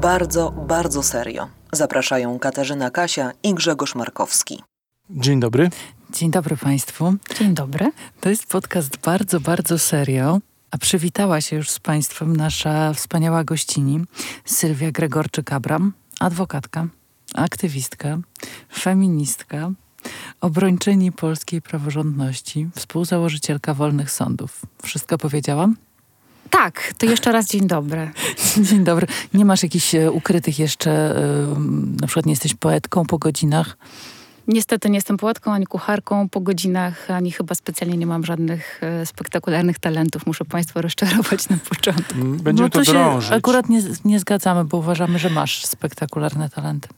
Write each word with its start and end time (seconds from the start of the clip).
Bardzo, 0.00 0.50
bardzo 0.50 1.02
serio. 1.02 1.48
Zapraszają 1.72 2.38
Katarzyna 2.38 2.90
Kasia 2.90 3.32
i 3.42 3.54
Grzegorz 3.54 3.94
Markowski. 3.94 4.62
Dzień 5.10 5.40
dobry. 5.40 5.70
Dzień 6.10 6.30
dobry 6.30 6.56
Państwu. 6.56 7.14
Dzień 7.38 7.54
dobry. 7.54 7.92
To 8.20 8.28
jest 8.28 8.46
podcast 8.46 8.96
bardzo, 8.96 9.40
bardzo 9.40 9.78
serio. 9.78 10.38
A 10.70 10.78
przywitała 10.78 11.40
się 11.40 11.56
już 11.56 11.70
z 11.70 11.80
Państwem 11.80 12.36
nasza 12.36 12.92
wspaniała 12.92 13.44
gościni 13.44 14.04
Sylwia 14.44 14.90
Gregorczyk-Abram, 14.90 15.90
adwokatka, 16.20 16.86
aktywistka, 17.34 18.18
feministka, 18.78 19.70
obrończyni 20.40 21.12
polskiej 21.12 21.62
praworządności, 21.62 22.68
współzałożycielka 22.76 23.74
Wolnych 23.74 24.10
Sądów. 24.10 24.62
Wszystko 24.82 25.18
powiedziałam? 25.18 25.76
Tak, 26.50 26.92
to 26.98 27.06
jeszcze 27.06 27.32
raz 27.32 27.46
dzień 27.46 27.66
dobry. 27.66 28.10
Dzień 28.70 28.84
dobry. 28.84 29.06
Nie 29.34 29.44
masz 29.44 29.62
jakichś 29.62 29.94
e, 29.94 30.10
ukrytych 30.10 30.58
jeszcze, 30.58 30.90
e, 30.90 31.58
na 32.00 32.06
przykład 32.06 32.26
nie 32.26 32.32
jesteś 32.32 32.54
poetką 32.54 33.04
po 33.06 33.18
godzinach? 33.18 33.76
Niestety 34.48 34.90
nie 34.90 34.96
jestem 34.96 35.16
poetką, 35.16 35.52
ani 35.52 35.66
kucharką 35.66 36.28
po 36.28 36.40
godzinach, 36.40 37.10
ani 37.10 37.32
chyba 37.32 37.54
specjalnie 37.54 37.96
nie 37.96 38.06
mam 38.06 38.24
żadnych 38.24 38.80
e, 38.82 39.06
spektakularnych 39.06 39.78
talentów. 39.78 40.26
Muszę 40.26 40.44
Państwa 40.44 40.80
rozczarować 40.80 41.48
na 41.48 41.56
początku. 41.68 42.14
Mm, 42.14 42.36
Będziemy 42.36 42.66
no 42.66 42.70
to, 42.70 42.78
to 42.78 42.84
się 42.84 42.92
drążyć. 42.92 43.32
akurat 43.32 43.68
nie, 43.68 43.82
nie 44.04 44.20
zgadzamy, 44.20 44.64
bo 44.64 44.76
uważamy, 44.76 45.18
że 45.18 45.30
masz 45.30 45.66
spektakularne 45.66 46.50
talenty. 46.50 46.88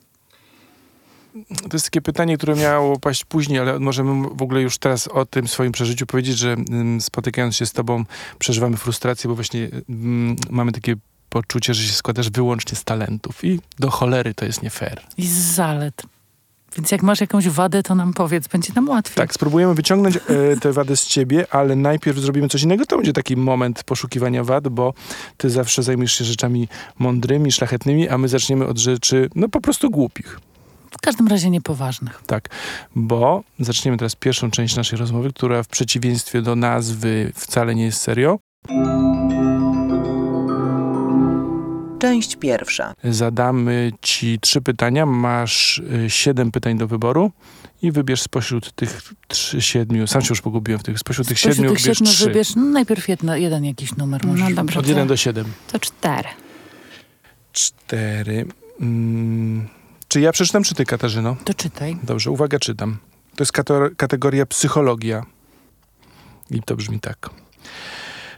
To 1.45 1.69
jest 1.73 1.85
takie 1.85 2.01
pytanie, 2.01 2.37
które 2.37 2.57
miało 2.57 2.99
paść 2.99 3.25
później, 3.25 3.59
ale 3.59 3.79
możemy 3.79 4.29
w 4.35 4.43
ogóle 4.43 4.63
już 4.63 4.79
teraz 4.79 5.09
o 5.09 5.27
tym 5.27 5.49
swoim 5.49 5.73
przeżyciu 5.73 6.07
powiedzieć, 6.07 6.39
że 6.39 6.53
mm, 6.53 7.01
spotykając 7.01 7.57
się 7.57 7.67
z 7.67 7.73
tobą 7.73 8.05
przeżywamy 8.39 8.77
frustrację, 8.77 9.29
bo 9.29 9.35
właśnie 9.35 9.69
mm, 9.89 10.37
mamy 10.51 10.73
takie 10.73 10.97
poczucie, 11.29 11.75
że 11.75 11.83
się 11.83 11.93
składasz 11.93 12.31
wyłącznie 12.31 12.77
z 12.77 12.85
talentów 12.85 13.45
i 13.45 13.61
do 13.79 13.91
cholery 13.91 14.35
to 14.35 14.45
jest 14.45 14.63
nie 14.63 14.71
fair. 14.71 15.01
I 15.19 15.27
z 15.27 15.33
zalet. 15.33 16.03
Więc 16.77 16.91
jak 16.91 17.03
masz 17.03 17.21
jakąś 17.21 17.49
wadę, 17.49 17.83
to 17.83 17.95
nam 17.95 18.13
powiedz, 18.13 18.49
będzie 18.49 18.73
nam 18.73 18.89
łatwiej. 18.89 19.17
Tak, 19.17 19.35
spróbujemy 19.35 19.75
wyciągnąć 19.75 20.17
e, 20.17 20.21
te 20.61 20.73
wady 20.73 20.97
z 20.97 21.07
ciebie, 21.07 21.47
ale 21.51 21.77
najpierw 21.77 22.19
zrobimy 22.19 22.49
coś 22.49 22.63
innego. 22.63 22.87
To 22.87 22.97
będzie 22.97 23.13
taki 23.13 23.37
moment 23.37 23.85
poszukiwania 23.85 24.45
wad, 24.45 24.69
bo 24.69 24.95
ty 25.37 25.51
zawsze 25.51 25.83
zajmujesz 25.83 26.13
się 26.13 26.25
rzeczami 26.25 26.69
mądrymi, 26.99 27.53
szlachetnymi, 27.53 28.09
a 28.09 28.19
my 28.19 28.29
zaczniemy 28.29 28.67
od 28.67 28.79
rzeczy, 28.79 29.31
no 29.35 29.49
po 29.49 29.61
prostu 29.61 29.91
głupich. 29.91 30.41
W 31.01 31.03
każdym 31.03 31.29
razie 31.29 31.51
niepoważnych. 31.51 32.23
Tak, 32.27 32.49
bo 32.97 33.43
zaczniemy 33.59 33.99
teraz 33.99 34.17
pierwszą 34.17 34.51
część 34.51 34.77
naszej 34.77 34.99
rozmowy, 34.99 35.33
która 35.33 35.63
w 35.63 35.69
przeciwieństwie 35.69 36.43
do 36.43 36.57
nazwy 36.57 37.33
wcale 37.35 37.75
nie 37.75 37.85
jest 37.85 38.01
serio. 38.01 38.39
Część 41.99 42.37
pierwsza. 42.37 42.95
Zadamy 43.05 43.93
ci 44.03 44.39
trzy 44.41 44.61
pytania, 44.61 45.07
masz 45.07 45.79
y, 45.79 46.11
siedem 46.11 46.51
pytań 46.51 46.79
do 46.79 46.87
wyboru 46.87 47.31
i 47.83 47.93
wybierz 47.93 48.23
spośród 48.23 48.73
tych 48.73 49.03
trzy, 49.29 49.63
siedmiu, 49.63 50.07
sam 50.07 50.23
się 50.23 50.29
już 50.31 50.41
pogubiłem 50.41 50.79
w 50.81 50.83
tych, 50.83 50.99
spośród 50.99 51.29
tych 51.29 51.39
Spośród 51.39 51.57
siedmiu 51.57 51.71
tych 51.71 51.81
wybierz 51.83 51.99
siedmiu 51.99 52.13
trzy. 52.13 52.25
wybierz 52.25 52.57
no, 52.57 52.63
najpierw 52.65 53.09
jedno, 53.09 53.37
jeden 53.37 53.65
jakiś 53.65 53.97
numer. 53.97 54.25
No 54.27 54.33
możesz 54.33 54.55
dobrze. 54.55 54.79
Od 54.79 54.85
to- 54.85 54.89
jeden 54.91 55.09
do 55.09 55.17
siedem. 55.17 55.47
To 55.73 55.79
cztery. 55.79 56.29
Cztery. 57.53 58.47
Mm, 58.81 59.69
czy 60.11 60.21
ja 60.21 60.33
przeczytam, 60.33 60.63
czy 60.63 60.75
ty, 60.75 60.85
Katarzyno? 60.85 61.37
To 61.45 61.55
czytaj. 61.55 61.97
Dobrze, 62.03 62.31
uwaga, 62.31 62.59
czytam. 62.59 62.99
To 63.37 63.43
jest 63.43 63.53
kategoria 63.97 64.47
psychologia. 64.47 65.27
I 66.51 66.63
to 66.63 66.77
brzmi 66.77 67.01
tak. 67.01 67.31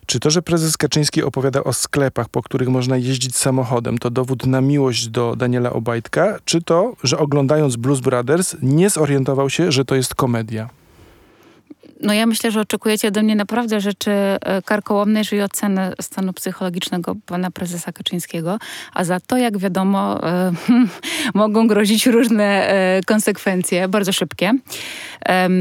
Czy 0.07 0.21
to, 0.21 0.31
że 0.31 0.43
prezes 0.43 0.77
Kaczyński 0.77 1.23
opowiada 1.23 1.65
o 1.65 1.73
sklepach, 1.73 2.29
po 2.29 2.43
których 2.43 2.69
można 2.69 2.97
jeździć 2.97 3.37
samochodem, 3.37 3.99
to 3.99 4.11
dowód 4.11 4.47
na 4.47 4.61
miłość 4.61 5.09
do 5.09 5.37
Daniela 5.37 5.73
Obajtka? 5.73 6.39
Czy 6.45 6.63
to, 6.63 6.97
że 7.03 7.19
oglądając 7.19 7.77
Blues 7.77 8.01
Brothers 8.01 8.57
nie 8.63 8.91
zorientował 8.91 9.51
się, 9.51 9.73
że 9.73 9.85
to 9.85 9.95
jest 9.95 10.15
komedia? 10.15 10.69
No 12.01 12.13
ja 12.15 12.27
myślę, 12.27 12.51
że 12.51 12.61
oczekujecie 12.61 13.09
ode 13.09 13.23
mnie 13.23 13.37
naprawdę 13.37 13.81
rzeczy 13.81 14.11
e, 14.11 14.63
karkołomnej, 14.65 15.25
czyli 15.25 15.43
oceny 15.43 15.93
stanu 16.01 16.33
psychologicznego 16.33 17.17
pana 17.27 17.51
prezesa 17.51 17.93
Kaczyńskiego, 17.93 18.59
a 18.95 19.05
za 19.05 19.21
to, 19.21 19.37
jak 19.37 19.59
wiadomo, 19.59 20.29
e, 20.29 20.53
mogą 21.35 21.67
grozić 21.67 22.07
różne 22.07 22.45
e, 22.45 23.01
konsekwencje, 23.07 23.89
bardzo 23.89 24.13
szybkie. 24.13 24.53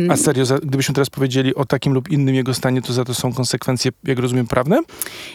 A 0.10 0.18
serio, 0.18 0.46
gdybyśmy 0.64 0.96
teraz 0.96 1.10
powiedzieli 1.10 1.56
o 1.56 1.66
takim 1.66 1.94
lub 1.94 2.10
innym 2.10 2.36
jego 2.36 2.54
stanie, 2.54 2.82
to 2.82 2.94
za 2.94 3.06
to 3.06 3.14
są 3.14 3.34
konsekwencje, 3.34 3.92
jak 4.04 4.20
rozumiem, 4.20 4.48
prawne? 4.48 4.80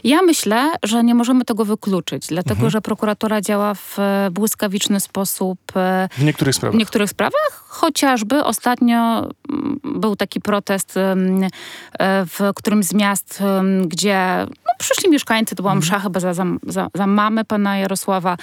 Ja 0.05 0.23
myślę, 0.23 0.71
że 0.83 1.05
nie 1.05 1.15
możemy 1.15 1.45
tego 1.45 1.65
wykluczyć, 1.65 2.27
dlatego 2.27 2.55
Mhm. 2.55 2.71
że 2.71 2.81
prokuratura 2.81 3.41
działa 3.41 3.75
w 3.75 3.97
błyskawiczny 4.31 5.01
sposób 5.01 5.59
W 6.19 6.23
niektórych 6.25 6.55
w 6.55 6.57
sprawach. 6.57 6.79
niektórych 6.79 7.11
sprawach. 7.11 7.65
Chociażby 7.69 8.45
ostatnio 8.45 8.97
mm, 9.51 9.81
był 9.85 10.17
taki 10.17 10.41
protest 10.41 10.66
em, 10.97 11.45
e, 11.45 12.27
w 12.27 12.41
którymś 12.57 12.87
z 12.87 12.95
miast, 12.95 13.43
gdzie 13.87 14.47
no, 14.49 14.73
przyszli 14.79 15.11
mieszkańcy, 15.11 15.55
to 15.55 15.63
była 15.63 15.75
msza 15.75 15.99
chyba 15.99 16.21
za, 16.21 16.35
za, 16.35 16.45
za, 16.67 16.89
za 16.95 17.07
mamę 17.07 17.45
pana 17.45 17.79
Jarosława. 17.79 18.37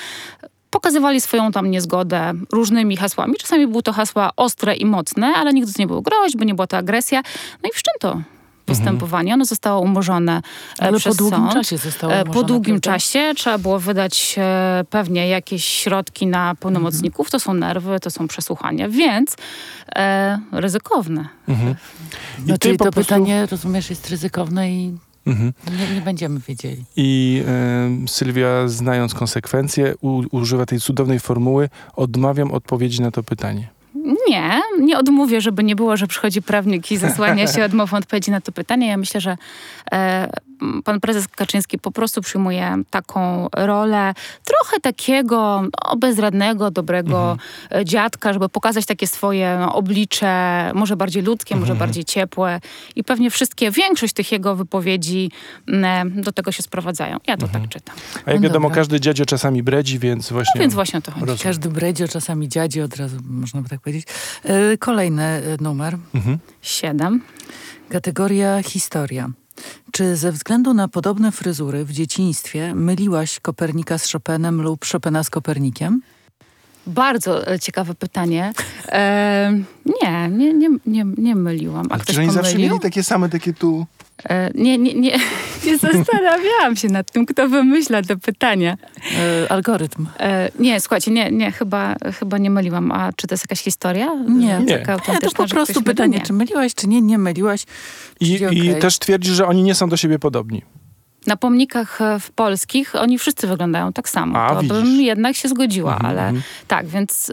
Pokazywali 0.70 1.22
swoją 1.22 1.52
tam 1.52 1.72
niezgodę 1.72 2.34
różnymi 2.52 2.98
hasłami. 2.98 3.36
Czasami 3.36 3.68
były 3.68 3.84
to 3.84 3.94
hasła 3.94 4.30
ostre 4.36 4.76
i 4.76 4.86
mocne, 4.86 5.28
ale 5.36 5.54
nigdy 5.54 5.74
to 5.74 5.82
nie 5.82 5.88
było 5.88 6.02
groźby, 6.02 6.46
nie 6.46 6.56
była 6.56 6.68
to 6.68 6.78
agresja. 6.78 7.22
No 7.64 7.70
i 7.70 7.74
wszczęto 7.74 8.22
postępowanie. 8.66 9.34
Ono 9.34 9.46
zostało 9.46 9.82
umorzone 9.82 10.42
e, 10.80 10.84
Ale 10.84 10.98
przez 11.00 11.16
po 11.18 11.24
długim 11.24 11.40
sąd. 11.40 11.54
czasie 11.54 11.78
zostało 11.78 12.14
E, 12.14 12.16
umorzone, 12.16 12.34
Po 12.34 12.44
długim 12.48 12.80
prawda? 12.82 13.00
czasie 13.00 13.34
trzeba 13.36 13.58
było 13.58 13.80
wydać 13.80 14.36
e, 14.38 14.84
pewnie 14.90 15.28
jakieś 15.28 15.66
środki 15.66 16.28
na 16.28 16.56
pełnomocników. 16.56 17.32
To 17.32 17.40
są 17.40 17.54
nerwy, 17.54 18.00
to 18.00 18.12
są 18.12 18.28
przesłuchania, 18.28 18.90
więc 18.90 19.36
e, 19.96 20.40
ryzykowne. 20.52 21.28
Mhm. 21.48 21.76
I 22.40 22.50
No, 22.50 22.58
czyli 22.58 22.78
to 22.78 22.84
prostu- 22.92 23.02
pytanie, 23.02 23.46
rozumiesz, 23.52 23.90
jest 23.90 24.10
ryzykowne 24.10 24.72
i 24.72 24.98
Mhm. 25.28 25.54
nie, 25.78 25.96
nie 25.96 26.02
będziemy 26.02 26.40
wiedzieli. 26.40 26.84
I 26.96 27.44
e, 27.48 28.08
Sylwia, 28.08 28.68
znając 28.68 29.14
konsekwencje, 29.14 29.94
u, 30.02 30.24
używa 30.32 30.66
tej 30.66 30.80
cudownej 30.80 31.20
formuły: 31.20 31.70
odmawiam 31.96 32.52
odpowiedzi 32.52 33.02
na 33.02 33.12
to 33.12 33.24
pytanie. 33.24 33.68
Nie, 34.30 34.62
nie 34.80 34.98
odmówię, 34.98 35.42
żeby 35.42 35.64
nie 35.64 35.76
było, 35.76 35.98
że 35.98 36.08
przychodzi 36.08 36.42
prawnik 36.42 36.92
i 36.92 36.98
zasłania 36.98 37.48
się 37.48 37.66
odmową 37.66 37.98
odpowiedzi 37.98 38.32
na 38.32 38.42
to 38.42 38.52
pytanie. 38.52 38.88
Ja 38.88 38.98
myślę, 38.98 39.22
że 39.22 39.38
e, 39.92 40.30
pan 40.84 41.00
prezes 41.00 41.28
Kaczyński 41.28 41.80
po 41.80 41.92
prostu 41.92 42.22
przyjmuje 42.22 42.76
taką 42.90 43.48
rolę 43.56 44.14
trochę 44.46 44.80
takiego 44.80 45.62
no, 45.62 45.96
bezradnego, 45.98 46.72
dobrego 46.72 47.38
e, 47.72 47.86
dziadka, 47.86 48.34
żeby 48.34 48.50
pokazać 48.50 48.86
takie 48.86 49.08
swoje 49.08 49.58
no, 49.60 49.76
oblicze, 49.76 50.72
może 50.74 50.96
bardziej 50.96 51.24
ludzkie, 51.24 51.56
może 51.56 51.76
bardziej 51.76 52.06
ciepłe 52.06 52.60
i 52.96 53.04
pewnie 53.04 53.30
wszystkie, 53.30 53.72
większość 53.72 54.14
tych 54.14 54.32
jego 54.32 54.56
wypowiedzi 54.56 55.32
m, 55.68 56.22
do 56.22 56.32
tego 56.32 56.52
się 56.52 56.64
sprowadzają. 56.64 57.18
Ja 57.28 57.38
to 57.38 57.48
tak 57.48 57.70
czytam. 57.70 57.96
A 58.26 58.32
jak 58.32 58.40
No 58.42 58.44
wiadomo, 58.44 58.70
dobra. 58.70 58.76
każdy 58.76 59.00
dziadzio 59.00 59.26
czasami 59.26 59.64
bredzi, 59.64 60.00
więc 60.00 60.30
właśnie. 60.32 60.52
No 60.56 60.62
więc 60.62 60.74
właśnie 60.74 61.00
o 61.00 61.02
to 61.02 61.12
chodzi. 61.12 61.26
Rozumiem. 61.26 61.44
Każdy 61.44 61.70
bredzio, 61.70 62.08
czasami 62.08 62.50
dziadzi, 62.50 62.82
od 62.82 62.96
razu 62.96 63.18
można 63.30 63.62
by 63.62 63.70
tak 63.70 63.82
powiedzieć. 63.82 64.08
E, 64.44 64.78
Kolejny 64.78 65.24
e, 65.24 65.42
numer. 65.62 65.98
Mhm. 66.16 66.38
Siedem. 66.62 67.22
Kategoria 67.90 68.64
historia. 68.64 69.30
Czy 69.92 70.16
ze 70.16 70.32
względu 70.32 70.74
na 70.74 70.88
podobne 70.88 71.32
fryzury 71.32 71.86
w 71.86 71.92
dzieciństwie 71.92 72.76
myliłaś 72.76 73.40
Kopernika 73.40 73.98
z 73.98 74.12
Chopinem 74.12 74.62
lub 74.62 74.86
Chopina 74.86 75.24
z 75.24 75.30
Kopernikiem? 75.30 76.02
Bardzo 76.88 77.48
e, 77.52 77.60
ciekawe 77.60 77.96
pytanie. 77.96 78.54
E, 78.88 79.52
nie, 79.86 80.30
nie, 80.30 80.54
nie, 80.54 80.70
nie, 80.86 81.06
nie 81.18 81.36
myliłam. 81.36 81.86
A 81.90 81.94
Ale 81.94 82.04
ktoś 82.04 82.16
czy 82.16 82.22
oni 82.22 82.32
zawsze 82.32 82.58
mieli 82.58 82.80
takie 82.80 83.04
same, 83.04 83.30
takie 83.30 83.54
tu. 83.54 83.86
E, 84.30 84.52
nie, 84.56 84.78
nie, 84.78 84.94
nie, 84.94 85.18
nie 85.66 85.78
zastanawiałam 85.78 86.76
się 86.76 86.88
nad 86.88 87.12
tym, 87.12 87.26
kto 87.26 87.50
wymyśla 87.50 88.02
te 88.02 88.18
pytania. 88.18 88.78
E, 89.46 89.52
algorytm. 89.52 90.08
E, 90.20 90.50
nie, 90.60 90.80
słuchajcie, 90.80 91.12
nie, 91.12 91.32
nie 91.32 91.52
chyba, 91.52 91.96
chyba 92.20 92.38
nie 92.38 92.50
myliłam. 92.50 92.92
A 92.92 93.14
czy 93.16 93.28
to 93.28 93.34
jest 93.34 93.44
jakaś 93.44 93.60
historia? 93.62 94.14
Nie. 94.28 94.60
Nie. 94.66 94.80
Taka 94.80 95.14
Nie, 95.14 95.20
to 95.20 95.32
po 95.32 95.48
prostu 95.48 95.74
mylił? 95.74 95.86
pytanie, 95.86 96.18
Nie. 96.18 96.26
czy 96.26 96.34
myliłaś, 96.34 96.74
czy 96.76 96.88
nie, 96.88 97.02
nie 97.02 97.18
myliłaś. 97.18 97.66
I, 98.20 98.38
Czyli 98.40 98.68
I 98.70 98.76
też 98.76 99.00
twierdzi, 99.00 99.32
że 99.32 99.48
oni 99.48 99.64
nie 99.64 99.76
są 99.76 99.90
do 99.90 99.98
siebie 99.98 100.20
podobni. 100.20 100.62
Na 101.28 101.38
pomnikach 101.38 102.00
w 102.20 102.32
polskich 102.32 102.96
oni 102.96 103.18
wszyscy 103.18 103.48
wyglądają 103.48 103.94
tak 103.94 104.10
samo. 104.10 104.40
A, 104.40 104.50
to 104.56 104.62
widzisz. 104.62 104.78
bym 104.78 105.02
jednak 105.02 105.36
się 105.36 105.50
zgodziła, 105.50 105.94
Mhm, 105.94 106.12
ale 106.12 106.22
mhm. 106.22 106.44
tak, 106.68 106.88
więc 106.88 107.32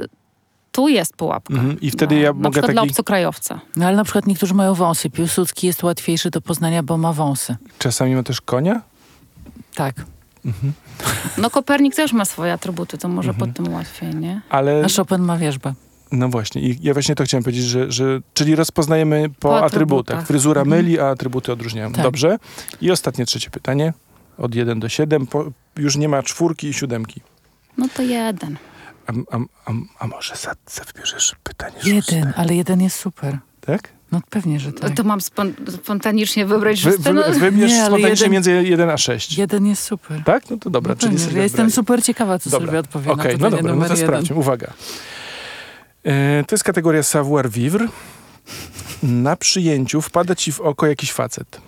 tu 0.72 0.88
jest 0.88 1.16
pułapka. 1.16 1.54
Mhm. 1.54 1.80
I 1.80 1.90
wtedy 1.90 2.14
na, 2.14 2.20
ja 2.20 2.28
na 2.28 2.32
mogę 2.34 2.50
przykład 2.50 2.72
dla 2.72 2.82
taki- 2.82 2.90
obcokrajowca. 2.90 3.60
No 3.76 3.86
ale 3.86 3.96
na 3.96 4.04
przykład 4.04 4.26
niektórzy 4.26 4.54
mają 4.54 4.74
wąsy. 4.74 5.10
Piłsudski 5.10 5.66
jest 5.66 5.82
łatwiejszy 5.82 6.30
do 6.30 6.40
poznania, 6.40 6.82
bo 6.82 6.96
ma 6.98 7.12
wąsy. 7.12 7.56
Czasami 7.78 8.14
ma 8.14 8.22
też 8.22 8.40
konia. 8.40 8.80
Tak. 9.74 9.94
No 11.38 11.50
Kopernik 11.50 11.94
też 11.94 12.12
ma 12.12 12.24
swoje 12.24 12.52
atrybuty, 12.52 12.98
to 12.98 13.08
może 13.08 13.30
Mhm. 13.30 13.48
pod 13.52 13.56
tym 13.64 13.74
łatwiej, 13.74 14.14
nie? 14.14 14.40
Ale 14.50 14.82
A 14.84 14.88
Chopin 14.96 15.18
ma 15.18 15.36
wierzbę. 15.36 15.74
No 16.12 16.28
właśnie, 16.28 16.62
i 16.62 16.78
ja 16.82 16.92
właśnie 16.92 17.14
to 17.14 17.24
chciałem 17.24 17.44
powiedzieć, 17.44 17.64
że, 17.64 17.92
że 17.92 18.20
czyli 18.34 18.54
rozpoznajemy 18.56 19.28
po, 19.28 19.34
Po 19.48 19.64
atrybutach. 19.64 19.66
atrybutach. 20.16 20.26
Fryzura 20.26 20.60
Mhm. 20.62 20.82
myli, 20.82 21.00
a 21.00 21.06
atrybuty 21.06 21.52
odróżniają. 21.52 21.92
Tak. 21.92 22.02
Dobrze. 22.02 22.38
I 22.80 22.90
ostatnie 22.90 23.26
trzecie 23.26 23.50
pytanie. 23.50 23.92
Od 24.38 24.54
1 24.54 24.80
do 24.80 24.88
7. 24.88 25.26
Po, 25.26 25.44
już 25.76 25.96
nie 25.96 26.08
ma 26.08 26.22
czwórki 26.22 26.68
i 26.68 26.74
siódemki. 26.74 27.20
No 27.78 27.86
to 27.96 28.02
jeden. 28.02 28.56
A, 29.10 29.36
a, 29.36 29.38
a, 29.66 29.72
a 29.98 30.06
może 30.06 30.36
za, 30.36 30.54
za 30.70 30.84
wybierzesz 30.84 31.34
pytanie 31.42 31.74
szóste? 31.82 32.16
Jeden, 32.16 32.32
ale 32.36 32.54
jeden 32.54 32.80
jest 32.80 32.96
super. 32.98 33.38
Tak? 33.60 33.88
No 34.12 34.20
pewnie, 34.30 34.60
że 34.60 34.72
tak. 34.72 34.94
To 34.94 35.04
mam 35.04 35.20
spon 35.20 35.54
spontanicznie 35.82 36.46
wybrać 36.46 36.82
Wy, 36.84 36.92
szóste. 36.92 37.12
No, 37.12 37.22
wy, 37.22 37.38
wybierz 37.38 37.70
Nie, 37.70 37.80
ale 37.80 37.86
spontanicznie 37.90 38.24
jeden- 38.24 38.32
między 38.32 38.52
1 38.68 38.90
a 38.90 38.98
6. 38.98 39.38
Jeden 39.38 39.66
jest 39.66 39.82
super. 39.82 40.22
Tak? 40.24 40.50
No 40.50 40.56
to 40.56 40.70
dobra, 40.70 40.94
no 40.94 41.00
czyli 41.00 41.16
pewnie, 41.16 41.36
ja 41.36 41.42
jestem 41.42 41.70
super 41.70 42.02
ciekawa, 42.04 42.38
co 42.38 42.50
Dobra. 42.50 42.66
Sylwia 42.66 42.78
odpowie 42.80 43.10
Okej, 43.12 43.38
na 43.38 43.50
no 43.50 43.56
dobra, 43.56 43.74
no 43.74 43.84
to 43.84 43.92
jeden. 43.92 44.06
sprawdźmy. 44.06 44.36
Uwaga. 44.36 44.72
E, 46.04 46.44
to 46.44 46.54
jest 46.54 46.64
kategoria 46.64 47.02
savoir 47.02 47.50
vivre. 47.50 47.86
Na 49.02 49.36
przyjęciu 49.36 50.02
wpada 50.02 50.34
ci 50.34 50.52
w 50.52 50.60
oko 50.60 50.86
jakiś 50.86 51.12
facet. 51.12 51.60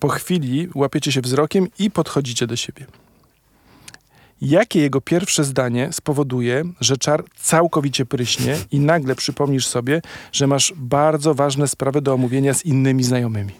Po 0.00 0.08
chwili 0.08 0.68
łapiecie 0.74 1.12
się 1.12 1.20
wzrokiem 1.20 1.66
i 1.78 1.90
podchodzicie 1.90 2.46
do 2.46 2.56
siebie. 2.56 2.86
Jakie 4.40 4.80
jego 4.80 5.00
pierwsze 5.00 5.44
zdanie 5.44 5.92
spowoduje, 5.92 6.64
że 6.80 6.96
czar 6.96 7.24
całkowicie 7.36 8.06
pryśnie 8.06 8.56
i 8.70 8.80
nagle 8.80 9.14
przypomnisz 9.14 9.66
sobie, 9.66 10.02
że 10.32 10.46
masz 10.46 10.72
bardzo 10.76 11.34
ważne 11.34 11.68
sprawy 11.68 12.00
do 12.00 12.14
omówienia 12.14 12.54
z 12.54 12.64
innymi 12.64 13.04
znajomymi? 13.04 13.52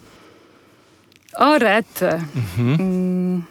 O 1.35 1.59
rety. 1.59 2.09
Mhm. 2.35 2.81
Mm. 2.81 3.43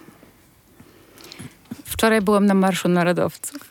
Wczoraj 1.84 2.20
byłem 2.20 2.46
na 2.46 2.54
Marszu 2.54 2.88
Narodowców. 2.88 3.60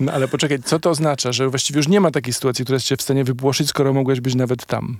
No 0.00 0.12
ale 0.12 0.28
poczekaj, 0.28 0.62
co 0.62 0.78
to 0.78 0.90
oznacza? 0.90 1.32
Że 1.32 1.48
właściwie 1.48 1.78
już 1.78 1.88
nie 1.88 2.00
ma 2.00 2.10
takiej 2.10 2.32
sytuacji, 2.32 2.64
która 2.64 2.76
jest 2.76 2.86
cię 2.86 2.96
w 2.96 3.02
stanie 3.02 3.24
wypłoszyć, 3.24 3.68
skoro 3.68 3.92
mogłeś 3.92 4.20
być 4.20 4.34
nawet 4.34 4.66
tam. 4.66 4.96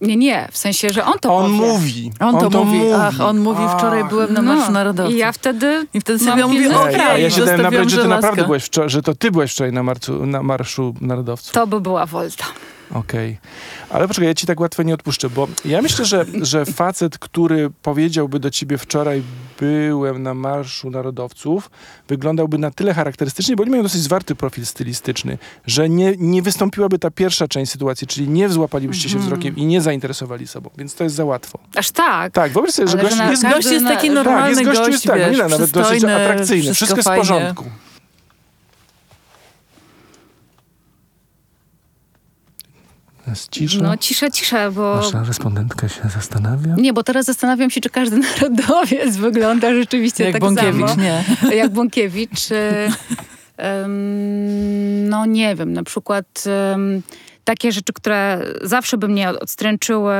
Nie, 0.00 0.16
nie, 0.16 0.48
w 0.52 0.56
sensie, 0.58 0.90
że 0.90 1.04
on 1.04 1.18
to 1.18 1.36
On 1.36 1.58
powie. 1.58 1.72
mówi. 1.72 2.12
On, 2.20 2.50
to, 2.50 2.64
mówi. 2.64 2.80
Ach, 2.96 3.20
on 3.20 3.38
mówi, 3.38 3.60
Ach. 3.66 3.78
wczoraj 3.78 4.04
byłem 4.04 4.32
na 4.34 4.42
Marszu 4.42 4.72
Narodowców. 4.72 5.14
I 5.14 5.18
ja 5.18 5.32
wtedy 5.32 5.86
I 5.94 6.00
wtedy 6.00 6.24
mam 6.24 6.34
Sylwia 6.38 6.46
mówi, 6.48 6.68
o, 6.74 6.86
Ej, 6.88 6.94
sprawy. 6.94 7.10
a 7.12 7.18
ja 7.18 7.30
się 7.30 7.44
dałem 7.44 7.62
nabrać, 7.62 7.90
że 7.90 8.02
ty 8.02 8.08
naprawdę 8.08 8.44
byłeś 8.44 8.64
wczoraj, 8.64 8.90
że 8.90 9.02
to 9.02 9.14
ty 9.14 9.30
byłeś 9.30 9.52
wczoraj 9.52 9.72
na, 9.72 9.82
marcu, 9.82 10.26
na 10.26 10.42
Marszu 10.42 10.94
Narodowców. 11.00 11.52
to 11.54 11.66
by 11.66 11.80
była 11.80 12.06
Volta. 12.06 12.44
Okej. 12.90 13.38
Ale 13.90 14.08
poczekaj, 14.08 14.28
ja 14.28 14.34
ci 14.34 14.46
tak 14.46 14.60
łatwo 14.60 14.82
nie 14.82 14.94
odpuszczę, 14.94 15.30
bo 15.30 15.48
ja 15.64 15.82
myślę, 15.82 16.04
że, 16.04 16.24
że 16.42 16.64
facet, 16.64 17.18
który 17.18 17.70
powiedziałby 17.82 18.38
do 18.40 18.50
ciebie 18.50 18.78
wczoraj 18.78 19.22
byłem 19.60 20.22
na 20.22 20.34
Marszu 20.34 20.90
Narodowców, 20.90 21.70
wyglądałby 22.08 22.58
na 22.58 22.70
tyle 22.70 22.94
charakterystycznie, 22.94 23.56
bo 23.56 23.62
oni 23.62 23.70
mają 23.70 23.82
dosyć 23.82 24.00
zwarty 24.00 24.34
profil 24.34 24.66
stylistyczny, 24.66 25.38
że 25.66 25.88
nie, 25.88 26.14
nie 26.18 26.42
wystąpiłaby 26.42 26.98
ta 26.98 27.10
pierwsza 27.10 27.48
część 27.48 27.72
sytuacji, 27.72 28.06
czyli 28.06 28.28
nie 28.28 28.48
złapalibyście 28.48 29.08
się 29.08 29.14
Mhm. 29.16 29.26
wzrokiem 29.30 29.56
i 29.56 29.66
nie 29.66 29.80
zainteresowali 29.80 30.46
sobą, 30.46 30.70
więc 30.78 30.94
to 30.94 31.04
jest 31.04 31.16
za 31.16 31.24
łatwo. 31.24 31.58
Aż 31.76 31.90
tak. 31.90 32.32
Tak, 32.32 32.52
wyobraź 32.52 32.74
sobie, 32.74 32.88
że 32.88 32.98
gość 32.98 33.16
że 33.16 33.24
na 33.24 33.30
jest... 33.30 33.42
Gość 33.42 33.66
jest 33.70 33.86
taki 33.86 34.10
normalny 34.10 34.40
tak, 34.40 34.50
jest 34.50 34.64
gościu, 34.64 34.80
gość, 34.80 34.92
jest 34.92 35.04
tak, 35.06 35.18
wiesz, 35.18 35.32
nie, 35.36 35.48
nawet 35.48 35.70
dosyć 35.70 36.04
atrakcyjny, 36.04 36.74
wszystko, 36.74 36.96
jest 36.96 37.08
w 37.08 37.10
fajnie. 37.10 37.20
porządku. 37.22 37.64
Jest 43.34 43.50
cisza. 43.50 43.82
No 43.82 43.96
cisza, 43.96 44.30
cisza, 44.30 44.70
bo... 44.70 44.96
Nasza 44.96 45.22
respondentka 45.24 45.88
się 45.88 46.08
zastanawia. 46.14 46.74
Nie, 46.78 46.92
bo 46.92 47.02
teraz 47.02 47.26
zastanawiam 47.26 47.70
się, 47.70 47.80
czy 47.80 47.90
każdy 47.90 48.18
narodowiec 48.40 49.16
wygląda 49.16 49.74
rzeczywiście 49.74 50.24
Jak 50.24 50.32
tak 50.32 50.40
Bąkiewicz, 50.42 50.88
samo. 50.88 51.02
nie. 51.02 51.24
Jak 51.62 51.72
Bąkiewicz. 51.72 52.52
e, 52.52 52.88
em, 53.56 55.08
no 55.08 55.26
nie 55.26 55.56
wiem, 55.56 55.72
na 55.72 55.82
przykład 55.82 56.44
em, 56.72 57.02
takie 57.44 57.72
rzeczy, 57.72 57.92
które 57.92 58.40
zawsze 58.62 58.98
by 58.98 59.08
mnie 59.08 59.30
odstręczyły, 59.30 60.14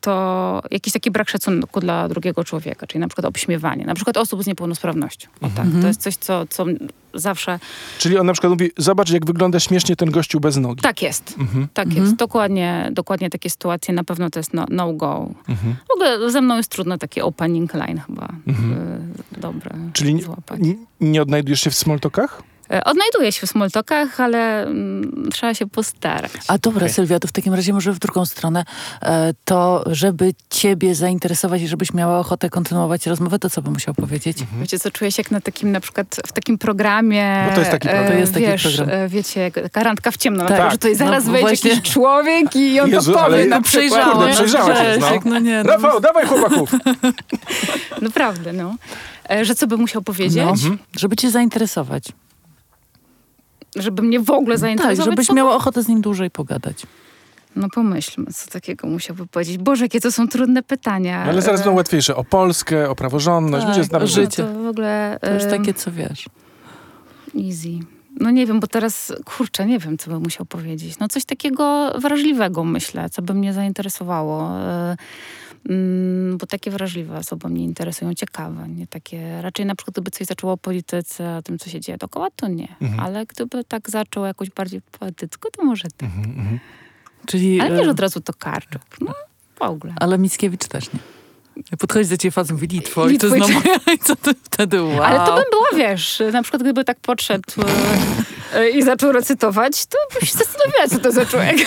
to 0.00 0.62
jakiś 0.70 0.92
taki 0.92 1.10
brak 1.10 1.28
szacunku 1.30 1.80
dla 1.80 2.08
drugiego 2.08 2.44
człowieka, 2.44 2.86
czyli 2.86 3.00
na 3.00 3.08
przykład 3.08 3.24
obśmiewanie, 3.24 3.84
na 3.86 3.94
przykład 3.94 4.16
osób 4.16 4.42
z 4.42 4.46
niepełnosprawnością. 4.46 5.28
O 5.40 5.48
tak, 5.48 5.64
Mhm. 5.64 5.82
to 5.82 5.88
jest 5.88 6.00
coś, 6.00 6.16
co, 6.16 6.46
co 6.46 6.64
zawsze... 7.14 7.58
Czyli 7.98 8.18
on 8.18 8.26
na 8.26 8.32
przykład 8.32 8.50
mówi, 8.50 8.70
zobacz 8.78 9.10
jak 9.10 9.26
wygląda 9.26 9.60
śmiesznie 9.60 9.96
ten 9.96 10.10
gościu 10.10 10.40
bez 10.40 10.56
nogi. 10.56 10.82
Tak 10.82 11.02
jest. 11.02 11.34
Mhm, 11.38 11.68
Tak 11.74 11.86
Mhm. 11.86 12.04
jest, 12.04 12.16
dokładnie, 12.16 12.88
dokładnie 12.92 13.30
takie 13.30 13.50
sytuacje, 13.50 13.94
na 13.94 14.04
pewno 14.04 14.30
to 14.30 14.38
jest 14.38 14.54
no, 14.54 14.64
no 14.70 14.92
go. 14.92 15.28
mhm. 15.48 15.76
W 15.88 15.92
ogóle 15.94 16.30
ze 16.30 16.40
mną 16.40 16.56
jest 16.56 16.70
trudno 16.70 16.98
taki 16.98 17.20
opening 17.20 17.74
line 17.74 18.00
chyba. 18.06 18.28
Mhm. 18.46 19.12
Dobre 19.38 19.70
Czyli 19.92 20.14
nie, 20.14 20.22
złapać. 20.22 20.60
nie, 20.60 20.74
nie 21.00 21.22
odnajdujesz 21.22 21.60
się 21.60 21.70
w 21.70 21.74
smoltokach? 21.74 22.42
Y, 22.74 22.84
Odnajduję 22.84 23.32
się 23.32 23.46
w 23.46 23.50
smoltokach, 23.50 24.20
ale 24.20 24.62
mm, 24.62 25.28
trzeba 25.32 25.54
się 25.54 25.66
postarać. 25.66 26.32
A 26.48 26.58
dobra, 26.58 26.80
Okej. 26.82 26.94
Sylwia, 26.94 27.18
to 27.20 27.28
w 27.28 27.32
takim 27.32 27.54
razie 27.54 27.72
może 27.72 27.92
w 27.92 27.98
drugą 27.98 28.26
stronę. 28.26 28.64
E, 29.02 29.32
to, 29.44 29.84
żeby 29.86 30.34
ciebie 30.50 30.94
zainteresować 30.94 31.62
i 31.62 31.68
żebyś 31.68 31.94
miała 31.94 32.18
ochotę 32.18 32.50
kontynuować 32.50 33.06
rozmowę, 33.06 33.38
to 33.38 33.50
co 33.50 33.62
by 33.62 33.70
musiał 33.70 33.94
powiedzieć? 33.94 34.38
Wiecie 34.60 34.78
co, 34.78 34.90
czuję 34.90 35.12
się 35.12 35.20
jak 35.22 35.30
na 35.30 35.40
takim 35.40 35.72
na 35.72 35.80
przykład 35.80 36.16
w 36.26 36.32
takim 36.32 36.58
programie. 36.58 37.44
Bo 37.48 37.54
to 37.54 37.58
jest 37.60 37.70
taki 37.70 37.88
e, 37.88 37.90
program. 37.90 38.12
To 38.12 38.18
jest 38.18 38.34
taki 38.34 38.46
wiesz, 38.46 38.62
program. 38.76 38.96
e, 38.98 39.08
Wiecie, 39.08 39.50
taka 39.62 39.82
randka 39.82 40.10
w 40.10 40.16
ciemno. 40.16 40.46
Tak. 40.46 40.56
Tak. 40.58 40.70
że 40.72 40.78
tutaj 40.78 40.96
zaraz 40.96 41.24
No, 41.24 41.32
wejdzie 41.32 41.48
właśnie. 41.48 41.70
jakiś 41.70 41.92
człowiek 41.92 42.56
i 42.56 42.80
on 42.80 42.90
Jezu, 42.90 43.12
to 43.12 43.18
powie 43.18 43.34
ale 43.36 43.46
na 43.46 43.56
no, 43.56 43.62
przykład. 43.62 44.12
Kurde, 44.12 44.32
przejrzałeś 44.32 45.00
no. 45.00 45.06
No 45.24 45.38
nie. 45.38 45.62
No. 45.62 45.72
Rafał, 45.72 46.00
dawaj 46.00 46.26
chłopaków! 46.26 46.70
Naprawdę, 48.02 48.52
no. 48.52 48.74
E, 49.30 49.44
Że 49.44 49.54
co 49.54 49.66
by 49.66 49.76
musiał 49.76 50.02
powiedzieć? 50.02 50.36
No, 50.44 50.50
Mhm. 50.50 50.78
żeby 50.98 51.16
cię 51.16 51.30
zainteresować. 51.30 52.04
Żeby 53.76 54.02
mnie 54.02 54.20
w 54.20 54.30
ogóle 54.30 54.54
Tak, 54.54 54.60
zainteresować? 54.60 55.10
żebyś 55.10 55.26
co? 55.26 55.34
miała 55.34 55.54
ochotę 55.56 55.82
z 55.82 55.88
nim 55.88 56.00
dłużej 56.00 56.30
pogadać. 56.30 56.86
No 57.56 57.68
pomyślmy, 57.74 58.26
co 58.32 58.50
takiego 58.50 58.88
musiałby 58.88 59.26
powiedzieć. 59.26 59.58
Boże, 59.58 59.84
jakie 59.84 60.00
to 60.00 60.12
są 60.12 60.28
trudne 60.28 60.62
pytania. 60.62 61.24
Ale 61.24 61.42
zaraz 61.42 61.60
E, 61.60 61.64
będą 61.64 61.76
łatwiejsze. 61.76 62.16
O 62.16 62.24
Polskę, 62.24 62.90
o 62.90 62.94
praworządność. 62.94 63.66
Tak, 63.66 63.76
o 63.76 63.92
nawet... 63.92 64.08
życie. 64.08 64.44
To 64.44 64.62
w 64.62 64.66
ogóle... 64.66 65.18
To 65.22 65.34
już 65.34 65.44
takie, 65.44 65.74
co 65.74 65.92
wiesz. 65.92 66.28
Easy. 67.46 67.68
No 68.20 68.30
nie 68.30 68.46
wiem, 68.46 68.60
bo 68.60 68.66
teraz, 68.66 69.12
kurczę, 69.24 69.66
nie 69.66 69.78
wiem, 69.78 69.98
co 69.98 70.10
by 70.10 70.20
musiał 70.20 70.46
powiedzieć. 70.46 70.98
No 70.98 71.08
coś 71.08 71.24
takiego 71.24 71.92
wrażliwego, 71.98 72.64
myślę, 72.64 73.10
co 73.10 73.22
by 73.22 73.34
mnie 73.34 73.52
zainteresowało. 73.52 74.58
E, 74.58 74.96
Bo 76.36 76.46
takie 76.46 76.70
wrażliwe 76.70 77.16
osoby 77.16 77.48
mnie 77.48 77.64
interesują, 77.64 78.14
ciekawe, 78.14 78.68
nie 78.68 78.86
takie... 78.86 79.42
Raczej 79.42 79.66
na 79.66 79.74
przykład, 79.74 79.94
gdyby 79.94 80.10
coś 80.10 80.26
zaczęło 80.26 80.52
o 80.52 80.56
polityce, 80.56 81.36
o 81.36 81.42
tym, 81.42 81.58
co 81.58 81.70
się 81.70 81.80
dzieje 81.80 81.98
dookoła, 81.98 82.28
to 82.36 82.48
nie. 82.48 82.76
Mhm. 82.80 83.00
Ale 83.00 83.26
gdyby 83.26 83.64
tak 83.64 83.90
zaczął 83.90 84.24
jakoś 84.24 84.50
bardziej 84.50 84.80
poetycko, 84.98 85.50
to 85.50 85.64
może 85.64 85.88
tak. 85.96 86.10
Mhm, 86.10 86.38
mhm. 86.38 86.60
Czyli, 87.26 87.60
Ale 87.60 87.76
nie, 87.76 87.84
że 87.84 87.90
od 87.90 88.00
razu 88.00 88.20
to 88.20 88.32
Karczuk. 88.32 88.82
No, 89.00 89.14
w 89.58 89.62
ogóle. 89.62 89.94
ale 89.96 90.18
Mickiewicz 90.18 90.68
też 90.68 90.92
nie. 90.92 91.00
Podchodzi 91.78 92.10
do 92.10 92.16
ciebie 92.16 92.66
Litwo, 92.70 93.08
i 93.08 93.18
to 93.18 93.26
i 93.26 93.30
znowu, 93.30 93.60
i 93.94 93.98
co 93.98 94.16
ty 94.16 94.30
wtedy, 94.42 94.82
wow. 94.82 95.02
Ale 95.02 95.18
to 95.18 95.34
bym 95.34 95.44
była, 95.50 95.88
wiesz, 95.88 96.22
na 96.32 96.42
przykład 96.42 96.62
gdyby 96.62 96.84
tak 96.84 97.00
podszedł 97.00 97.52
e, 98.52 98.58
e, 98.58 98.70
i 98.70 98.82
zaczął 98.82 99.12
recytować, 99.12 99.86
to 99.86 99.98
bym 100.12 100.28
się 100.28 100.38
zastanawiała, 100.38 100.88
co 100.88 100.98
to 100.98 101.12
za 101.12 101.26
człowiek. 101.26 101.56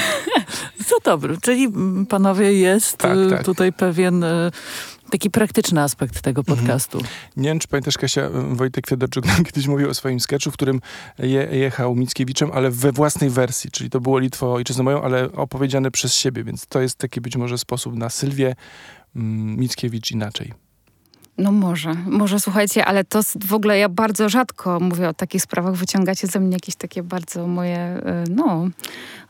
Co 0.88 0.96
dobry, 1.04 1.38
czyli 1.42 1.68
panowie 2.10 2.54
jest 2.54 2.98
Tak, 2.98 3.18
y, 3.18 3.30
tak. 3.30 3.44
tutaj 3.44 3.74
pewien 3.74 4.26
taki 5.12 5.30
praktyczny 5.30 5.82
aspekt 5.82 6.22
tego 6.22 6.44
podcastu. 6.44 7.00
Nie 7.38 7.50
wiem, 7.50 7.60
czy 7.60 7.68
pamiętasz, 7.68 7.98
Kasia, 7.98 8.30
Wojtek 8.52 8.88
Fiedorczuk 8.88 9.26
nam 9.26 9.44
kiedyś 9.44 9.68
mówił 9.68 9.90
o 9.90 9.94
swoim 9.94 10.20
sketchu, 10.20 10.52
w 10.52 10.54
którym 10.54 10.82
je, 11.20 11.48
jechał 11.52 11.96
Mickiewiczem, 11.96 12.52
ale 12.54 12.72
we 12.72 12.92
własnej 12.92 13.30
wersji, 13.30 13.72
czyli 13.72 13.90
to 13.90 14.00
było 14.00 14.20
Litwo 14.20 14.54
ojczyzną 14.54 14.84
moją, 14.84 15.02
ale 15.02 15.32
opowiedziane 15.32 15.92
przez 15.92 16.16
siebie, 16.16 16.44
więc 16.44 16.66
to 16.66 16.82
jest 16.82 16.98
taki 16.98 17.22
być 17.22 17.36
może 17.36 17.58
sposób 17.58 17.96
na 17.96 18.10
Sylwię 18.10 18.56
Mickiewicz 19.16 20.12
inaczej. 20.12 20.64
No 21.38 21.52
może, 21.52 21.94
może 22.06 22.40
słuchajcie, 22.40 22.86
ale 22.86 23.04
to 23.04 23.20
w 23.46 23.54
ogóle 23.54 23.78
ja 23.78 23.90
bardzo 23.90 24.30
rzadko 24.30 24.80
mówię 24.80 25.10
o 25.10 25.14
takich 25.14 25.42
sprawach, 25.42 25.76
wyciągacie 25.76 26.28
ze 26.28 26.40
mnie 26.40 26.54
jakieś 26.54 26.76
takie 26.76 27.04
bardzo 27.04 27.48
moje, 27.48 27.78
e, 27.78 28.24
no, 28.30 28.68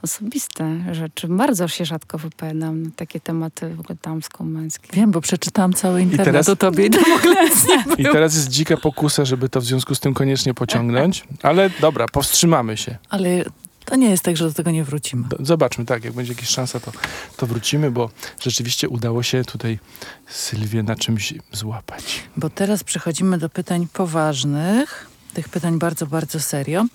osobiste 0.01 0.79
rzeczy. 0.91 1.27
Bardzo 1.27 1.67
się 1.67 1.85
rzadko 1.85 2.17
wypowiadam 2.17 2.83
na 2.83 2.89
takie 2.95 3.19
tematy 3.19 3.75
w 3.75 3.79
ogóle 3.79 3.97
damsko-męskie. 4.01 4.89
Wiem, 4.93 5.11
bo 5.11 5.21
przeczytałam 5.21 5.73
cały 5.73 6.01
internet 6.01 6.25
teraz- 6.25 6.49
o 6.49 6.55
tobie 6.55 6.85
i 6.85 6.89
to 6.89 6.99
w 6.99 7.19
ogóle 7.19 7.49
I 7.97 8.03
teraz 8.03 8.35
jest 8.35 8.47
dzika 8.47 8.77
pokusa, 8.77 9.25
żeby 9.25 9.49
to 9.49 9.61
w 9.61 9.65
związku 9.65 9.95
z 9.95 9.99
tym 9.99 10.13
koniecznie 10.13 10.53
pociągnąć, 10.53 11.23
ale 11.43 11.69
dobra, 11.81 12.05
powstrzymamy 12.07 12.77
się. 12.77 12.97
Ale 13.09 13.45
to 13.85 13.95
nie 13.95 14.09
jest 14.09 14.23
tak, 14.23 14.37
że 14.37 14.45
do 14.45 14.53
tego 14.53 14.71
nie 14.71 14.83
wrócimy. 14.83 15.27
Zobaczmy, 15.39 15.85
tak, 15.85 16.03
jak 16.03 16.13
będzie 16.13 16.33
jakaś 16.33 16.49
szansa, 16.49 16.79
to, 16.79 16.91
to 17.37 17.47
wrócimy, 17.47 17.91
bo 17.91 18.09
rzeczywiście 18.39 18.89
udało 18.89 19.23
się 19.23 19.43
tutaj 19.43 19.79
Sylwię 20.27 20.83
na 20.83 20.95
czymś 20.95 21.33
złapać. 21.51 22.23
Bo 22.37 22.49
teraz 22.49 22.83
przechodzimy 22.83 23.37
do 23.37 23.49
pytań 23.49 23.87
poważnych. 23.93 25.07
Tych 25.33 25.49
pytań 25.49 25.79
bardzo, 25.79 26.07
bardzo 26.07 26.39
serio. 26.39 26.85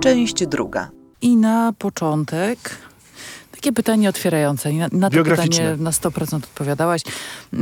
Część 0.00 0.46
druga. 0.46 0.90
I 1.22 1.36
na 1.36 1.72
początek 1.78 2.58
takie 3.52 3.72
pytanie 3.72 4.08
otwierające. 4.08 4.72
Na, 4.72 4.88
na 4.92 5.10
to 5.10 5.24
pytanie 5.24 5.76
na 5.78 5.90
100% 5.90 6.36
odpowiadałaś. 6.36 7.02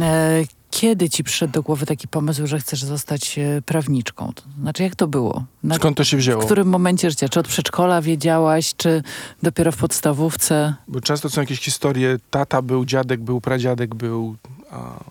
E, 0.00 0.43
kiedy 0.81 1.11
ci 1.11 1.25
przyszedł 1.25 1.52
do 1.52 1.62
głowy 1.62 1.87
taki 1.87 2.09
pomysł, 2.09 2.47
że 2.47 2.59
chcesz 2.59 2.85
zostać 2.85 3.38
e, 3.38 3.62
prawniczką? 3.62 4.33
To 4.35 4.43
znaczy, 4.61 4.83
jak 4.83 4.97
to 4.97 5.07
było? 5.09 5.45
Na, 5.62 5.75
Skąd 5.75 5.97
to 5.97 6.04
się 6.04 6.16
wzięło? 6.16 6.43
w 6.43 6.45
którym 6.45 6.69
momencie 6.69 7.11
życia? 7.11 7.28
Czy 7.28 7.40
od 7.40 7.49
przedszkola 7.49 8.02
wiedziałaś, 8.02 8.75
czy 8.76 9.02
dopiero 9.43 9.73
w 9.73 9.76
podstawówce? 9.76 10.75
Bo 10.88 11.00
często 11.00 11.31
są 11.31 11.40
jakieś 11.40 11.61
historie, 11.61 12.19
tata 12.31 12.62
był, 12.62 12.85
dziadek 12.85 13.21
był, 13.21 13.40
pradziadek 13.40 13.95
był. 13.95 14.37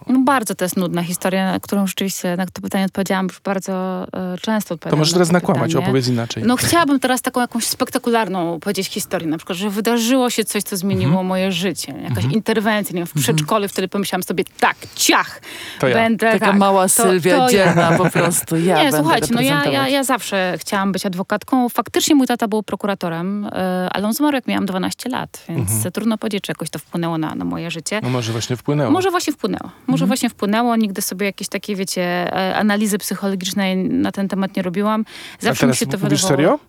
No 0.07 0.19
bardzo 0.19 0.55
to 0.55 0.65
jest 0.65 0.77
nudna 0.77 1.03
historia, 1.03 1.51
na 1.51 1.59
którą 1.59 1.87
rzeczywiście 1.87 2.35
na 2.37 2.45
to 2.45 2.61
pytanie 2.61 2.85
odpowiedziałam 2.85 3.25
już 3.25 3.39
bardzo 3.39 4.03
e, 4.13 4.37
często. 4.41 4.77
To 4.77 4.95
możesz 4.95 5.13
teraz 5.13 5.27
to 5.27 5.33
nakłamać, 5.33 5.67
pytanie. 5.71 5.85
opowiedz 5.85 6.07
inaczej. 6.07 6.43
No 6.45 6.55
chciałabym 6.55 6.99
teraz 6.99 7.21
taką 7.21 7.41
jakąś 7.41 7.67
spektakularną 7.67 8.59
powiedzieć 8.59 8.87
historię, 8.87 9.27
na 9.27 9.37
przykład, 9.37 9.57
że 9.57 9.69
wydarzyło 9.69 10.29
się 10.29 10.43
coś, 10.45 10.63
co 10.63 10.77
zmieniło 10.77 11.07
Mhm. 11.11 11.27
moje 11.27 11.51
życie. 11.51 11.93
Jakaś 12.09 12.23
interwencja, 12.25 12.93
nie 12.93 12.99
wiem, 12.99 13.07
w 13.07 13.13
przedszkolu 13.13 13.67
wtedy 13.67 13.87
pomyślałam 13.87 14.23
sobie, 14.23 14.43
tak, 14.59 14.75
ciach, 14.95 15.41
To 15.79 15.87
ja. 15.87 15.95
będę 15.95 16.31
Taka 16.31 16.45
tak, 16.45 16.55
mała 16.55 16.83
to- 16.83 16.89
Sylwia 16.89 17.37
to 17.37 17.43
ja. 17.43 17.49
dzielna 17.49 17.91
po 17.97 18.09
prostu. 18.09 18.57
Ja 18.57 18.75
nie, 18.77 18.83
będę 18.83 18.97
słuchajcie, 18.97 19.27
no 19.35 19.41
ja, 19.41 19.65
ja, 19.65 19.87
ja 19.87 20.03
zawsze 20.03 20.55
chciałam 20.57 20.91
być 20.91 21.05
adwokatką. 21.05 21.69
Faktycznie 21.69 22.15
mój 22.15 22.27
tata 22.27 22.47
był 22.47 22.63
prokuratorem, 22.63 23.45
e, 23.45 23.89
ale 23.91 24.07
on 24.07 24.13
zmarł 24.13 24.35
jak 24.35 24.47
miałam 24.47 24.65
12 24.65 25.09
lat, 25.09 25.43
więc 25.49 25.71
Mhm. 25.71 25.91
trudno 25.91 26.17
powiedzieć, 26.17 26.43
czy 26.43 26.51
jakoś 26.51 26.69
to 26.69 26.79
wpłynęło 26.79 27.17
na, 27.17 27.35
na 27.35 27.45
moje 27.45 27.71
życie. 27.71 27.99
No 28.03 28.09
może 28.09 28.31
właśnie 28.31 28.55
wpłynęło. 28.55 28.91
Może 28.91 29.11
właśnie 29.11 29.33
wpłynęło. 29.33 29.52
Może 29.87 30.05
właśnie 30.05 30.29
wpłynęło. 30.29 30.75
Nigdy 30.75 31.01
sobie 31.01 31.25
jakieś 31.25 31.47
takie, 31.47 31.75
wiecie, 31.75 32.01
e, 32.03 32.55
analizy 32.55 32.97
psychologicznej 32.97 33.77
na 33.77 34.11
ten 34.11 34.27
temat 34.27 34.55
nie 34.55 34.63
robiłam. 34.63 35.05
Zawsze 35.39 35.67
mi 35.67 35.75
się 35.75 35.85
to 35.85 35.97
wydawało... 35.97 36.29
serio? 36.29 36.59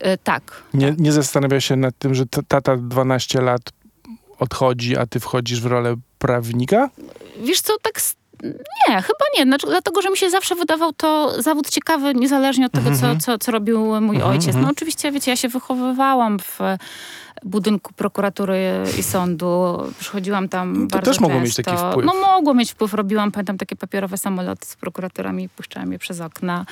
E, 0.00 0.18
tak. 0.18 0.62
Nie, 0.74 0.94
nie 0.98 1.12
zastanawia 1.12 1.60
się 1.60 1.76
nad 1.76 1.98
tym, 1.98 2.14
że 2.14 2.24
tata 2.48 2.76
12 2.76 3.40
lat 3.40 3.60
odchodzi, 4.38 4.96
a 4.96 5.06
ty 5.06 5.20
wchodzisz 5.20 5.60
w 5.60 5.66
rolę 5.66 5.94
prawnika? 6.18 6.90
Wiesz 7.44 7.60
co, 7.60 7.72
tak... 7.82 8.00
Nie, 8.42 8.94
chyba 9.02 9.24
nie. 9.38 9.42
Znaczy, 9.44 9.66
dlatego, 9.66 10.02
że 10.02 10.10
mi 10.10 10.16
się 10.16 10.30
zawsze 10.30 10.54
wydawał 10.54 10.92
to 10.92 11.42
zawód 11.42 11.70
ciekawy, 11.70 12.14
niezależnie 12.14 12.66
od 12.66 12.72
tego, 12.72 12.90
co, 12.96 13.16
co, 13.16 13.38
co 13.38 13.52
robił 13.52 13.78
mój 14.00 14.16
Mhm, 14.16 14.30
ojciec. 14.32 14.46
mhm. 14.46 14.64
No 14.64 14.70
oczywiście, 14.70 15.12
wiecie, 15.12 15.30
ja 15.30 15.36
się 15.36 15.48
wychowywałam 15.48 16.38
w 16.38 16.58
budynku 17.44 17.92
prokuratury 17.92 18.72
i 18.98 19.02
sądu. 19.02 19.78
Przychodziłam 20.00 20.48
tam 20.48 20.72
No 20.80 20.86
to 20.86 20.96
bardzo 20.96 21.10
też 21.10 21.20
mogło 21.20 21.40
często. 21.40 21.44
mieć 21.60 21.66
taki 21.66 21.90
wpływ. 21.90 22.06
No 22.06 22.12
mogło 22.14 22.54
mieć 22.54 22.72
wpływ. 22.72 22.94
Robiłam, 22.94 23.32
pamiętam, 23.32 23.58
takie 23.58 23.76
papierowe 23.76 24.18
samoloty 24.18 24.66
z 24.66 24.76
prokuratorami 24.76 25.44
i 25.44 25.48
puszczałam 25.48 25.92
je 25.92 25.98
przez 25.98 26.20
okna. 26.20 26.66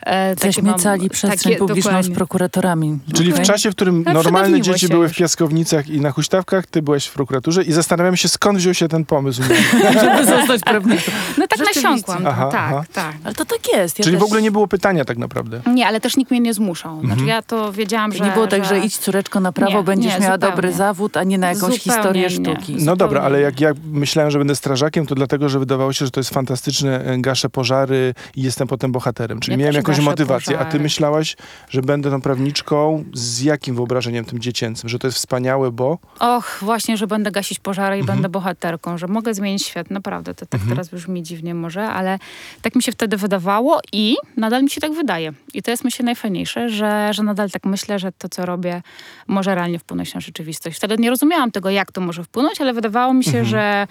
E, 0.00 0.36
takie 0.36 0.46
mam- 0.46 0.52
Zaśmiecali 0.52 1.10
przestrzeń 1.10 1.52
takie- 1.52 1.56
publiczną 1.66 1.90
z 1.90 1.94
dokładnie. 1.94 2.14
prokuratorami. 2.14 2.98
Czyli 3.14 3.30
w 3.30 3.34
Okej. 3.34 3.46
czasie, 3.46 3.70
w 3.70 3.74
którym 3.74 4.02
Ale 4.06 4.14
normalne 4.14 4.60
dzieci 4.60 4.80
się 4.80 4.88
były 4.88 5.08
w 5.08 5.16
piaskownicach 5.16 5.88
i 5.88 6.00
na 6.00 6.10
huśtawkach, 6.10 6.66
ty 6.66 6.82
byłeś 6.82 7.06
w 7.06 7.12
prokuraturze 7.12 7.62
i 7.62 7.72
zastanawiam 7.72 8.16
się, 8.16 8.28
skąd 8.28 8.58
wziął 8.58 8.74
się 8.74 8.88
ten 8.88 9.04
pomysł. 9.04 9.42
Żeby 10.00 10.26
zostać 10.26 10.60
prawniczką. 10.60 11.05
No 11.38 11.46
tak 11.46 11.58
nasiąkłam. 11.58 12.26
Aha, 12.26 12.48
tak, 12.52 12.60
aha. 12.72 12.84
tak. 12.92 13.14
Ale 13.24 13.34
to 13.34 13.44
tak 13.44 13.58
jest. 13.72 13.98
Ja 13.98 14.04
Czyli 14.04 14.16
w 14.16 14.20
też- 14.20 14.26
ogóle 14.26 14.42
nie 14.42 14.50
było 14.50 14.68
pytania 14.68 15.04
tak 15.04 15.18
naprawdę. 15.18 15.60
Nie, 15.74 15.86
ale 15.86 16.00
też 16.00 16.16
nikt 16.16 16.30
mnie 16.30 16.40
nie 16.40 16.54
zmuszał. 16.54 17.00
Znaczy 17.04 17.24
ja 17.24 17.42
to 17.42 17.72
wiedziałam, 17.72 18.12
że... 18.12 18.24
Nie 18.24 18.30
było 18.30 18.46
tak, 18.46 18.64
że 18.64 18.78
idź 18.78 18.98
córeczko 18.98 19.40
na 19.40 19.52
prawo, 19.52 19.78
Nie, 19.78 19.82
będziesz 19.84 20.14
nie, 20.14 20.20
miała 20.20 20.34
zupełnie. 20.34 20.54
dobry 20.56 20.72
zawód, 20.72 21.16
a 21.16 21.24
nie 21.24 21.38
na 21.38 21.46
jakąś 21.48 21.60
Zupełnie 21.62 21.78
historię 21.78 22.22
nie. 22.22 22.30
sztuki. 22.30 22.72
No 22.72 22.78
Zupełnie 22.78 22.96
dobra, 22.96 23.20
ale 23.22 23.40
jak 23.40 23.60
ja 23.60 23.70
myślałem, 23.92 24.30
że 24.30 24.38
będę 24.38 24.56
strażakiem, 24.56 25.06
to 25.06 25.14
dlatego, 25.14 25.48
że 25.48 25.58
wydawało 25.58 25.92
się, 25.92 26.04
że 26.04 26.10
to 26.10 26.20
jest 26.20 26.30
fantastyczne, 26.30 27.04
e, 27.04 27.18
gaszę 27.18 27.48
pożary 27.50 28.14
i 28.36 28.42
jestem 28.42 28.68
potem 28.68 28.92
bohaterem. 28.92 29.40
Czyli 29.40 29.52
Ja 29.52 29.58
miałem 29.58 29.74
jakąś 29.74 29.98
motywację. 30.00 30.54
A 30.56 30.58
ty 30.58 30.64
pożary. 30.64 30.82
myślałaś, 30.82 31.36
że 31.68 31.82
będę 31.82 32.10
tą 32.10 32.20
prawniczką 32.20 33.04
z 33.14 33.40
jakim 33.42 33.74
wyobrażeniem 33.76 34.24
tym 34.24 34.38
dziecięcym? 34.38 34.88
Że 34.88 34.98
to 34.98 35.06
jest 35.06 35.18
wspaniałe, 35.18 35.70
bo... 35.70 35.98
Och, 36.20 36.58
właśnie, 36.62 36.96
że 36.96 37.06
będę 37.06 37.30
gasić 37.30 37.58
pożary 37.58 37.96
i 37.96 38.00
Mhm. 38.00 38.16
będę 38.16 38.28
bohaterką, 38.28 38.98
że 38.98 39.06
mogę 39.08 39.34
zmienić 39.34 39.62
świat. 39.66 39.90
Naprawdę, 39.90 40.34
to 40.34 40.46
tak 40.46 40.60
teraz 40.68 40.88
brzmi 40.96 41.22
dziwnie 41.22 41.54
może, 41.54 41.88
ale 41.88 42.18
tak 42.62 42.74
mi 42.74 42.82
się 42.82 42.92
wtedy 42.92 43.16
wydawało 43.16 43.80
i 43.92 44.16
nadal 44.36 44.62
mi 44.62 44.70
się 44.70 44.80
tak 44.80 44.92
wydaje. 44.92 45.32
I 45.54 45.62
to 45.62 45.70
jest 45.70 45.84
myślę 45.84 46.04
najfajniejsze, 46.04 46.68
że, 46.68 47.08
że 47.14 47.22
nadal 47.22 47.50
tak 47.50 47.64
myślę, 47.64 47.98
że 47.98 48.12
to, 48.12 48.28
co 48.28 48.46
robię, 48.46 48.82
może 49.26 49.54
realnie 49.54 49.78
wpłynąć 49.78 50.14
na 50.14 50.20
rzeczywistość. 50.20 50.76
Wtedy 50.76 50.96
nie 50.98 51.10
rozumiałam 51.10 51.50
tego, 51.50 51.70
jak 51.70 51.92
to 51.92 52.00
może 52.00 52.24
wpłynąć, 52.24 52.60
ale 52.60 52.74
wydawało 52.74 53.14
mi 53.14 53.24
się, 53.24 53.44
że 53.44 53.86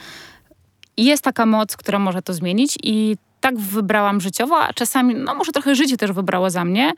jest 0.98 1.24
taka 1.24 1.46
moc, 1.46 1.78
która 1.78 2.00
może 2.00 2.22
to 2.22 2.34
zmienić 2.34 2.78
i 2.84 3.18
tak 3.42 3.58
wybrałam 3.58 4.22
życiowo, 4.22 4.60
a 4.60 4.74
czasami, 4.74 5.16
no 5.16 5.36
może 5.36 5.52
trochę 5.52 5.76
życie 5.76 5.98
też 5.98 6.12
wybrało 6.12 6.50
za 6.50 6.66
mnie, 6.66 6.94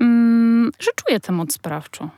mm, 0.00 0.70
że 0.78 0.90
czuję 0.96 1.20
tę 1.20 1.32
moc 1.32 1.54
sprawczą. 1.54 2.08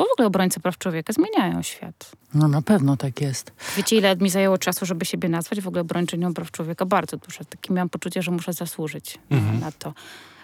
Bo 0.00 0.06
w 0.06 0.12
ogóle 0.12 0.26
obrońcy 0.26 0.60
praw 0.60 0.78
człowieka 0.78 1.12
zmieniają 1.12 1.62
świat. 1.62 2.10
No 2.34 2.48
na 2.48 2.62
pewno 2.62 2.96
tak 2.96 3.20
jest. 3.20 3.52
Wiecie, 3.76 3.96
ile 3.96 4.16
mi 4.16 4.30
zajęło 4.30 4.58
czasu, 4.58 4.86
żeby 4.86 5.04
siebie 5.04 5.28
nazwać 5.28 5.60
w 5.60 5.68
ogóle 5.68 5.80
obrończynią 5.80 6.34
praw 6.34 6.50
człowieka? 6.50 6.84
Bardzo 6.86 7.16
dużo. 7.16 7.44
Takie 7.44 7.74
miałam 7.74 7.88
poczucie, 7.88 8.22
że 8.22 8.30
muszę 8.30 8.52
zasłużyć 8.52 9.18
Mhm. 9.30 9.60
na 9.60 9.72
to, 9.72 9.92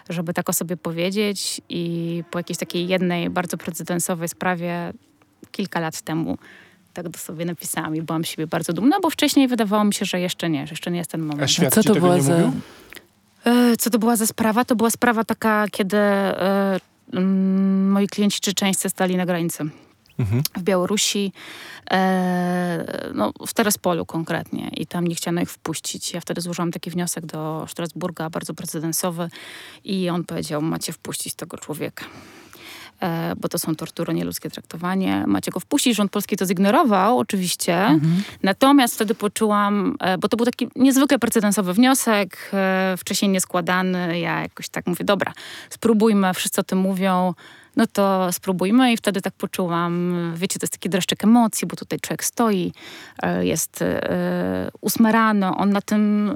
żeby 0.09 0.33
tak 0.33 0.49
o 0.49 0.53
sobie 0.53 0.77
powiedzieć 0.77 1.61
i 1.69 2.23
po 2.31 2.39
jakiejś 2.39 2.57
takiej 2.57 2.87
jednej 2.87 3.29
bardzo 3.29 3.57
precedensowej 3.57 4.29
sprawie 4.29 4.93
kilka 5.51 5.79
lat 5.79 6.01
temu 6.01 6.37
tak 6.93 7.09
do 7.09 7.19
sobie 7.19 7.45
napisałam 7.45 7.95
i 7.95 8.01
byłam 8.01 8.25
z 8.25 8.27
siebie 8.27 8.47
bardzo 8.47 8.73
dumna, 8.73 8.99
bo 8.99 9.09
wcześniej 9.09 9.47
wydawało 9.47 9.83
mi 9.83 9.93
się, 9.93 10.05
że 10.05 10.19
jeszcze 10.19 10.49
nie, 10.49 10.67
że 10.67 10.71
jeszcze 10.71 10.91
nie 10.91 10.97
jest 10.97 11.11
ten 11.11 11.21
moment. 11.21 11.41
A 11.43 11.47
świat 11.47 11.73
Co 11.73 11.81
ci 11.83 11.87
to 11.87 11.93
tego 11.93 12.05
była 12.05 12.17
nie 12.17 12.23
za... 12.23 12.37
mówił? 12.37 12.51
E, 13.45 13.77
Co 13.77 13.89
to 13.89 13.99
była 13.99 14.15
za 14.15 14.27
sprawa? 14.27 14.65
To 14.65 14.75
była 14.75 14.89
sprawa 14.89 15.23
taka, 15.23 15.65
kiedy 15.71 15.97
e, 15.97 16.79
moi 17.13 18.07
klienci 18.07 18.39
czeczeńscy 18.39 18.89
stali 18.89 19.17
na 19.17 19.25
granicy 19.25 19.69
Mhm. 20.19 20.43
w 20.55 20.61
Białorusi, 20.61 21.33
e, 21.91 23.11
no, 23.13 23.33
w 23.47 23.53
Terespolu 23.53 24.05
konkretnie 24.05 24.69
i 24.77 24.87
tam 24.87 25.07
nie 25.07 25.15
chciano 25.15 25.41
ich 25.41 25.51
wpuścić. 25.51 26.13
Ja 26.13 26.21
wtedy 26.21 26.41
złożyłam 26.41 26.71
taki 26.71 26.89
wniosek 26.89 27.25
do 27.25 27.65
Strasburga, 27.69 28.29
bardzo 28.29 28.53
precedensowy 28.53 29.29
i 29.83 30.09
on 30.09 30.23
powiedział, 30.23 30.61
macie 30.61 30.93
wpuścić 30.93 31.35
tego 31.35 31.57
człowieka. 31.57 32.05
E, 33.01 33.35
bo 33.35 33.49
to 33.49 33.59
są 33.59 33.75
tortury, 33.75 34.13
nieludzkie 34.13 34.49
traktowanie. 34.49 35.23
Macie 35.27 35.51
go 35.51 35.59
wpuścić. 35.59 35.95
Rząd 35.97 36.11
polski 36.11 36.37
to 36.37 36.45
zignorował 36.45 37.17
oczywiście. 37.17 37.99
Natomiast 38.43 38.95
wtedy 38.95 39.15
poczułam, 39.15 39.95
e, 39.99 40.17
bo 40.17 40.27
to 40.27 40.37
był 40.37 40.45
taki 40.45 40.67
niezwykle 40.75 41.19
precedensowy 41.19 41.73
wniosek, 41.73 42.51
e, 42.53 42.95
wcześniej 42.97 43.31
nieskładany. 43.31 44.19
Ja 44.19 44.41
jakoś 44.41 44.69
tak 44.69 44.87
mówię, 44.87 45.05
dobra, 45.05 45.33
spróbujmy, 45.69 46.33
wszyscy 46.33 46.61
o 46.61 46.63
tym 46.63 46.79
mówią, 46.79 47.33
no 47.77 47.87
to 47.87 48.31
spróbujmy 48.31 48.93
i 48.93 48.97
wtedy 48.97 49.21
tak 49.21 49.33
poczułam, 49.33 50.13
wiecie, 50.35 50.59
to 50.59 50.63
jest 50.63 50.73
taki 50.73 50.89
dreszczyk 50.89 51.23
emocji, 51.23 51.67
bo 51.67 51.75
tutaj 51.75 51.99
człowiek 51.99 52.23
stoi, 52.23 52.73
e, 53.23 53.45
jest 53.45 53.81
e, 53.81 54.69
ósma 54.81 55.11
rano, 55.11 55.57
on 55.57 55.69
na 55.69 55.81
tym 55.81 56.35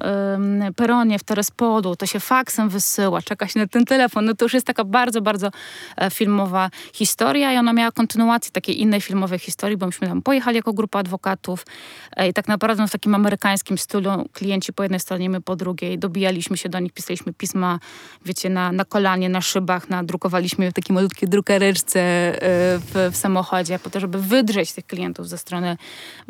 peronie 0.76 1.20
w 1.20 1.24
Terespolu, 1.24 1.96
to 1.96 2.06
się 2.06 2.20
faksem 2.20 2.70
wysyła, 2.70 3.22
czeka 3.22 3.48
się 3.48 3.60
na 3.60 3.68
ten 3.68 3.86
telefon, 3.86 4.26
no 4.26 4.34
to 4.34 4.46
już 4.46 4.54
jest 4.54 4.68
taka 4.68 4.84
bardzo, 4.84 5.22
bardzo 5.22 5.52
e, 5.98 6.12
filmowa 6.12 6.70
historia 6.94 7.54
i 7.54 7.58
ona 7.58 7.74
miała 7.74 7.92
kontynuację 7.92 8.52
takiej 8.52 8.82
innej 8.82 9.02
filmowej 9.02 9.40
historii, 9.40 9.78
bo 9.78 9.86
myśmy 9.86 10.08
tam 10.08 10.22
pojechali 10.22 10.58
jako 10.58 10.74
grupa 10.74 11.00
adwokatów 11.00 11.66
i 12.30 12.34
tak 12.34 12.48
naprawdę 12.48 12.88
w 12.88 12.92
takim 12.92 13.16
amerykańskim 13.16 13.78
stylu 13.78 14.30
klienci 14.34 14.74
po 14.74 14.84
jednej 14.84 15.00
stronie, 15.00 15.30
my 15.30 15.42
po 15.42 15.56
drugiej, 15.56 16.00
dobijaliśmy 16.00 16.58
się 16.58 16.70
do 16.70 16.80
nich, 16.80 16.94
pisaliśmy 16.94 17.34
pisma, 17.34 17.80
wiecie, 18.26 18.50
na, 18.50 18.72
na 18.72 18.86
kolanie, 18.86 19.30
na 19.30 19.42
szybach, 19.42 19.90
nadrukowaliśmy 19.90 20.74
takiej 20.74 20.94
malutkiej 20.94 21.30
drukareczce 21.32 22.00
e, 22.00 22.40
w, 22.80 23.10
w 23.12 23.18
samochodzie, 23.18 23.80
po 23.80 23.90
to, 23.90 24.00
żeby 24.00 24.22
wydrzeć 24.22 24.74
tych 24.74 24.86
klientów 24.86 25.30
ze 25.30 25.38
strony 25.38 25.78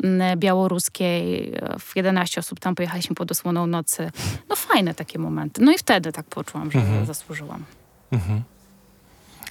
mm, 0.02 0.38
białoruskiej. 0.38 1.52
W 1.78 1.96
11 1.96 2.40
osób 2.40 2.60
tam 2.60 2.74
pojechaliśmy 2.74 3.16
pod 3.16 3.30
osłoną 3.30 3.66
nocy. 3.66 4.10
No 4.48 4.56
fajne 4.56 4.94
takie 4.94 5.18
momenty. 5.18 5.62
No 5.64 5.72
i 5.72 5.78
wtedy 5.78 6.12
tak 6.12 6.26
poczułam, 6.26 6.70
że 6.70 6.80
zasłużyłam. 7.06 7.64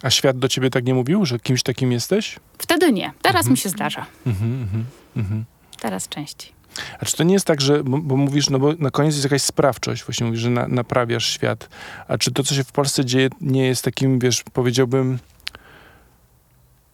A 0.04 0.10
świat 0.10 0.40
do 0.40 0.48
ciebie 0.48 0.70
tak 0.70 0.86
nie 0.86 0.94
mówił, 0.94 1.26
że 1.26 1.40
kimś 1.40 1.64
takim 1.64 1.92
jesteś? 1.92 2.40
Wtedy 2.58 2.92
nie. 2.92 3.14
Teraz 3.22 3.48
mi 3.48 3.58
się 3.58 3.70
zdarza. 3.70 4.06
Mhm, 4.26 4.62
mhm, 4.62 4.86
mhm. 5.16 5.46
Teraz 5.80 6.08
częściej. 6.08 6.52
A 7.00 7.06
czy 7.06 7.18
to 7.18 7.24
nie 7.24 7.34
jest 7.34 7.46
tak, 7.46 7.62
że, 7.62 7.84
bo, 7.84 7.98
bo 7.98 8.18
mówisz, 8.18 8.50
no 8.50 8.60
bo 8.60 8.74
na 8.80 8.92
koniec 8.92 9.14
jest 9.14 9.24
jakaś 9.24 9.42
sprawczość, 9.42 10.04
właśnie 10.04 10.26
mówisz, 10.26 10.42
że 10.42 10.50
na, 10.50 10.68
naprawiasz 10.68 11.26
świat. 11.26 11.70
A 12.08 12.18
czy 12.18 12.32
to, 12.32 12.44
co 12.44 12.56
się 12.56 12.64
w 12.64 12.72
Polsce 12.72 13.06
dzieje, 13.06 13.30
nie 13.42 13.68
jest 13.68 13.84
takim, 13.84 14.20
wiesz, 14.20 14.44
powiedziałbym, 14.54 15.20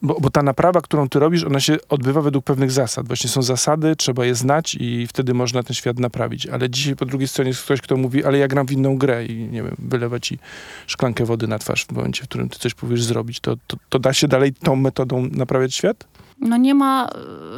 bo, 0.02 0.20
bo 0.20 0.30
ta 0.30 0.42
naprawa, 0.42 0.80
którą 0.80 1.08
ty 1.08 1.18
robisz, 1.18 1.44
ona 1.44 1.60
się 1.60 1.76
odbywa 1.88 2.22
według 2.22 2.44
pewnych 2.44 2.70
zasad. 2.70 3.06
Właśnie 3.06 3.30
są 3.30 3.42
zasady, 3.42 3.96
trzeba 3.96 4.24
je 4.24 4.34
znać 4.34 4.74
i 4.80 5.06
wtedy 5.06 5.34
można 5.34 5.62
ten 5.62 5.74
świat 5.74 5.98
naprawić. 5.98 6.46
Ale 6.46 6.70
dzisiaj 6.70 6.96
po 6.96 7.06
drugiej 7.06 7.28
stronie 7.28 7.50
jest 7.50 7.62
ktoś, 7.62 7.80
kto 7.80 7.96
mówi, 7.96 8.24
ale 8.24 8.38
ja 8.38 8.48
gram 8.48 8.66
w 8.66 8.72
inną 8.72 8.98
grę 8.98 9.24
i 9.24 9.48
nie 9.48 9.62
wiem, 9.62 9.74
wylewa 9.78 10.20
ci 10.20 10.38
szklankę 10.86 11.24
wody 11.24 11.48
na 11.48 11.58
twarz 11.58 11.84
w 11.84 11.92
momencie, 11.92 12.24
w 12.24 12.28
którym 12.28 12.48
ty 12.48 12.58
coś 12.58 12.74
powiesz 12.74 13.04
zrobić. 13.04 13.40
To, 13.40 13.56
to, 13.66 13.76
to 13.88 13.98
da 13.98 14.12
się 14.12 14.28
dalej 14.28 14.54
tą 14.54 14.76
metodą 14.76 15.28
naprawiać 15.32 15.74
świat? 15.74 16.06
No 16.40 16.56
nie 16.56 16.74
ma, 16.74 17.08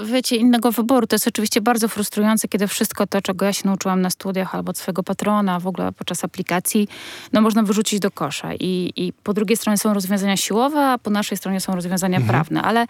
wiecie, 0.04 0.36
innego 0.36 0.72
wyboru. 0.72 1.06
To 1.06 1.14
jest 1.14 1.28
oczywiście 1.28 1.60
bardzo 1.60 1.88
frustrujące, 1.88 2.48
kiedy 2.48 2.66
wszystko 2.66 3.06
to, 3.06 3.22
czego 3.22 3.44
ja 3.44 3.52
się 3.52 3.62
nauczyłam 3.66 4.00
na 4.02 4.10
studiach 4.10 4.54
albo 4.54 4.70
od 4.70 4.78
swojego 4.78 5.02
patrona, 5.02 5.60
w 5.60 5.66
ogóle 5.66 5.92
podczas 5.92 6.24
aplikacji, 6.24 6.88
no 7.32 7.40
można 7.40 7.62
wyrzucić 7.62 8.00
do 8.00 8.10
kosza. 8.10 8.54
I, 8.54 8.92
i 8.96 9.12
po 9.12 9.34
drugiej 9.34 9.56
stronie 9.56 9.78
są 9.78 9.94
rozwiązania 9.94 10.36
siłowe, 10.36 10.86
a 10.86 10.98
po 10.98 11.10
naszej 11.10 11.38
stronie 11.38 11.60
są 11.60 11.74
rozwiązania 11.74 12.20
prawne. 12.20 12.62
Ale 12.62 12.86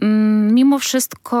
mm, 0.00 0.54
mimo 0.54 0.78
wszystko 0.78 1.36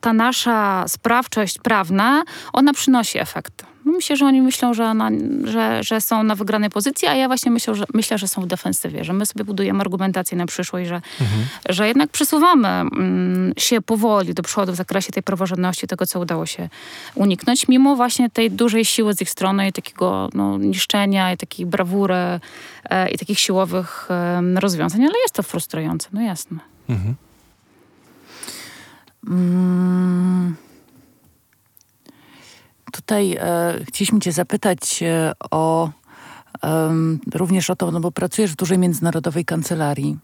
ta 0.00 0.12
nasza 0.12 0.88
sprawczość 0.88 1.58
prawna, 1.58 2.24
ona 2.52 2.72
przynosi 2.72 3.18
efekt. 3.18 3.75
Myślę, 3.86 4.16
że 4.16 4.26
oni 4.26 4.42
myślą, 4.42 4.74
że, 4.74 4.84
ona, 4.84 5.10
że, 5.44 5.82
że 5.82 6.00
są 6.00 6.22
na 6.22 6.34
wygranej 6.34 6.70
pozycji, 6.70 7.08
a 7.08 7.14
ja 7.14 7.26
właśnie 7.26 7.50
myślę, 7.50 7.74
że, 7.74 7.84
myślę, 7.94 8.18
że 8.18 8.28
są 8.28 8.42
w 8.42 8.46
defensywie, 8.46 9.04
że 9.04 9.12
my 9.12 9.26
sobie 9.26 9.44
budujemy 9.44 9.80
argumentację 9.80 10.36
na 10.36 10.46
przyszłość, 10.46 10.88
że, 10.88 11.00
że 11.68 11.88
jednak 11.88 12.10
przesuwamy 12.10 12.68
mm, 12.68 13.52
się 13.56 13.80
powoli 13.80 14.34
do 14.34 14.42
przodu 14.42 14.72
w 14.72 14.76
zakresie 14.76 15.12
tej 15.12 15.22
praworządności, 15.22 15.86
tego, 15.86 16.06
co 16.06 16.20
udało 16.20 16.46
się 16.46 16.68
uniknąć, 17.14 17.68
mimo 17.68 17.96
właśnie 17.96 18.30
tej 18.30 18.50
dużej 18.50 18.84
siły 18.84 19.14
z 19.14 19.22
ich 19.22 19.30
strony 19.30 19.68
i 19.68 19.72
takiego 19.72 20.28
no, 20.34 20.58
niszczenia, 20.58 21.32
i 21.32 21.36
takiej 21.36 21.66
brawury, 21.66 22.40
e, 22.84 23.10
i 23.10 23.18
takich 23.18 23.40
siłowych 23.40 24.08
e, 24.10 24.60
rozwiązań, 24.60 25.04
ale 25.04 25.14
jest 25.22 25.34
to 25.34 25.42
frustrujące, 25.42 26.08
no 26.12 26.20
jasne. 26.20 26.58
Mhm. 26.88 27.14
Mm. 29.28 30.65
Tutaj 32.96 33.36
e, 33.40 33.74
chcieliśmy 33.88 34.20
cię 34.20 34.32
zapytać 34.32 35.02
e, 35.02 35.32
o 35.50 35.90
również 37.34 37.70
o 37.70 37.76
to, 37.76 37.90
no 37.90 38.00
bo 38.00 38.10
pracujesz 38.12 38.52
w 38.52 38.56
dużej 38.56 38.78
międzynarodowej 38.78 39.44
kancelarii. 39.44 40.16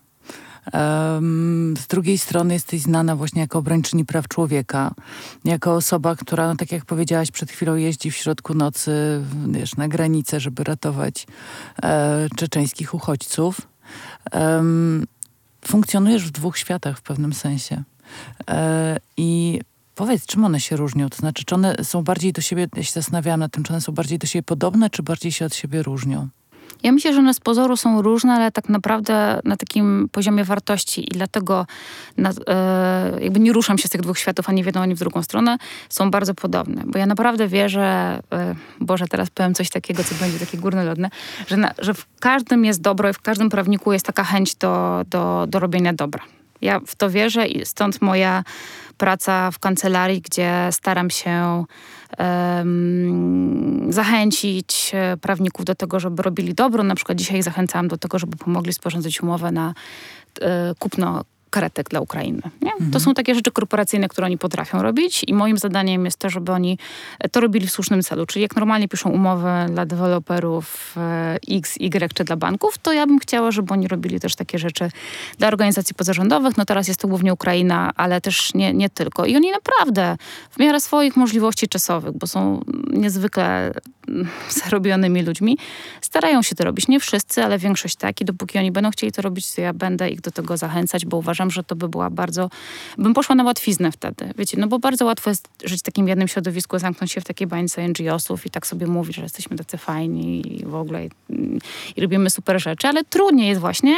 Z 1.79 1.87
drugiej 1.87 2.19
strony 2.19 2.55
jesteś 2.55 2.81
znana 2.81 3.17
właśnie 3.17 3.41
jako 3.41 3.59
obrończyni 3.59 4.05
praw 4.05 4.29
człowieka, 4.29 4.95
jako 5.45 5.75
osoba, 5.75 6.17
która, 6.17 6.47
no, 6.47 6.57
tak 6.57 6.73
jak 6.73 6.85
powiedziałaś 6.85 7.31
przed 7.31 7.51
chwilą, 7.51 7.75
jeździ 7.77 8.11
w 8.11 8.17
środku 8.17 8.55
nocy 8.55 9.23
wiesz, 9.49 9.77
na 9.77 9.89
granicę, 9.89 10.41
żeby 10.41 10.65
ratować 10.65 11.27
e, 11.83 12.29
czeczeńskich 12.37 12.95
uchodźców. 12.95 13.61
Em, 14.31 15.07
funkcjonujesz 15.65 16.27
w 16.27 16.31
dwóch 16.31 16.59
światach 16.59 16.99
w 16.99 17.03
pewnym 17.03 17.33
sensie. 17.33 17.83
E, 18.51 18.97
I 19.17 19.61
powiedz, 19.95 20.27
czym 20.27 20.45
one 20.45 20.61
się 20.61 20.77
różnią? 20.77 21.11
To 21.11 21.17
znaczy, 21.17 21.45
czy 21.45 21.55
one 21.55 21.77
są 21.83 22.03
bardziej 22.03 22.33
do 22.33 22.41
siebie, 22.41 22.69
ja 22.77 22.83
się 22.83 22.93
zastanawiałam 22.93 23.41
nad 23.41 23.53
tym, 23.53 23.63
czy 23.65 23.73
one 23.73 23.81
są 23.81 23.93
bardziej 23.93 24.19
do 24.19 24.27
siebie 24.27 24.43
podobne, 24.43 24.91
czy 24.91 25.03
bardziej 25.03 25.33
się 25.33 25.45
od 25.45 25.55
siebie 25.55 25.83
różnią? 25.83 26.29
Ja 26.83 26.93
myślę, 26.93 27.13
że 27.13 27.19
one 27.19 27.35
z 27.35 27.41
pozoru 27.41 27.77
są 27.77 28.03
różne, 28.03 28.33
ale 28.33 28.53
tak 28.53 28.69
naprawdę 28.69 29.41
na 29.45 29.57
takim 29.57 30.09
poziomie 30.13 30.45
wartości 30.45 31.05
i 31.05 31.09
dlatego 31.09 31.67
na, 32.17 32.31
e, 32.47 33.19
jakby 33.21 33.41
nie 33.41 33.53
ruszam 33.53 33.79
się 33.79 33.89
z 33.89 33.91
tych 33.91 34.01
dwóch 34.01 34.19
światów 34.19 34.49
ani 34.49 34.63
w 34.63 34.67
jedną, 34.67 34.81
ani 34.81 34.95
w 34.95 34.99
drugą 34.99 35.23
stronę, 35.23 35.57
są 35.89 36.11
bardzo 36.11 36.35
podobne. 36.35 36.83
Bo 36.87 36.99
ja 36.99 37.07
naprawdę 37.07 37.49
wierzę, 37.49 38.21
e, 38.33 38.55
Boże, 38.81 39.09
teraz 39.09 39.31
powiem 39.31 39.55
coś 39.55 39.71
takiego, 39.71 40.05
co 40.05 40.15
będzie 40.15 40.39
takie 40.39 40.59
górnolodne, 40.59 41.11
że, 41.47 41.57
na, 41.57 41.75
że 41.79 41.95
w 41.95 42.07
każdym 42.21 42.65
jest 42.65 42.81
dobro 42.81 43.11
i 43.11 43.13
w 43.13 43.21
każdym 43.21 43.51
prawniku 43.51 43.93
jest 43.93 44.07
taka 44.07 44.25
chęć 44.25 44.55
do, 44.55 45.03
do, 45.07 45.47
do 45.49 45.59
robienia 45.59 45.93
dobra. 45.93 46.23
Ja 46.61 46.81
w 46.87 46.97
to 46.97 47.11
wierzę 47.11 47.47
i 47.47 47.67
stąd 47.67 48.03
moja 48.03 48.45
praca 49.03 49.51
w 49.51 49.59
kancelarii, 49.59 50.21
gdzie 50.21 50.69
staram 50.71 51.11
się 51.11 51.65
em, 52.19 53.87
zachęcić 53.93 54.91
e, 54.95 55.17
prawników 55.17 55.65
do 55.65 55.75
tego, 55.75 56.01
żeby 56.01 56.23
robili 56.23 56.55
dobro. 56.55 56.83
Na 56.83 56.95
przykład 56.95 57.19
dzisiaj 57.19 57.43
zachęcałam 57.43 57.89
do 57.89 57.99
tego, 57.99 58.19
żeby 58.19 58.37
pomogli 58.37 58.73
sporządzić 58.73 59.23
umowę 59.23 59.53
na 59.53 59.75
e, 60.41 60.75
kupno 60.79 61.25
karetek 61.53 61.89
dla 61.89 62.01
Ukrainy. 62.01 62.43
Nie? 62.63 62.71
To 62.93 63.01
są 63.01 63.15
takie 63.15 63.35
rzeczy 63.35 63.51
korporacyjne, 63.51 64.09
które 64.09 64.27
oni 64.27 64.39
potrafią 64.39 64.83
robić 64.83 65.25
i 65.27 65.35
moim 65.35 65.59
zadaniem 65.59 66.05
jest 66.05 66.19
to, 66.19 66.31
żeby 66.31 66.53
oni 66.53 66.79
to 67.33 67.41
robili 67.41 67.67
w 67.67 67.71
słusznym 67.71 68.03
celu. 68.03 68.27
Czyli 68.27 68.43
jak 68.43 68.57
normalnie 68.57 68.89
piszą 68.89 69.11
umowy 69.11 69.49
dla 69.69 69.87
deweloperów 69.87 70.95
e, 70.97 71.39
X, 71.51 71.77
Y 71.81 72.15
czy 72.15 72.25
dla 72.25 72.37
banków, 72.37 72.79
to 72.79 72.93
ja 72.93 73.07
bym 73.07 73.19
chciała, 73.19 73.51
żeby 73.51 73.73
oni 73.73 73.89
robili 73.89 74.21
też 74.21 74.37
takie 74.37 74.59
rzeczy 74.59 74.91
dla 75.39 75.49
organizacji 75.49 75.95
pozarządowych. 75.95 76.57
No 76.57 76.65
teraz 76.65 76.89
jest 76.89 77.01
to 77.01 77.09
głównie 77.09 77.33
Ukraina, 77.33 77.93
ale 77.97 78.21
też 78.21 78.55
nie, 78.55 78.75
nie 78.75 78.91
tylko. 78.91 79.27
I 79.27 79.37
oni 79.37 79.51
naprawdę 79.51 80.17
w 80.51 80.59
miarę 80.59 80.81
swoich 80.81 81.17
możliwości 81.17 81.69
czasowych, 81.69 82.19
bo 82.19 82.27
są 82.27 82.61
niezwykle 82.91 83.73
zarobionymi 84.65 85.23
ludźmi, 85.23 85.59
starają 86.01 86.43
się 86.43 86.55
to 86.55 86.65
robić. 86.65 86.89
Nie 86.89 87.01
wszyscy, 87.01 87.45
ale 87.45 87.59
większość 87.59 87.97
tak. 87.97 88.21
I 88.21 88.25
dopóki 88.25 88.59
oni 88.59 88.73
będą 88.73 88.91
chcieli 88.91 89.13
to 89.13 89.23
robić, 89.23 89.53
to 89.55 89.61
ja 89.61 89.73
będę 89.73 90.11
ich 90.11 90.21
do 90.21 90.31
tego 90.31 90.57
zachęcać, 90.57 91.07
bo 91.07 91.17
uważam, 91.17 91.51
że 91.51 91.65
to 91.65 91.77
by 91.77 91.89
była 91.89 92.11
bardzo... 92.11 92.51
Bym 92.99 93.15
poszła 93.15 93.35
na 93.35 93.45
łatwiznę 93.45 93.93
wtedy. 93.93 94.31
Wiecie, 94.39 94.57
no 94.61 94.67
bo 94.67 94.79
bardzo 94.79 95.05
łatwo 95.05 95.31
jest 95.31 95.49
żyć 95.65 95.81
w 95.81 95.83
takim 95.83 96.09
jednym 96.09 96.29
środowisku, 96.29 96.79
zamknąć 96.79 97.13
się 97.13 97.21
w 97.21 97.25
takiej 97.25 97.47
bańce 97.47 97.89
NGO-sów 97.89 98.47
i 98.47 98.51
tak 98.51 98.67
sobie 98.67 98.87
mówić, 98.87 99.17
że 99.17 99.23
jesteśmy 99.23 99.57
tacy 99.57 99.79
fajni 99.79 100.61
i 100.61 100.65
w 100.65 100.75
ogóle 100.75 101.07
i, 101.07 101.11
i 101.97 102.01
robimy 102.01 102.31
super 102.31 102.63
rzeczy, 102.63 102.89
ale 102.89 103.05
trudniej 103.05 103.49
jest 103.49 103.61
właśnie 103.61 103.97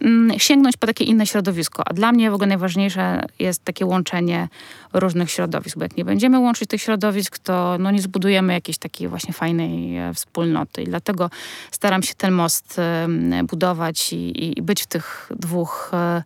mm, 0.00 0.38
sięgnąć 0.38 0.76
po 0.76 0.86
takie 0.86 1.04
inne 1.04 1.26
środowisko. 1.26 1.82
A 1.86 1.94
dla 1.94 2.12
mnie 2.12 2.30
w 2.30 2.34
ogóle 2.34 2.48
najważniejsze 2.48 3.24
jest 3.38 3.64
takie 3.64 3.86
łączenie 3.86 4.48
różnych 4.92 5.30
środowisk, 5.30 5.78
bo 5.78 5.82
jak 5.82 5.96
nie 5.96 6.04
będziemy 6.04 6.38
łączyć 6.38 6.68
tych 6.68 6.82
środowisk, 6.82 7.38
to 7.38 7.76
no, 7.78 7.90
nie 7.90 8.02
zbudujemy 8.02 8.52
jakiejś 8.52 8.78
takiej 8.78 9.08
właśnie 9.08 9.34
fajnej 9.34 9.51
e, 9.60 10.14
wspólnoty. 10.14 10.82
I 10.82 10.84
dlatego 10.84 11.30
staram 11.70 12.02
się 12.02 12.14
ten 12.14 12.32
most 12.32 12.78
e, 12.78 13.08
budować 13.44 14.12
i, 14.12 14.58
i 14.58 14.62
być 14.62 14.82
w 14.82 14.86
tych 14.86 15.30
dwóch 15.36 15.90
e, 15.94 16.22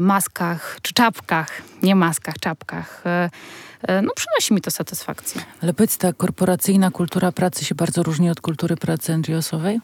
maskach 0.00 0.78
czy 0.82 0.94
czapkach, 0.94 1.62
nie 1.82 1.94
maskach, 1.94 2.34
czapkach. 2.38 3.04
No 4.02 4.12
przynosi 4.16 4.54
mi 4.54 4.60
to 4.60 4.70
satysfakcję. 4.70 5.42
Ale 5.62 5.74
powiedz, 5.74 5.98
ta 5.98 6.12
korporacyjna 6.12 6.90
kultura 6.90 7.32
pracy 7.32 7.64
się 7.64 7.74
bardzo 7.74 8.02
różni 8.02 8.30
od 8.30 8.40
kultury 8.40 8.76
pracy 8.76 9.12
NGO-sowej? 9.12 9.80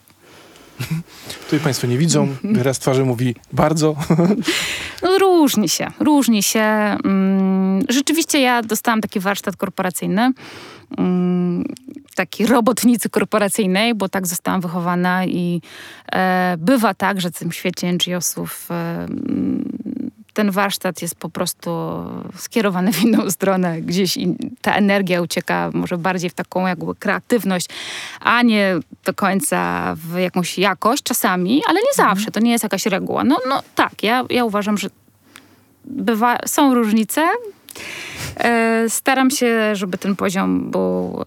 Tutaj 1.44 1.60
Państwo 1.60 1.86
nie 1.86 1.98
widzą, 1.98 2.28
wyraz 2.44 2.78
twarzy 2.78 3.04
mówi 3.04 3.34
bardzo. 3.52 3.96
No, 5.02 5.18
różni 5.18 5.68
się, 5.68 5.90
różni 6.00 6.42
się. 6.42 6.60
Mm, 6.60 7.82
Rzeczywiście 7.88 8.40
ja 8.40 8.62
dostałam 8.62 9.00
taki 9.00 9.20
warsztat 9.20 9.56
korporacyjny, 9.56 10.32
mm, 10.98 11.64
taki 12.14 12.46
robotnicy 12.46 13.10
korporacyjnej, 13.10 13.94
bo 13.94 14.08
tak 14.08 14.26
zostałam 14.26 14.60
wychowana 14.60 15.26
i 15.26 15.60
e, 16.12 16.56
bywa 16.58 16.94
tak, 16.94 17.20
że 17.20 17.30
w 17.30 17.38
tym 17.38 17.52
świecie 17.52 17.92
NGO-sów 17.92 18.68
e, 18.70 19.06
ten 20.36 20.50
warsztat 20.50 21.02
jest 21.02 21.14
po 21.14 21.28
prostu 21.28 21.70
skierowany 22.36 22.92
w 22.92 23.02
inną 23.02 23.30
stronę. 23.30 23.80
Gdzieś 23.80 24.16
in, 24.16 24.36
ta 24.62 24.74
energia 24.74 25.22
ucieka 25.22 25.70
może 25.74 25.98
bardziej 25.98 26.30
w 26.30 26.34
taką 26.34 26.66
jakby 26.66 26.94
kreatywność, 26.94 27.66
a 28.20 28.42
nie 28.42 28.76
do 29.04 29.14
końca 29.14 29.94
w 29.96 30.18
jakąś 30.18 30.58
jakość 30.58 31.02
czasami, 31.02 31.62
ale 31.68 31.80
nie 31.80 31.94
zawsze. 31.94 32.30
To 32.30 32.40
nie 32.40 32.50
jest 32.50 32.62
jakaś 32.62 32.86
reguła. 32.86 33.24
No, 33.24 33.38
no 33.48 33.62
tak, 33.74 34.02
ja, 34.02 34.24
ja 34.30 34.44
uważam, 34.44 34.78
że 34.78 34.88
bywa, 35.84 36.38
są 36.46 36.74
różnice. 36.74 37.28
E, 38.36 38.84
staram 38.88 39.30
się, 39.30 39.76
żeby 39.76 39.98
ten 39.98 40.16
poziom 40.16 40.70
był 40.70 41.24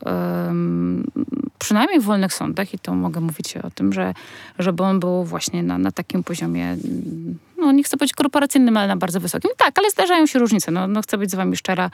przynajmniej 1.60 2.00
w 2.00 2.04
wolnych 2.04 2.34
sądach 2.34 2.74
i 2.74 2.80
to 2.80 2.96
mogę 2.96 3.22
mówić 3.22 3.58
o 3.58 3.70
tym, 3.70 3.94
że 3.94 4.14
żeby 4.60 4.84
on 4.84 5.00
był 5.00 5.24
właśnie 5.24 5.64
na, 5.64 5.78
na 5.78 5.92
takim 5.92 6.24
poziomie, 6.24 6.78
no 7.60 7.72
nie 7.72 7.84
chcę 7.84 7.98
powiedzieć 7.98 8.16
korporacyjnym, 8.16 8.78
ale 8.78 8.88
na 8.88 8.98
bardzo 8.98 9.20
wysokim. 9.20 9.52
Tak, 9.58 9.80
ale 9.80 9.90
zdarzają 9.92 10.26
się 10.26 10.40
różnice. 10.40 10.72
No, 10.72 10.88
no 10.88 11.02
chcę 11.02 11.18
być 11.18 11.32
z 11.32 11.36
wami 11.36 11.56
szczera. 11.56 11.92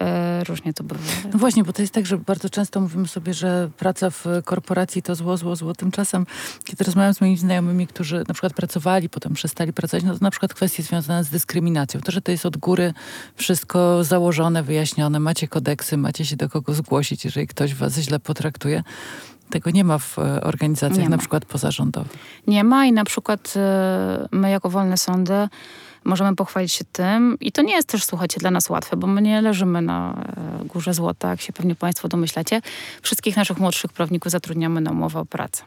E, 0.00 0.44
różnie 0.44 0.72
to 0.72 0.84
bywa. 0.84 1.00
No 1.32 1.38
właśnie, 1.38 1.64
bo 1.64 1.72
to 1.72 1.82
jest 1.82 1.94
tak, 1.94 2.06
że 2.06 2.18
bardzo 2.18 2.50
często 2.50 2.80
mówimy 2.80 3.08
sobie, 3.08 3.34
że 3.34 3.70
praca 3.78 4.10
w 4.10 4.24
korporacji 4.44 5.02
to 5.02 5.14
zło, 5.14 5.36
zło, 5.36 5.56
zło. 5.56 5.74
Tymczasem, 5.74 6.26
kiedy 6.64 6.84
rozmawiam 6.84 7.14
z 7.14 7.20
moimi 7.20 7.36
znajomymi, 7.36 7.86
którzy 7.86 8.24
na 8.28 8.34
przykład 8.34 8.52
pracowali, 8.52 9.08
potem 9.08 9.34
przestali 9.34 9.72
pracować, 9.72 10.04
no 10.04 10.12
to 10.12 10.18
na 10.20 10.30
przykład 10.30 10.54
kwestie 10.54 10.82
związane 10.82 11.24
z 11.24 11.30
dyskryminacją. 11.30 12.00
To, 12.00 12.12
że 12.12 12.20
to 12.20 12.32
jest 12.32 12.46
od 12.46 12.56
góry 12.56 12.94
wszystko 13.36 14.04
założone, 14.04 14.62
wyjaśnione, 14.62 15.20
macie 15.20 15.48
kodeksy, 15.48 15.96
macie 15.96 16.26
się 16.26 16.36
do 16.36 16.48
kogo 16.48 16.74
zgłosić, 16.74 17.24
jeżeli 17.24 17.46
ktoś 17.46 17.74
was 17.74 17.98
źle 17.98 18.18
potraktuje. 18.18 18.82
Tego 19.50 19.70
nie 19.70 19.84
ma 19.84 19.98
w 19.98 20.18
e, 20.18 20.40
organizacjach 20.40 20.98
Nie 21.02 21.08
na 21.08 21.16
ma. 21.16 21.20
przykład 21.20 21.44
pozarządowych. 21.44 22.12
Nie 22.46 22.64
ma 22.64 22.86
i 22.86 22.92
na 22.92 23.04
przykład 23.04 23.54
e, 23.56 24.28
my 24.32 24.50
jako 24.50 24.70
wolne 24.70 24.96
sądy 24.96 25.48
możemy 26.04 26.36
pochwalić 26.36 26.72
się 26.72 26.84
tym 26.92 27.36
i 27.40 27.52
to 27.52 27.62
nie 27.62 27.74
jest 27.74 27.88
też, 27.88 28.04
słuchajcie, 28.04 28.40
dla 28.40 28.50
nas 28.50 28.70
łatwe, 28.70 28.96
bo 28.96 29.06
my 29.06 29.22
nie 29.22 29.40
leżymy 29.40 29.82
na 29.82 30.24
e, 30.62 30.64
górze 30.64 30.94
złota, 30.94 31.28
jak 31.30 31.40
się 31.40 31.52
pewnie 31.52 31.74
państwo 31.74 32.08
domyślacie. 32.08 32.62
Wszystkich 33.02 33.36
naszych 33.36 33.58
młodszych 33.58 33.92
prawników 33.92 34.32
zatrudniamy 34.32 34.80
na 34.80 34.90
umowę 34.90 35.20
o 35.20 35.24
pracę. 35.24 35.62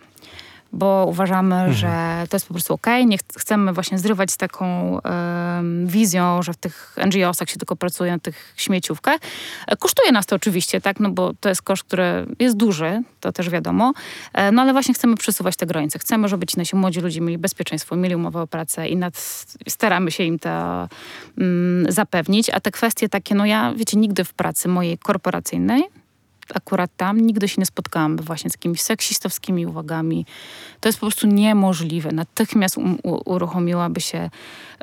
Bo 0.76 1.06
uważamy, 1.10 1.74
że 1.74 2.24
to 2.30 2.36
jest 2.36 2.48
po 2.48 2.54
prostu 2.54 2.74
okej. 2.74 3.06
Nie 3.06 3.18
ch- 3.18 3.22
chcemy 3.38 3.74
właśnie 3.74 4.00
zrywać 4.00 4.32
z 4.32 4.38
taką 4.38 4.98
wizją, 5.86 6.44
że 6.44 6.54
w 6.54 6.58
tych 6.58 6.96
NGO-sach 7.06 7.50
się 7.50 7.58
tylko 7.58 7.76
pracuje 7.76 8.12
na 8.12 8.20
tych 8.20 8.54
śmieciówkach. 8.58 9.18
E, 9.68 9.78
Kosztuje 9.78 10.12
nas 10.12 10.26
to 10.26 10.36
oczywiście, 10.36 10.82
tak, 10.82 11.00
no 11.00 11.10
bo 11.10 11.34
to 11.40 11.50
jest 11.50 11.62
koszt, 11.62 11.84
który 11.84 12.26
jest 12.40 12.58
duży, 12.58 13.02
to 13.20 13.32
też 13.32 13.50
wiadomo. 13.50 13.94
E, 14.34 14.52
No 14.52 14.62
ale 14.62 14.72
właśnie 14.74 14.94
chcemy 14.94 15.16
przesuwać 15.18 15.56
te 15.56 15.66
granice. 15.66 16.00
Chcemy, 16.00 16.28
żeby 16.28 16.46
ci 16.46 16.58
nasi 16.58 16.76
młodzi 16.76 17.02
ludzie 17.02 17.22
mieli 17.22 17.38
bezpieczeństwo, 17.38 17.96
mieli 17.96 18.16
umowę 18.16 18.42
o 18.42 18.48
pracę 18.48 18.88
i 18.88 18.96
nad, 18.98 19.18
staramy 19.68 20.12
się 20.12 20.24
im 20.24 20.40
to 20.40 20.50
mm, 21.38 21.92
zapewnić. 21.92 22.50
A 22.50 22.60
te 22.60 22.72
kwestie 22.72 23.10
takie, 23.10 23.36
no 23.36 23.46
ja, 23.46 23.74
wiecie, 23.76 23.98
nigdy 23.98 24.24
w 24.24 24.34
pracy 24.34 24.68
mojej 24.68 24.98
korporacyjnej 24.98 25.84
akurat 26.54 26.92
tam 26.98 27.22
nigdy 27.22 27.48
się 27.48 27.56
nie 27.58 27.66
spotkałam 27.66 28.18
właśnie 28.18 28.50
z 28.50 28.54
jakimiś 28.54 28.82
seksistowskimi 28.82 29.66
uwagami. 29.66 30.26
To 30.80 30.90
jest 30.90 31.00
po 31.00 31.06
prostu 31.06 31.28
niemożliwe. 31.28 32.12
Natychmiast 32.12 32.78
um, 32.78 32.98
u, 33.04 33.32
uruchomiłaby 33.34 34.02
się 34.02 34.30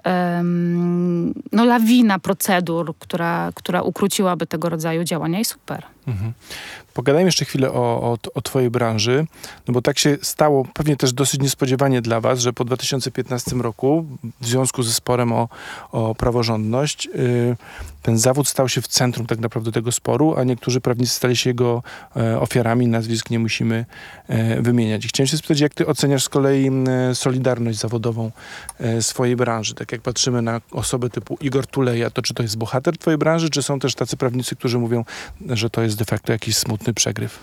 em, 0.05 1.35
no, 1.53 1.65
lawina 1.65 2.19
procedur, 2.19 2.95
która, 2.99 3.53
która 3.55 3.83
ukróciłaby 3.83 4.47
tego 4.47 4.69
rodzaju 4.69 5.05
działania 5.05 5.41
i 5.41 5.45
super. 5.45 5.83
Mhm. 6.07 6.33
Pogadajmy 6.95 7.29
jeszcze 7.29 7.45
chwilę 7.45 7.73
o, 7.73 8.03
o, 8.13 8.19
o 8.35 8.41
Twojej 8.41 8.71
branży, 8.71 9.27
no 9.69 9.75
bo 9.75 9.83
tak 9.83 9.99
się 9.99 10.19
stało, 10.23 10.67
pewnie 10.75 10.97
też 10.97 11.13
dosyć 11.13 11.41
niespodziewanie 11.41 12.03
dla 12.03 12.21
Was, 12.21 12.41
że 12.41 12.53
po 12.53 12.65
2015 12.65 13.57
roku, 13.57 14.07
w 14.41 14.47
związku 14.47 14.83
ze 14.83 14.93
sporem 14.93 15.33
o, 15.33 15.49
o 15.93 16.15
praworządność, 16.15 17.07
yy, 17.07 17.57
ten 18.03 18.19
zawód 18.19 18.49
stał 18.49 18.69
się 18.69 18.83
w 18.83 18.87
centrum 18.89 19.27
tak 19.27 19.39
naprawdę 19.39 19.73
tego 19.73 19.93
sporu, 19.93 20.35
a 20.37 20.45
niektórzy 20.45 20.81
prawnicy 20.81 21.15
stali 21.15 21.37
się 21.37 21.51
jego 21.51 21.83
e, 22.17 22.41
ofiarami, 22.41 22.87
nazwisk 22.87 23.31
nie 23.31 23.39
musimy 23.39 23.85
e, 24.29 24.63
wymieniać. 24.63 25.07
Chciałem 25.07 25.29
się 25.29 25.37
spytać, 25.37 25.61
jak 25.61 25.75
Ty 25.75 25.87
oceniasz 25.87 26.25
z 26.25 26.29
kolei 26.29 26.71
solidarność 27.15 27.79
zawodową 27.79 28.31
e, 28.79 29.03
swojej 29.03 29.37
branży? 29.37 29.75
Tak 29.75 29.93
jak 29.93 30.01
patrzymy 30.01 30.43
na 30.43 30.61
osoby 30.71 31.11
typu 31.11 31.39
Igor 31.41 31.67
Tuleja, 31.67 32.11
to 32.11 32.23
czy 32.23 32.35
to 32.35 32.43
jest 32.43 32.59
bohater 32.59 32.99
Twojej 32.99 33.19
branży, 33.19 33.51
czy 33.51 33.63
są 33.63 33.79
też 33.79 33.95
tacy 33.95 34.17
prawnicy, 34.17 34.57
którzy 34.57 34.79
mówią, 34.79 35.05
że 35.49 35.71
to 35.71 35.83
jest 35.83 35.99
de 35.99 36.05
facto 36.05 36.33
jakiś 36.33 36.57
smutny 36.57 36.95
przegryw? 36.95 37.39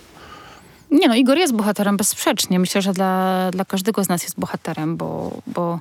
Nie 0.91 1.07
no, 1.07 1.15
Igor 1.15 1.37
jest 1.37 1.53
bohaterem 1.53 1.97
bezsprzecznie. 1.97 2.59
Myślę, 2.59 2.81
że 2.81 2.93
dla, 2.93 3.49
dla 3.51 3.65
każdego 3.65 4.03
z 4.03 4.09
nas 4.09 4.23
jest 4.23 4.39
bohaterem, 4.39 4.97
bo, 4.97 5.41
bo 5.47 5.79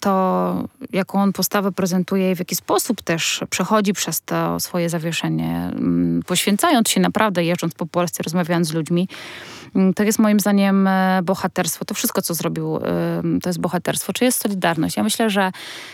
to, 0.00 0.64
jaką 0.92 1.22
on 1.22 1.32
postawę 1.32 1.72
prezentuje 1.72 2.30
i 2.30 2.34
w 2.34 2.38
jaki 2.38 2.54
sposób 2.54 3.02
też 3.02 3.44
przechodzi 3.50 3.92
przez 3.92 4.20
to 4.20 4.60
swoje 4.60 4.88
zawieszenie, 4.88 5.70
mm, 5.72 6.22
poświęcając 6.26 6.90
się 6.90 7.00
naprawdę, 7.00 7.44
jeżdżąc 7.44 7.74
po 7.74 7.86
Polsce, 7.86 8.22
rozmawiając 8.22 8.68
z 8.68 8.72
ludźmi, 8.72 9.08
mm, 9.74 9.94
to 9.94 10.02
jest 10.02 10.18
moim 10.18 10.40
zdaniem 10.40 10.86
e, 10.86 11.20
bohaterstwo. 11.24 11.84
To 11.84 11.94
wszystko, 11.94 12.22
co 12.22 12.34
zrobił, 12.34 12.78
to 13.42 13.48
jest 13.48 13.60
bohaterstwo. 13.60 14.12
Czy 14.12 14.24
jest 14.24 14.40
solidarność? 14.40 14.96
Ja 14.96 15.02
myślę, 15.02 15.30
że 15.30 15.52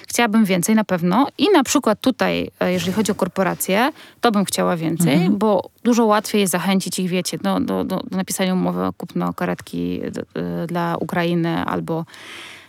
chciałabym 0.09 0.45
więcej 0.45 0.75
na 0.75 0.85
pewno 0.85 1.29
i 1.39 1.51
na 1.51 1.65
przykład 1.65 2.01
tutaj, 2.01 2.51
e, 2.61 2.73
jeżeli 2.73 2.93
chodzi 2.93 3.13
o 3.13 3.15
korporacje, 3.15 3.93
to 4.21 4.33
bym 4.33 4.45
chciała 4.45 4.77
więcej, 4.77 5.15
Mhm. 5.15 5.39
bo 5.39 5.71
dużo 5.85 6.05
łatwiej 6.05 6.41
jest 6.41 6.53
zachęcić 6.53 6.99
ich, 6.99 7.09
wiecie, 7.11 7.39
do, 7.39 7.61
do, 7.61 7.85
do, 7.85 8.03
napisania 8.11 8.55
umowy 8.55 8.85
o 8.85 8.93
kupno 8.93 9.33
karetki 9.33 10.01
dla 10.67 10.97
Ukrainy 11.01 11.65
albo 11.65 12.05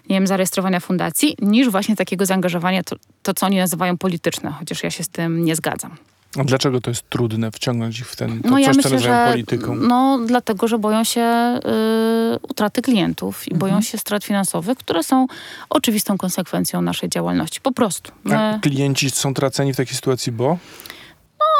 nie 0.10 0.16
wiem, 0.16 0.28
zarejestrowania 0.28 0.80
fundacji, 0.80 1.36
niż 1.42 1.70
właśnie 1.70 1.96
takiego 1.96 2.26
zaangażowania, 2.26 2.84
to, 2.84 2.96
to 3.24 3.34
co 3.34 3.46
oni 3.46 3.58
nazywają 3.58 3.98
polityczne, 3.98 4.52
chociaż 4.60 4.84
ja 4.84 4.92
się 4.92 5.04
z 5.04 5.10
tym 5.10 5.46
nie 5.46 5.56
zgadzam. 5.56 5.96
A 6.40 6.44
dlaczego 6.44 6.82
to 6.82 6.92
jest 6.92 7.10
trudne 7.10 7.52
wciągnąć 7.52 8.00
ich 8.00 8.08
w 8.10 8.16
ten, 8.16 8.42
to 8.42 8.50
No 8.50 8.60
ja 8.60 8.68
coś, 8.68 8.76
myślę, 8.78 8.90
co 8.90 8.96
nazywają 8.96 9.32
polityką? 9.32 9.76
no 9.76 10.20
dlatego, 10.26 10.68
że 10.68 10.80
boją 10.80 11.04
się 11.04 11.22
y, 11.22 12.48
utraty 12.50 12.82
klientów 12.82 13.48
i 13.48 13.56
boją 13.56 13.82
się 13.82 13.98
strat 13.98 14.24
finansowych, 14.24 14.78
które 14.78 15.04
są 15.04 15.28
oczywistą 15.70 16.18
konsekwencją 16.18 16.82
naszej 16.82 17.10
działalności. 17.10 17.62
Po 17.62 17.72
prostu. 17.72 18.12
A 18.26 18.30
My, 18.30 18.60
klienci 18.62 19.10
są 19.10 19.34
traceni 19.34 19.74
w 19.74 19.78
takiej 19.78 19.96
sytuacji, 19.96 20.32
bo? 20.32 20.58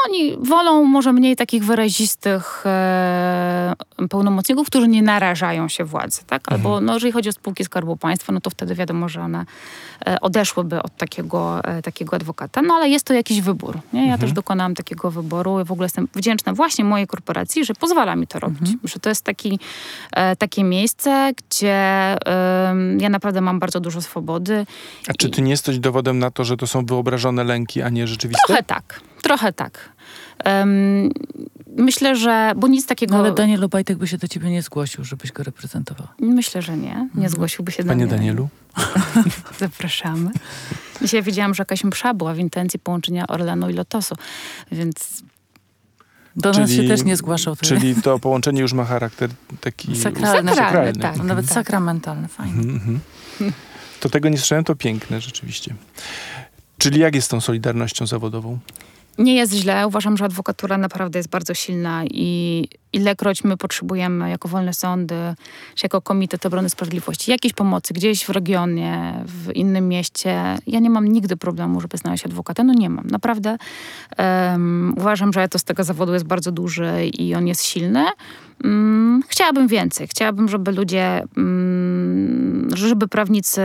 Oni 0.08 0.36
wolą 0.40 0.84
może 0.84 1.12
mniej 1.12 1.36
takich 1.36 1.64
wyrazistych 1.64 2.66
e, 2.66 3.72
pełnomocników, 4.10 4.66
którzy 4.66 4.88
nie 4.88 5.02
narażają 5.02 5.68
się 5.68 5.84
władzy, 5.84 6.20
tak? 6.26 6.52
Albo 6.52 6.80
no, 6.80 6.94
jeżeli 6.94 7.12
chodzi 7.12 7.28
o 7.28 7.32
spółki 7.32 7.64
Skarbu 7.64 7.96
Państwa, 7.96 8.32
no 8.32 8.40
to 8.40 8.50
wtedy 8.50 8.74
wiadomo, 8.74 9.08
że 9.08 9.20
one 9.20 9.44
e, 10.06 10.20
odeszłyby 10.20 10.82
od 10.82 10.96
takiego, 10.96 11.64
e, 11.64 11.82
takiego 11.82 12.16
adwokata. 12.16 12.62
No 12.62 12.74
ale 12.74 12.88
jest 12.88 13.06
to 13.06 13.14
jakiś 13.14 13.40
wybór. 13.40 13.78
Nie? 13.92 14.08
Ja 14.08 14.18
też 14.18 14.32
dokonałam 14.32 14.74
takiego 14.74 15.10
wyboru 15.10 15.60
i 15.60 15.64
w 15.64 15.72
ogóle 15.72 15.84
jestem 15.84 16.08
wdzięczna 16.14 16.52
właśnie 16.52 16.84
mojej 16.84 17.06
korporacji, 17.06 17.64
że 17.64 17.74
pozwala 17.74 18.16
mi 18.16 18.26
to 18.26 18.38
robić. 18.38 18.70
Że 18.84 19.00
to 19.00 19.08
jest 19.08 19.24
taki, 19.24 19.58
e, 20.12 20.36
takie 20.36 20.64
miejsce, 20.64 21.32
gdzie 21.36 21.74
ja 22.98 23.08
naprawdę 23.08 23.40
mam 23.40 23.58
bardzo 23.58 23.80
dużo 23.80 24.02
swobody. 24.02 24.66
A 25.08 25.12
czy 25.12 25.30
ty 25.30 25.42
nie 25.42 25.50
jesteś 25.50 25.78
dowodem 25.78 26.18
na 26.18 26.30
to, 26.30 26.44
że 26.44 26.56
to 26.56 26.66
są 26.66 26.86
wyobrażone 26.86 27.44
lęki, 27.44 27.82
a 27.82 27.88
nie 27.88 28.06
rzeczywiste? 28.06 28.42
Trochę 28.46 28.62
tak, 28.62 29.00
trochę 29.24 29.52
tak. 29.52 29.92
Em, 30.38 31.10
myślę, 31.76 32.16
że, 32.16 32.52
bo 32.56 32.68
nic 32.68 32.86
takiego... 32.86 33.14
No 33.14 33.20
ale 33.20 33.34
Daniel 33.34 33.64
Obajtek 33.64 33.98
by 33.98 34.08
się 34.08 34.18
do 34.18 34.28
ciebie 34.28 34.50
nie 34.50 34.62
zgłosił, 34.62 35.04
żebyś 35.04 35.32
go 35.32 35.42
reprezentował. 35.42 36.06
Myślę, 36.20 36.62
że 36.62 36.76
nie. 36.76 37.08
Nie 37.14 37.28
zgłosiłby 37.28 37.72
się 37.72 37.82
do 37.84 37.88
Panie. 37.88 38.06
Danielu? 38.06 38.48
Zapraszamy. 39.58 40.30
Dzisiaj 41.02 41.22
wiedziałam, 41.22 41.54
że 41.54 41.60
jakaś 41.60 41.84
msza 41.84 42.14
była 42.14 42.34
w 42.34 42.38
intencji 42.38 42.78
połączenia 42.78 43.26
Orlenu 43.26 43.70
i 43.70 43.72
Lotosu, 43.72 44.14
więc 44.72 45.22
Do 46.36 46.52
nas 46.52 46.70
się 46.70 46.84
też 46.88 47.04
nie 47.04 47.16
zgłaszał. 47.16 47.56
To 47.56 47.66
Czyli 47.66 47.94
to 47.94 48.18
połączenie 48.18 48.60
już 48.60 48.72
ma 48.72 48.84
charakter 48.84 49.30
taki... 49.60 49.96
Sakralny. 49.96 50.26
Sakralny, 50.26 50.54
Sakralny. 50.54 51.00
tak. 51.00 51.16
To 51.16 51.24
nawet 51.24 51.46
tak. 51.46 51.54
sakramentalny, 51.54 52.28
fajnie. 52.28 52.52
Mhm, 52.52 53.00
mhm. 53.32 53.52
To 54.00 54.08
tego 54.08 54.28
nie 54.28 54.38
słyszałem, 54.38 54.64
to 54.64 54.74
piękne 54.76 55.20
rzeczywiście. 55.20 55.74
Czyli 56.78 57.00
jak 57.00 57.14
jest 57.14 57.26
z 57.26 57.30
tą 57.30 57.40
solidarnością 57.40 58.06
zawodową? 58.06 58.58
Nie 59.18 59.34
jest 59.34 59.52
źle. 59.52 59.86
Uważam, 59.86 60.16
że 60.16 60.24
adwokatura 60.24 60.78
naprawdę 60.78 61.18
jest 61.18 61.28
bardzo 61.28 61.54
silna 61.54 62.04
i 62.04 62.68
ilekroć 62.94 63.44
my 63.44 63.56
potrzebujemy 63.56 64.30
jako 64.30 64.48
wolne 64.48 64.74
sądy, 64.74 65.34
czy 65.74 65.84
jako 65.84 66.00
Komitet 66.00 66.46
Obrony 66.46 66.70
Sprawiedliwości 66.70 67.30
jakiejś 67.30 67.52
pomocy 67.52 67.94
gdzieś 67.94 68.24
w 68.24 68.30
regionie, 68.30 69.14
w 69.26 69.52
innym 69.52 69.88
mieście, 69.88 70.58
ja 70.66 70.80
nie 70.80 70.90
mam 70.90 71.08
nigdy 71.08 71.36
problemu, 71.36 71.80
żeby 71.80 71.98
znaleźć 71.98 72.26
adwokata. 72.26 72.64
No 72.64 72.72
nie 72.72 72.90
mam. 72.90 73.06
Naprawdę 73.06 73.56
em, 74.16 74.94
uważam, 74.96 75.32
że 75.32 75.42
etos 75.42 75.64
tego 75.64 75.84
zawodu 75.84 76.12
jest 76.12 76.26
bardzo 76.26 76.52
duży 76.52 77.06
i 77.06 77.34
on 77.34 77.46
jest 77.46 77.64
silny. 77.64 78.04
Mm, 78.64 79.22
chciałabym 79.28 79.68
więcej. 79.68 80.08
Chciałabym, 80.08 80.48
żeby 80.48 80.72
ludzie, 80.72 81.22
mm, 81.36 82.68
żeby 82.74 83.08
prawnicy 83.08 83.62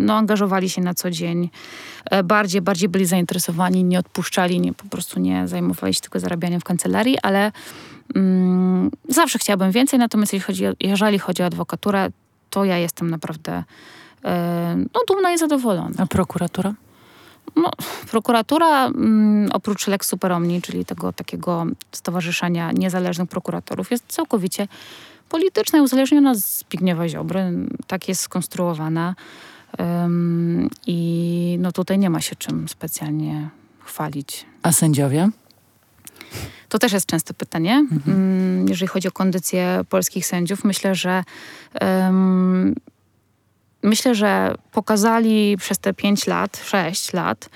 no, 0.00 0.14
angażowali 0.14 0.70
się 0.70 0.82
na 0.82 0.94
co 0.94 1.10
dzień 1.10 1.50
e, 2.04 2.22
bardziej, 2.22 2.60
bardziej 2.60 2.88
byli 2.88 3.06
zainteresowani, 3.06 3.84
nie 3.84 3.98
odpuszczali, 3.98 4.60
nie, 4.60 4.72
po 4.72 4.84
prostu 4.84 5.20
nie 5.20 5.48
zajmowali 5.48 5.94
się 5.94 6.00
tylko 6.00 6.20
zarabianiem 6.20 6.60
w 6.60 6.64
kancelarii, 6.64 7.18
ale 7.22 7.52
zawsze 9.08 9.38
chciałabym 9.38 9.70
więcej, 9.70 9.98
natomiast 9.98 10.32
jeśli 10.32 10.46
chodzi, 10.46 10.64
jeżeli 10.80 11.18
chodzi 11.18 11.42
o 11.42 11.46
adwokaturę, 11.46 12.08
to 12.50 12.64
ja 12.64 12.78
jestem 12.78 13.10
naprawdę 13.10 13.64
e, 14.24 14.76
no, 14.94 15.00
dumna 15.08 15.32
i 15.32 15.38
zadowolona. 15.38 15.90
A 15.98 16.06
prokuratura? 16.06 16.74
No, 17.56 17.70
prokuratura 18.10 18.86
mm, 18.86 19.50
oprócz 19.52 19.86
Lex 19.86 20.08
Super 20.08 20.32
Omni, 20.32 20.62
czyli 20.62 20.84
tego 20.84 21.12
takiego 21.12 21.66
stowarzyszenia 21.92 22.72
niezależnych 22.72 23.28
prokuratorów, 23.28 23.90
jest 23.90 24.04
całkowicie 24.08 24.68
polityczna 25.28 25.78
i 25.78 25.82
uzależniona 25.82 26.30
od 26.30 26.38
Zbigniewa 26.38 27.08
Ziobry. 27.08 27.52
Tak 27.86 28.08
jest 28.08 28.20
skonstruowana. 28.20 29.14
Ym, 30.04 30.70
I 30.86 31.56
no 31.60 31.72
tutaj 31.72 31.98
nie 31.98 32.10
ma 32.10 32.20
się 32.20 32.36
czym 32.36 32.68
specjalnie 32.68 33.50
chwalić. 33.84 34.46
A 34.62 34.72
sędziowie? 34.72 35.28
To 36.70 36.78
też 36.78 36.92
jest 36.92 37.06
częste 37.06 37.34
pytanie. 37.34 37.86
Mm, 38.08 38.68
Jeżeli 38.68 38.88
chodzi 38.88 39.08
o 39.08 39.12
kondycję 39.12 39.80
polskich 39.88 40.26
sędziów, 40.26 40.64
myślę, 40.64 40.94
że 40.94 41.24
em, 41.74 42.74
myślę, 43.82 44.14
że 44.14 44.54
pokazali 44.72 45.56
przez 45.56 45.78
te 45.78 45.94
5 45.94 46.26
lat, 46.26 46.62
6 46.64 47.12
lat 47.12 47.50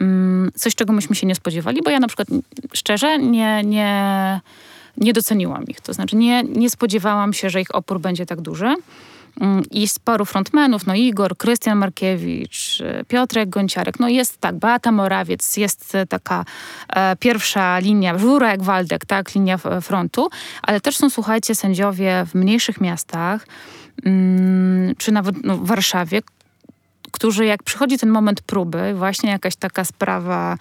mm, 0.00 0.50
coś, 0.54 0.74
czego 0.74 0.92
myśmy 0.92 1.16
się 1.16 1.26
nie 1.26 1.34
spodziewali, 1.34 1.80
bo 1.84 1.90
ja 1.90 2.00
na 2.00 2.06
przykład 2.06 2.28
szczerze 2.74 3.18
nie, 3.18 3.62
nie, 3.64 4.40
nie 4.96 5.12
doceniłam 5.12 5.64
ich. 5.64 5.80
To 5.80 5.92
znaczy 5.92 6.16
nie, 6.16 6.42
nie 6.42 6.70
spodziewałam 6.70 7.32
się, 7.32 7.50
że 7.50 7.60
ich 7.60 7.74
opór 7.74 8.00
będzie 8.00 8.26
tak 8.26 8.40
duży. 8.40 8.74
Mm, 9.40 9.62
I 9.70 9.88
z 9.88 9.98
paru 9.98 10.24
frontmenów, 10.24 10.86
no 10.86 10.94
Igor, 10.94 11.36
Krystian 11.36 11.78
Markiewicz, 11.78 12.80
y, 12.80 13.04
Piotrek 13.08 13.48
Gonciarek, 13.48 14.00
no 14.00 14.08
jest 14.08 14.38
tak, 14.38 14.54
Beata 14.58 14.92
Morawiec, 14.92 15.56
jest 15.56 15.94
e, 15.94 16.06
taka 16.06 16.44
e, 16.88 17.16
pierwsza 17.16 17.78
linia, 17.78 18.18
Żurek 18.18 18.62
Waldek, 18.62 19.04
tak, 19.04 19.34
linia 19.34 19.58
frontu, 19.82 20.28
ale 20.62 20.80
też 20.80 20.96
są, 20.96 21.10
słuchajcie, 21.10 21.54
sędziowie 21.54 22.24
w 22.26 22.34
mniejszych 22.34 22.80
miastach, 22.80 23.46
mm, 24.04 24.94
czy 24.98 25.12
nawet 25.12 25.44
no, 25.44 25.56
w 25.56 25.66
Warszawie, 25.66 26.22
którzy 27.12 27.46
jak 27.46 27.62
przychodzi 27.62 27.98
ten 27.98 28.10
moment 28.10 28.40
próby, 28.40 28.94
właśnie 28.94 29.30
jakaś 29.30 29.56
taka 29.56 29.84
sprawa, 29.84 30.56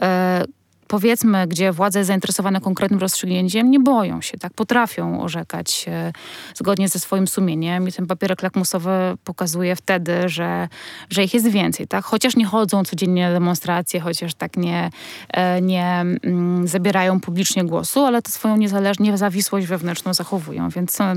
e, 0.00 0.44
powiedzmy, 0.88 1.46
gdzie 1.46 1.72
władza 1.72 1.98
jest 1.98 2.06
zainteresowana 2.06 2.60
konkretnym 2.60 3.00
rozstrzygnięciem, 3.00 3.70
nie 3.70 3.80
boją 3.80 4.20
się, 4.20 4.38
tak? 4.38 4.52
Potrafią 4.52 5.22
orzekać 5.22 5.84
e, 5.88 6.12
zgodnie 6.54 6.88
ze 6.88 6.98
swoim 6.98 7.28
sumieniem 7.28 7.88
i 7.88 7.92
ten 7.92 8.06
papierek 8.06 8.42
lakmusowy 8.42 8.90
pokazuje 9.24 9.76
wtedy, 9.76 10.28
że, 10.28 10.68
że 11.10 11.24
ich 11.24 11.34
jest 11.34 11.48
więcej, 11.48 11.88
tak? 11.88 12.04
Chociaż 12.04 12.36
nie 12.36 12.46
chodzą 12.46 12.84
codziennie 12.84 13.26
na 13.26 13.32
demonstracje, 13.32 14.00
chociaż 14.00 14.34
tak 14.34 14.56
nie, 14.56 14.90
e, 15.28 15.60
nie 15.60 16.00
mm, 16.00 16.68
zabierają 16.68 17.20
publicznie 17.20 17.64
głosu, 17.64 18.04
ale 18.04 18.22
tę 18.22 18.30
swoją 18.30 18.56
niezależność, 18.56 19.10
niezawisłość 19.10 19.66
wewnętrzną 19.66 20.14
zachowują, 20.14 20.68
więc 20.68 21.00
e, 21.00 21.14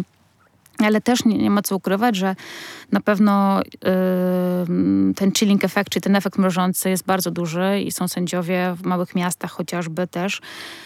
ale 0.88 1.02
też 1.02 1.26
nie, 1.26 1.38
nie 1.38 1.50
ma 1.50 1.62
co 1.62 1.76
ukrywać, 1.76 2.16
że 2.16 2.36
na 2.92 3.02
pewno 3.02 3.62
yy, 3.84 5.14
ten 5.14 5.32
chilling 5.32 5.66
effect, 5.66 5.90
czyli 5.90 6.04
ten 6.04 6.16
efekt 6.16 6.38
mrożący 6.38 6.90
jest 6.90 7.06
bardzo 7.06 7.32
duży 7.32 7.82
i 7.86 7.92
są 7.92 8.08
sędziowie 8.08 8.74
w 8.78 8.86
małych 8.86 9.16
miastach 9.16 9.52
chociażby 9.52 10.08
też, 10.08 10.42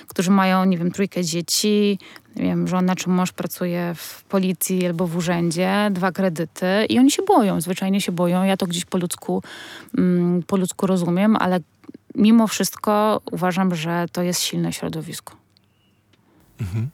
którzy 0.08 0.31
mają, 0.31 0.65
nie 0.65 0.77
wiem, 0.77 0.91
trójkę 0.91 1.23
dzieci, 1.23 1.99
nie 2.36 2.43
wiem, 2.43 2.67
żona 2.67 2.95
czy 2.95 3.10
mąż 3.10 3.31
pracuje 3.31 3.93
w 3.95 4.23
policji 4.23 4.86
albo 4.86 5.08
w 5.08 5.15
urzędzie, 5.15 5.89
dwa 5.91 6.12
kredyty 6.12 6.86
i 6.89 6.99
oni 6.99 7.12
się 7.12 7.23
boją, 7.23 7.62
zwyczajnie 7.62 8.01
się 8.01 8.12
boją. 8.12 8.43
Ja 8.43 8.58
to 8.58 8.67
gdzieś 8.67 8.86
po 8.86 8.97
ludzku, 8.97 9.43
mm, 9.97 10.43
po 10.43 10.58
ludzku 10.58 10.88
rozumiem, 10.88 11.36
ale 11.36 11.60
mimo 12.15 12.47
wszystko 12.47 13.21
uważam, 13.31 13.75
że 13.75 14.05
to 14.12 14.23
jest 14.23 14.41
silne 14.41 14.73
środowisko. 14.73 15.36
Ym, 16.62 16.89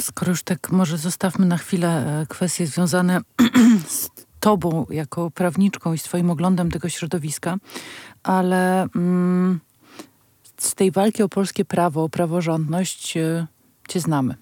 Skoro 0.00 0.30
już 0.30 0.42
tak 0.42 0.70
może 0.70 0.98
zostawmy 0.98 1.46
na 1.46 1.56
chwilę 1.56 2.20
e, 2.20 2.26
kwestie 2.26 2.66
związane 2.66 3.20
z 3.88 4.08
tobą 4.40 4.86
jako 4.90 5.30
prawniczką 5.30 5.92
i 5.92 5.98
z 5.98 6.02
twoim 6.02 6.30
oglądem 6.30 6.70
tego 6.70 6.88
środowiska, 6.88 7.56
ale 8.22 8.82
mm, 8.82 9.60
z 10.58 10.74
tej 10.74 10.90
walki 10.90 11.22
o 11.22 11.28
polskie 11.28 11.64
prawo, 11.64 12.04
o 12.04 12.08
praworządność 12.08 13.16
e, 13.16 13.46
cię 13.88 14.00
znamy. 14.00 14.34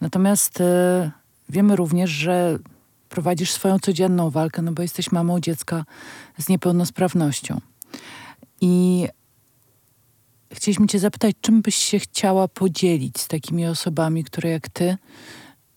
Natomiast 0.00 0.60
e, 0.60 1.10
wiemy 1.48 1.76
również, 1.76 2.10
że 2.10 2.58
prowadzisz 3.08 3.52
swoją 3.52 3.78
codzienną 3.78 4.30
walkę, 4.30 4.62
no 4.62 4.72
bo 4.72 4.82
jesteś 4.82 5.12
mamą 5.12 5.40
dziecka 5.40 5.84
z 6.38 6.48
niepełnosprawnością. 6.48 7.60
I 8.60 9.08
chcieliśmy 10.52 10.86
cię 10.86 10.98
zapytać, 10.98 11.36
czym 11.40 11.62
byś 11.62 11.74
się 11.74 11.98
chciała 11.98 12.48
podzielić 12.48 13.20
z 13.20 13.28
takimi 13.28 13.66
osobami, 13.66 14.24
które 14.24 14.50
jak 14.50 14.68
ty 14.68 14.96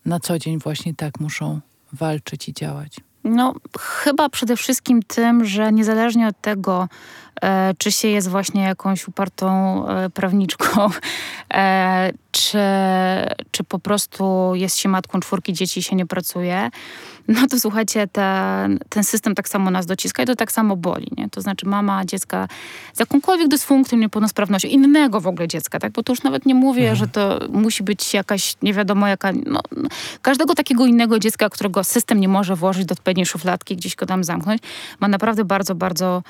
na 0.04 0.20
co 0.20 0.38
dzień 0.38 0.58
właśnie 0.58 0.94
tak 0.94 1.20
muszą 1.20 1.60
walczyć 1.92 2.48
i 2.48 2.52
działać? 2.52 2.96
No, 3.24 3.54
chyba 3.80 4.28
przede 4.28 4.56
wszystkim 4.56 5.02
tym, 5.02 5.44
że 5.44 5.72
niezależnie 5.72 6.28
od 6.28 6.40
tego, 6.40 6.88
czy 7.78 7.92
się 7.92 8.08
jest 8.08 8.28
właśnie 8.28 8.62
jakąś 8.62 9.08
upartą 9.08 9.48
e, 9.88 10.10
prawniczką, 10.10 10.66
e, 11.54 12.12
czy, 12.30 12.58
czy 13.50 13.64
po 13.64 13.78
prostu 13.78 14.52
jest 14.54 14.76
się 14.76 14.88
matką 14.88 15.20
czwórki 15.20 15.52
dzieci 15.52 15.80
i 15.80 15.82
się 15.82 15.96
nie 15.96 16.06
pracuje, 16.06 16.70
no 17.28 17.46
to 17.50 17.60
słuchajcie, 17.60 18.06
ten, 18.06 18.78
ten 18.88 19.04
system 19.04 19.34
tak 19.34 19.48
samo 19.48 19.70
nas 19.70 19.86
dociska 19.86 20.22
i 20.22 20.26
to 20.26 20.36
tak 20.36 20.52
samo 20.52 20.76
boli, 20.76 21.08
nie? 21.16 21.30
To 21.30 21.40
znaczy 21.40 21.66
mama 21.66 22.04
dziecka 22.04 22.48
z 22.92 23.00
jakąkolwiek 23.00 23.48
dysfunkcją, 23.48 23.98
niepełnosprawnością, 23.98 24.68
innego 24.68 25.20
w 25.20 25.26
ogóle 25.26 25.48
dziecka, 25.48 25.78
tak? 25.78 25.92
Bo 25.92 26.02
to 26.02 26.12
już 26.12 26.22
nawet 26.22 26.46
nie 26.46 26.54
mówię, 26.54 26.96
że 26.96 27.08
to 27.08 27.38
musi 27.48 27.82
być 27.82 28.14
jakaś, 28.14 28.54
nie 28.62 28.74
wiadomo 28.74 29.08
jaka, 29.08 29.32
no, 29.46 29.60
każdego 30.22 30.54
takiego 30.54 30.86
innego 30.86 31.18
dziecka, 31.18 31.48
którego 31.48 31.84
system 31.84 32.20
nie 32.20 32.28
może 32.28 32.56
włożyć 32.56 32.84
do 32.84 32.92
odpowiedniej 32.92 33.26
szufladki, 33.26 33.76
gdzieś 33.76 33.96
go 33.96 34.06
tam 34.06 34.24
zamknąć, 34.24 34.62
ma 35.00 35.08
naprawdę 35.08 35.44
bardzo, 35.44 35.74
bardzo 35.74 36.22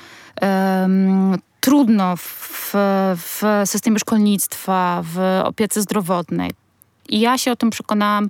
trudno 1.59 2.17
w, 2.17 2.73
w 3.15 3.41
systemie 3.65 3.99
szkolnictwa, 3.99 5.01
w 5.03 5.41
opiece 5.43 5.81
zdrowotnej. 5.81 6.51
I 7.09 7.19
ja 7.19 7.37
się 7.37 7.51
o 7.51 7.55
tym 7.55 7.69
przekonałam 7.69 8.29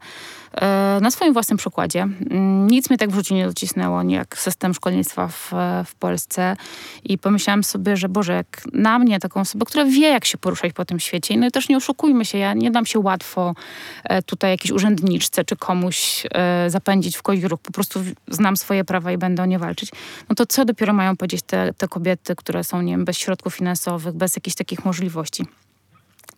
e, 0.54 1.00
na 1.02 1.12
swoim 1.12 1.34
własnym 1.34 1.58
przykładzie. 1.58 2.02
Mm, 2.02 2.68
Nic 2.68 2.90
mnie 2.90 2.98
tak 2.98 3.12
w 3.12 3.16
życiu 3.16 3.36
nie 3.36 3.48
docisnęło, 3.48 4.04
nie 4.04 4.16
jak 4.16 4.38
system 4.38 4.74
szkolnictwa 4.74 5.28
w, 5.28 5.52
w 5.86 5.96
Polsce. 5.96 6.56
I 7.04 7.18
pomyślałam 7.18 7.64
sobie, 7.64 7.98
że 7.98 8.10
Boże, 8.10 8.34
jak 8.34 8.62
na 8.74 9.00
mnie, 9.00 9.20
taką 9.20 9.40
osobę, 9.40 9.66
która 9.66 9.86
wie, 9.86 10.10
jak 10.10 10.26
się 10.26 10.38
poruszać 10.38 10.74
po 10.74 10.86
tym 10.86 11.00
świecie. 11.00 11.38
No 11.38 11.48
i 11.48 11.52
też 11.52 11.70
nie 11.70 11.78
oszukujmy 11.78 12.26
się, 12.26 12.38
ja 12.38 12.54
nie 12.54 12.72
dam 12.72 12.86
się 12.86 13.00
łatwo 13.00 13.56
e, 14.04 14.22
tutaj 14.22 14.52
jakiejś 14.52 14.72
urzędniczce 14.72 15.46
czy 15.46 15.56
komuś 15.56 16.24
e, 16.32 16.70
zapędzić 16.70 17.18
w 17.18 17.22
ruch. 17.44 17.60
Po 17.60 17.72
prostu 17.72 18.00
znam 18.28 18.58
swoje 18.58 18.84
prawa 18.84 19.12
i 19.12 19.18
będę 19.18 19.44
o 19.44 19.46
nie 19.46 19.60
walczyć. 19.60 19.92
No 20.30 20.36
to 20.36 20.46
co 20.46 20.66
dopiero 20.66 20.94
mają 20.94 21.18
powiedzieć 21.18 21.42
te, 21.48 21.74
te 21.74 21.88
kobiety, 21.88 22.36
które 22.36 22.64
są, 22.64 22.82
nie 22.82 22.94
wiem, 22.94 23.06
bez 23.06 23.18
środków 23.18 23.56
finansowych, 23.56 24.16
bez 24.16 24.36
jakichś 24.36 24.56
takich 24.56 24.86
możliwości. 24.86 25.46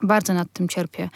Bardzo 0.01 0.33
nad 0.33 0.47
tym 0.53 0.67
cierpię. 0.67 1.09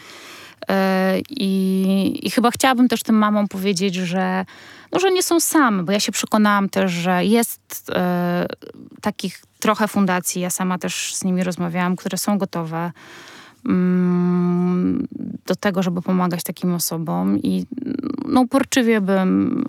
E, 0.69 1.19
I, 1.30 2.28
I 2.28 2.32
chyba 2.32 2.52
chciałabym 2.52 2.88
też 2.88 3.04
tym 3.04 3.15
mamom 3.15 3.47
powiedzieć, 3.47 3.95
że, 3.95 4.45
no, 4.91 4.99
że 4.99 5.12
nie 5.12 5.23
są 5.23 5.39
same, 5.39 5.84
bo 5.84 5.91
ja 5.91 5.99
się 5.99 6.12
przekonałam 6.12 6.69
też, 6.69 6.91
że 6.91 7.26
jest 7.26 7.91
e, 7.95 8.45
takich 9.02 9.41
trochę 9.60 9.88
fundacji, 9.88 10.41
ja 10.41 10.49
sama 10.49 10.78
też 10.78 11.15
z 11.15 11.23
nimi 11.23 11.43
rozmawiałam, 11.43 11.95
które 11.95 12.17
są 12.17 12.38
gotowe 12.38 12.91
mm, 13.65 15.08
do 15.45 15.56
tego, 15.56 15.84
żeby 15.84 16.02
pomagać 16.02 16.43
takim 16.43 16.73
osobom. 16.73 17.39
I 17.39 17.65
no, 18.26 18.41
uporczywie 18.41 19.02
bym 19.02 19.65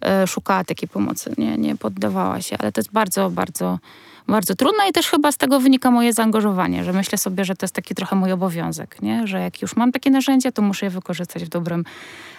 e, 0.00 0.26
szukała 0.26 0.64
takiej 0.64 0.88
pomocy, 0.88 1.34
nie, 1.38 1.58
nie 1.58 1.76
poddawała 1.76 2.40
się, 2.40 2.56
ale 2.58 2.72
to 2.72 2.80
jest 2.80 2.92
bardzo, 2.92 3.30
bardzo, 3.30 3.78
bardzo 4.26 4.54
trudne 4.54 4.88
i 4.88 4.92
też 4.92 5.06
chyba 5.06 5.32
z 5.32 5.36
tego 5.36 5.60
wynika 5.60 5.90
moje 5.90 6.12
zaangażowanie, 6.12 6.84
że 6.84 6.92
myślę 6.92 7.18
sobie, 7.18 7.44
że 7.44 7.56
to 7.56 7.64
jest 7.64 7.74
taki 7.74 7.94
trochę 7.94 8.16
mój 8.16 8.32
obowiązek, 8.32 9.02
nie? 9.02 9.26
że 9.26 9.40
jak 9.40 9.62
już 9.62 9.76
mam 9.76 9.92
takie 9.92 10.10
narzędzia, 10.10 10.52
to 10.52 10.62
muszę 10.62 10.86
je 10.86 10.90
wykorzystać 10.90 11.44
w 11.44 11.48
dobrym 11.48 11.84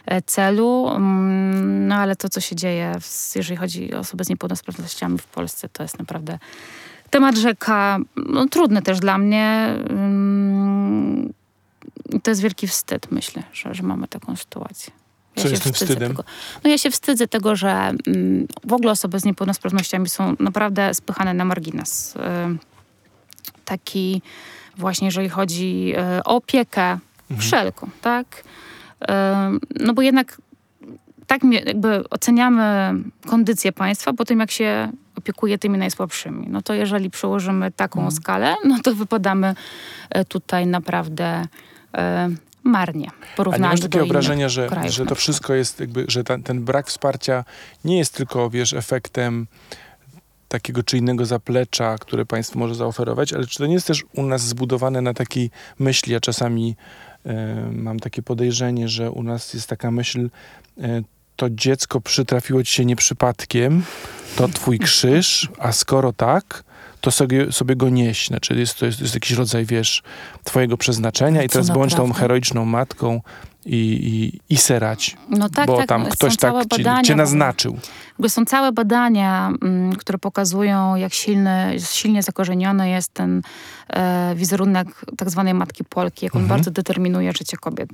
e, 0.06 0.22
celu, 0.22 0.90
Mm, 0.96 1.88
no 1.88 1.96
ale 1.96 2.16
to, 2.16 2.30
co 2.30 2.42
się 2.42 2.56
dzieje, 2.56 2.96
jeżeli 3.36 3.58
chodzi 3.58 3.94
o 3.94 4.00
osoby 4.00 4.24
z 4.24 4.30
niepełnosprawnościami 4.30 5.18
w 5.18 5.26
Polsce, 5.26 5.70
to 5.70 5.84
jest 5.84 6.00
naprawdę 6.00 6.40
temat 7.10 7.38
rzeka, 7.38 8.00
no, 8.16 8.48
trudny 8.48 8.82
też 8.82 9.00
dla 9.00 9.18
mnie. 9.18 9.76
Mm, 9.90 11.34
To 12.24 12.32
jest 12.32 12.42
wielki 12.42 12.68
wstyd, 12.68 13.12
myślę, 13.12 13.44
że, 13.54 13.74
że 13.74 13.84
mamy 13.84 14.08
taką 14.08 14.36
sytuację. 14.36 15.03
Co 15.36 15.48
jest 15.48 15.64
tym 15.64 15.74
wstydem? 15.74 16.10
Tego. 16.10 16.24
No 16.64 16.70
ja 16.70 16.78
się 16.78 16.92
wstydzę 16.92 17.28
tego, 17.28 17.56
że 17.56 17.72
mm, 18.08 18.48
w 18.68 18.74
ogóle 18.74 18.92
osoby 18.92 19.20
z 19.20 19.26
niepełnosprawnościami 19.26 20.10
są 20.10 20.36
naprawdę 20.40 20.94
spychane 20.94 21.34
na 21.34 21.46
margines. 21.46 22.16
Y, 22.16 22.20
taki 23.66 24.22
właśnie, 24.78 25.08
jeżeli 25.08 25.30
chodzi 25.30 25.94
y, 26.20 26.24
o 26.24 26.36
opiekę 26.36 26.98
wszelką, 27.38 27.90
tak? 28.02 28.44
Y, 29.04 29.06
no 29.80 29.94
bo 29.94 30.02
jednak 30.02 30.42
tak 31.28 31.42
jakby 31.52 32.10
oceniamy 32.10 32.94
kondycję 33.28 33.72
państwa 33.72 34.14
po 34.14 34.26
tym, 34.26 34.40
jak 34.40 34.52
się 34.52 34.92
opiekuje 35.16 35.58
tymi 35.58 35.78
najsłabszymi. 35.78 36.48
No 36.50 36.62
to 36.62 36.74
jeżeli 36.74 37.10
przełożymy 37.10 37.72
taką 37.72 38.12
skalę, 38.12 38.56
no 38.66 38.80
to 38.84 38.96
wypadamy 38.96 39.56
e, 40.10 40.26
tutaj 40.26 40.68
naprawdę 40.68 41.48
marnie. 42.64 43.10
A 43.52 43.58
nie 43.58 43.60
masz 43.60 43.82
takiego 43.82 44.06
innych 44.06 44.12
wrażenia, 44.12 44.50
że, 44.50 44.68
krajów 44.68 44.94
że 44.94 45.06
to 45.06 45.16
wszystko 45.16 45.54
jest 45.54 45.80
jakby, 45.80 46.06
że 46.08 46.24
ta, 46.24 46.38
ten 46.38 46.64
brak 46.64 46.88
wsparcia 46.88 47.46
nie 47.86 47.98
jest 47.98 48.14
tylko, 48.14 48.50
wiesz, 48.50 48.74
efektem 48.74 49.48
takiego 50.48 50.84
czy 50.84 50.98
innego 50.98 51.26
zaplecza, 51.26 51.98
które 51.98 52.26
państwo 52.26 52.60
może 52.60 52.76
zaoferować, 52.76 53.34
ale 53.34 53.48
czy 53.48 53.58
to 53.58 53.66
nie 53.66 53.74
jest 53.74 53.88
też 53.88 54.04
u 54.16 54.24
nas 54.24 54.42
zbudowane 54.42 55.02
na 55.02 55.14
takiej 55.14 55.52
myśli, 55.80 56.14
ja 56.14 56.20
czasami 56.20 56.76
e, 57.26 57.70
mam 57.72 58.00
takie 58.00 58.22
podejrzenie, 58.22 58.88
że 58.90 59.12
u 59.12 59.24
nas 59.24 59.54
jest 59.54 59.68
taka 59.68 59.92
myśl, 59.92 60.30
e, 60.82 61.02
to 61.36 61.50
dziecko 61.50 62.02
przytrafiło 62.02 62.64
ci 62.64 62.74
się 62.74 62.86
nie 62.86 62.96
przypadkiem, 62.96 63.84
to 64.36 64.48
twój 64.48 64.80
krzyż, 64.80 65.50
a 65.60 65.72
skoro 65.72 66.14
tak, 66.14 66.64
to 67.04 67.12
sobie, 67.12 67.52
sobie 67.52 67.76
go 67.76 67.90
nieś. 67.90 68.28
Znaczy 68.28 68.56
jest, 68.56 68.80
to 68.80 68.86
jest, 68.86 69.02
jest 69.02 69.14
jakiś 69.14 69.32
rodzaj, 69.32 69.66
wiesz, 69.66 70.04
twojego 70.44 70.78
przeznaczenia 70.78 71.44
i 71.44 71.50
teraz 71.50 71.70
bądź 71.70 71.96
tą 71.96 72.14
heroiczną 72.14 72.66
matką 72.66 73.22
i, 73.66 73.76
i, 73.78 74.54
i 74.54 74.58
serać, 74.58 75.18
No 75.30 75.50
tak, 75.50 75.68
bo 75.68 75.78
tak, 75.78 75.88
tam 75.88 76.06
ktoś 76.06 76.38
tak 76.38 76.54
cię, 76.54 76.68
badania 76.70 77.04
cię 77.04 77.16
naznaczył. 77.16 77.78
W 78.20 78.30
są 78.30 78.46
całe 78.46 78.72
badania, 78.72 79.52
mm, 79.62 79.96
które 79.96 80.18
pokazują, 80.18 80.96
jak 80.96 81.14
silny, 81.14 81.76
silnie 81.92 82.24
zakorzeniony 82.24 82.90
jest 82.90 83.14
ten 83.14 83.42
e, 83.90 84.36
wizerunek 84.36 84.88
tak 85.18 85.30
zwanej 85.30 85.54
matki 85.54 85.84
Polki, 85.84 86.26
jak 86.26 86.36
on 86.36 86.42
Mhm. 86.42 86.58
bardzo 86.58 86.72
determinuje 86.72 87.32
życie 87.32 87.58
kobiet. 87.58 87.90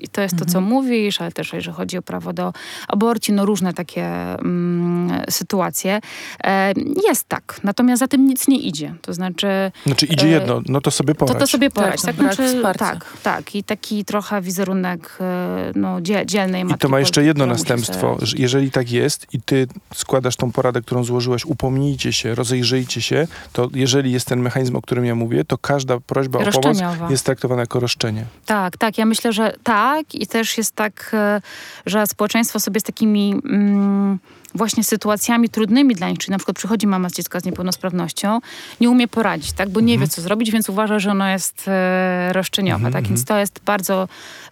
I 0.00 0.08
to 0.08 0.20
jest 0.20 0.36
to, 0.36 0.44
co 0.44 0.60
mówisz, 0.60 1.20
ale 1.20 1.32
też 1.32 1.52
jeżeli 1.52 1.76
chodzi 1.76 1.98
o 1.98 2.02
prawo 2.02 2.32
do 2.32 2.52
aborcji, 2.88 3.34
no 3.34 3.46
różne 3.46 3.74
takie 3.74 4.04
mm, 4.38 5.22
sytuacje. 5.30 6.00
E, 6.44 6.72
jest 7.08 7.28
tak, 7.28 7.60
natomiast 7.64 8.00
za 8.00 8.08
tym 8.08 8.26
nic 8.26 8.48
nie 8.48 8.58
idzie. 8.58 8.94
To 9.02 9.14
znaczy... 9.14 9.72
Znaczy 9.86 10.06
idzie 10.06 10.26
E, 10.26 10.30
jedno, 10.30 10.60
no 10.68 10.80
to 10.80 10.90
sobie 10.90 11.14
poradź. 11.14 11.34
To 11.34 11.40
to 11.40 11.46
sobie 11.46 11.70
poradź, 11.70 12.02
no, 12.02 12.06
tak? 12.06 12.16
brak 12.16 12.34
Znaczy, 12.34 12.78
tak, 12.78 13.06
tak. 13.22 13.54
I 13.54 13.64
taki 13.64 14.04
trochę 14.04 14.42
wizerunek 14.42 15.18
e, 15.20 15.72
no, 15.74 16.00
dzie, 16.00 16.26
dzielnej 16.26 16.64
matki 16.64 16.76
I 16.76 16.80
to 16.80 16.88
ma 16.88 17.00
jeszcze 17.00 17.24
jedno 17.24 17.46
następstwo, 17.46 18.16
że 18.22 18.36
jeżeli 18.38 18.70
tak 18.70 18.90
jest 18.90 19.26
i 19.32 19.40
ty 19.42 19.66
składasz 19.94 20.36
tą 20.36 20.52
poradę, 20.52 20.82
którą 20.82 21.04
złożyłeś, 21.04 21.46
upomnijcie 21.46 22.12
się, 22.12 22.34
rozejrzyjcie 22.34 23.02
się, 23.02 23.26
to 23.52 23.68
jeżeli 23.74 24.12
jest 24.12 24.26
ten 24.26 24.40
mechanizm, 24.40 24.76
o 24.76 24.82
którym 24.82 25.04
ja 25.04 25.14
mówię, 25.14 25.44
to 25.44 25.58
każda 25.58 26.00
prośba 26.00 26.38
o 26.38 26.50
pomoc 26.52 26.78
jest 27.10 27.24
traktowana 27.24 27.60
jako 27.60 27.80
roszczenie. 27.80 28.24
Tak, 28.46 28.76
tak. 28.76 28.98
Ja 28.98 29.06
myślę, 29.06 29.32
że 29.32 29.52
tak 29.62 29.89
i 30.14 30.26
też 30.26 30.58
jest 30.58 30.74
tak, 30.74 31.10
e, 31.14 31.40
że 31.86 32.06
społeczeństwo 32.06 32.60
sobie 32.60 32.80
z 32.80 32.82
takimi 32.82 33.34
mm, 33.44 34.18
właśnie 34.54 34.84
sytuacjami 34.84 35.48
trudnymi 35.48 35.94
dla 35.94 36.10
nich, 36.10 36.18
czyli 36.18 36.30
na 36.30 36.38
przykład 36.38 36.56
przychodzi 36.56 36.86
mama 36.86 37.10
z 37.10 37.12
dziecka 37.12 37.40
z 37.40 37.44
niepełnosprawnością, 37.44 38.40
nie 38.80 38.90
umie 38.90 39.08
poradzić, 39.08 39.52
tak, 39.52 39.68
bo 39.68 39.80
nie 39.80 39.98
wie, 39.98 40.08
co 40.08 40.22
zrobić, 40.22 40.50
więc 40.50 40.68
uważa, 40.68 40.98
że 40.98 41.10
ono 41.10 41.28
jest 41.28 41.64
e, 41.68 42.32
roszczeniowe, 42.32 42.90
tak, 42.90 43.08
więc 43.08 43.24
to 43.24 43.38
jest 43.38 43.60
bardzo 43.64 44.08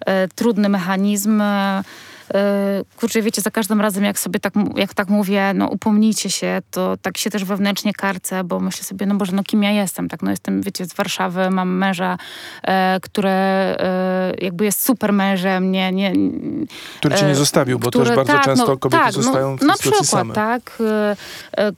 e, 0.07 0.29
trudny 0.29 0.69
mechanizm. 0.69 1.41
E, 1.41 1.85
kurczę, 2.97 3.23
wiecie, 3.23 3.43
za 3.43 3.51
każdym 3.51 3.81
razem 3.81 4.05
jak 4.05 4.19
sobie 4.19 4.41
tak, 4.41 4.53
jak 4.77 4.95
tak 4.95 5.09
mówię, 5.09 5.53
no 5.55 5.69
upomnijcie 5.69 6.31
się, 6.31 6.59
to 6.71 6.97
tak 7.03 7.19
się 7.19 7.31
też 7.31 7.45
wewnętrznie 7.45 7.93
karcę, 7.93 8.45
bo 8.45 8.61
myślę 8.61 8.85
sobie, 8.85 9.07
no 9.07 9.15
Boże, 9.15 9.33
no 9.33 9.43
kim 9.43 9.63
ja 9.63 9.71
jestem, 9.71 10.09
tak, 10.09 10.23
no 10.23 10.31
jestem, 10.31 10.63
wiecie, 10.63 10.85
z 10.87 10.95
Warszawy, 10.95 11.51
mam 11.51 11.69
męża, 11.77 12.19
e, 12.63 12.99
które 13.03 13.31
e, 13.79 14.33
jakby 14.45 14.65
jest 14.65 14.85
super 14.85 15.13
mężem, 15.13 15.73
nie, 15.73 15.93
nie, 15.93 16.13
Który 16.99 17.15
cię 17.15 17.27
nie 17.27 17.33
e, 17.33 17.35
zostawił, 17.35 17.79
bo 17.79 17.89
które- 17.91 18.05
też 18.07 18.17
bardzo 18.17 18.33
tak, 18.33 18.45
często 18.45 18.67
no, 18.67 18.77
kobiety 18.77 19.05
tak, 19.05 19.13
zostają 19.13 19.51
no, 19.51 19.57
w 19.57 19.63
Na 19.63 19.77
przykład, 19.77 20.07
same. 20.07 20.35
tak. 20.35 20.79
e, 20.81 21.17
e, 21.59 21.73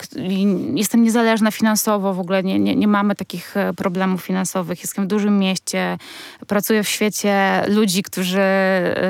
Jestem 0.75 1.03
niezależna 1.03 1.51
finansowo, 1.51 2.15
w 2.15 2.21
ogóle 2.21 2.43
nie, 2.43 2.59
nie, 2.59 2.77
nie 2.77 2.89
mamy 2.89 3.15
takich 3.15 3.55
problemów 3.77 4.23
finansowych. 4.23 4.81
Jestem 4.83 5.05
w 5.05 5.07
dużym 5.09 5.39
mieście, 5.39 5.99
pracuję 6.47 6.83
w 6.85 6.89
świecie 6.89 7.65
ludzi, 7.69 8.03
którzy 8.03 8.41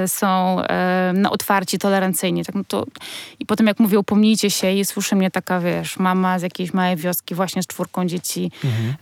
są 0.06 0.60
e, 0.62 1.12
no, 1.30 1.34
otwarci, 1.34 1.78
tolerancyjni. 1.78 2.44
Tak, 2.44 2.54
no 2.54 2.62
to, 2.68 2.84
I 3.40 3.46
potem 3.46 3.66
jak 3.66 3.78
mówię, 3.80 3.98
upomnijcie 3.98 4.50
się 4.50 4.72
i 4.72 4.84
słyszy 4.84 5.16
mnie 5.16 5.30
taka, 5.30 5.60
wiesz, 5.60 5.98
mama 5.98 6.38
z 6.38 6.42
jakiejś 6.42 6.72
małej 6.74 6.96
wioski 6.96 7.34
właśnie 7.34 7.62
z 7.62 7.66
czwórką 7.66 8.06
dzieci, 8.06 8.50
Mhm. 8.64 8.94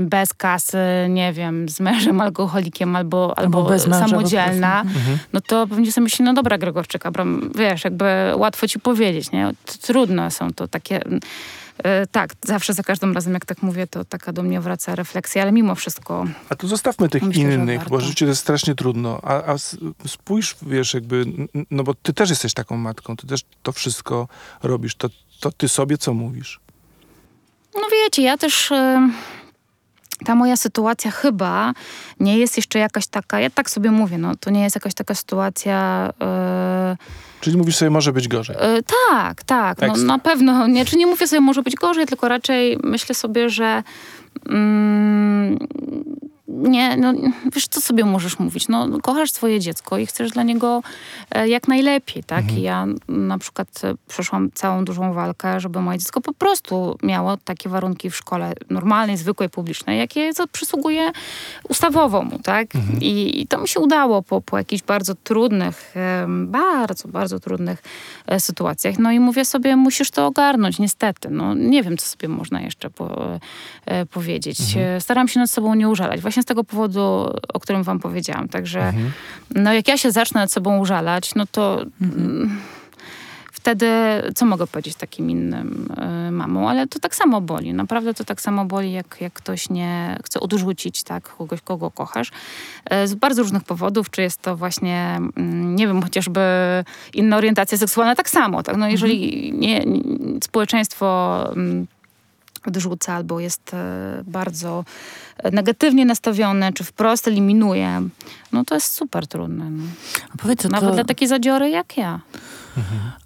em, 0.00 0.08
bez 0.08 0.34
kasy, 0.34 0.78
nie 1.08 1.32
wiem, 1.32 1.68
z 1.68 1.80
mężem 1.80 2.20
alkoholikiem 2.20 2.96
albo, 2.96 3.38
albo, 3.38 3.64
po 3.64 3.78
samodzielna. 3.78 4.80
Mhm. 4.80 5.18
no 5.32 5.40
to 5.40 5.66
pewnie 5.66 5.92
sobie 5.92 6.02
myśli, 6.02 6.24
no 6.24 6.34
dobra 6.34 6.58
Gregorczyk, 6.58 7.06
Abram, 7.06 7.50
wiesz, 7.54 7.84
jakby 7.84 8.04
łatwo 8.36 8.68
ci 8.68 8.80
powiedzieć, 8.80 9.32
nie? 9.32 9.50
Trudno 9.82 10.30
są 10.30 10.52
to 10.52 10.68
takie... 10.68 11.00
e, 11.82 12.06
tak, 12.06 12.32
zawsze 12.44 12.74
za 12.74 12.82
każdym 12.82 13.14
razem, 13.14 13.34
jak 13.34 13.44
tak 13.44 13.62
mówię, 13.62 13.86
to 13.86 14.04
taka 14.04 14.32
do 14.32 14.42
mnie 14.42 14.60
wraca 14.60 14.94
refleksja, 14.94 15.42
ale 15.42 15.52
mimo 15.52 15.74
wszystko 15.74 16.24
A 16.48 16.54
to 16.54 16.66
zostawmy 16.68 17.08
tych 17.08 17.22
Myślę, 17.22 17.42
innych, 17.42 17.88
bo 17.88 18.00
życie 18.00 18.24
to 18.26 18.28
jest 18.28 18.40
strasznie 18.40 18.74
trudno. 18.74 19.20
A, 19.22 19.52
a 19.52 19.56
spójrz, 20.08 20.56
wiesz, 20.62 20.94
jakby, 20.94 21.24
no 21.70 21.82
bo 21.82 21.94
ty 21.94 22.12
też 22.12 22.30
jesteś 22.30 22.54
taką 22.54 22.76
matką, 22.76 23.16
ty 23.16 23.26
też 23.26 23.40
to 23.62 23.72
wszystko 23.72 24.28
robisz. 24.62 24.94
To, 24.94 25.08
to 25.40 25.52
ty 25.52 25.68
sobie 25.68 25.98
co 25.98 26.14
mówisz? 26.14 26.60
No 27.74 27.82
wiecie, 27.92 28.22
ja 28.22 28.38
też. 28.38 28.72
Ta 30.24 30.34
moja 30.34 30.56
sytuacja 30.56 31.10
chyba 31.10 31.72
nie 32.20 32.38
jest 32.38 32.56
jeszcze 32.56 32.78
jakaś 32.78 33.06
taka, 33.06 33.40
ja 33.40 33.50
tak 33.50 33.70
sobie 33.70 33.90
mówię, 33.90 34.18
no 34.18 34.36
to 34.36 34.50
nie 34.50 34.62
jest 34.62 34.76
jakaś 34.76 34.94
taka 34.94 35.14
sytuacja. 35.14 36.10
e, 36.22 36.96
Czyli 37.40 37.56
mówisz 37.56 37.76
sobie, 37.76 37.90
może 37.90 38.12
być 38.12 38.28
gorzej. 38.28 38.56
e, 38.58 38.78
tak, 39.10 39.42
tak, 39.42 39.78
no, 39.88 39.96
na 39.96 40.18
pewno. 40.18 40.66
Nie, 40.66 40.84
czy 40.84 40.96
nie 40.96 41.06
mówię 41.06 41.26
sobie, 41.26 41.40
może 41.40 41.62
być 41.62 41.74
gorzej, 41.74 42.06
tylko 42.06 42.28
raczej 42.28 42.78
myślę 42.84 43.14
sobie, 43.14 43.50
że. 43.50 43.82
Mm, 44.48 45.58
nie, 46.48 46.96
no 46.96 47.12
wiesz, 47.52 47.68
co 47.68 47.80
sobie 47.80 48.04
możesz 48.04 48.38
mówić? 48.38 48.68
No, 48.68 48.88
kochasz 49.02 49.32
swoje 49.32 49.60
dziecko 49.60 49.98
i 49.98 50.06
chcesz 50.06 50.30
dla 50.30 50.42
niego 50.42 50.82
e, 51.30 51.48
jak 51.48 51.68
najlepiej, 51.68 52.24
tak? 52.24 52.52
I 52.52 52.62
ja 52.62 52.86
na 53.08 53.38
przykład 53.38 53.68
e, 53.84 53.94
przeszłam 54.08 54.50
całą 54.54 54.84
dużą 54.84 55.12
walkę, 55.12 55.60
żeby 55.60 55.80
moje 55.80 55.98
dziecko 55.98 56.20
po 56.20 56.32
prostu 56.32 56.98
miało 57.02 57.36
takie 57.36 57.68
warunki 57.68 58.10
w 58.10 58.16
szkole 58.16 58.52
normalnej, 58.70 59.16
zwykłej, 59.16 59.48
publicznej, 59.48 59.98
jakie 59.98 60.30
przysługuje 60.52 61.12
ustawowo 61.68 62.22
mu, 62.22 62.38
tak? 62.38 62.68
I, 63.00 63.40
I 63.40 63.46
to 63.46 63.60
mi 63.60 63.68
się 63.68 63.80
udało 63.80 64.22
po, 64.22 64.40
po 64.40 64.58
jakichś 64.58 64.82
bardzo 64.82 65.14
trudnych, 65.14 65.94
bardzo, 66.46 67.08
bardzo 67.08 67.40
trudnych 67.40 67.82
e, 68.26 68.40
sytuacjach. 68.40 68.98
No 68.98 69.12
i 69.12 69.20
mówię 69.20 69.44
sobie, 69.44 69.76
musisz 69.76 70.10
to 70.10 70.26
ogarnąć, 70.26 70.78
niestety. 70.78 71.30
No 71.30 71.54
nie 71.54 71.82
wiem, 71.82 71.96
co 71.96 72.06
sobie 72.06 72.28
można 72.28 72.60
jeszcze 72.60 72.90
po, 72.90 73.38
powiedzieć. 74.10 74.58
E, 74.76 75.00
Staram 75.00 75.28
się 75.28 75.40
nad 75.40 75.50
sobą 75.50 75.74
nie 75.74 75.88
użalać. 75.88 76.20
Właśnie 76.32 76.42
z 76.42 76.46
tego 76.46 76.64
powodu, 76.64 77.00
o 77.54 77.60
którym 77.60 77.82
wam 77.82 77.98
powiedziałam. 77.98 78.48
Także 78.48 78.92
no 79.54 79.72
jak 79.72 79.88
ja 79.88 79.96
się 79.96 80.12
zacznę 80.12 80.40
nad 80.40 80.52
sobą 80.52 80.78
użalać, 80.78 81.34
no 81.34 81.46
to 81.46 81.82
mm, 82.00 82.60
wtedy 83.52 83.86
co 84.34 84.46
mogę 84.46 84.66
powiedzieć 84.66 84.94
takim 84.94 85.30
innym 85.30 85.88
y, 86.28 86.30
mamom? 86.30 86.66
Ale 86.66 86.86
to 86.86 86.98
tak 86.98 87.14
samo 87.14 87.40
boli. 87.40 87.74
Naprawdę 87.74 88.14
to 88.14 88.24
tak 88.24 88.40
samo 88.40 88.64
boli, 88.64 88.92
jak, 88.92 89.16
jak 89.20 89.32
ktoś 89.32 89.70
nie 89.70 90.18
chce 90.24 90.40
odrzucić 90.40 91.02
tak, 91.02 91.36
kogoś, 91.36 91.60
kogo 91.60 91.90
kochasz. 91.90 92.30
Y, 93.04 93.08
z 93.08 93.14
bardzo 93.14 93.42
różnych 93.42 93.64
powodów. 93.64 94.10
Czy 94.10 94.22
jest 94.22 94.42
to 94.42 94.56
właśnie, 94.56 95.20
mm, 95.36 95.76
nie 95.76 95.86
wiem, 95.86 96.02
chociażby 96.02 96.40
inna 97.14 97.36
orientacja 97.36 97.78
seksualna, 97.78 98.14
tak 98.14 98.30
samo. 98.30 98.62
Tak? 98.62 98.76
No, 98.76 98.88
jeżeli 98.88 99.52
nie, 99.52 99.80
nie, 99.80 100.02
społeczeństwo... 100.44 101.46
odrzuca 102.66 103.14
albo 103.14 103.40
jest 103.40 103.74
e, 103.74 104.22
bardzo 104.26 104.84
e, 105.38 105.50
negatywnie 105.50 106.04
nastawione, 106.04 106.72
czy 106.72 106.84
wprost 106.84 107.28
eliminuje, 107.28 108.02
no 108.52 108.64
to 108.64 108.74
jest 108.74 108.92
super 108.92 109.26
trudne. 109.26 109.70
No. 109.70 109.84
A 110.34 110.36
powiedz, 110.36 110.64
Nawet 110.64 110.88
to, 110.88 110.94
dla 110.94 111.04
takiej 111.04 111.28
zadziory 111.28 111.70
jak 111.70 111.96
ja. 111.96 112.20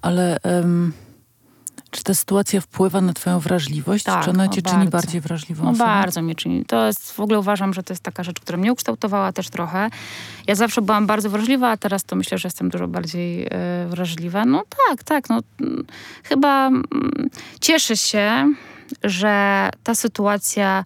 ale 0.01 0.37
em, 0.43 0.93
czy 1.91 2.03
ta 2.03 2.13
sytuacja 2.13 2.61
wpływa 2.61 3.01
na 3.01 3.13
twoją 3.13 3.39
wrażliwość? 3.39 4.03
Tak, 4.03 4.23
czy 4.23 4.29
ona 4.29 4.47
cię 4.47 4.61
czyni 4.61 4.77
bardzo. 4.77 4.91
bardziej 4.91 5.21
wrażliwą 5.21 5.63
No 5.63 5.73
bardzo 5.73 6.21
mnie 6.21 6.35
czyni. 6.35 6.65
To 6.65 6.87
jest, 6.87 7.11
w 7.11 7.19
ogóle 7.19 7.39
uważam, 7.39 7.73
że 7.73 7.83
to 7.83 7.93
jest 7.93 8.03
taka 8.03 8.23
rzecz, 8.23 8.39
która 8.39 8.57
mnie 8.57 8.73
ukształtowała 8.73 9.31
też 9.31 9.49
trochę. 9.49 9.89
Ja 10.47 10.55
zawsze 10.55 10.81
byłam 10.81 11.07
bardzo 11.07 11.29
wrażliwa, 11.29 11.69
a 11.69 11.77
teraz 11.77 12.03
to 12.03 12.15
myślę, 12.15 12.37
że 12.37 12.47
jestem 12.47 12.69
dużo 12.69 12.87
bardziej 12.87 13.47
e, 13.51 13.87
wrażliwa. 13.89 14.45
No 14.45 14.63
tak, 14.87 15.03
tak. 15.03 15.29
No, 15.29 15.39
mm, 15.61 15.85
chyba 16.23 16.67
mm, 16.67 16.83
cieszę 17.61 17.97
się, 17.97 18.53
że 19.03 19.69
ta 19.83 19.95
sytuacja 19.95 20.85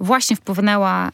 właśnie 0.00 0.36
wpłynęła 0.36 1.12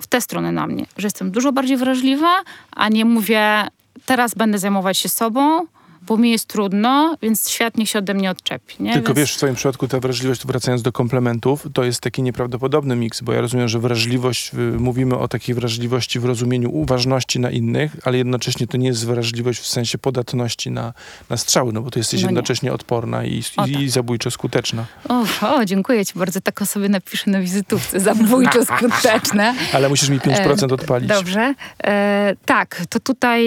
w 0.00 0.06
tę 0.06 0.20
stronę 0.20 0.52
na 0.52 0.66
mnie, 0.66 0.86
że 0.96 1.06
jestem 1.06 1.30
dużo 1.30 1.52
bardziej 1.52 1.76
wrażliwa, 1.76 2.42
a 2.72 2.88
nie 2.88 3.04
mówię, 3.04 3.66
teraz 4.06 4.34
będę 4.34 4.58
zajmować 4.58 4.98
się 4.98 5.08
sobą, 5.08 5.66
bo 6.06 6.16
mi 6.16 6.30
jest 6.30 6.46
trudno, 6.46 7.16
więc 7.22 7.50
świat 7.50 7.76
niech 7.76 7.88
się 7.88 7.98
ode 7.98 8.14
mnie 8.14 8.30
odczepi. 8.30 8.74
Nie? 8.80 8.92
Tylko 8.92 9.14
więc... 9.14 9.18
wiesz, 9.18 9.34
w 9.34 9.36
twoim 9.36 9.54
przypadku 9.54 9.88
ta 9.88 10.00
wrażliwość, 10.00 10.46
wracając 10.46 10.82
do 10.82 10.92
komplementów, 10.92 11.66
to 11.74 11.84
jest 11.84 12.00
taki 12.00 12.22
nieprawdopodobny 12.22 12.96
miks, 12.96 13.20
bo 13.20 13.32
ja 13.32 13.40
rozumiem, 13.40 13.68
że 13.68 13.78
wrażliwość, 13.78 14.54
y, 14.54 14.56
mówimy 14.56 15.18
o 15.18 15.28
takiej 15.28 15.54
wrażliwości 15.54 16.20
w 16.20 16.24
rozumieniu 16.24 16.70
uważności 16.70 17.40
na 17.40 17.50
innych, 17.50 17.96
ale 18.04 18.18
jednocześnie 18.18 18.66
to 18.66 18.76
nie 18.76 18.86
jest 18.88 19.06
wrażliwość 19.06 19.60
w 19.60 19.66
sensie 19.66 19.98
podatności 19.98 20.70
na, 20.70 20.92
na 21.30 21.36
strzały, 21.36 21.72
no 21.72 21.80
bo 21.82 21.90
ty 21.90 22.00
jesteś 22.00 22.22
No 22.22 22.26
nie. 22.28 22.30
jednocześnie 22.30 22.72
odporna 22.72 23.24
i, 23.24 23.42
O 23.56 23.66
i, 23.66 23.72
tak. 23.72 23.82
i 23.82 23.88
zabójczo 23.88 24.30
skuteczna. 24.30 24.86
O, 25.08 25.24
o, 25.40 25.64
dziękuję 25.64 26.06
ci 26.06 26.18
bardzo. 26.18 26.40
Tak 26.40 26.62
o 26.62 26.66
sobie 26.66 26.88
napiszę 26.88 27.30
na 27.30 27.40
wizytówce. 27.40 28.00
Zabójczo 28.00 28.64
skuteczne. 28.76 29.54
Ale 29.72 29.88
musisz 29.88 30.08
mi 30.08 30.20
5% 30.20 30.72
odpalić. 30.72 31.08
Dobrze. 31.08 31.54
E, 31.84 32.34
tak, 32.44 32.82
to 32.88 33.00
tutaj, 33.00 33.44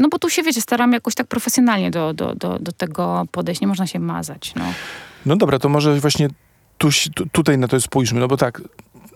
no 0.00 0.08
bo 0.08 0.18
tu 0.18 0.30
się, 0.30 0.42
wiecie, 0.42 0.60
staram 0.60 0.92
jakoś 0.92 1.14
tak 1.14 1.26
profesjonalnie 1.26 1.90
do, 1.96 2.14
do, 2.14 2.34
do, 2.34 2.58
do 2.58 2.72
tego 2.72 3.26
podejść. 3.32 3.60
Nie 3.60 3.66
można 3.66 3.86
się 3.86 3.98
mazać, 3.98 4.52
no. 4.56 4.64
No 5.26 5.36
dobra, 5.36 5.58
to 5.58 5.68
może 5.68 6.00
właśnie 6.00 6.28
tu, 6.78 6.88
tu, 7.14 7.26
tutaj 7.32 7.58
na 7.58 7.68
to 7.68 7.80
spójrzmy, 7.80 8.20
no 8.20 8.28
bo 8.28 8.36
tak, 8.36 8.62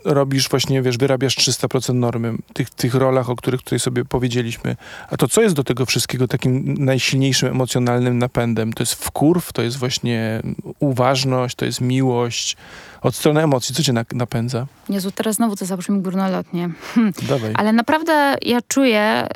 robisz 0.05 0.49
właśnie, 0.49 0.83
wiesz, 0.83 0.99
wyrabiasz 0.99 1.37
300% 1.37 1.95
normy, 1.95 2.35
tych, 2.53 2.71
tych 2.71 2.95
rolach, 2.95 3.31
o 3.31 3.37
których 3.37 3.63
tutaj 3.63 3.79
sobie 3.79 4.05
powiedzieliśmy. 4.05 4.77
A 5.11 5.17
to 5.17 5.29
co 5.29 5.43
jest 5.43 5.55
do 5.55 5.65
tego 5.65 5.87
wszystkiego 5.87 6.29
takim 6.29 6.75
najsilniejszym 6.85 7.49
emocjonalnym 7.49 8.19
napędem? 8.19 8.73
To 8.73 8.83
jest 8.83 8.95
wkurw, 8.95 9.53
to 9.53 9.63
jest 9.63 9.77
właśnie 9.77 10.43
uważność, 10.79 11.57
to 11.57 11.65
jest 11.65 11.81
miłość. 11.81 12.57
Od 13.03 13.15
strony 13.15 13.43
emocji, 13.43 13.75
co 13.75 13.83
cię 13.83 13.93
na, 13.93 14.05
napędza? 14.13 14.67
Jezu, 14.89 15.11
teraz 15.11 15.37
znowu 15.37 15.57
to 15.57 15.67
zabrzmi 15.67 16.01
górnolotnie. 16.01 16.71
Dawaj. 17.29 17.53
Ale 17.55 17.73
naprawdę 17.73 18.37
ja 18.43 18.59
czuję, 18.69 19.27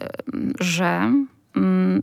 że 0.61 1.12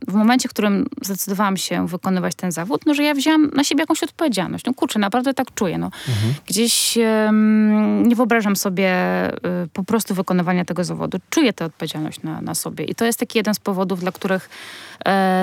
w 0.08 0.14
momencie, 0.14 0.50
w 0.50 0.52
którym 0.52 0.86
zdecydowałam 1.02 1.58
się 1.58 1.88
wykonywać 1.88 2.36
ten 2.36 2.52
zawód, 2.52 2.82
no, 2.86 2.94
że 2.94 3.04
ja 3.04 3.14
wzięłam 3.14 3.52
na 3.56 3.64
siebie 3.64 3.82
jakąś 3.82 4.04
odpowiedzialność. 4.04 4.66
No 4.66 4.74
kurczę, 4.74 5.00
naprawdę 5.00 5.34
tak 5.34 5.54
czuję. 5.54 5.78
No. 5.78 5.92
Gdzieś 6.46 6.98
em, 6.98 8.08
nie 8.08 8.16
wyobrażam 8.16 8.56
sobie 8.56 8.94
y, 9.34 9.70
po 9.74 9.84
prostu 9.84 10.16
wykonywania 10.16 10.66
tego 10.66 10.84
zawodu. 10.84 11.18
Czuję 11.30 11.54
tę 11.54 11.66
odpowiedzialność 11.66 12.24
na, 12.24 12.42
na 12.42 12.56
sobie. 12.56 12.86
I 12.86 12.96
to 12.96 13.06
jest 13.06 13.20
taki 13.20 13.40
jeden 13.40 13.54
z 13.54 13.60
powodów, 13.60 14.00
dla 14.00 14.12
których, 14.12 14.50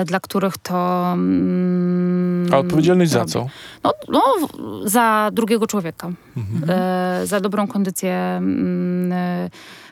dla 0.05 0.19
których 0.19 0.57
to... 0.57 1.09
mm, 1.13 2.47
A 2.53 2.57
odpowiedzialność 2.57 3.11
za 3.11 3.25
co? 3.25 3.47
No, 3.83 3.93
no 4.07 4.23
za 4.85 5.29
drugiego 5.33 5.67
człowieka. 5.67 6.09
Mhm. 6.37 6.69
E, 6.79 7.21
za 7.27 7.39
dobrą 7.39 7.67
kondycję 7.67 8.13
mm, 8.13 9.11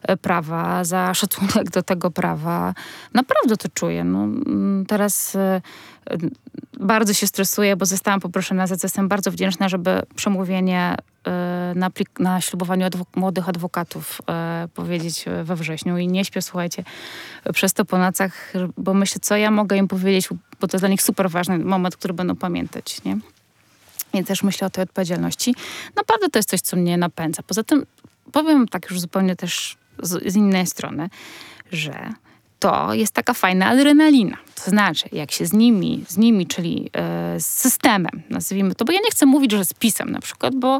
e, 0.03 0.17
prawa, 0.17 0.84
za 0.84 1.13
szacunek 1.13 1.71
do 1.71 1.84
tego 1.84 2.12
prawa. 2.12 2.73
Naprawdę 3.13 3.58
to 3.58 3.67
czuję. 3.73 4.03
No, 4.03 4.23
mm, 4.23 4.86
teraz 4.88 5.36
e, 5.36 5.39
e, 5.39 5.62
bardzo 6.79 7.13
się 7.13 7.27
stresuję, 7.27 7.75
bo 7.75 7.85
zostałam 7.85 8.19
poproszona, 8.19 8.67
za 8.67 8.77
co 8.77 8.85
jestem 8.87 9.07
bardzo 9.07 9.31
wdzięczna, 9.31 9.69
żeby 9.69 10.01
przemówienie 10.15 10.95
e, 11.27 11.73
na, 11.75 11.89
plik- 11.89 12.19
na 12.19 12.41
ślubowaniu 12.41 12.87
młodych 13.15 13.49
adwokatów 13.49 14.21
e, 14.29 14.67
powiedzieć 14.73 15.27
e, 15.27 15.43
we 15.43 15.55
wrześniu. 15.55 15.97
I 15.97 16.08
nie 16.08 16.25
śpię, 16.25 16.41
słuchajcie, 16.41 16.83
przez 17.53 17.73
to 17.73 17.85
po 17.85 17.97
nocach, 17.97 18.53
bo 18.77 18.93
myślę, 18.93 19.19
co 19.21 19.37
ja 19.37 19.51
mogę 19.51 19.77
im 19.77 19.87
powiedzieć, 19.87 20.29
bo 20.62 20.67
to 20.67 20.77
dla 20.77 20.89
nich 20.89 21.01
super 21.01 21.29
ważny 21.29 21.58
moment, 21.58 21.95
który 21.95 22.13
będą 22.13 22.35
pamiętać, 22.35 23.03
nie? 23.03 23.17
I 24.13 24.23
też 24.23 24.43
myślę 24.43 24.67
o 24.67 24.69
tej 24.69 24.83
odpowiedzialności. 24.83 25.55
Naprawdę 25.95 26.29
to 26.29 26.39
jest 26.39 26.49
coś, 26.49 26.62
co 26.62 26.77
mnie 26.77 26.97
napędza. 26.97 27.43
Poza 27.43 27.63
tym 27.63 27.85
powiem 28.31 28.67
tak 28.67 28.89
już 28.89 28.99
zupełnie 28.99 29.35
też 29.35 29.77
z, 30.03 30.33
z 30.33 30.35
innej 30.35 30.67
strony, 30.67 31.10
że 31.71 32.13
to 32.60 32.93
jest 32.93 33.13
taka 33.13 33.33
fajna 33.33 33.65
adrenalina. 33.65 34.37
To 34.63 34.71
znaczy, 34.71 35.10
jak 35.12 35.31
się 35.31 35.45
z 35.45 35.53
nimi, 35.53 36.03
z 36.08 36.17
nimi, 36.17 36.47
czyli 36.47 36.89
e, 36.93 37.39
z 37.39 37.45
systemem, 37.45 38.21
nazwijmy 38.29 38.75
to, 38.75 38.85
bo 38.85 38.91
ja 38.91 38.99
nie 38.99 39.12
chcę 39.12 39.25
mówić, 39.25 39.51
że 39.51 39.65
z 39.65 39.73
PiSem 39.73 40.12
na 40.12 40.19
przykład, 40.19 40.55
bo 40.55 40.79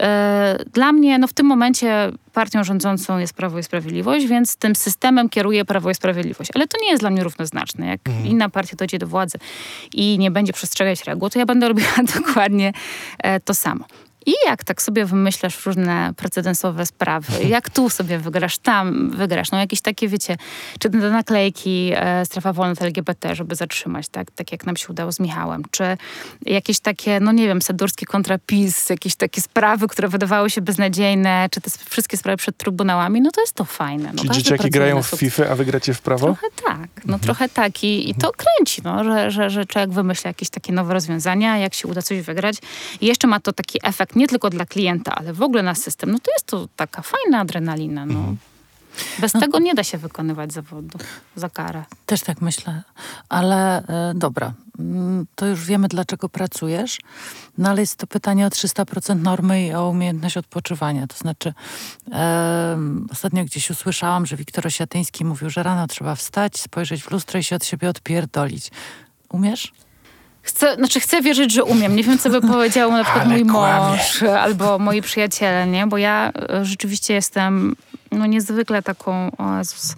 e, 0.00 0.58
dla 0.72 0.92
mnie 0.92 1.18
no, 1.18 1.26
w 1.28 1.32
tym 1.32 1.46
momencie 1.46 2.12
partią 2.32 2.64
rządzącą 2.64 3.18
jest 3.18 3.34
Prawo 3.34 3.58
i 3.58 3.62
Sprawiedliwość, 3.62 4.26
więc 4.26 4.56
tym 4.56 4.76
systemem 4.76 5.28
kieruje 5.28 5.64
Prawo 5.64 5.90
i 5.90 5.94
Sprawiedliwość. 5.94 6.50
Ale 6.54 6.66
to 6.66 6.78
nie 6.82 6.90
jest 6.90 7.02
dla 7.02 7.10
mnie 7.10 7.24
równoznaczne. 7.24 7.86
Jak 7.86 8.00
inna 8.24 8.48
partia 8.48 8.76
dojdzie 8.76 8.98
do 8.98 9.06
władzy 9.06 9.38
i 9.92 10.18
nie 10.18 10.30
będzie 10.30 10.52
przestrzegać 10.52 11.04
reguł, 11.04 11.30
to 11.30 11.38
ja 11.38 11.46
będę 11.46 11.68
robiła 11.68 11.94
dokładnie 12.18 12.72
e, 13.18 13.40
to 13.40 13.54
samo. 13.54 13.84
I 14.26 14.32
jak 14.46 14.64
tak 14.64 14.82
sobie 14.82 15.06
wymyślasz 15.06 15.66
różne 15.66 16.12
precedensowe 16.16 16.86
sprawy, 16.86 17.44
jak 17.48 17.70
tu 17.70 17.90
sobie 17.90 18.18
wygrasz, 18.18 18.58
tam 18.58 19.10
wygrasz, 19.10 19.50
no 19.50 19.58
jakieś 19.58 19.80
takie, 19.80 20.08
wiecie, 20.08 20.36
czy 20.78 20.90
te 20.90 20.98
naklejki 20.98 21.92
e, 21.94 22.26
strefa 22.26 22.52
wolna 22.52 22.74
LGBT, 22.80 23.34
żeby 23.34 23.54
zatrzymać, 23.54 24.08
tak, 24.08 24.30
tak 24.30 24.52
jak 24.52 24.66
nam 24.66 24.76
się 24.76 24.88
udało 24.88 25.12
z 25.12 25.20
Michałem, 25.20 25.62
czy 25.70 25.96
jakieś 26.46 26.80
takie, 26.80 27.20
no 27.20 27.32
nie 27.32 27.46
wiem, 27.46 27.62
Sadurski 27.62 28.06
kontra 28.06 28.38
PiS, 28.46 28.90
jakieś 28.90 29.16
takie 29.16 29.40
sprawy, 29.40 29.88
które 29.88 30.08
wydawały 30.08 30.50
się 30.50 30.60
beznadziejne, 30.60 31.48
czy 31.50 31.60
te 31.60 31.70
wszystkie 31.90 32.16
sprawy 32.16 32.36
przed 32.36 32.56
trybunałami, 32.56 33.20
no 33.20 33.30
to 33.30 33.40
jest 33.40 33.52
to 33.52 33.64
fajne. 33.64 34.12
No, 34.14 34.22
każdy 34.22 34.42
dzieciaki 34.42 34.70
grają 34.70 35.02
w. 35.02 35.06
FIFA, 35.06 35.48
a 35.50 35.54
wy 35.54 35.64
gracie 35.64 35.94
w 35.94 36.00
prawo? 36.00 36.26
Trochę 36.26 36.46
tak, 36.66 36.88
no 37.04 37.18
trochę 37.18 37.48
tak. 37.48 37.84
I, 37.84 38.10
i 38.10 38.14
to 38.14 38.32
kręci, 38.32 38.82
no, 38.84 39.04
że, 39.04 39.30
że, 39.30 39.50
że 39.50 39.66
człowiek 39.66 39.90
wymyśla 39.90 40.28
jakieś 40.28 40.50
takie 40.50 40.72
nowe 40.72 40.94
rozwiązania, 40.94 41.58
jak 41.58 41.74
się 41.74 41.88
uda 41.88 42.02
coś 42.02 42.20
wygrać. 42.20 42.56
I 43.00 43.06
jeszcze 43.06 43.26
ma 43.26 43.40
to 43.40 43.52
taki 43.52 43.78
efekt 43.82 44.13
nie 44.16 44.28
tylko 44.28 44.50
dla 44.50 44.66
klienta, 44.66 45.14
ale 45.14 45.32
w 45.32 45.42
ogóle 45.42 45.62
na 45.62 45.74
system, 45.74 46.10
no 46.10 46.18
to 46.18 46.30
jest 46.32 46.46
to 46.46 46.68
taka 46.76 47.02
fajna 47.02 47.40
adrenalina, 47.40 48.06
no. 48.06 48.34
Bez 49.18 49.32
tego 49.32 49.58
nie 49.58 49.74
da 49.74 49.84
się 49.84 49.98
wykonywać 49.98 50.52
zawodu 50.52 50.98
za 51.36 51.48
karę. 51.48 51.84
Też 52.06 52.20
tak 52.20 52.40
myślę, 52.40 52.82
ale 53.28 53.86
e, 53.86 54.12
dobra, 54.14 54.52
mm, 54.78 55.26
to 55.34 55.46
już 55.46 55.64
wiemy, 55.64 55.88
dlaczego 55.88 56.28
pracujesz, 56.28 56.98
no 57.58 57.70
ale 57.70 57.80
jest 57.80 57.96
to 57.96 58.06
pytanie 58.06 58.46
o 58.46 58.48
300% 58.48 59.22
normy 59.22 59.66
i 59.66 59.74
o 59.74 59.88
umiejętność 59.88 60.36
odpoczywania. 60.36 61.06
To 61.06 61.16
znaczy, 61.16 61.52
em, 62.12 63.06
ostatnio 63.12 63.44
gdzieś 63.44 63.70
usłyszałam, 63.70 64.26
że 64.26 64.36
Wiktor 64.36 64.66
Osiatyński 64.66 65.24
mówił, 65.24 65.50
że 65.50 65.62
rano 65.62 65.86
trzeba 65.86 66.14
wstać, 66.14 66.60
spojrzeć 66.60 67.02
w 67.02 67.10
lustro 67.10 67.38
i 67.40 67.44
się 67.44 67.56
od 67.56 67.64
siebie 67.64 67.88
odpierdolić. 67.88 68.70
Umiesz? 69.28 69.72
Chcę, 70.44 70.74
znaczy 70.74 71.00
chcę 71.00 71.22
wierzyć, 71.22 71.52
że 71.52 71.64
umiem. 71.64 71.96
Nie 71.96 72.02
wiem, 72.02 72.18
co 72.18 72.30
by 72.30 72.40
powiedział 72.40 72.92
na 72.92 73.04
przykład 73.04 73.28
mój 73.28 73.44
mąż 73.44 74.22
albo 74.22 74.78
moi 74.78 75.02
przyjaciele, 75.02 75.66
nie? 75.66 75.86
Bo 75.86 75.98
ja 75.98 76.32
e, 76.50 76.64
rzeczywiście 76.64 77.14
jestem 77.14 77.76
no 78.12 78.26
niezwykle 78.26 78.82
taką, 78.82 79.30
o 79.38 79.58
Jezus, 79.58 79.94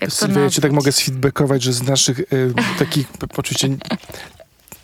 jak 0.00 0.12
to 0.12 0.40
ja 0.40 0.50
cię 0.50 0.62
tak 0.62 0.72
mogę 0.72 0.92
sfeedbackować, 0.92 1.62
że 1.62 1.72
z 1.72 1.82
naszych 1.82 2.20
y, 2.20 2.54
takich, 2.78 3.06
oczywiście 3.36 3.68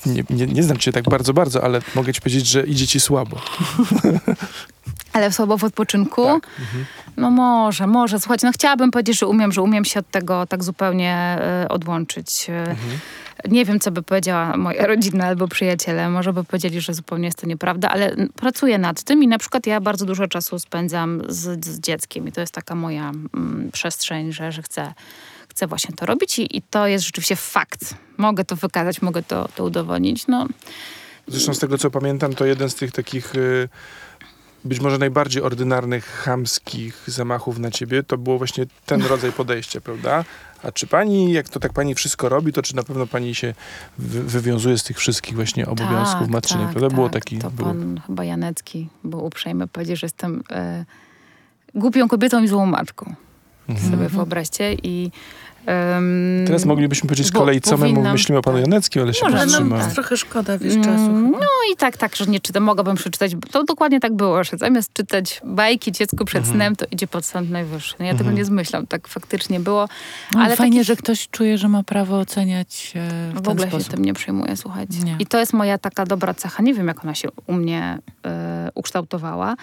nie, 0.07 0.25
nie, 0.31 0.47
nie 0.47 0.62
znam 0.62 0.79
cię 0.79 0.93
tak 0.93 1.05
bardzo, 1.05 1.35
bardzo, 1.35 1.65
ale 1.65 1.81
mogę 1.95 2.12
ci 2.12 2.21
powiedzieć, 2.21 2.47
że 2.47 2.67
idzie 2.67 2.87
ci 2.87 3.01
słabo. 3.01 3.41
Ale 5.12 5.33
słabo 5.33 5.59
w 5.59 5.65
odpoczynku? 5.65 6.25
Tak. 6.25 6.47
No 7.17 7.31
może, 7.31 7.87
może. 7.87 8.21
Słuchajcie, 8.21 8.47
no 8.47 8.53
chciałabym 8.53 8.91
powiedzieć, 8.91 9.19
że 9.19 9.27
umiem, 9.27 9.53
że 9.53 9.62
umiem 9.62 9.85
się 9.85 10.01
od 10.01 10.11
tego 10.11 10.47
tak 10.47 10.65
zupełnie 10.65 11.12
e, 11.41 11.67
odłączyć. 11.69 12.47
E, 12.51 12.77
Nie 13.51 13.64
wiem, 13.64 13.80
co 13.80 13.90
by 13.90 14.03
powiedziała 14.03 14.57
moja 14.57 14.86
rodzina 14.92 15.26
albo 15.26 15.49
przyjaciele. 15.49 16.11
Może 16.11 16.32
by 16.32 16.45
powiedzieli, 16.45 16.80
że 16.80 16.95
zupełnie 16.95 17.24
jest 17.24 17.40
to 17.40 17.47
nieprawda, 17.47 17.88
ale 17.88 18.16
pracuję 18.36 18.78
nad 18.78 19.03
tym 19.03 19.22
i 19.22 19.28
na 19.28 19.38
przykład 19.38 19.66
ja 19.66 19.80
bardzo 19.80 20.07
dużo 20.07 20.28
czasu 20.28 20.59
spędzam 20.59 21.22
z, 21.28 21.64
z 21.64 21.80
dzieckiem 21.80 22.28
i 22.28 22.32
to 22.32 22.40
jest 22.40 22.53
taka 22.53 22.74
moja 22.74 23.11
mm, 23.11 23.70
przestrzeń, 23.72 24.32
że, 24.32 24.53
że 24.53 24.62
chcę, 24.62 24.95
chcę 25.49 25.66
właśnie 25.66 25.95
to 25.97 26.07
robić 26.07 26.38
i, 26.38 26.57
i 26.57 26.62
to 26.62 26.86
jest 26.86 27.05
rzeczywiście 27.05 27.36
fakt. 27.36 27.95
Mogę 28.16 28.45
to 28.45 28.57
wykazać, 28.57 29.03
mogę 29.03 29.22
to, 29.22 29.49
to 29.55 29.64
udowodnić. 29.64 30.26
No, 30.26 30.47
Zresztą 31.26 31.55
z 31.55 31.59
tego, 31.59 31.78
co 31.78 31.90
pamiętam, 31.90 32.34
to 32.34 32.45
jeden 32.45 32.70
z 32.70 32.74
tych 32.74 32.92
takich 32.92 33.34
y, 33.34 33.68
być 34.65 34.81
może 34.81 34.99
najbardziej 34.99 35.43
ordynarnych, 35.43 36.07
chamskich 36.07 37.05
zamachów 37.07 37.59
na 37.59 37.71
ciebie, 37.71 38.03
to 38.03 38.19
było 38.19 38.39
właśnie 38.39 38.67
ten 38.87 39.03
rodzaj 39.11 39.33
podejścia, 39.33 39.81
prawda? 39.81 40.25
A 40.62 40.73
czy 40.73 40.87
pani, 40.87 41.33
jak 41.33 41.49
to 41.49 41.61
tak 41.61 41.73
pani 41.73 41.95
wszystko 41.95 42.29
robi, 42.29 42.53
to 42.53 42.62
czy 42.62 42.77
na 42.77 42.83
pewno 42.83 43.07
pani 43.07 43.35
się 43.35 43.55
wy, 43.99 44.23
wywiązuje 44.23 44.79
z 44.79 44.83
tych 44.83 44.99
wszystkich 44.99 45.35
właśnie 45.35 45.67
obowiązków 45.67 46.29
matczynych, 46.29 46.71
prawda? 46.71 46.89
Było 46.89 47.09
tak, 47.09 47.25
taki... 47.25 47.39
To 47.39 47.51
było. 47.51 47.69
pan 47.69 48.01
chyba 48.07 48.25
Janecki 48.25 48.89
był 49.05 49.25
uprzejmy 49.25 49.69
powiedzieć, 49.69 50.01
że 50.01 50.05
jestem 50.05 50.43
e, 50.51 50.85
głupią 51.75 52.09
kobietą 52.09 52.43
i 52.43 52.49
złą 52.49 52.67
matką. 52.67 53.15
Sobie 53.91 54.09
wyobraźcie. 54.09 54.75
I, 54.83 55.11
em, 55.67 56.45
Teraz 56.47 56.65
moglibyśmy 56.65 57.09
powiedzieć 57.09 57.27
z 57.27 57.33
kolei, 57.33 57.61
co 57.61 57.77
my 57.77 57.87
powinnam- 57.87 58.12
myślimy 58.12 58.39
o 58.39 58.43
panu 58.43 58.57
tak. 58.59 58.67
Janeckim, 58.67 59.03
ale 59.03 59.15
się 59.15 59.25
Może, 59.25 59.37
no, 59.37 59.43
powstrzymałem. 59.43 59.85
tak. 59.85 59.95
trochę 59.95 60.17
szkoda, 60.17 60.59
wiesz, 60.59 60.75
Mm, 60.75 61.31
No 61.31 61.47
i 61.73 61.77
tak, 61.77 61.97
tak, 61.97 62.17
że 62.17 62.27
nie 62.27 62.41
czytam. 62.41 62.62
Mogłabym 62.62 62.97
przeczytać. 62.97 63.33
To 63.51 63.65
dokładnie 63.65 64.01
tak 64.01 64.12
było, 64.12 64.45
że 64.45 64.57
zamiast 64.57 64.93
czytać 64.93 65.41
bajki 65.45 65.93
dziecku 65.93 66.25
przed 66.25 66.39
Mhm. 66.41 66.57
snem, 66.57 66.77
to 66.77 66.85
idzie 66.91 67.07
pod 67.07 67.25
Sąd 67.25 67.51
Najwyższy. 67.51 67.95
No 67.99 68.05
ja 68.05 68.15
tego 68.15 68.31
nie 68.31 68.45
zmyślam, 68.45 68.87
tak 68.87 69.09
faktycznie 69.09 69.61
było. 69.61 69.89
Ale 70.35 70.45
Ale 70.45 70.57
fajnie, 70.57 70.77
takich- 70.79 70.87
że 70.87 70.97
ktoś 70.97 71.29
czuje, 71.29 71.59
że 71.59 71.69
ma 71.69 71.83
prawo 71.83 72.19
oceniać 72.19 72.93
e, 72.97 73.31
w, 73.33 73.39
W 73.39 73.43
ten 73.43 73.53
ogóle 73.53 73.69
sposób. 73.69 73.87
się 73.91 73.97
tym 73.97 74.05
nie 74.05 74.15
przejmuję, 74.15 74.57
słuchajcie. 74.57 74.99
Nie. 74.99 75.17
I 75.19 75.27
to 75.27 75.39
jest 75.39 75.53
moja 75.53 75.79
taka 75.79 76.07
dobra 76.07 76.35
cecha. 76.35 76.62
Nie 76.62 76.75
wiem, 76.75 76.89
jak 76.89 77.05
ona 77.05 77.15
się 77.15 77.29
u 77.47 77.53
mnie 77.53 77.99
e, 78.27 78.71
ukształtowała. 78.75 79.55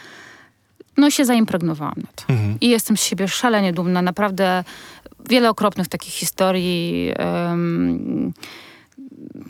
No 0.97 1.09
się 1.11 1.25
zaimpregnowałam 1.25 1.93
na 1.97 2.07
to. 2.15 2.23
Mhm. 2.33 2.57
I 2.61 2.69
jestem 2.69 2.97
z 2.97 3.01
siebie 3.03 3.27
szalenie 3.27 3.73
dumna. 3.73 4.01
Naprawdę 4.01 4.63
wiele 5.29 5.49
okropnych 5.49 5.87
takich 5.87 6.13
historii 6.13 7.13
em, 7.15 8.33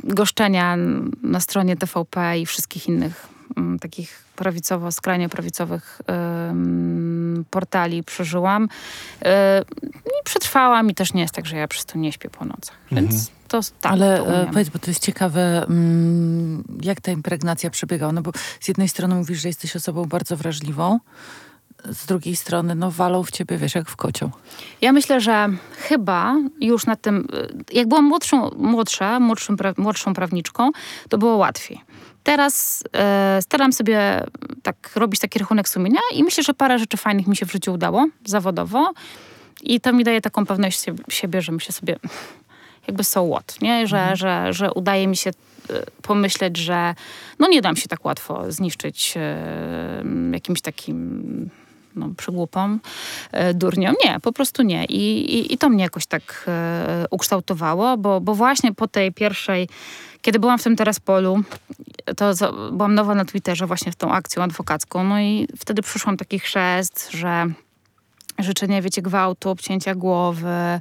goszczenia 0.04 0.78
na 1.24 1.40
stronie 1.40 1.78
TVP 1.78 2.40
i 2.40 2.46
wszystkich 2.46 2.88
innych 2.88 3.28
mm, 3.58 3.80
takich 3.80 4.24
prawicowo, 4.36 4.92
skrajnie 4.92 5.30
prawicowych 5.30 6.02
em, 6.08 7.46
portali 7.50 8.04
przeżyłam. 8.04 8.70
E, 9.26 9.62
I 10.06 10.24
przetrwałam 10.24 10.90
i 10.90 10.96
też 10.96 11.14
nie 11.14 11.22
jest 11.22 11.34
tak, 11.34 11.46
że 11.46 11.58
ja 11.58 11.68
przez 11.68 11.86
to 11.86 11.98
nie 11.98 12.12
śpię 12.12 12.30
po 12.30 12.46
nocach. 12.46 12.76
Więc 12.92 13.32
to 13.48 13.60
tak, 13.82 13.92
Ale 13.92 14.18
to 14.18 14.42
e, 14.42 14.46
powiedz, 14.46 14.70
bo 14.70 14.80
to 14.80 14.92
jest 14.92 15.04
ciekawe, 15.04 15.66
mm, 15.70 16.64
jak 16.82 17.02
ta 17.02 17.12
impregnacja 17.12 17.70
przebiegała. 17.70 18.12
No 18.12 18.22
bo 18.22 18.32
z 18.60 18.68
jednej 18.68 18.90
strony 18.90 19.16
mówisz, 19.16 19.42
że 19.42 19.48
jesteś 19.48 19.76
osobą 19.76 20.06
bardzo 20.06 20.38
wrażliwą, 20.38 21.00
z 21.90 22.06
drugiej 22.06 22.36
strony, 22.36 22.76
no 22.76 22.92
walą 22.92 23.24
w 23.24 23.32
ciebie, 23.32 23.58
wiesz, 23.58 23.76
jak 23.76 23.90
w 23.90 23.96
kocioł. 23.96 24.30
Ja 24.82 24.92
myślę, 24.92 25.22
że 25.22 25.50
chyba 25.78 26.36
już 26.62 26.86
na 26.86 26.96
tym, 26.96 27.28
y, 27.72 27.76
jak 27.76 27.88
byłam 27.88 28.06
młodszą, 28.06 28.52
młodsza, 28.58 29.20
młodszym, 29.20 29.58
pra, 29.58 29.74
młodszą 29.78 30.14
prawniczką, 30.14 30.72
to 31.10 31.18
było 31.18 31.36
łatwiej. 31.36 31.82
Teraz 32.24 32.84
e, 32.94 33.40
staram 33.42 33.74
sobie 33.74 34.24
tak 34.64 34.92
robić 34.96 35.20
taki 35.20 35.40
rachunek 35.40 35.70
sumienia 35.70 36.00
i 36.16 36.24
myślę, 36.24 36.44
że 36.44 36.54
parę 36.54 36.80
rzeczy 36.80 36.98
fajnych 36.98 37.28
mi 37.28 37.38
się 37.38 37.46
w 37.46 37.52
życiu 37.52 37.74
udało 37.74 38.08
zawodowo 38.26 38.94
i 39.62 39.82
to 39.82 39.94
mi 39.94 40.04
daje 40.04 40.22
taką 40.22 40.46
pewność 40.46 40.86
siebie, 41.10 41.42
że 41.42 41.52
myślę 41.52 41.74
sobie 41.74 41.96
jakby 42.88 43.04
so 43.04 43.30
what, 43.32 43.62
nie? 43.62 43.88
Że, 43.88 44.16
że, 44.16 44.54
że 44.54 44.74
udaje 44.74 45.08
mi 45.08 45.18
się 45.18 45.30
e, 45.30 45.74
pomyśleć, 46.02 46.58
że 46.58 46.96
no 47.40 47.48
nie 47.48 47.62
dam 47.62 47.76
się 47.76 47.88
tak 47.88 48.06
łatwo 48.06 48.52
zniszczyć 48.52 49.14
jakimś 50.32 50.62
takim 50.62 51.50
no, 51.96 52.10
przygłupom, 52.18 52.80
e, 53.32 53.54
durniom. 53.54 53.96
Nie, 54.06 54.20
po 54.20 54.34
prostu 54.34 54.64
nie. 54.64 54.86
I, 54.86 55.36
i, 55.36 55.54
i 55.54 55.58
to 55.58 55.70
mnie 55.70 55.84
jakoś 55.84 56.06
tak 56.06 56.46
e, 56.48 57.06
ukształtowało, 57.12 57.98
bo, 57.98 58.22
bo 58.22 58.36
właśnie 58.36 58.74
po 58.74 58.88
tej 58.88 59.12
pierwszej, 59.12 59.70
kiedy 60.22 60.40
byłam 60.40 60.60
w 60.60 60.64
tym 60.64 60.76
teraz 60.76 61.00
polu, 61.00 61.44
to 62.18 62.34
byłam 62.72 62.96
nowa 62.96 63.16
na 63.16 63.26
Twitterze 63.26 63.68
właśnie 63.68 63.92
w 63.92 63.96
tą 63.96 64.12
akcją 64.12 64.44
adwokacką, 64.44 65.04
no 65.04 65.20
i 65.20 65.48
wtedy 65.58 65.82
przyszłam 65.82 66.18
taki 66.18 66.40
chrzest, 66.40 67.12
że 67.12 67.48
życzenie, 68.44 68.82
wiecie, 68.82 69.02
gwałtu, 69.02 69.50
obcięcia 69.50 69.96
głowy, 69.96 70.80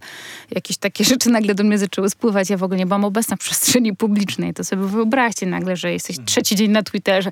jakieś 0.50 0.76
takie 0.76 1.04
rzeczy 1.10 1.30
nagle 1.30 1.54
do 1.54 1.64
mnie 1.64 1.78
zaczęły 1.78 2.10
spływać. 2.10 2.50
Ja 2.50 2.56
w 2.56 2.62
ogóle 2.62 2.78
nie 2.78 2.86
byłam 2.86 3.04
obecna 3.04 3.36
w 3.36 3.38
przestrzeni 3.38 3.96
publicznej. 3.96 4.54
To 4.54 4.64
sobie 4.64 4.82
wyobraźcie 4.82 5.46
nagle, 5.46 5.76
że 5.76 5.92
jesteś 5.92 6.16
trzeci 6.24 6.56
dzień 6.56 6.70
na 6.70 6.82
Twitterze 6.82 7.30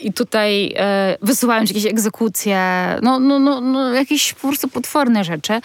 i 0.00 0.12
tutaj 0.12 0.74
e, 0.76 1.16
wysyłałem 1.22 1.66
ci 1.66 1.74
jakieś 1.74 1.90
egzekucje, 1.90 2.58
no, 3.02 3.20
no, 3.20 3.38
no, 3.38 3.60
no 3.60 3.92
jakieś 3.92 4.34
po 4.34 4.48
prostu 4.48 4.68
potworne 4.68 5.24
rzeczy. 5.24 5.60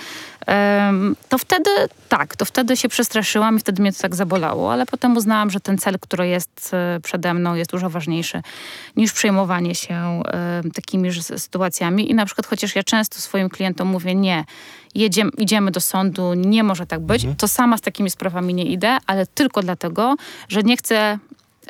To 1.30 1.38
wtedy, 1.38 1.70
tak, 2.10 2.36
to 2.36 2.46
wtedy 2.46 2.78
się 2.78 2.89
przestraszyłam 2.89 3.58
i 3.58 3.60
wtedy 3.60 3.82
mnie 3.82 3.94
to 3.94 4.02
tak 4.02 4.16
zabolało, 4.16 4.74
ale 4.74 4.86
potem 4.86 5.18
uznałam, 5.18 5.50
że 5.50 5.60
ten 5.60 5.78
cel, 5.78 6.00
który 6.00 6.28
jest 6.28 6.72
e, 6.74 7.00
przede 7.04 7.34
mną, 7.34 7.56
jest 7.56 7.72
dużo 7.72 7.89
ważniejszy 7.89 8.41
niż 8.96 9.14
przejmowanie 9.14 9.76
się 9.76 10.24
takimi 10.74 11.10
sytuacjami. 11.22 12.12
I 12.12 12.16
na 12.16 12.26
przykład, 12.26 12.48
chociaż 12.48 12.76
ja 12.76 12.84
często 12.84 13.20
swoim 13.20 13.50
klientom 13.50 13.88
mówię, 13.88 14.16
nie, 14.16 14.46
jedziemy, 14.96 15.32
idziemy 15.38 15.72
do 15.72 15.82
sądu, 15.82 16.34
nie 16.34 16.64
może 16.64 16.86
tak 16.86 17.00
być, 17.00 17.26
to 17.38 17.48
sama 17.48 17.78
z 17.78 17.82
takimi 17.82 18.10
sprawami 18.10 18.54
nie 18.54 18.66
idę, 18.66 18.98
ale 19.08 19.28
tylko 19.28 19.62
dlatego, 19.62 20.16
że 20.50 20.64
nie 20.64 20.78
chcę 20.78 21.20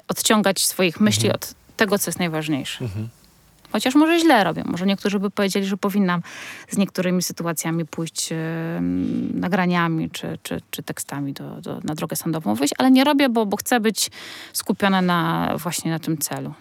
odciągać 0.07 0.65
swoich 0.65 0.99
myśli 0.99 1.31
od 1.31 1.53
tego, 1.77 1.99
co 1.99 2.09
jest 2.09 2.19
najważniejsze. 2.19 2.85
Chociaż 3.73 3.95
może 3.95 4.19
źle 4.19 4.43
robię. 4.43 4.63
Może 4.65 4.85
niektórzy 4.85 5.19
by 5.19 5.29
powiedzieli, 5.29 5.65
że 5.65 5.77
powinnam 5.77 6.21
z 6.69 6.77
niektórymi 6.77 7.23
sytuacjami 7.23 7.85
pójść 7.85 8.29
nagraniami 9.33 10.09
czy, 10.09 10.37
czy, 10.43 10.61
czy 10.71 10.83
tekstami 10.83 11.33
do, 11.33 11.61
do, 11.61 11.79
na 11.83 11.95
drogę 11.95 12.15
sądową 12.15 12.55
wyjść, 12.55 12.73
ale 12.77 12.91
nie 12.91 13.03
robię, 13.03 13.29
bo, 13.29 13.45
bo 13.45 13.57
chcę 13.57 13.79
być 13.79 14.11
skupiona 14.53 15.01
na, 15.01 15.49
właśnie 15.57 15.91
na 15.91 15.99
tym 15.99 16.17
celu. 16.17 16.53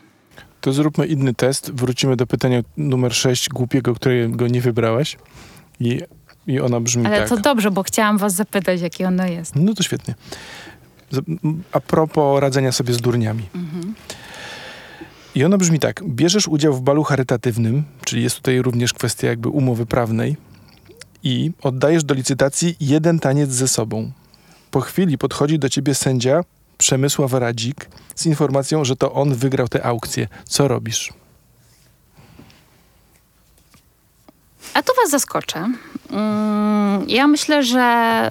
To 0.61 0.73
zróbmy 0.73 1.07
inny 1.07 1.35
test. 1.35 1.71
Wrócimy 1.73 2.17
do 2.17 2.27
pytania 2.27 2.63
numer 2.77 3.15
6, 3.15 3.49
głupiego, 3.49 3.95
którego 3.95 4.49
nie 4.49 4.61
wybrałaś. 4.61 5.19
I, 5.81 6.01
i 6.47 6.61
ona 6.61 6.81
brzmi 6.81 7.07
Ale 7.07 7.19
tak. 7.19 7.29
to 7.29 7.37
dobrze, 7.37 7.71
bo 7.71 7.83
chciałam 7.83 8.19
was 8.19 8.35
zapytać, 8.35 8.81
jakie 8.81 9.09
ono 9.09 9.27
jest. 9.27 9.57
No 9.57 9.75
to 9.75 9.83
świetnie. 9.83 10.15
A 11.73 11.81
propos 11.81 12.41
radzenia 12.41 12.73
sobie 12.73 12.95
z 12.95 12.99
durniami. 12.99 13.43
I 15.35 15.45
ona 15.45 15.59
brzmi 15.59 15.79
tak. 15.79 16.03
Bierzesz 16.05 16.49
udział 16.49 16.75
w 16.75 16.81
balu 16.81 17.05
charytatywnym, 17.05 17.83
czyli 18.05 18.23
jest 18.23 18.37
tutaj 18.37 18.63
również 18.63 18.93
kwestia 18.93 19.29
jakby 19.29 19.49
umowy 19.49 19.87
prawnej 19.87 20.37
i 21.23 21.51
oddajesz 21.63 22.05
do 22.05 22.15
licytacji 22.15 22.77
jeden 22.81 23.19
taniec 23.21 23.51
ze 23.51 23.69
sobą. 23.69 24.13
Po 24.71 24.81
chwili 24.81 25.19
podchodzi 25.19 25.59
do 25.59 25.69
ciebie 25.69 25.95
sędzia 25.95 26.41
Przemysław 26.79 27.33
Radzik 27.33 27.89
z 28.15 28.27
informacją, 28.27 28.85
że 28.85 28.97
to 28.97 29.13
on 29.13 29.35
wygrał 29.35 29.69
tę 29.69 29.87
aukcję. 29.87 30.29
Co 30.45 30.69
robisz? 30.69 31.13
A 34.75 34.83
tu 34.83 34.93
was 35.03 35.11
zaskoczę. 35.11 35.69
Mm, 36.11 37.09
Ja 37.09 37.27
myślę, 37.27 37.63
że. 37.65 38.31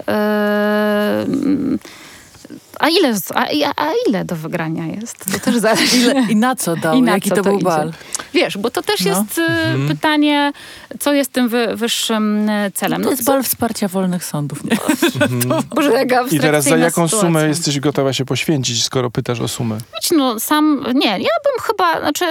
A 2.82 2.90
ile, 2.90 3.14
a, 3.36 3.46
a 3.78 3.92
ile 4.10 4.26
do 4.26 4.36
wygrania 4.36 4.86
jest? 4.86 5.18
To 5.34 5.40
też 5.40 5.56
zależy. 5.68 5.98
Ile, 5.98 6.26
I 6.30 6.36
na 6.36 6.56
co 6.56 6.76
dał? 6.76 6.96
I 6.96 7.02
na 7.02 7.12
Jaki 7.12 7.30
co 7.30 7.36
to, 7.36 7.44
był 7.44 7.56
idzie? 7.56 7.64
bal? 7.66 7.92
Wiesz, 8.34 8.58
bo 8.58 8.70
to 8.72 8.82
też 8.82 9.02
No. 9.02 9.10
jest 9.10 9.38
y, 9.38 9.42
pytanie, 9.88 10.54
co 11.00 11.14
jest 11.14 11.32
tym 11.34 11.50
wy, 11.50 11.76
wyższym 11.76 12.50
y, 12.50 12.72
celem. 12.76 13.04
To 13.04 13.10
jest 13.10 13.26
co- 13.26 13.32
bal 13.32 13.44
wsparcia 13.44 13.88
wolnych 13.88 14.26
sądów. 14.26 14.64
Nie? 14.64 14.78
Boże, 15.76 15.92
jaka 15.92 16.24
I 16.32 16.40
teraz 16.40 16.66
za 16.66 16.78
jaką 16.78 17.08
sytuacja. 17.08 17.20
sumę 17.28 17.48
jesteś 17.48 17.80
gotowa 17.80 18.14
się 18.14 18.26
poświęcić, 18.26 18.84
skoro 18.84 19.12
pytasz 19.12 19.40
o 19.40 19.48
sumę? 19.48 19.78
Wiecie, 19.94 20.16
No 20.16 20.40
sam, 20.40 20.86
nie, 20.94 21.08
ja 21.10 21.18
bym 21.18 21.62
chyba, 21.64 22.00
znaczy, 22.00 22.26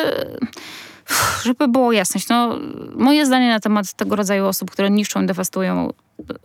żeby 1.45 1.69
było 1.69 1.93
jasność, 1.93 2.29
no, 2.29 2.59
moje 2.95 3.27
zdanie 3.27 3.49
na 3.49 3.61
temat 3.61 3.93
tego 3.93 4.17
rodzaju 4.17 4.47
osób, 4.47 4.71
które 4.71 4.91
niszczą, 4.91 5.27
dewastują 5.27 5.93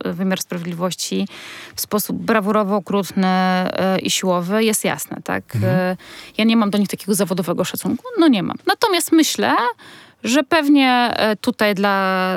e, 0.04 0.12
wymiar 0.12 0.40
sprawiedliwości 0.40 1.28
w 1.74 1.80
sposób 1.80 2.16
brawurowo, 2.16 2.76
okrutny 2.76 3.26
e, 3.26 3.98
i 3.98 4.10
siłowy 4.10 4.64
jest 4.64 4.84
jasne, 4.84 5.16
tak? 5.24 5.44
E, 5.62 5.96
Ja 6.38 6.44
nie 6.44 6.56
mam 6.56 6.70
do 6.70 6.78
nich 6.78 6.88
takiego 6.88 7.14
zawodowego 7.14 7.64
szacunku, 7.64 8.04
no 8.18 8.28
nie 8.28 8.42
mam. 8.42 8.56
Natomiast 8.66 9.12
myślę, 9.12 9.52
że 10.24 10.42
pewnie 10.42 11.14
tutaj 11.40 11.74
dla, 11.74 12.32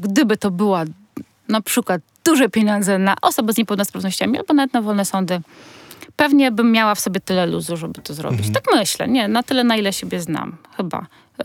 gdyby 0.00 0.36
to 0.36 0.50
była 0.50 0.84
na 1.48 1.60
przykład 1.60 2.00
duże 2.24 2.48
pieniądze 2.48 2.98
na 2.98 3.14
osoby 3.22 3.52
z 3.52 3.56
niepełnosprawnościami 3.56 4.38
albo 4.38 4.54
nawet 4.54 4.74
na 4.74 4.82
wolne 4.82 5.04
sądy, 5.04 5.40
pewnie 6.20 6.50
bym 6.50 6.72
miała 6.72 6.94
w 6.94 7.00
sobie 7.00 7.20
tyle 7.20 7.46
luzu, 7.46 7.76
żeby 7.76 8.00
to 8.02 8.14
zrobić. 8.14 8.46
Mhm. 8.46 8.54
Tak 8.54 8.64
myślę, 8.74 9.08
nie, 9.08 9.28
na 9.28 9.42
tyle, 9.42 9.64
na 9.64 9.76
ile 9.76 9.92
siebie 9.92 10.20
znam, 10.20 10.56
chyba. 10.76 11.06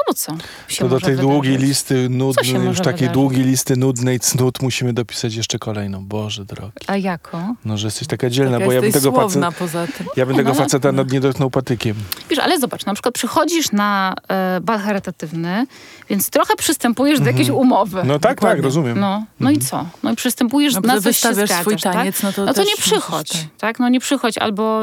no 0.00 0.04
bo 0.08 0.14
co 0.14 0.36
się 0.68 0.84
To 0.84 0.88
do 0.88 1.00
tej 1.00 1.16
długiej 1.16 1.56
listy 1.58 2.08
nudnej, 2.08 2.52
już 2.64 2.78
takiej 2.78 2.92
wydarzyć? 2.92 3.12
długiej 3.12 3.44
listy 3.44 3.76
nudnej 3.76 4.20
cnót 4.20 4.62
musimy 4.62 4.92
dopisać 4.92 5.34
jeszcze 5.34 5.58
kolejną. 5.58 6.04
Boże 6.04 6.44
drogi. 6.44 6.72
A 6.86 6.96
jako? 6.96 7.54
No, 7.64 7.76
że 7.78 7.86
jesteś 7.86 8.08
taka 8.08 8.30
dzielna, 8.30 8.52
Taka 8.52 8.66
bo 8.66 8.72
ja 8.72 8.80
bym 8.80 8.92
tego, 8.92 9.10
słowna 9.10 9.50
facet, 9.50 9.58
poza 9.58 9.86
tym. 9.86 10.06
ja 10.16 10.26
bym 10.26 10.36
Nie, 10.36 10.40
tego 10.42 10.48
no, 10.54 10.58
faceta 10.58 10.92
nad 10.92 11.10
nie 11.12 11.20
dotknął 11.20 11.50
patykiem. 11.50 11.96
Wiesz, 12.30 12.38
ale 12.38 12.58
zobacz, 12.58 12.86
na 12.86 12.94
przykład 12.94 13.14
przychodzisz 13.14 13.72
na 13.72 14.14
e, 14.28 14.60
bal 14.62 14.78
charytatywny, 14.78 15.66
więc 16.10 16.30
trochę 16.30 16.56
przystępujesz 16.56 17.20
do 17.20 17.26
jakiejś 17.26 17.48
umowy. 17.48 18.02
No 18.04 18.14
tak, 18.14 18.22
tak, 18.22 18.34
Dokładnie. 18.36 18.62
rozumiem. 18.62 19.00
No, 19.00 19.24
no 19.40 19.50
i 19.50 19.58
co? 19.58 19.86
No 20.02 20.12
i 20.12 20.16
przystępujesz 20.16 20.74
No, 20.74 20.80
na 20.80 20.94
coś 20.94 21.02
się 21.02 21.08
wystawiasz 21.08 21.36
zgadzasz, 21.36 21.60
swój 21.60 21.76
tak? 21.76 21.92
taniec, 21.92 22.22
no 22.22 22.32
to 22.32 22.44
No 22.44 22.54
to 22.54 22.64
nie 22.64 22.76
przychodź, 22.78 23.30
tak. 23.32 23.40
tak? 23.58 23.78
No 23.80 23.88
nie 23.88 24.00
przychodź 24.00 24.38
albo 24.38 24.82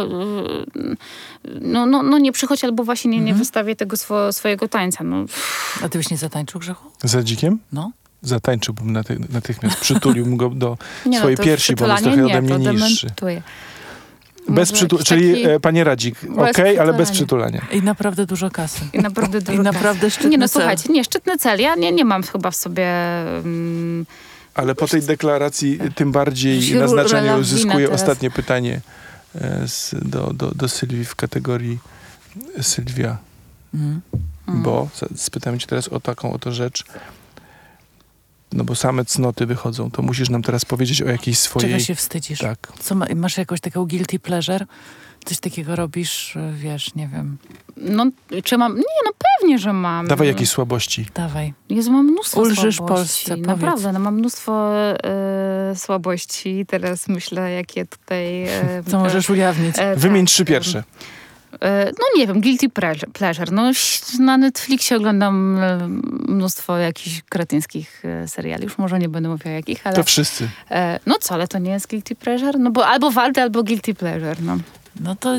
yy, 0.76 0.96
no, 1.62 1.86
no, 1.86 2.04
no 2.04 2.18
nie 2.18 2.32
przychodź 2.32 2.64
albo 2.64 2.84
właśnie 2.84 3.12
nie, 3.12 3.18
nie 3.18 3.22
Mhm. 3.24 3.38
wystawię 3.40 3.76
tego 3.76 3.98
swo, 3.98 4.34
swojego 4.34 4.68
tańca. 4.68 5.04
No, 5.08 5.26
A 5.84 5.90
ty 5.90 5.98
byś 5.98 6.10
nie 6.10 6.18
zatańczył 6.18 6.60
grzechu? 6.60 6.92
Za 7.04 7.24
dzikiem? 7.24 7.60
No. 7.72 7.92
Zatańczyłbym 8.22 8.92
naty, 8.92 9.20
natychmiast, 9.30 9.78
przytuliłbym 9.78 10.38
go 10.38 10.50
do 10.50 10.78
nie 11.06 11.18
swojej 11.20 11.38
no, 11.40 11.44
piersi, 11.44 11.76
bo 11.76 11.86
on 11.86 11.92
jest 11.92 12.04
trochę 12.04 12.26
ode 12.26 12.42
nie, 12.42 12.58
mnie 12.58 12.74
niższy. 12.74 13.08
Bez 14.50 14.72
czyli 14.72 15.32
taki- 15.32 15.46
e, 15.46 15.60
panie 15.60 15.84
Radzik, 15.84 16.18
okej, 16.38 16.54
Bez 16.76 16.80
ale 16.80 16.94
bez 16.94 17.12
przytulania. 17.12 17.68
I 17.72 17.82
naprawdę 17.82 18.26
dużo 18.26 18.52
kasy. 18.52 18.82
I 18.94 19.00
naprawdę 19.00 19.38
I 19.42 19.42
dużo 19.42 19.64
naprawdę 19.64 20.12
szczytny 20.12 20.30
Nie 20.30 20.38
no, 20.38 20.48
cel. 20.48 20.62
słuchajcie, 20.62 20.94
nie, 20.94 21.04
szczytny 21.04 21.38
cel. 21.38 21.60
Ja 21.62 21.76
nie, 21.76 21.92
nie 21.92 22.06
mam 22.06 22.24
chyba 22.24 22.52
w 22.52 22.56
sobie... 22.56 22.88
mm, 23.38 24.06
Ale 24.54 24.76
po 24.76 24.88
tej 24.88 25.02
deklaracji 25.02 25.80
tym 25.96 26.12
bardziej 26.12 26.76
na 26.76 26.88
znaczeniu 26.88 27.44
teraz. 27.64 27.92
ostatnie 27.92 28.32
pytanie 28.32 28.82
e, 29.36 29.68
z, 29.68 29.96
do, 30.02 30.34
do, 30.34 30.52
do 30.52 30.70
Sylwii 30.70 31.06
w 31.06 31.16
kategorii 31.16 31.80
Sylwia. 32.62 33.18
Mhm. 34.48 34.58
mm. 34.58 34.64
Bo 34.64 34.90
spytam 35.16 35.60
cię 35.60 35.68
teraz 35.68 35.88
o 35.88 36.00
taką 36.00 36.34
oto 36.34 36.52
rzecz. 36.52 36.84
No 38.54 38.64
bo 38.64 38.76
same 38.76 39.06
cnoty 39.06 39.46
wychodzą. 39.46 39.92
To 39.92 40.02
musisz 40.02 40.30
nam 40.30 40.42
teraz 40.42 40.66
powiedzieć 40.66 41.02
o 41.02 41.06
jakiejś 41.10 41.40
swojej... 41.40 41.70
Czego 41.70 41.84
się 41.84 41.96
wstydzisz? 41.96 42.40
Tak. 42.40 42.72
Co 42.80 42.96
ma, 42.96 43.06
masz 43.16 43.38
jakąś 43.38 43.60
taką 43.62 43.86
guilty 43.86 44.20
pleasure? 44.20 44.66
Coś 45.26 45.40
takiego 45.40 45.76
robisz, 45.76 46.38
wiesz, 46.54 46.96
nie 46.96 47.08
wiem. 47.08 47.38
No, 47.78 48.06
czy 48.44 48.58
mam... 48.58 48.76
Nie, 48.76 48.84
no 49.06 49.12
pewnie, 49.40 49.60
że 49.60 49.74
mam. 49.74 50.08
Dawaj 50.08 50.28
jakieś 50.28 50.50
słabości. 50.50 51.06
Dawaj. 51.14 51.54
Jezu, 51.70 51.92
mam 51.92 52.06
mnóstwo 52.06 52.42
Ulżysz 52.42 52.76
słabości. 52.76 52.98
Polsce, 52.98 53.30
powiedz. 53.32 53.48
Naprawdę, 53.48 53.92
no 53.92 54.00
mam 54.00 54.16
mnóstwo 54.16 54.74
e, 54.76 55.74
słabości. 55.76 56.66
Teraz 56.68 57.08
myślę, 57.08 57.52
jakie 57.52 57.86
tutaj... 57.86 58.44
E, 58.44 58.84
Co 58.88 59.00
możesz 59.00 59.30
ujawnić? 59.30 59.76
e, 59.80 59.96
Wymień 59.96 60.26
tak, 60.26 60.32
trzy 60.32 60.46
pierwsze. 60.46 60.84
E, 61.62 61.86
No 61.86 62.06
nie 62.18 62.28
wiem, 62.28 62.42
guilty 62.42 62.70
pleasure. 63.14 63.52
No, 63.52 63.72
na 64.20 64.38
Netflixie 64.38 64.98
oglądam 64.98 65.58
e, 65.60 65.88
mnóstwo 66.28 66.78
jakichś 66.78 67.22
kretyńskich 67.30 68.06
e, 68.06 68.28
seriali. 68.28 68.64
Już 68.64 68.78
może 68.78 69.00
nie 69.00 69.10
będę 69.10 69.30
mówiła 69.30 69.56
jakich, 69.56 69.88
ale... 69.88 69.96
To 69.96 70.04
wszyscy. 70.04 70.50
No 71.06 71.16
co, 71.22 71.34
ale 71.34 71.48
to 71.48 71.58
nie 71.60 71.72
jest 71.72 71.88
guilty 71.90 72.16
pleasure? 72.16 72.60
No 72.60 72.72
bo 72.72 72.88
albo 72.88 73.12
waldę, 73.12 73.42
albo 73.42 73.64
guilty 73.64 73.94
pleasure, 73.94 74.36
no. 74.42 74.58
No 75.00 75.16
to... 75.16 75.38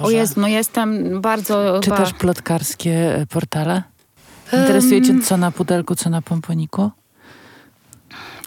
O. 0.00 0.10
Jezu, 0.10 0.40
no 0.40 0.48
jestem 0.48 1.20
bardzo... 1.20 1.80
Czytasz 1.82 2.12
ba- 2.12 2.18
plotkarskie 2.18 3.26
portale? 3.30 3.82
Interesuje 4.52 5.02
cię 5.02 5.20
co 5.20 5.36
na 5.36 5.50
pudelku, 5.50 5.94
co 5.94 6.10
na 6.10 6.22
pomponiku? 6.22 6.90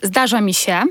Zdarza 0.04 0.42
mi 0.42 0.54
się, 0.54 0.84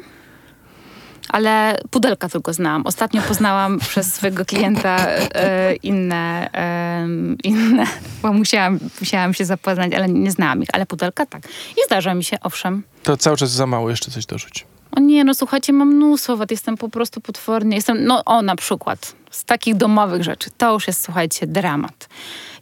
ale 1.29 1.79
pudelka 1.91 2.29
tylko 2.29 2.53
znałam. 2.53 2.87
Ostatnio 2.87 3.23
poznałam 3.23 3.79
przez 3.91 4.15
swojego 4.15 4.45
klienta 4.45 5.07
e, 5.07 5.75
inne, 5.75 6.51
e, 6.55 7.07
inne, 7.45 7.87
bo 8.23 8.33
musiałam, 8.33 8.79
musiałam 9.01 9.35
się 9.35 9.45
zapoznać, 9.45 9.95
ale 9.95 10.09
nie 10.09 10.31
znałam 10.31 10.63
ich. 10.63 10.69
Ale 10.73 10.87
pudelka 10.87 11.27
tak. 11.27 11.43
I 11.77 11.81
zdarza 11.87 12.15
mi 12.15 12.25
się, 12.25 12.37
owszem. 12.41 12.83
To 13.03 13.17
cały 13.17 13.37
czas 13.37 13.51
za 13.51 13.67
mało, 13.67 13.91
jeszcze 13.91 14.11
coś 14.11 14.27
dorzuć. 14.27 14.67
O 14.97 15.01
nie, 15.01 15.25
no 15.25 15.35
słuchajcie, 15.35 15.73
mam 15.73 15.89
mnóstwo 15.89 16.37
wad, 16.37 16.51
jestem 16.51 16.77
po 16.77 16.89
prostu 16.89 17.21
potworny. 17.21 17.75
Jestem, 17.75 18.05
no 18.05 18.25
o 18.25 18.43
na 18.43 18.57
przykład, 18.57 19.15
z 19.31 19.45
takich 19.45 19.75
domowych 19.75 20.23
rzeczy, 20.23 20.51
to 20.57 20.73
już 20.73 20.87
jest, 20.87 21.05
słuchajcie, 21.05 21.47
dramat. 21.47 22.09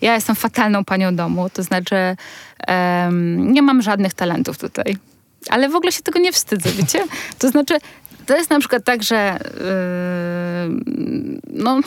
Ja 0.00 0.14
jestem 0.14 0.36
fatalną 0.36 0.84
panią 0.84 1.16
domu, 1.16 1.50
to 1.50 1.62
znaczy 1.62 2.16
em, 2.66 3.52
nie 3.52 3.62
mam 3.62 3.82
żadnych 3.82 4.14
talentów 4.14 4.58
tutaj. 4.58 4.96
Ale 5.50 5.68
w 5.68 5.74
ogóle 5.74 5.92
się 5.92 6.02
tego 6.02 6.18
nie 6.18 6.32
wstydzę, 6.32 6.70
wiecie? 6.70 7.04
To 7.38 7.48
znaczy, 7.48 7.78
to 8.26 8.36
jest 8.36 8.50
na 8.50 8.58
przykład 8.58 8.84
tak, 8.84 9.02
że 9.02 9.38
yy, 10.66 10.80
no... 11.50 11.80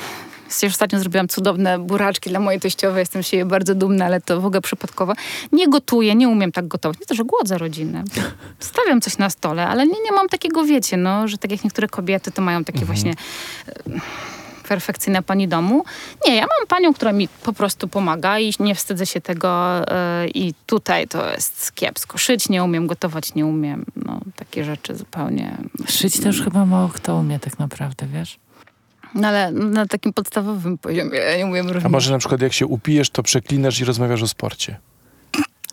Już 0.64 0.72
ostatnio 0.72 1.00
zrobiłam 1.00 1.28
cudowne 1.28 1.80
buraczki 1.80 2.30
dla 2.30 2.40
mojej 2.40 2.60
teściowej, 2.60 3.00
jestem 3.00 3.24
z 3.24 3.28
siebie 3.28 3.46
bardzo 3.46 3.76
dumna, 3.76 4.06
ale 4.06 4.22
to 4.22 4.42
w 4.42 4.46
ogóle 4.46 4.62
przypadkowo. 4.62 5.14
Nie 5.52 5.68
gotuję, 5.68 6.16
nie 6.16 6.30
umiem 6.30 6.52
tak 6.52 6.68
gotować. 6.68 7.00
Nie 7.00 7.06
to, 7.06 7.16
że 7.16 7.24
głodzę 7.24 7.58
rodzinę. 7.58 8.04
Stawiam 8.60 9.02
coś 9.02 9.18
na 9.18 9.30
stole, 9.30 9.68
ale 9.68 9.88
nie, 9.88 10.02
nie 10.04 10.12
mam 10.12 10.30
takiego, 10.30 10.66
wiecie, 10.66 10.98
no, 10.98 11.28
że 11.28 11.38
tak 11.38 11.52
jak 11.52 11.64
niektóre 11.64 11.88
kobiety 11.88 12.32
to 12.32 12.42
mają 12.42 12.64
takie 12.64 12.86
właśnie 12.86 13.12
e, 13.68 13.74
perfekcyjne 14.68 15.24
pani 15.24 15.48
domu. 15.48 15.84
Nie, 16.28 16.36
ja 16.36 16.42
mam 16.42 16.68
panią, 16.68 16.94
która 16.94 17.12
mi 17.12 17.28
po 17.28 17.54
prostu 17.54 17.88
pomaga 17.88 18.40
i 18.40 18.54
nie 18.60 18.76
wstydzę 18.76 19.06
się 19.06 19.22
tego 19.22 19.82
e, 19.92 20.28
i 20.28 20.54
tutaj 20.66 21.08
to 21.08 21.32
jest 21.32 21.76
kiepsko. 21.76 22.18
Szyć 22.18 22.50
nie 22.50 22.64
umiem, 22.64 22.88
gotować 22.88 23.36
nie 23.36 23.46
umiem. 23.46 23.86
No, 23.96 24.20
takie 24.36 24.64
rzeczy 24.64 24.96
zupełnie. 24.96 25.58
Szyć 25.90 26.26
już 26.26 26.42
chyba 26.44 26.66
mało 26.66 26.90
kto 26.90 27.16
umie 27.16 27.40
tak 27.40 27.60
naprawdę, 27.60 28.08
wiesz? 28.14 28.40
No, 29.16 29.28
ale 29.28 29.52
na 29.52 29.86
takim 29.86 30.14
podstawowym 30.14 30.78
poziomie 30.78 31.18
ja 31.20 31.38
nie 31.38 31.46
umiem 31.46 31.68
A 31.70 31.72
różnić. 31.74 31.92
może 31.92 32.12
na 32.12 32.18
przykład 32.18 32.42
jak 32.42 32.54
się 32.54 32.66
upijesz, 32.66 33.10
to 33.10 33.24
przeklinasz 33.24 33.80
i 33.80 33.86
rozmawiasz 33.86 34.22
o 34.24 34.28
sporcie. 34.28 34.78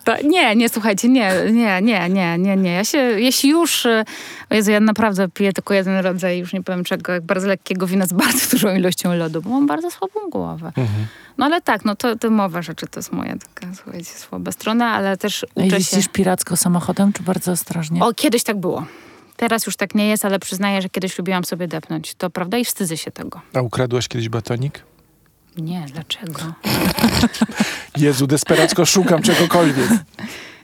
To, 0.05 0.17
nie, 0.25 0.57
nie, 0.57 0.69
słuchajcie, 0.69 1.09
nie, 1.09 1.33
nie, 1.53 1.83
nie, 1.83 2.09
nie, 2.09 2.39
nie, 2.39 2.57
nie. 2.57 2.73
Ja 2.73 2.85
się, 2.85 2.99
jeśli 2.99 3.51
już, 3.51 3.87
y, 3.87 4.05
o 4.51 4.55
Jezu, 4.55 4.71
ja 4.71 4.81
naprawdę 4.81 5.29
piję 5.29 5.53
tylko 5.53 5.75
jeden 5.75 5.97
rodzaj, 6.05 6.39
już 6.39 6.53
nie 6.53 6.63
powiem 6.63 6.85
czego, 6.85 7.13
jak 7.13 7.23
bardzo 7.23 7.47
lekkiego 7.47 7.87
wina 7.87 8.07
z 8.07 8.13
bardzo 8.13 8.41
dużą 8.53 8.75
ilością 8.75 9.15
lodu, 9.15 9.43
bo 9.43 9.51
mam 9.51 9.67
bardzo 9.67 9.91
słabą 9.91 10.21
głowę. 10.31 10.67
Mhm. 10.67 11.07
No 11.39 11.45
ale 11.45 11.61
tak, 11.61 11.85
no 11.85 11.97
to, 11.97 12.17
to 12.17 12.31
mowa 12.31 12.63
rzeczy 12.63 12.87
to 12.87 13.01
jest 13.01 13.13
moja 13.13 13.35
taka, 13.37 13.75
słuchajcie, 13.75 14.11
słaba 14.11 14.53
strona, 14.53 14.91
ale 14.91 15.17
też 15.17 15.45
A 15.45 15.47
uczę 15.55 15.71
się... 15.71 15.77
jeździsz 15.77 16.09
piracko 16.09 16.57
samochodem, 16.57 17.13
czy 17.13 17.23
bardzo 17.23 17.53
ostrożnie? 17.53 18.03
O, 18.03 18.15
kiedyś 18.15 18.43
tak 18.43 18.57
było. 18.61 18.87
Teraz 19.37 19.67
już 19.67 19.77
tak 19.77 19.95
nie 19.95 20.09
jest, 20.09 20.25
ale 20.25 20.39
przyznaję, 20.39 20.83
że 20.83 20.89
kiedyś 20.89 21.19
lubiłam 21.19 21.45
sobie 21.45 21.69
depnąć. 21.69 22.15
To 22.15 22.31
prawda 22.31 22.59
i 22.59 22.65
wstydzę 22.65 22.97
się 22.97 23.11
tego. 23.11 23.41
A 23.55 23.61
ukradłaś 23.61 24.09
kiedyś 24.09 24.29
batonik? 24.29 24.83
Nie, 25.57 25.87
dlaczego? 25.93 26.41
Jezu, 27.97 28.27
desperacko 28.27 28.87
szukam 28.87 29.23
czegokolwiek. 29.23 29.89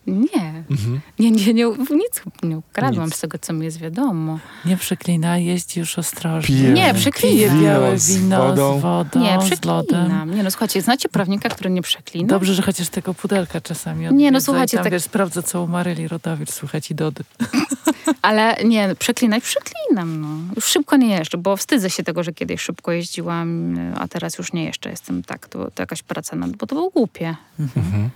Nie. 0.07 0.60
Mhm. 0.71 1.01
Nie, 1.19 1.31
nie, 1.31 1.55
nie, 1.55 1.65
nic 1.91 2.23
nie 2.43 2.59
ukradłam 2.59 3.07
Nic. 3.07 3.17
z 3.17 3.21
tego, 3.21 3.39
co 3.39 3.53
mi 3.53 3.65
jest 3.65 3.79
wiadomo. 3.79 4.39
Nie 4.65 4.77
przeklina, 4.77 5.39
jeździ 5.39 5.81
już 5.81 5.99
ostrożnie. 5.99 6.57
Pije. 6.57 6.71
Nie, 6.71 6.83
Pije 6.83 6.95
przeklinam. 6.95 7.63
białe 7.63 7.99
z 7.99 8.17
wino 8.17 8.47
wodą. 8.47 8.79
z 8.79 8.83
wodą, 8.83 9.21
Nie, 9.21 9.27
z 9.57 9.65
lodem. 9.65 9.87
przeklinam. 9.87 10.35
Nie 10.35 10.43
no, 10.43 10.51
słuchajcie, 10.51 10.83
znacie 10.83 11.09
prawnika, 11.09 11.49
który 11.49 11.71
nie 11.71 11.83
przeklina? 11.83 12.29
Dobrze, 12.29 12.55
że 12.55 12.63
chociaż 12.63 12.89
tego 12.89 13.15
pudelka 13.15 13.61
czasami 13.61 14.01
Nie, 14.01 14.09
odwiedza 14.09 14.31
no 14.33 14.39
i 14.39 14.43
słuchajcie, 14.43 14.77
tam, 14.77 14.85
tak- 14.85 14.93
wiesz, 14.93 15.03
sprawdza, 15.03 15.43
co 15.43 15.63
u 15.63 15.67
Maryli 15.67 16.09
Rodowicz, 16.09 16.51
słuchać 16.51 16.91
i 16.91 16.95
Dody. 16.95 17.25
Ale 18.23 18.57
nie, 18.65 18.95
przeklinać 18.99 19.43
przeklinam, 19.45 20.21
no. 20.21 20.29
Już 20.57 20.65
szybko 20.65 20.97
nie 20.97 21.09
jeżdżę, 21.09 21.39
bo 21.39 21.57
wstydzę 21.57 21.91
się 21.91 22.03
tego, 22.03 22.23
że 22.23 22.33
kiedyś 22.33 22.61
szybko 22.61 22.93
jeździłam, 22.93 23.77
a 23.99 24.09
teraz 24.09 24.39
już 24.39 24.53
nie 24.53 24.65
jeszcze 24.65 24.91
jestem 24.91 25.23
tak, 25.23 25.49
to, 25.49 25.71
to 25.71 25.83
jakaś 25.83 26.03
praca 26.03 26.37
nad, 26.37 26.51
bo 26.51 26.67
to 26.67 26.75
było 26.75 26.91
głupie. 26.91 27.37
Mhm. 27.61 28.11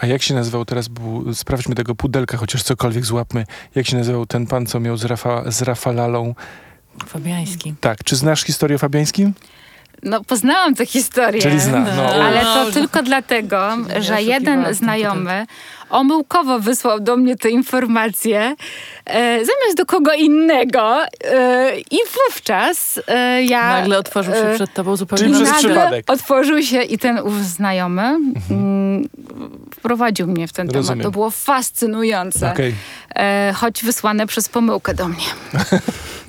A 0.00 0.06
jak 0.06 0.22
się 0.22 0.34
nazywał 0.34 0.64
teraz, 0.64 0.88
był, 0.88 1.34
sprawdźmy 1.34 1.74
tego 1.74 1.94
pudelka, 1.94 2.36
chociaż 2.36 2.62
cokolwiek 2.62 3.04
złapmy. 3.04 3.44
Jak 3.74 3.86
się 3.86 3.96
nazywał 3.96 4.26
ten 4.26 4.46
pan, 4.46 4.66
co 4.66 4.80
miał 4.80 4.96
z, 4.96 5.04
Rafa, 5.04 5.50
z 5.50 5.62
Rafalalą? 5.62 6.34
Fabiański. 7.06 7.74
Tak, 7.80 8.04
czy 8.04 8.16
znasz 8.16 8.42
historię 8.42 8.76
o 8.76 8.78
Fabiańskim? 8.78 9.34
No, 10.02 10.24
poznałam 10.24 10.74
tę 10.74 10.86
historię. 10.86 11.42
Czyli 11.42 11.60
zna, 11.60 11.86
no. 11.96 12.02
Ale 12.02 12.40
to 12.40 12.64
No, 12.64 12.70
tylko 12.72 13.02
dlatego, 13.02 13.76
że 14.00 14.22
jeden 14.22 14.74
znajomy 14.74 15.46
omyłkowo 15.90 16.58
wysłał 16.60 17.00
do 17.00 17.16
mnie 17.16 17.36
tę 17.36 17.50
informację 17.50 18.40
e, 19.06 19.36
zamiast 19.36 19.76
do 19.76 19.86
kogo 19.86 20.12
innego 20.14 20.96
e, 21.24 21.78
i 21.90 21.96
wówczas 22.28 23.00
e, 23.08 23.42
ja... 23.44 23.68
Nagle 23.72 23.98
otworzył 23.98 24.34
się 24.34 24.40
e, 24.40 24.54
przed 24.54 24.74
tobą 24.74 24.96
zupełnie 24.96 25.24
Czyli 25.24 25.44
przez 25.44 25.56
przypadek. 25.56 26.10
otworzył 26.10 26.62
się 26.62 26.82
i 26.82 26.98
ten 26.98 27.18
ów 27.18 27.44
znajomy 27.44 28.02
mm, 28.50 29.08
wprowadził 29.74 30.26
mnie 30.26 30.48
w 30.48 30.52
ten 30.52 30.66
Rozumiem. 30.70 30.86
temat. 30.98 31.02
To 31.02 31.10
było 31.10 31.30
fascynujące. 31.30 32.52
Okej. 32.52 32.74
E, 33.16 33.52
choć 33.56 33.84
wysłane 33.84 34.26
przez 34.26 34.48
pomyłkę 34.48 34.94
do 34.94 35.08
mnie. 35.08 35.24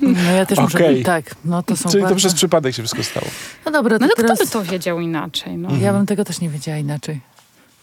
No 0.00 0.32
ja 0.32 0.46
też 0.46 0.58
muszę... 0.58 0.78
Okej. 0.78 1.04
Tak, 1.04 1.24
no 1.44 1.62
to 1.62 1.76
są 1.76 1.90
Czyli 1.90 2.02
bardzo... 2.02 2.14
to 2.14 2.18
przez 2.18 2.34
przypadek 2.34 2.74
się 2.74 2.82
wszystko 2.82 3.02
stało. 3.02 3.26
No 3.66 3.72
dobra, 3.72 3.98
to 3.98 4.04
No 4.04 4.08
to 4.08 4.16
teraz... 4.22 4.38
kto 4.38 4.44
by 4.44 4.50
to 4.66 4.72
wiedział 4.72 5.00
inaczej? 5.00 5.56
No, 5.56 5.68
Ja 5.80 5.92
bym 5.92 6.06
tego 6.06 6.24
też 6.24 6.40
nie 6.40 6.48
wiedziała 6.48 6.78
inaczej. 6.78 7.20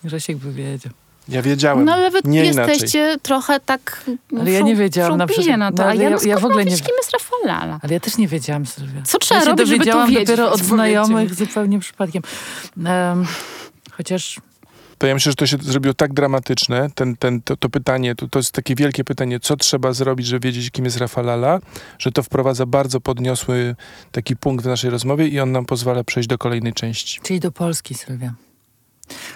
Grzesiek 0.04 0.38
by 0.38 0.52
wiedział. 0.54 0.92
Ja 1.30 1.42
wiedziałem. 1.42 1.86
no 1.86 1.94
ale 1.94 2.12
wy 2.12 2.20
nie 2.24 2.46
jesteście 2.46 3.00
inaczej. 3.00 3.20
trochę 3.22 3.60
tak... 3.60 4.06
no, 4.32 4.42
Ale 4.42 4.52
ja 4.52 4.60
w 4.62 4.64
nie 4.64 4.76
wiedziałam 4.76 5.18
na 5.18 5.28
przykład. 5.28 5.58
No 5.58 5.72
to, 5.72 5.84
No, 5.84 5.90
ale 5.90 6.04
ja, 6.04 6.10
ja- 6.10 6.18
ja 6.26 6.38
w 6.40 6.46
ogóle 6.46 6.66
nie 6.66 6.72
kim 6.78 6.96
jest 6.98 7.12
Rafalala? 7.12 7.80
Ale 7.84 7.94
ja 7.94 8.00
też 8.00 8.18
nie 8.18 8.28
wiedziałam, 8.28 8.66
Sylwia. 8.66 9.02
Co 9.04 9.20
trzeba 9.20 9.40
ja 9.40 9.46
się 9.46 9.50
robić, 9.52 9.68
żeby 9.68 9.86
to 9.86 10.08
wiedzieć? 10.08 10.28
dopiero 10.28 10.52
od 10.52 10.60
znajomych 10.62 11.30
mi. 11.30 11.36
zupełnie 11.36 11.80
przypadkiem. 11.80 12.22
Em, 12.86 13.26
chociaż 13.92 14.40
To 14.98 15.08
ja 15.08 15.14
myślę, 15.14 15.32
że 15.32 15.36
to 15.36 15.46
się 15.48 15.58
zrobiło 15.62 15.94
tak 15.94 16.14
dramatyczne, 16.14 16.90
ten, 16.96 17.18
ten, 17.18 17.42
to, 17.42 17.58
to 17.58 17.70
pytanie, 17.70 18.16
to, 18.16 18.28
to 18.28 18.40
jest 18.40 18.52
takie 18.52 18.76
wielkie 18.76 19.04
pytanie, 19.04 19.40
co 19.40 19.56
trzeba 19.56 19.94
zrobić, 19.94 20.28
żeby 20.28 20.48
wiedzieć, 20.48 20.72
kim 20.72 20.86
jest 20.86 20.98
Rafalala, 20.98 21.60
że 22.00 22.12
to 22.12 22.24
wprowadza 22.24 22.66
bardzo 22.66 23.02
podniosły 23.02 23.76
taki 24.12 24.36
punkt 24.36 24.64
w 24.66 24.68
naszej 24.68 24.90
rozmowie 24.90 25.28
i 25.28 25.40
on 25.40 25.52
nam 25.52 25.66
pozwala 25.66 26.04
przejść 26.04 26.30
do 26.30 26.38
kolejnej 26.38 26.74
części. 26.74 27.20
Czyli 27.24 27.40
do 27.40 27.52
Polski, 27.52 27.96
Sylwia. 27.96 28.34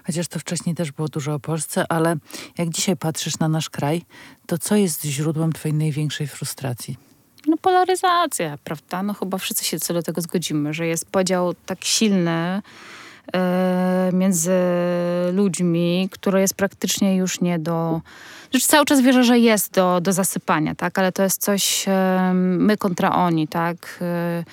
Chociaż 0.05 0.27
to 0.27 0.39
wcześniej 0.39 0.75
też 0.75 0.91
było 0.91 1.07
dużo 1.07 1.33
o 1.33 1.39
Polsce, 1.39 1.85
ale 1.89 2.15
jak 2.57 2.69
dzisiaj 2.69 2.97
patrzysz 2.97 3.39
na 3.39 3.49
nasz 3.49 3.69
kraj, 3.69 4.01
to 4.45 4.57
co 4.57 4.75
jest 4.75 5.03
źródłem 5.03 5.53
twojej 5.53 5.77
największej 5.77 6.27
frustracji? 6.27 6.97
No 7.47 7.57
polaryzacja, 7.57 8.57
prawda? 8.63 9.03
No 9.03 9.13
chyba 9.13 9.37
wszyscy 9.37 9.65
się 9.65 9.79
co 9.79 9.93
do 9.93 10.03
tego 10.03 10.21
zgodzimy, 10.21 10.73
że 10.73 10.87
jest 10.87 11.05
podział 11.05 11.53
tak 11.65 11.85
silny 11.85 12.61
e, 13.33 14.09
między 14.13 14.59
ludźmi, 15.33 16.09
który 16.11 16.41
jest 16.41 16.53
praktycznie 16.53 17.15
już 17.15 17.41
nie 17.41 17.59
do... 17.59 18.01
Znaczy 18.51 18.67
cały 18.67 18.85
czas 18.85 19.01
wierzę, 19.01 19.23
że 19.23 19.39
jest 19.39 19.73
do, 19.73 20.01
do 20.01 20.13
zasypania, 20.13 20.75
tak? 20.75 20.99
Ale 20.99 21.11
to 21.11 21.23
jest 21.23 21.41
coś 21.41 21.85
my 22.33 22.77
kontra 22.77 23.11
oni, 23.15 23.47
tak? 23.47 23.99
E, 24.01 24.43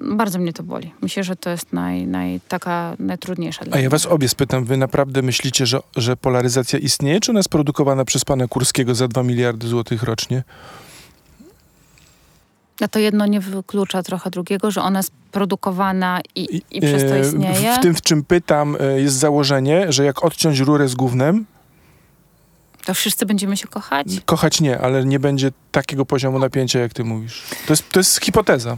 bardzo 0.00 0.38
mnie 0.38 0.52
to 0.52 0.62
boli. 0.62 0.92
Myślę, 1.02 1.24
że 1.24 1.36
to 1.36 1.50
jest 1.50 1.72
naj, 1.72 2.06
naj, 2.06 2.40
taka 2.48 2.96
najtrudniejsza 2.98 3.64
dla 3.64 3.76
A 3.76 3.80
ja 3.80 3.90
was 3.90 4.06
obie 4.06 4.28
spytam, 4.28 4.64
wy 4.64 4.76
naprawdę 4.76 5.22
myślicie, 5.22 5.66
że, 5.66 5.80
że 5.96 6.16
polaryzacja 6.16 6.78
istnieje, 6.78 7.20
czy 7.20 7.30
ona 7.32 7.38
jest 7.38 7.48
produkowana 7.48 8.04
przez 8.04 8.24
pana 8.24 8.48
Kurskiego 8.48 8.94
za 8.94 9.08
2 9.08 9.22
miliardy 9.22 9.68
złotych 9.68 10.02
rocznie? 10.02 10.42
A 12.80 12.88
to 12.88 12.98
jedno 12.98 13.26
nie 13.26 13.40
wyklucza 13.40 14.02
trochę 14.02 14.30
drugiego, 14.30 14.70
że 14.70 14.82
ona 14.82 14.98
jest 14.98 15.12
produkowana 15.32 16.20
i, 16.34 16.40
I- 16.56 16.62
i 16.70 16.80
przez 16.80 17.02
to 17.02 17.16
e, 17.16 17.20
istnieje. 17.20 17.72
W, 17.74 17.78
w 17.78 17.82
tym, 17.82 17.94
w 17.94 18.02
czym 18.02 18.24
pytam, 18.24 18.76
e, 18.80 19.00
jest 19.00 19.16
założenie, 19.16 19.92
że 19.92 20.04
jak 20.04 20.24
odciąć 20.24 20.58
rurę 20.58 20.88
z 20.88 20.94
gównem, 20.94 21.46
To 22.84 22.94
wszyscy 22.94 23.26
będziemy 23.26 23.56
się 23.56 23.68
kochać? 23.68 24.06
kochać 24.24 24.60
nie, 24.60 24.78
ale 24.78 25.04
nie 25.04 25.18
będzie 25.18 25.52
takiego 25.72 26.06
poziomu 26.06 26.38
napięcia, 26.38 26.78
jak 26.80 26.92
ty 26.94 27.04
mówisz. 27.04 27.42
To 27.66 27.72
jest, 27.72 27.90
to 27.90 28.00
jest 28.00 28.20
hipoteza. 28.20 28.76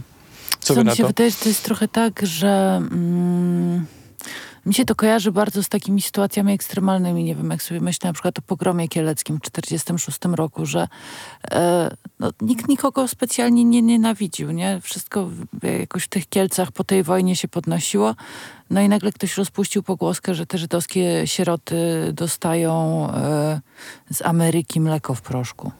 Co 0.63 0.75
wy 0.75 0.83
mi 0.83 0.91
się 0.91 1.03
to? 1.03 1.07
wydaje, 1.07 1.31
że 1.31 1.37
to 1.37 1.49
jest 1.49 1.63
trochę 1.63 1.87
tak, 1.87 2.21
że 2.23 2.81
mm, 2.91 3.85
mi 4.65 4.73
się 4.73 4.85
to 4.85 4.95
kojarzy 4.95 5.31
bardzo 5.31 5.63
z 5.63 5.69
takimi 5.69 6.01
sytuacjami 6.01 6.53
ekstremalnymi. 6.53 7.23
Nie 7.23 7.35
wiem, 7.35 7.49
jak 7.49 7.63
sobie 7.63 7.81
myślę 7.81 8.09
na 8.09 8.13
przykład 8.13 8.39
o 8.39 8.41
pogromie 8.41 8.87
kieleckim 8.87 9.37
w 9.37 9.49
1946 9.49 10.37
roku, 10.37 10.65
że 10.65 10.87
e, 11.51 11.91
no, 12.19 12.31
nikt 12.41 12.67
nikogo 12.67 13.07
specjalnie 13.07 13.63
nie 13.63 13.81
nienawidził, 13.81 14.51
nie? 14.51 14.81
Wszystko 14.81 15.29
jakoś 15.79 16.03
w 16.03 16.07
tych 16.07 16.29
Kielcach 16.29 16.71
po 16.71 16.83
tej 16.83 17.03
wojnie 17.03 17.35
się 17.35 17.47
podnosiło. 17.47 18.15
No 18.69 18.81
i 18.81 18.89
nagle 18.89 19.11
ktoś 19.11 19.37
rozpuścił 19.37 19.83
pogłoskę, 19.83 20.35
że 20.35 20.45
te 20.45 20.57
żydowskie 20.57 21.21
sieroty 21.25 21.75
dostają 22.13 23.07
e, 23.09 23.61
z 24.11 24.21
Ameryki 24.21 24.79
mleko 24.81 25.13
w 25.13 25.21
proszku. 25.21 25.71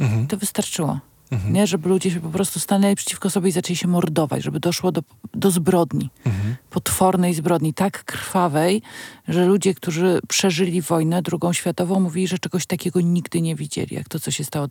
Mhm. 0.00 0.26
To 0.26 0.36
wystarczyło. 0.36 0.98
Mhm. 1.30 1.52
Nie, 1.52 1.66
żeby 1.66 1.88
ludzie 1.88 2.10
się 2.10 2.20
po 2.20 2.28
prostu 2.28 2.60
stanęli 2.60 2.96
przeciwko 2.96 3.30
sobie 3.30 3.48
i 3.48 3.52
zaczęli 3.52 3.76
się 3.76 3.88
mordować, 3.88 4.42
żeby 4.42 4.60
doszło 4.60 4.92
do, 4.92 5.02
do 5.34 5.50
zbrodni, 5.50 6.10
Mhm. 6.26 6.56
potwornej 6.70 7.34
zbrodni, 7.34 7.74
tak 7.74 8.04
krwawej, 8.04 8.82
że 9.28 9.46
ludzie, 9.46 9.74
którzy 9.74 10.20
przeżyli 10.28 10.82
wojnę 10.82 11.22
drugą 11.22 11.52
światową, 11.52 12.00
mówili, 12.00 12.28
że 12.28 12.38
czegoś 12.38 12.66
takiego 12.66 13.00
nigdy 13.00 13.40
nie 13.40 13.54
widzieli, 13.56 13.96
jak 13.96 14.08
to, 14.08 14.20
co 14.20 14.30
się 14.30 14.44
stało 14.44 14.66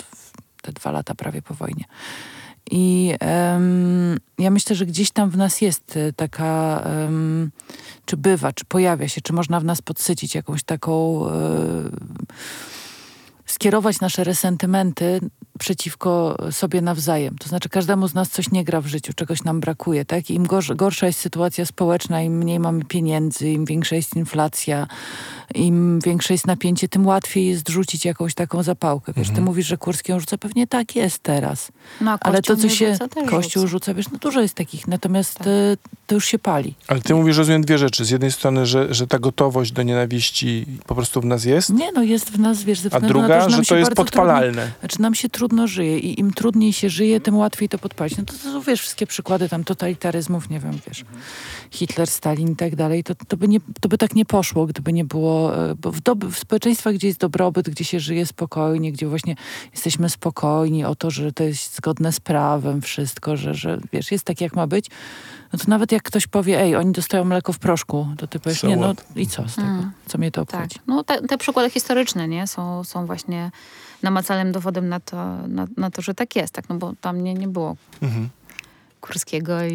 te 0.62 0.72
dwa 0.74 0.92
lata 0.92 1.16
prawie 1.16 1.42
po 1.42 1.54
wojnie. 1.54 1.86
I 2.72 3.14
em, 3.20 4.18
ja 4.40 4.50
myślę, 4.50 4.76
że 4.76 4.86
gdzieś 4.86 5.12
tam 5.12 5.30
w 5.30 5.38
nas 5.38 5.62
jest 5.62 5.98
e, 5.98 6.14
taka, 6.14 6.82
em, 6.86 7.52
czy 8.06 8.18
bywa, 8.18 8.54
czy 8.54 8.66
pojawia 8.66 9.08
się, 9.08 9.22
czy 9.22 9.34
można 9.34 9.60
w 9.60 9.64
nas 9.66 9.82
podsycić 9.82 10.36
jakąś 10.36 10.64
taką, 10.64 11.26
e, 11.28 11.32
skierować 13.64 14.00
nasze 14.00 14.24
resentymenty 14.24 15.20
przeciwko 15.60 16.38
sobie 16.52 16.82
nawzajem. 16.82 17.38
To 17.38 17.50
znaczy 17.50 17.70
każdemu 17.70 18.08
z 18.08 18.14
nas 18.14 18.30
coś 18.30 18.52
nie 18.52 18.64
gra 18.64 18.82
w 18.82 18.88
życiu, 18.88 19.14
czegoś 19.14 19.44
nam 19.44 19.60
brakuje, 19.60 20.06
tak? 20.06 20.30
I 20.30 20.34
Im 20.34 20.46
gorsz, 20.48 20.72
gorsza 20.76 21.08
jest 21.08 21.20
sytuacja 21.20 21.66
społeczna, 21.66 22.22
im 22.22 22.38
mniej 22.38 22.60
mamy 22.60 22.86
pieniędzy, 22.86 23.50
im 23.50 23.66
większa 23.66 23.96
jest 23.96 24.16
inflacja, 24.16 24.88
im 25.56 26.00
większe 26.00 26.34
jest 26.34 26.48
napięcie, 26.48 26.88
tym 26.88 27.06
łatwiej 27.08 27.48
jest 27.48 27.70
rzucić 27.70 28.06
jakąś 28.06 28.34
taką 28.34 28.64
zapałkę. 28.64 29.14
Wiesz, 29.16 29.30
ty 29.30 29.42
mówisz, 29.42 29.68
że 29.68 29.78
Kurski 29.78 30.12
ją 30.12 30.20
rzuca, 30.20 30.38
pewnie 30.38 30.68
tak 30.68 30.96
jest 30.96 31.20
teraz. 31.24 31.72
No, 32.02 32.12
a 32.12 32.18
Ale 32.20 32.42
to, 32.42 32.56
co 32.56 32.70
się 32.70 32.94
rzuca, 32.94 33.08
Kościół 33.30 33.62
rzuca. 33.62 33.72
rzuca, 33.72 33.94
wiesz, 33.94 34.12
no 34.12 34.18
dużo 34.18 34.42
jest 34.42 34.54
takich, 34.54 34.88
natomiast 34.88 35.38
Tak. 35.38 35.48
e, 35.48 35.78
to 36.08 36.16
już 36.16 36.26
się 36.26 36.40
pali. 36.40 36.76
Ale 36.88 37.02
ty 37.02 37.16
mówisz, 37.16 37.38
rozumiem, 37.38 37.62
dwie 37.62 37.78
rzeczy. 37.78 38.06
Z 38.06 38.10
jednej 38.10 38.32
strony, 38.32 38.66
że, 38.66 38.94
że 38.94 39.08
ta 39.08 39.20
gotowość 39.20 39.72
do 39.72 39.84
nienawiści 39.84 40.66
po 40.88 40.96
prostu 40.96 41.22
w 41.22 41.26
nas 41.26 41.46
jest, 41.46 41.70
Nie, 41.70 41.92
no 41.92 42.04
jest 42.04 42.30
w 42.32 42.40
nas, 42.40 42.64
wiesz, 42.64 42.80
ze 42.80 42.88
a 42.94 43.00
względu 43.00 43.22
na 43.22 43.28
druga, 43.28 43.44
to, 43.44 43.49
że, 43.50 43.64
to 43.64 43.76
jest 43.76 43.94
podpalalne. 43.94 44.62
Trudno, 44.62 44.80
znaczy 44.80 45.02
nam 45.02 45.16
się 45.16 45.30
trudno 45.30 45.68
żyje 45.68 46.00
i 46.00 46.20
im 46.20 46.34
trudniej 46.34 46.74
się 46.74 46.90
żyje, 46.90 47.22
tym 47.22 47.38
łatwiej 47.38 47.70
to 47.70 47.80
podpalić. 47.80 48.18
No 48.18 48.24
to, 48.26 48.34
to 48.34 48.62
wiesz, 48.62 48.82
wszystkie 48.82 49.08
przykłady 49.08 49.50
tam 49.50 49.64
totalitaryzmów, 49.64 50.50
nie 50.50 50.60
wiem, 50.60 50.80
wiesz, 50.88 51.06
Hitler, 51.72 52.08
Stalin 52.08 52.52
i 52.52 52.56
tak 52.56 52.76
dalej, 52.76 53.04
to, 53.04 53.16
to, 53.28 53.38
by 53.38 53.48
nie, 53.48 53.60
to 53.82 53.90
by 53.90 53.98
tak 53.98 54.16
nie 54.16 54.26
poszło, 54.26 54.66
gdyby 54.66 54.94
nie 54.94 55.06
było 55.06 55.30
bo, 55.30 55.70
e, 55.70 55.76
bo 55.76 55.92
w, 55.92 56.02
dob- 56.02 56.32
w 56.32 56.40
społeczeństwach, 56.40 56.94
gdzie 56.94 57.08
jest 57.08 57.20
dobrobyt, 57.20 57.70
gdzie 57.70 57.84
się 57.84 58.00
żyje 58.00 58.26
spokojnie, 58.26 58.92
gdzie 58.92 59.08
właśnie 59.08 59.36
jesteśmy 59.72 60.10
spokojni 60.10 60.86
o 60.86 60.96
to, 60.96 61.12
że 61.12 61.32
to 61.32 61.44
jest 61.44 61.76
zgodne 61.76 62.12
z 62.12 62.20
prawem 62.20 62.82
wszystko, 62.82 63.38
że, 63.38 63.54
że 63.54 63.80
wiesz, 63.94 64.12
jest 64.12 64.26
tak 64.26 64.42
jak 64.42 64.56
ma 64.56 64.68
być, 64.68 64.86
no 65.54 65.60
to 65.60 65.66
nawet 65.68 65.92
jak 65.92 66.04
ktoś 66.04 66.28
powie, 66.28 66.62
ej, 66.62 66.76
oni 66.76 66.92
dostają 66.92 67.26
mleko 67.26 67.54
w 67.54 67.60
proszku, 67.60 68.08
to 68.18 68.28
ty 68.28 68.40
powiesz, 68.40 68.60
So 68.60 68.68
nie, 68.68 68.78
no 68.78 68.94
i 69.16 69.28
co 69.28 69.50
z 69.50 69.56
tego? 69.56 69.68
Mm. 69.68 69.92
Co 70.06 70.18
mnie 70.18 70.32
to 70.32 70.46
Tak. 70.46 70.56
obchodzi? 70.56 70.80
No 70.88 71.04
te, 71.04 71.22
te 71.22 71.38
przykłady 71.38 71.70
historyczne, 71.70 72.28
nie? 72.28 72.48
Są, 72.48 72.84
są 72.84 73.06
właśnie 73.06 73.52
namacalnym 74.04 74.52
dowodem 74.52 74.90
na 74.90 75.00
to, 75.00 75.48
na, 75.48 75.68
na 75.78 75.92
to, 75.92 76.02
że 76.02 76.14
tak 76.14 76.36
jest, 76.36 76.54
tak? 76.54 76.70
No 76.70 76.76
bo 76.76 76.94
tam 77.02 77.22
nie, 77.22 77.34
nie 77.34 77.48
było 77.48 77.76
Mhm. 78.02 78.30
Kurskiego 79.02 79.64
i, 79.64 79.74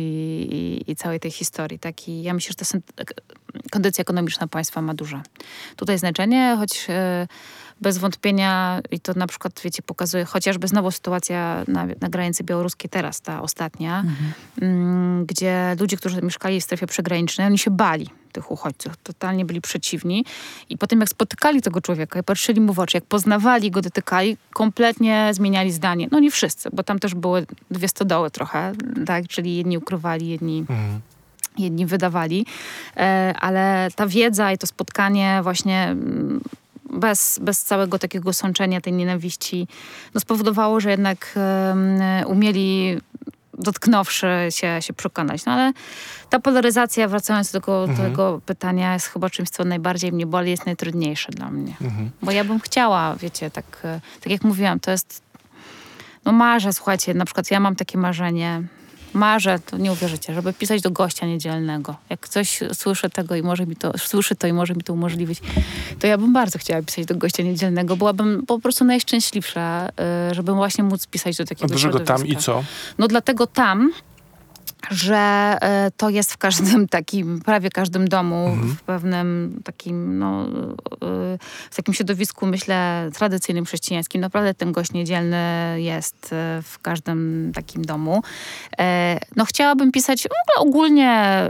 i, 0.86 0.90
i 0.90 0.96
całej 0.96 1.20
tej 1.20 1.30
historii. 1.30 1.78
Tak? 1.78 2.08
I 2.08 2.22
ja 2.22 2.34
myślę, 2.34 2.54
że 2.60 2.80
ta 2.94 3.04
kondycja 3.70 4.02
ekonomiczna 4.02 4.46
państwa 4.46 4.82
ma 4.82 4.94
duże 4.94 5.22
tutaj 5.76 5.98
znaczenie, 5.98 6.56
choć 6.58 6.86
e, 6.88 7.26
bez 7.80 7.98
wątpienia, 7.98 8.80
i 8.90 9.00
to 9.00 9.12
na 9.16 9.26
przykład, 9.26 9.60
wiecie, 9.64 9.82
pokazuje 9.82 10.24
chociażby 10.24 10.68
znowu 10.68 10.90
sytuacja 10.90 11.64
na, 11.68 11.86
na 12.00 12.08
granicy 12.08 12.44
białoruskiej 12.44 12.90
teraz, 12.90 13.20
ta 13.20 13.42
ostatnia, 13.42 14.04
mm, 14.62 15.26
gdzie 15.26 15.76
ludzie, 15.80 15.96
którzy 15.96 16.22
mieszkali 16.22 16.60
w 16.60 16.64
strefie 16.64 16.86
przygranicznej, 16.86 17.46
oni 17.46 17.58
się 17.58 17.70
bali 17.70 18.10
tych 18.32 18.50
uchodźców, 18.50 18.92
totalnie 19.02 19.44
byli 19.44 19.60
przeciwni 19.60 20.24
i 20.68 20.78
potem 20.78 21.00
jak 21.00 21.08
spotykali 21.08 21.62
tego 21.62 21.80
człowieka 21.80 22.18
i 22.20 22.22
patrzyli 22.22 22.60
mu 22.60 22.72
w 22.72 22.78
oczy, 22.78 22.96
jak 22.96 23.04
poznawali 23.04 23.70
go, 23.70 23.82
dotykali, 23.82 24.36
kompletnie 24.52 25.30
zmieniali 25.32 25.72
zdanie. 25.72 26.08
No 26.10 26.18
nie 26.20 26.30
wszyscy, 26.30 26.68
bo 26.72 26.82
tam 26.82 26.98
też 26.98 27.14
były 27.14 27.46
dwie 27.70 27.88
stodoły 27.88 28.30
trochę, 28.30 28.72
tak, 29.06 29.28
czyli 29.28 29.56
jedni 29.56 29.78
ukrywali, 29.78 30.28
jedni 30.28 30.58
Mhm. 30.60 31.00
jedni 31.58 31.86
wydawali, 31.86 32.46
e, 32.96 33.34
ale 33.40 33.88
ta 33.96 34.06
wiedza 34.06 34.52
i 34.52 34.58
to 34.58 34.66
spotkanie 34.66 35.40
właśnie 35.42 35.82
mm, 35.84 36.40
bez, 36.94 37.38
bez 37.42 37.64
całego 37.64 37.98
takiego 37.98 38.32
sączenia 38.32 38.80
tej 38.80 38.92
nienawiści 38.92 39.68
no 40.14 40.20
spowodowało, 40.20 40.80
że 40.80 40.90
jednak 40.90 41.38
umieli 42.26 43.00
dotknąwszy 43.58 44.26
się, 44.50 44.82
się 44.82 44.92
przekonać. 44.92 45.44
No 45.44 45.52
ale 45.52 45.72
ta 46.30 46.40
polaryzacja, 46.40 47.08
wracając 47.08 47.52
do 47.52 47.60
tego, 47.60 47.86
do 47.86 47.96
tego 47.96 48.40
pytania, 48.46 48.92
jest 48.92 49.06
chyba 49.06 49.30
czymś, 49.30 49.50
co 49.50 49.64
najbardziej 49.64 50.12
mnie 50.12 50.26
boli, 50.26 50.50
jest 50.50 50.66
najtrudniejsze 50.66 51.32
dla 51.32 51.50
mnie. 51.50 51.76
Mhm. 51.80 52.10
Bo 52.22 52.30
ja 52.30 52.44
bym 52.44 52.60
chciała, 52.60 53.16
wiecie, 53.16 53.50
tak, 53.50 53.80
e, 53.84 54.00
tak 54.20 54.32
jak 54.32 54.44
mówiłam, 54.44 54.80
to 54.80 54.90
jest, 54.90 55.22
no 56.24 56.32
marzę, 56.32 56.72
słuchajcie, 56.72 57.14
na 57.14 57.24
przykład 57.24 57.50
ja 57.50 57.60
mam 57.60 57.76
takie 57.76 57.98
marzenie, 57.98 58.62
marzę, 59.14 59.58
to 59.58 59.78
nie 59.78 59.92
uwierzycie, 59.92 60.34
żeby 60.34 60.52
pisać 60.52 60.82
do 60.82 60.90
gościa 60.90 61.26
niedzielnego. 61.26 61.96
Jak 62.10 62.20
ktoś 62.20 62.60
słyszy 62.72 63.10
tego 63.10 63.34
i 63.34 63.42
może 63.42 63.66
mi 63.66 63.76
to, 63.76 63.98
słyszy 63.98 64.34
to 64.34 64.46
i 64.46 64.52
może 64.52 64.74
mi 64.74 64.82
to 64.82 64.92
umożliwić, 64.92 65.40
to 65.98 66.06
ja 66.06 66.18
bym 66.18 66.32
bardzo 66.32 66.58
chciała 66.58 66.82
pisać 66.82 67.06
do 67.06 67.14
gościa 67.14 67.42
niedzielnego. 67.42 67.96
Byłabym 67.96 68.46
po 68.46 68.58
prostu 68.58 68.84
najszczęśliwsza, 68.84 69.88
y, 70.30 70.34
żeby 70.34 70.52
właśnie 70.52 70.84
móc 70.84 71.06
pisać 71.06 71.36
do 71.36 71.44
A 71.44 71.46
takiego 71.46 71.68
dlaczego 71.68 72.00
tam 72.00 72.26
i 72.26 72.36
co? 72.36 72.64
No 72.98 73.08
dlatego 73.08 73.46
tam, 73.46 73.92
że 74.90 75.16
e, 75.60 75.90
to 75.96 76.10
jest 76.10 76.32
w 76.32 76.38
każdym 76.38 76.88
takim, 76.98 77.40
prawie 77.40 77.70
każdym 77.70 78.08
domu, 78.08 78.56
w 78.76 78.82
pewnym 78.82 79.60
takim, 79.64 80.18
no, 80.18 80.44
e, 80.44 81.38
w 81.70 81.76
takim 81.76 81.94
środowisku, 81.94 82.46
myślę, 82.46 83.10
tradycyjnym 83.14 83.64
chrześcijańskim. 83.64 84.20
Naprawdę 84.20 84.54
ten 84.54 84.72
gość 84.72 84.92
niedzielny 84.92 85.36
jest 85.76 86.32
e, 86.32 86.62
w 86.62 86.78
każdym 86.82 87.52
takim 87.54 87.84
domu. 87.84 88.22
No 89.36 89.44
chciałabym 89.44 89.92
pisać 89.92 90.28
ogólnie, 90.58 91.48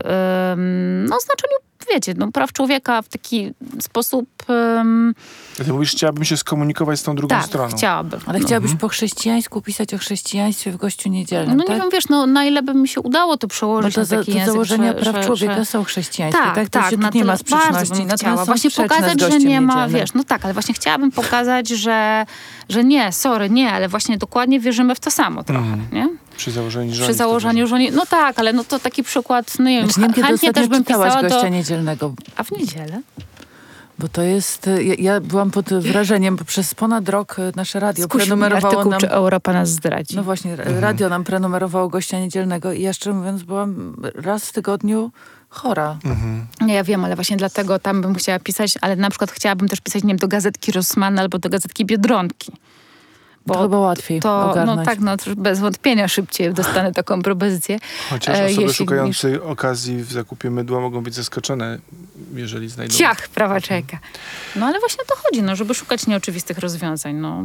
no, 1.08 1.16
o 1.16 1.20
znaczeniu, 1.20 1.56
wiecie, 1.94 2.14
no, 2.18 2.32
praw 2.32 2.52
człowieka 2.52 3.02
w 3.02 3.08
taki 3.08 3.52
sposób, 3.80 4.26
em, 4.48 5.14
Ty 5.56 5.72
mówisz, 5.72 5.90
chciałabym 5.90 6.24
się 6.24 6.36
skomunikować 6.36 7.00
z 7.00 7.02
tą 7.02 7.14
drugą 7.16 7.36
tak, 7.36 7.44
stroną. 7.46 7.76
chciałabym. 7.76 8.20
Ale 8.26 8.38
No. 8.38 8.46
chciałabyś 8.46 8.74
po 8.74 8.88
chrześcijańsku 8.88 9.60
pisać 9.62 9.94
o 9.94 9.98
chrześcijaństwie 9.98 10.72
w 10.72 10.76
Gościu 10.76 11.08
Niedzielnym, 11.08 11.56
No 11.56 11.62
nie 11.62 11.68
tak? 11.68 11.78
wiem, 11.78 11.90
wiesz, 11.92 12.08
no 12.08 12.26
na 12.26 12.44
ile 12.44 12.62
by 12.62 12.74
mi 12.74 12.88
się 12.88 13.00
udało 13.00 13.36
to 13.36 13.46
Bo 13.46 13.50
przełożyć 13.50 13.94
to, 13.94 14.00
na 14.00 14.06
taki 14.06 14.32
to 14.32 14.38
język, 14.38 14.52
założenia 14.52 14.92
że, 14.92 14.94
praw 14.94 15.16
że, 15.16 15.24
człowieka 15.24 15.54
że... 15.56 15.64
są 15.64 15.84
chrześcijańskie, 15.84 16.42
tak? 16.42 16.54
Tak, 16.54 16.68
To 16.68 16.78
tak, 16.80 16.90
się 16.90 16.96
na 16.96 17.10
tu 17.12 17.18
nie 17.18 17.24
ma 17.24 17.36
sprzeczności. 17.36 18.06
chciała. 18.16 18.44
Właśnie 18.44 18.70
pokazać, 18.70 19.20
że 19.20 19.38
nie 19.38 19.60
ma, 19.60 19.74
Niedzielnym. 19.74 20.00
wiesz, 20.00 20.14
no 20.14 20.24
tak, 20.24 20.44
ale 20.44 20.52
właśnie 20.54 20.74
chciałabym 20.74 21.10
pokazać, 21.10 21.68
że, 21.68 22.26
że 22.68 22.84
nie, 22.84 23.12
sorry, 23.12 23.50
nie, 23.50 23.72
ale 23.72 23.88
właśnie 23.88 24.18
dokładnie 24.18 24.60
wierzymy 24.60 24.94
w 24.94 25.00
to 25.00 25.10
samo 25.10 25.44
trochę, 25.44 25.60
Mhm. 25.72 25.86
nie? 25.92 26.08
Przy 26.36 26.50
założeniu, 26.50 26.94
że 26.94 27.04
Przy 27.04 27.14
założeniu, 27.14 27.66
no 27.92 28.06
tak, 28.06 28.38
ale 28.38 28.52
no 28.52 28.64
to 28.64 28.78
taki 28.78 29.02
przykład, 29.02 29.58
no 29.58 29.64
nie 29.64 29.80
wiem, 29.80 29.90
Znaczy, 29.90 30.22
chętnie 30.22 30.52
też 30.52 30.68
bym 30.68 30.84
pisała 30.84 31.22
Gościa 31.22 31.42
do... 31.42 31.48
Niedzielnego, 31.48 32.14
A 32.36 32.44
w 32.44 32.52
niedzielę? 32.52 33.00
bo 33.98 34.08
to 34.08 34.22
jest... 34.22 34.70
Ja, 34.82 34.94
ja 34.98 35.20
byłam 35.20 35.50
pod 35.50 35.74
wrażeniem, 35.74 36.36
bo 36.36 36.44
przez 36.44 36.74
ponad 36.74 37.08
rok 37.08 37.38
y, 37.38 37.52
nasze 37.56 37.80
radio 37.80 38.06
mnie 38.06 38.24
prenumerowało 38.24 38.66
artykuł, 38.66 38.90
nam... 38.90 39.00
czy 39.00 39.10
Europa 39.10 39.52
nas 39.52 39.68
zdradzi. 39.68 40.16
No 40.16 40.22
właśnie, 40.22 40.56
radio 40.56 41.08
nam 41.08 41.24
prenumerowało 41.24 41.88
Gościa 41.88 42.18
Niedzielnego 42.20 42.72
i 42.72 42.82
ja 42.82 42.92
szczerze 42.92 43.16
mówiąc 43.16 43.42
byłam 43.42 43.96
raz 44.14 44.46
w 44.46 44.52
tygodniu 44.52 45.10
chora. 45.48 45.98
Mhm. 46.04 46.46
Nie, 46.60 46.74
ja 46.74 46.84
wiem, 46.84 47.04
ale 47.04 47.14
właśnie 47.14 47.36
dlatego 47.36 47.78
tam 47.78 48.02
bym 48.02 48.14
chciała 48.14 48.38
pisać, 48.38 48.74
ale 48.80 48.96
na 48.96 49.10
przykład 49.10 49.30
chciałabym 49.30 49.68
też 49.68 49.80
pisać, 49.80 50.02
nie 50.02 50.08
wiem, 50.08 50.18
do 50.18 50.28
gazetki 50.28 50.72
Rossmana 50.72 51.22
albo 51.22 51.38
do 51.38 51.48
gazetki 51.48 51.84
Biedronki. 51.84 52.52
To 53.52 53.62
chyba 53.62 53.78
łatwiej 53.78 54.20
to, 54.20 54.50
ogarnąć. 54.50 54.78
no 54.78 54.84
tak, 54.84 55.00
no 55.00 55.16
bez 55.36 55.60
wątpienia 55.60 56.08
szybciej 56.08 56.54
dostanę 56.54 56.92
taką 56.92 57.22
propozycję. 57.22 57.78
Chociaż 58.10 58.38
E, 58.38 58.44
osoby 58.44 58.62
jeśli 58.62 58.74
szukające 58.74 59.42
okazji 59.42 59.96
w 59.96 60.12
zakupie 60.12 60.50
mydła 60.50 60.80
mogą 60.80 61.02
być 61.02 61.14
zaskoczone, 61.14 61.78
jeżeli 62.34 62.68
znajdą... 62.68 62.94
Ciach, 62.94 63.28
prawa 63.28 63.60
czeka. 63.60 63.98
No 64.56 64.66
ale 64.66 64.80
właśnie 64.80 65.02
o 65.02 65.06
to 65.06 65.14
chodzi, 65.16 65.42
no, 65.42 65.56
żeby 65.56 65.74
szukać 65.74 66.06
nieoczywistych 66.06 66.58
rozwiązań. 66.58 67.14
No. 67.14 67.44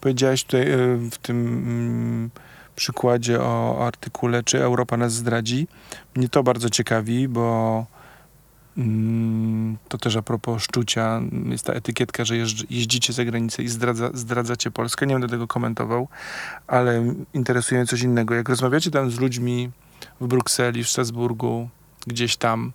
Powiedziałaś 0.00 0.44
tutaj 0.44 0.72
y, 0.72 0.96
w 1.10 1.18
tym 1.18 1.46
mm, 1.46 2.30
przykładzie 2.76 3.40
o 3.40 3.86
artykule, 3.86 4.42
czy 4.42 4.62
Europa 4.62 4.96
nas 4.96 5.12
zdradzi. 5.12 5.66
Mnie 6.14 6.28
to 6.28 6.42
bardzo 6.42 6.70
ciekawi, 6.70 7.28
bo 7.28 7.86
to 9.88 9.98
też 9.98 10.16
a 10.16 10.22
propos 10.22 10.62
szczucia, 10.62 11.20
jest 11.44 11.64
ta 11.64 11.72
etykietka, 11.72 12.24
że 12.24 12.36
jeździcie 12.70 13.12
za 13.12 13.24
granicę 13.24 13.62
i 13.62 13.68
zdradza, 13.68 14.10
zdradzacie 14.14 14.70
Polskę. 14.70 15.06
Nie 15.06 15.14
będę 15.14 15.28
tego 15.28 15.46
komentował, 15.46 16.08
ale 16.66 17.14
interesuje 17.34 17.80
mnie 17.80 17.88
coś 17.88 18.02
innego. 18.02 18.34
Jak 18.34 18.48
rozmawiacie 18.48 18.90
tam 18.90 19.10
z 19.10 19.20
ludźmi 19.20 19.70
w 20.20 20.26
Brukseli, 20.26 20.84
w 20.84 20.88
Strasburgu, 20.88 21.68
gdzieś 22.06 22.36
tam, 22.36 22.72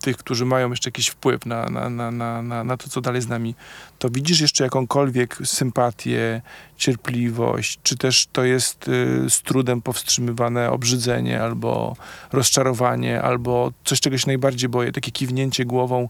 tych, 0.00 0.16
którzy 0.16 0.44
mają 0.44 0.70
jeszcze 0.70 0.88
jakiś 0.88 1.08
wpływ 1.08 1.46
na, 1.46 1.66
na, 1.66 1.90
na, 1.90 2.10
na, 2.10 2.42
na, 2.42 2.64
na 2.64 2.76
to, 2.76 2.88
co 2.88 3.00
dalej 3.00 3.22
z 3.22 3.28
nami, 3.28 3.54
to 3.98 4.10
widzisz 4.10 4.40
jeszcze 4.40 4.64
jakąkolwiek 4.64 5.38
sympatię, 5.44 6.42
cierpliwość, 6.76 7.78
czy 7.82 7.96
też 7.96 8.26
to 8.32 8.44
jest 8.44 8.88
y, 8.88 9.30
z 9.30 9.42
trudem 9.42 9.82
powstrzymywane 9.82 10.70
obrzydzenie, 10.70 11.42
albo 11.42 11.96
rozczarowanie, 12.32 13.22
albo 13.22 13.72
coś, 13.84 14.00
czego 14.00 14.18
się 14.18 14.26
najbardziej 14.26 14.68
boję, 14.68 14.92
takie 14.92 15.10
kiwnięcie 15.10 15.64
głową. 15.64 16.08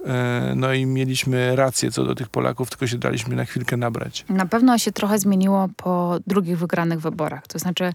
y, 0.00 0.04
No 0.54 0.72
i 0.72 0.86
mieliśmy 0.86 1.56
rację 1.56 1.90
co 1.92 2.04
do 2.04 2.14
tych 2.14 2.28
Polaków, 2.28 2.70
tylko 2.70 2.86
się 2.86 2.98
daliśmy 2.98 3.36
na 3.36 3.44
chwilkę 3.44 3.76
nabrać. 3.76 4.24
Na 4.28 4.46
pewno 4.46 4.78
się 4.78 4.92
trochę 4.92 5.18
zmieniło 5.18 5.68
po 5.76 6.18
drugich 6.26 6.58
wygranych 6.58 7.00
wyborach. 7.00 7.46
To 7.46 7.58
znaczy, 7.58 7.92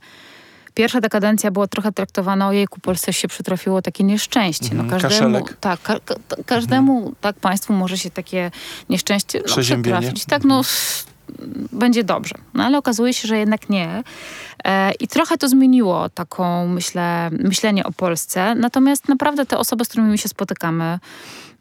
pierwsza 0.76 1.02
dekadencja 1.02 1.52
była 1.52 1.68
trochę 1.68 1.92
traktowana, 1.92 2.48
ojejku, 2.48 2.80
Polsce 2.80 3.14
się 3.14 3.28
przytrafiło 3.28 3.82
takie 3.82 4.04
nieszczęście. 4.04 4.72
Mhm, 4.72 4.88
no, 4.88 4.92
każdemu, 4.92 5.34
kaszelek. 5.34 5.58
tak, 5.60 5.82
ka, 5.82 6.00
ka, 6.00 6.16
każdemu, 6.46 7.14
tak, 7.22 7.36
państwu 7.36 7.74
może 7.74 7.98
się 7.98 8.12
takie 8.12 8.52
nieszczęście 8.90 9.42
no, 9.48 9.64
przytrafić. 9.64 10.26
Tak, 10.26 10.44
no, 10.44 10.62
będzie 11.72 12.04
dobrze. 12.04 12.36
No 12.54 12.64
ale 12.64 12.78
okazuje 12.78 13.14
się, 13.14 13.28
że 13.28 13.38
jednak 13.38 13.70
nie. 13.70 14.04
E, 14.66 14.92
I 14.92 15.08
trochę 15.08 15.38
to 15.38 15.50
zmieniło 15.50 16.10
taką, 16.10 16.68
myślę, 16.68 17.30
myślenie 17.32 17.84
o 17.84 17.92
Polsce. 17.92 18.56
Natomiast 18.56 19.10
naprawdę 19.10 19.46
te 19.46 19.58
osoby, 19.58 19.86
z 19.86 19.88
którymi 19.88 20.18
się 20.18 20.30
spotykamy, 20.30 21.00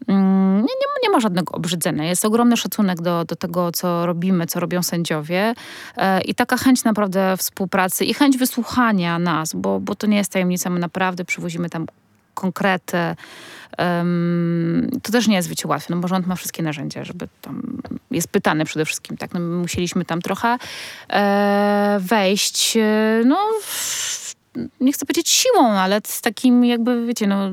mm, 0.08 0.56
nie, 0.56 0.62
nie, 0.62 1.02
nie 1.02 1.10
ma 1.10 1.20
żadnego 1.20 1.54
obrzydzenia. 1.54 2.04
Jest 2.04 2.24
ogromny 2.24 2.56
szacunek 2.56 3.02
do, 3.02 3.24
do 3.24 3.36
tego, 3.36 3.72
co 3.72 4.06
robimy, 4.06 4.46
co 4.46 4.60
robią 4.60 4.82
sędziowie. 4.82 5.54
E, 5.96 6.20
I 6.20 6.34
taka 6.34 6.56
chęć 6.56 6.84
naprawdę 6.84 7.36
współpracy 7.36 8.04
i 8.04 8.14
chęć 8.14 8.38
wysłuchania 8.38 9.18
nas, 9.18 9.54
bo, 9.54 9.80
bo 9.80 9.94
to 9.94 10.06
nie 10.06 10.16
jest 10.16 10.32
tajemnica. 10.32 10.70
My 10.70 10.80
naprawdę 10.80 11.24
przywozimy 11.24 11.70
tam 11.70 11.86
konkrety. 12.34 12.98
Em, 13.78 14.88
to 15.02 15.12
też 15.12 15.28
nie 15.28 15.36
jest 15.36 15.48
wiecie 15.48 15.68
łatwe, 15.68 15.94
no 15.94 16.00
bo 16.00 16.08
rząd 16.08 16.26
ma 16.26 16.36
wszystkie 16.36 16.62
narzędzia, 16.62 17.04
żeby 17.04 17.28
tam 17.40 17.78
jest 18.10 18.28
pytany 18.28 18.64
przede 18.64 18.84
wszystkim, 18.84 19.16
tak, 19.16 19.34
no 19.34 19.40
my 19.40 19.56
musieliśmy 19.56 20.04
tam 20.04 20.22
trochę 20.22 20.56
e, 21.10 21.98
wejść, 22.00 22.76
e, 22.76 23.22
no 23.26 23.36
w- 23.62 24.34
nie 24.80 24.92
chcę 24.92 25.06
powiedzieć 25.06 25.28
siłą, 25.28 25.68
ale 25.70 26.00
z 26.06 26.20
takim 26.20 26.64
jakby, 26.64 27.06
wiecie, 27.06 27.26
no 27.26 27.50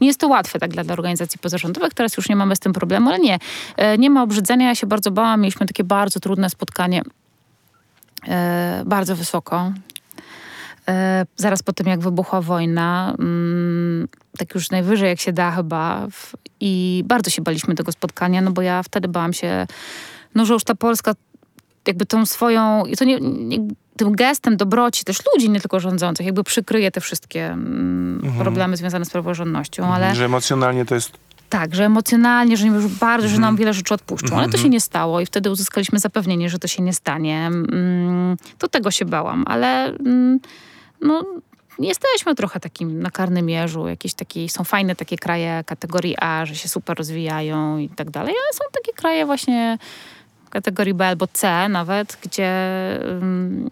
nie 0.00 0.06
jest 0.06 0.20
to 0.20 0.28
łatwe 0.28 0.58
tak 0.58 0.70
dla, 0.70 0.84
dla 0.84 0.92
organizacji 0.92 1.38
pozarządowych, 1.38 1.94
teraz 1.94 2.16
już 2.16 2.28
nie 2.28 2.36
mamy 2.36 2.56
z 2.56 2.58
tym 2.60 2.72
problemu, 2.72 3.08
ale 3.10 3.18
nie, 3.18 3.38
e, 3.76 3.98
nie 3.98 4.10
ma 4.10 4.22
obrzydzenia, 4.22 4.68
ja 4.68 4.74
się 4.74 4.86
bardzo 4.86 5.10
bałam, 5.10 5.40
mieliśmy 5.40 5.66
takie 5.66 5.84
bardzo 5.84 6.20
trudne 6.20 6.50
spotkanie, 6.50 7.02
e, 8.28 8.82
bardzo 8.86 9.16
wysoko, 9.16 9.72
zaraz 11.36 11.62
po 11.62 11.72
tym, 11.72 11.86
jak 11.86 12.00
wybuchła 12.00 12.40
wojna, 12.40 13.14
mm, 13.18 13.28
mm, 13.28 14.08
tak 14.38 14.54
już 14.54 14.70
najwyżej 14.70 15.08
jak 15.08 15.20
się 15.20 15.32
da 15.32 15.50
chyba. 15.50 16.06
I 16.60 17.02
bardzo 17.06 17.30
się 17.30 17.42
baliśmy 17.42 17.74
tego 17.74 17.92
spotkania, 17.92 18.40
no 18.40 18.50
bo 18.50 18.62
ja 18.62 18.82
wtedy 18.82 19.08
bałam 19.08 19.32
się, 19.32 19.66
no 20.34 20.44
że 20.46 20.54
już 20.54 20.64
ta 20.64 20.74
Polska 20.74 21.12
jakby 21.86 22.06
tą 22.06 22.26
swoją, 22.26 22.84
i 22.84 22.96
to 22.96 23.04
nie, 23.04 23.20
nie 23.20 23.58
tym 23.96 24.12
gestem 24.12 24.56
dobroci 24.56 25.04
też 25.04 25.18
ludzi, 25.34 25.50
nie 25.50 25.60
tylko 25.60 25.80
rządzących, 25.80 26.26
jakby 26.26 26.44
przykryje 26.44 26.90
te 26.90 27.00
wszystkie 27.00 27.46
mm, 27.46 28.32
problemy 28.38 28.76
związane 28.76 29.04
z 29.04 29.10
praworządnością, 29.10 29.94
ale 29.94 30.14
Że 30.14 30.24
emocjonalnie 30.24 30.84
to 30.84 30.94
jest 30.94 31.12
tak, 31.48 31.74
że 31.74 31.84
emocjonalnie, 31.84 32.56
że 32.56 32.66
już 32.66 32.86
bardzo, 32.86 33.28
że 33.28 33.34
Mhm. 33.34 33.40
nam 33.42 33.56
wiele 33.56 33.74
rzeczy 33.74 33.94
odpuszczą, 33.94 34.36
ale 34.36 34.48
to 34.48 34.58
się 34.58 34.68
nie 34.68 34.80
stało 34.80 35.20
i 35.20 35.26
wtedy 35.26 35.50
uzyskaliśmy 35.50 35.98
zapewnienie, 35.98 36.50
że 36.50 36.58
to 36.58 36.68
się 36.68 36.82
nie 36.82 36.92
stanie. 36.92 37.46
Mm, 37.46 38.36
To 38.58 38.68
tego 38.68 38.90
się 38.90 39.04
bałam, 39.04 39.44
ale 39.46 39.84
mm, 39.86 40.38
no, 41.00 41.24
jesteśmy 41.78 42.34
trochę 42.34 42.60
takim 42.60 43.02
na 43.02 43.10
karnym 43.10 43.46
mierzu. 43.46 43.88
Jakieś 43.88 44.14
takie, 44.14 44.48
są 44.48 44.64
fajne 44.64 44.96
takie 44.96 45.16
kraje 45.16 45.64
kategorii 45.66 46.16
A, 46.20 46.46
że 46.46 46.54
się 46.54 46.68
super 46.68 46.98
rozwijają 46.98 47.78
i 47.78 47.88
tak 47.88 48.10
dalej, 48.10 48.34
ale 48.44 48.52
są 48.52 48.64
takie 48.72 48.92
kraje 48.92 49.26
właśnie 49.26 49.78
kategorii 50.50 50.94
B 50.94 51.06
albo 51.06 51.26
C 51.26 51.68
nawet, 51.68 52.18
gdzie, 52.22 52.50
mm, 53.04 53.70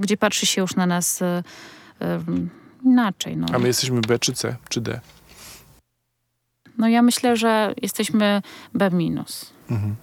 gdzie 0.00 0.16
patrzy 0.16 0.46
się 0.46 0.60
już 0.60 0.76
na 0.76 0.86
nas 0.86 1.22
y, 1.22 1.24
y, 1.24 2.84
inaczej. 2.84 3.36
No. 3.36 3.46
A 3.52 3.58
my 3.58 3.66
jesteśmy 3.66 4.00
B 4.00 4.18
czy 4.18 4.32
C, 4.32 4.56
czy 4.68 4.80
D? 4.80 5.00
no 6.78 6.88
ja 6.88 7.02
myślę, 7.02 7.36
że 7.36 7.74
jesteśmy 7.82 8.42
B 8.74 8.90
minus. 8.90 9.52
Mhm. 9.70 9.96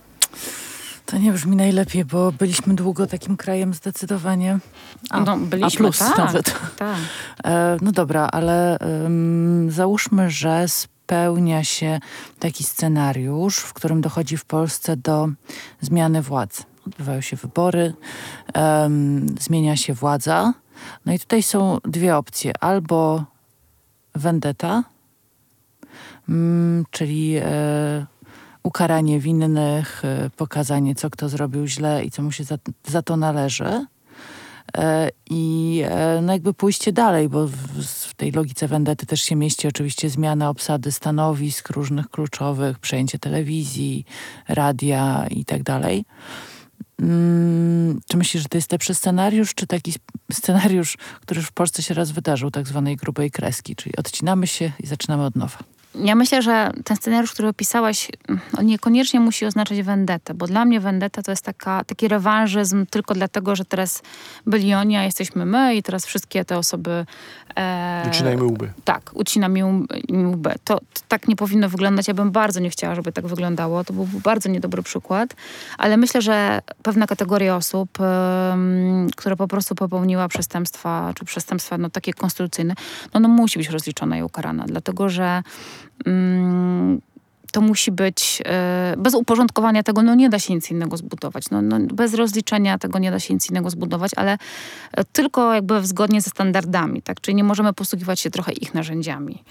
To 1.05 1.17
nie 1.17 1.31
brzmi 1.31 1.55
najlepiej, 1.55 2.05
bo 2.05 2.31
byliśmy 2.31 2.75
długo 2.75 3.07
takim 3.07 3.37
krajem 3.37 3.73
zdecydowanie. 3.73 4.59
A, 5.09 5.19
no, 5.19 5.37
byliśmy, 5.37 5.67
A 5.87 5.91
plus 5.91 5.99
tak, 5.99 6.17
nawet. 6.17 6.55
Tak. 6.77 6.97
E, 7.43 7.77
no 7.81 7.91
dobra, 7.91 8.29
ale 8.31 8.77
ym, 9.05 9.71
załóżmy, 9.71 10.29
że 10.29 10.65
spełnia 10.67 11.63
się 11.63 11.99
taki 12.39 12.63
scenariusz, 12.63 13.57
w 13.57 13.73
którym 13.73 14.01
dochodzi 14.01 14.37
w 14.37 14.45
Polsce 14.45 14.97
do 14.97 15.29
zmiany 15.81 16.21
władz. 16.21 16.63
Odbywają 16.87 17.21
się 17.21 17.35
wybory, 17.37 17.93
em, 18.53 19.25
zmienia 19.39 19.75
się 19.77 19.93
władza. 19.93 20.53
No 21.05 21.13
i 21.13 21.19
tutaj 21.19 21.43
są 21.43 21.77
dwie 21.83 22.17
opcje. 22.17 22.53
Albo 22.59 23.25
vendetta, 24.15 24.83
mm, 26.29 26.85
czyli 26.91 27.35
e, 27.35 28.05
ukaranie 28.65 29.19
winnych, 29.19 30.05
e, 30.05 30.29
pokazanie, 30.29 30.95
co 30.95 31.09
kto 31.09 31.29
zrobił 31.29 31.67
źle 31.67 32.05
i 32.05 32.11
co 32.11 32.21
mu 32.21 32.31
się 32.31 32.43
za, 32.43 32.57
za 32.87 33.01
to 33.01 33.17
należy. 33.17 33.85
E, 34.77 35.09
I 35.29 35.81
e, 35.85 36.21
no 36.21 36.33
jakby 36.33 36.53
pójście 36.53 36.91
dalej, 36.91 37.29
bo 37.29 37.47
w, 37.47 37.57
w 37.83 38.13
tej 38.13 38.31
logice 38.31 38.67
Wendety 38.67 39.05
też 39.05 39.21
się 39.21 39.35
mieści 39.35 39.67
oczywiście 39.67 40.09
zmiana 40.09 40.49
obsady 40.49 40.91
stanowisk 40.91 41.69
różnych 41.69 42.09
kluczowych, 42.09 42.79
przejęcie 42.79 43.19
telewizji, 43.19 44.05
radia 44.47 45.27
i 45.29 45.45
tak 45.45 45.63
dalej. 45.63 46.05
Mm, 47.01 48.01
czy 48.07 48.17
myślisz, 48.17 48.43
że 48.43 48.49
to 48.49 48.57
jest 48.57 48.71
lepszy 48.71 48.93
scenariusz, 48.93 49.53
czy 49.55 49.67
taki 49.67 49.93
scenariusz, 50.31 50.97
który 51.21 51.39
już 51.39 51.49
w 51.49 51.53
Polsce 51.53 51.83
się 51.83 51.93
raz 51.93 52.11
wydarzył, 52.11 52.51
tak 52.51 52.67
zwanej 52.67 52.95
grubej 52.95 53.31
kreski, 53.31 53.75
czyli 53.75 53.95
odcinamy 53.95 54.47
się 54.47 54.71
i 54.79 54.87
zaczynamy 54.87 55.23
od 55.23 55.35
nowa? 55.35 55.74
Ja 56.03 56.15
myślę, 56.15 56.41
że 56.41 56.71
ten 56.83 56.97
scenariusz, 56.97 57.31
który 57.31 57.47
opisałaś, 57.47 58.11
on 58.57 58.65
niekoniecznie 58.65 59.19
musi 59.19 59.45
oznaczać 59.45 59.81
vendetę, 59.81 60.33
bo 60.33 60.47
dla 60.47 60.65
mnie 60.65 60.79
vendetta 60.79 61.21
to 61.21 61.31
jest 61.31 61.43
taka, 61.43 61.83
taki 61.83 62.07
rewanżyzm 62.07 62.85
tylko 62.85 63.13
dlatego, 63.13 63.55
że 63.55 63.65
teraz 63.65 64.01
byli 64.45 64.73
oni, 64.73 64.97
a 64.97 65.03
jesteśmy 65.03 65.45
my 65.45 65.75
i 65.75 65.83
teraz 65.83 66.05
wszystkie 66.05 66.45
te 66.45 66.57
osoby... 66.57 67.05
E, 67.57 68.05
Ucinajmy 68.09 68.43
łby. 68.43 68.71
Tak, 68.83 69.11
ucinam 69.13 69.57
im, 69.57 69.87
im 70.07 70.29
łby. 70.29 70.53
To, 70.63 70.79
to 70.79 71.01
tak 71.07 71.27
nie 71.27 71.35
powinno 71.35 71.69
wyglądać. 71.69 72.07
Ja 72.07 72.13
bym 72.13 72.31
bardzo 72.31 72.59
nie 72.59 72.69
chciała, 72.69 72.95
żeby 72.95 73.11
tak 73.11 73.27
wyglądało. 73.27 73.83
To 73.83 73.93
był 73.93 74.07
bardzo 74.23 74.49
niedobry 74.49 74.83
przykład. 74.83 75.35
Ale 75.77 75.97
myślę, 75.97 76.21
że 76.21 76.61
pewna 76.83 77.07
kategoria 77.07 77.55
osób, 77.55 77.97
która 79.15 79.35
po 79.35 79.47
prostu 79.47 79.75
popełniła 79.75 80.27
przestępstwa, 80.27 81.11
czy 81.15 81.25
przestępstwa 81.25 81.77
no, 81.77 81.89
takie 81.89 82.13
konstytucyjne, 82.13 82.73
no, 83.13 83.19
no 83.19 83.27
musi 83.27 83.59
być 83.59 83.69
rozliczona 83.69 84.17
i 84.17 84.23
ukarana. 84.23 84.65
Dlatego, 84.67 85.09
że 85.09 85.43
mm, 86.05 87.01
to 87.55 87.61
musi 87.61 87.91
być, 87.91 88.41
e, 88.45 88.93
bez 88.97 89.13
uporządkowania 89.13 89.83
tego, 89.83 90.01
no 90.03 90.15
nie 90.15 90.29
da 90.29 90.39
się 90.39 90.53
nic 90.55 90.71
innego 90.71 90.97
zbudować. 90.97 91.43
No, 91.51 91.61
no, 91.61 91.79
bez 91.79 92.13
rozliczenia 92.13 92.77
tego 92.77 92.99
nie 92.99 93.11
da 93.11 93.19
się 93.19 93.33
nic 93.33 93.49
innego 93.49 93.69
zbudować, 93.69 94.11
ale 94.15 94.37
e, 94.93 95.03
tylko 95.03 95.53
jakby 95.53 95.85
zgodnie 95.85 96.21
ze 96.21 96.29
standardami, 96.29 97.01
tak? 97.01 97.21
Czyli 97.21 97.35
nie 97.35 97.43
możemy 97.43 97.73
posługiwać 97.73 98.19
się 98.19 98.29
trochę 98.29 98.51
ich 98.51 98.73
narzędziami. 98.73 99.43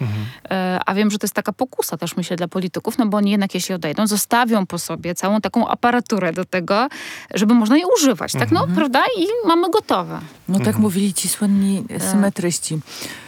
E, 0.51 0.81
A 0.87 0.95
wiem, 0.95 1.11
że 1.11 1.19
to 1.19 1.25
jest 1.25 1.35
taka 1.35 1.53
pokusa 1.53 1.97
też, 1.97 2.17
myślę, 2.17 2.37
dla 2.37 2.49
polityków, 2.49 2.99
no 2.99 3.07
bo 3.07 3.17
oni 3.17 3.31
jednak 3.31 3.55
jeśli 3.55 3.75
odejdą, 3.75 4.07
zostawią 4.07 4.67
po 4.67 4.79
sobie 4.79 5.15
całą 5.15 5.41
taką 5.41 5.69
aparaturę 5.69 6.33
do 6.33 6.45
tego, 6.45 6.89
żeby 7.35 7.55
można 7.55 7.77
je 7.77 7.85
używać, 7.97 8.33
tak? 8.33 8.51
No, 8.53 8.67
prawda? 8.75 9.03
I 9.19 9.27
mamy 9.49 9.71
gotowe. 9.71 10.21
No 10.49 10.61
tak 10.61 10.79
mówili 10.79 11.15
ci 11.15 11.29
słynni 11.29 11.85
symetryści. 12.11 12.79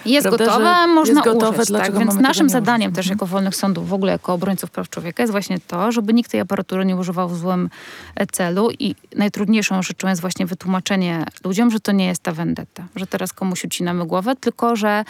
Jest 0.06 0.26
Prawda, 0.26 0.44
gotowe, 0.44 0.86
można 0.86 1.14
jest 1.14 1.24
gotowe, 1.24 1.62
użyć. 1.62 1.72
Tak? 1.72 1.98
Więc 1.98 2.14
naszym 2.14 2.46
nie 2.46 2.50
zadaniem 2.52 2.92
też 2.92 3.06
Mhm. 3.06 3.14
jako 3.14 3.26
wolnych 3.26 3.56
sądów, 3.56 3.88
w 3.88 3.92
ogóle 3.92 4.12
jako 4.12 4.32
obrońców 4.32 4.65
praw 4.70 4.90
człowieka 4.90 5.22
jest 5.22 5.30
właśnie 5.30 5.60
to, 5.60 5.92
żeby 5.92 6.14
nikt 6.14 6.30
tej 6.30 6.40
aparatury 6.40 6.84
nie 6.84 6.96
używał 6.96 7.28
w 7.28 7.38
złym 7.38 7.70
e, 8.14 8.26
celu 8.26 8.70
i 8.78 8.94
najtrudniejszą 9.16 9.82
rzeczą 9.82 10.08
jest 10.08 10.20
właśnie 10.20 10.46
wytłumaczenie 10.46 11.24
ludziom, 11.44 11.70
że 11.70 11.80
to 11.80 11.92
nie 11.92 12.06
jest 12.06 12.22
ta 12.22 12.32
vendetta, 12.32 12.86
że 12.96 13.06
teraz 13.06 13.32
komuś 13.32 13.64
ucinamy 13.64 14.06
głowę, 14.06 14.36
tylko 14.36 14.76
że 14.76 15.04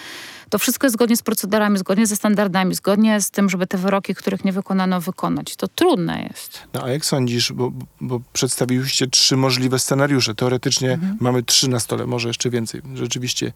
to 0.50 0.58
wszystko 0.58 0.86
jest 0.86 0.94
zgodnie 0.94 1.16
z 1.16 1.22
procedurami, 1.22 1.78
zgodnie 1.78 2.06
ze 2.06 2.16
standardami, 2.16 2.74
zgodnie 2.74 3.20
z 3.20 3.30
tym, 3.30 3.50
żeby 3.50 3.66
te 3.66 3.78
wyroki, 3.78 4.14
których 4.14 4.44
nie 4.44 4.52
wykonano, 4.52 5.00
wykonać. 5.00 5.56
To 5.56 5.68
trudne 5.68 6.28
jest. 6.30 6.62
No 6.74 6.82
a 6.84 6.90
jak 6.90 7.04
sądzisz, 7.04 7.52
bo, 7.52 7.72
bo 8.00 8.20
przedstawiłyście 8.32 9.06
trzy 9.06 9.36
możliwe 9.36 9.78
scenariusze. 9.78 10.34
Teoretycznie 10.34 10.92
Mhm. 10.92 11.16
mamy 11.20 11.42
trzy 11.42 11.70
na 11.70 11.80
stole, 11.80 12.06
może 12.06 12.28
jeszcze 12.28 12.50
więcej. 12.50 12.82
Rzeczywiście 12.94 13.52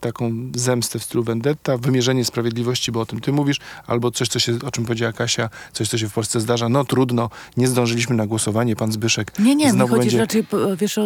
taką 0.00 0.32
zemstę 0.56 0.98
w 0.98 1.04
stylu 1.04 1.24
vendetta, 1.24 1.76
wymierzenie 1.76 2.24
sprawiedliwości, 2.24 2.92
bo 2.92 3.00
o 3.00 3.06
tym 3.06 3.20
ty 3.20 3.32
mówisz, 3.32 3.56
albo 3.86 4.10
coś, 4.10 4.28
co 4.28 4.38
się, 4.38 4.58
o 4.66 4.70
czym 4.70 4.84
powiedziała 4.84 5.12
Kasia, 5.12 5.48
coś, 5.72 5.88
co 5.88 5.98
się 5.98 6.08
w 6.08 6.12
Polsce 6.12 6.40
zdarza. 6.40 6.68
No 6.68 6.84
trudno, 6.84 7.30
nie 7.56 7.68
zdążyliśmy 7.68 8.16
na 8.16 8.26
głosowanie, 8.26 8.76
pan 8.76 8.92
Zbyszek 8.92 9.32
Nie, 9.38 9.56
nie, 9.56 9.66
mi 9.66 9.72
znowu 9.72 9.94
chodzi 9.94 10.00
będzie... 10.00 10.18
raczej, 10.18 10.44
po- 10.44 10.76
wiesz, 10.76 10.98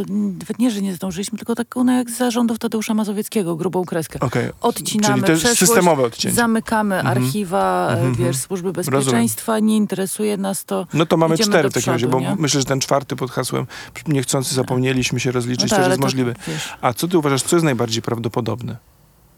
nie, 0.59 0.71
że 0.71 0.83
nie 0.83 0.95
zdążyliśmy, 0.95 1.39
tylko 1.39 1.55
taką 1.55 1.85
no, 1.85 1.93
jak 1.93 2.11
z 2.11 2.17
zarządów 2.19 2.59
Tadeusza 2.59 2.95
Mazowieckiego, 2.95 3.57
grubą 3.57 3.85
kreskę. 3.85 4.21
Okej, 4.21 4.51
Odcinamy 4.61 5.23
czyli 5.23 5.41
to 5.41 5.47
jest 5.49 5.59
systemowe 5.59 6.03
odcięcie. 6.03 6.37
Zamykamy 6.37 6.95
Mhm. 6.97 7.19
archiwa, 7.25 7.89
e, 7.91 7.93
Mhm. 7.93 8.15
wiesz, 8.15 8.37
służby 8.37 8.73
bezpieczeństwa, 8.73 9.59
nie 9.59 9.77
interesuje 9.77 10.37
nas 10.37 10.65
to. 10.65 10.87
No 10.95 11.07
to 11.07 11.17
mamy 11.17 11.39
cztery 11.39 11.71
w 11.71 11.73
takim 11.73 11.93
razie, 11.93 12.07
bo 12.09 12.21
nie? 12.21 12.37
myślę, 12.39 12.61
że 12.61 12.67
ten 12.67 12.81
czwarty 12.81 13.17
pod 13.17 13.31
hasłem 13.31 13.67
niechcący 14.09 14.55
zapomnieliśmy 14.55 15.21
się 15.21 15.33
rozliczyć, 15.33 15.71
No 15.71 15.77
tak, 15.77 15.79
też 15.79 15.89
jest 15.89 16.01
możliwy. 16.01 16.35
wiesz, 16.49 16.69
A 16.81 16.93
co 16.93 17.09
ty 17.09 17.19
uważasz, 17.19 17.43
co 17.43 17.57
jest 17.57 17.65
najbardziej 17.65 18.03
prawdopodobne? 18.03 18.77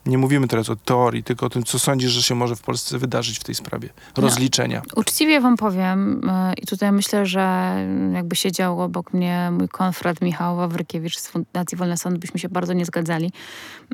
Nie 0.06 0.18
mówimy 0.18 0.48
teraz 0.48 0.70
o 0.70 0.76
teorii, 0.76 1.22
tylko 1.22 1.46
o 1.46 1.48
tym, 1.50 1.62
co 1.64 1.78
sądzisz, 1.78 2.10
że 2.10 2.22
się 2.22 2.34
może 2.34 2.56
w 2.56 2.62
Polsce 2.62 2.98
wydarzyć 2.98 3.38
w 3.38 3.44
tej 3.44 3.54
sprawie. 3.54 3.88
Rozliczenia. 4.16 4.82
Uczciwie 4.96 5.40
wam 5.40 5.56
powiem 5.56 6.20
e, 6.30 6.52
i 6.62 6.66
tutaj 6.66 6.92
myślę, 6.92 7.26
że 7.26 7.74
jakby 8.14 8.36
siedział 8.36 8.82
obok 8.82 9.12
mnie 9.12 9.48
mój 9.52 9.68
konfrat 9.68 10.20
Michał 10.20 10.56
Wawrykiewicz 10.56 11.18
z 11.18 11.28
Fundacji 11.28 11.78
Wolny 11.78 11.96
Sąd, 11.96 12.18
byśmy 12.18 12.40
się 12.40 12.48
bardzo 12.48 12.72
nie 12.72 12.84
zgadzali. 12.84 13.32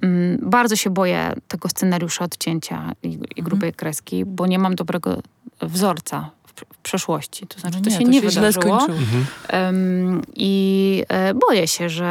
Mm, 0.02 0.38
Bardzo 0.42 0.76
się 0.76 0.90
boję 0.90 1.32
tego 1.48 1.68
scenariusza 1.68 2.24
odcięcia 2.24 2.92
i, 3.02 3.18
i 3.36 3.42
grubej 3.42 3.72
kreski, 3.72 4.24
bo 4.24 4.46
nie 4.46 4.58
mam 4.58 4.74
dobrego 4.74 5.22
wzorca 5.62 6.30
w, 6.46 6.64
przeszłości. 6.82 7.46
To 7.46 7.60
znaczy, 7.60 7.76
no 7.78 7.84
to 7.84 7.90
nie, 7.90 7.96
się 7.98 8.04
nie 8.04 8.20
źle 8.20 8.30
wydarzyło. 8.30 8.80
Mhm. 8.80 9.26
Em, 9.48 10.22
I 10.36 11.04
e, 11.08 11.34
boję 11.34 11.68
się, 11.68 11.88
że 11.88 12.06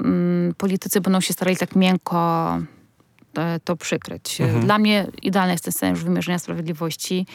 mm, 0.00 0.54
politycy 0.54 1.00
będą 1.00 1.20
się 1.20 1.32
starali 1.32 1.56
tak 1.56 1.76
miękko 1.76 2.58
to 3.64 3.76
przykryć. 3.76 4.40
Mhm. 4.40 4.64
Dla 4.64 4.78
mnie 4.78 5.06
idealny 5.22 5.52
jest 5.52 5.64
ten 5.64 5.72
scenariusz 5.72 6.04
wymierzenia 6.04 6.38
sprawiedliwości 6.38 7.26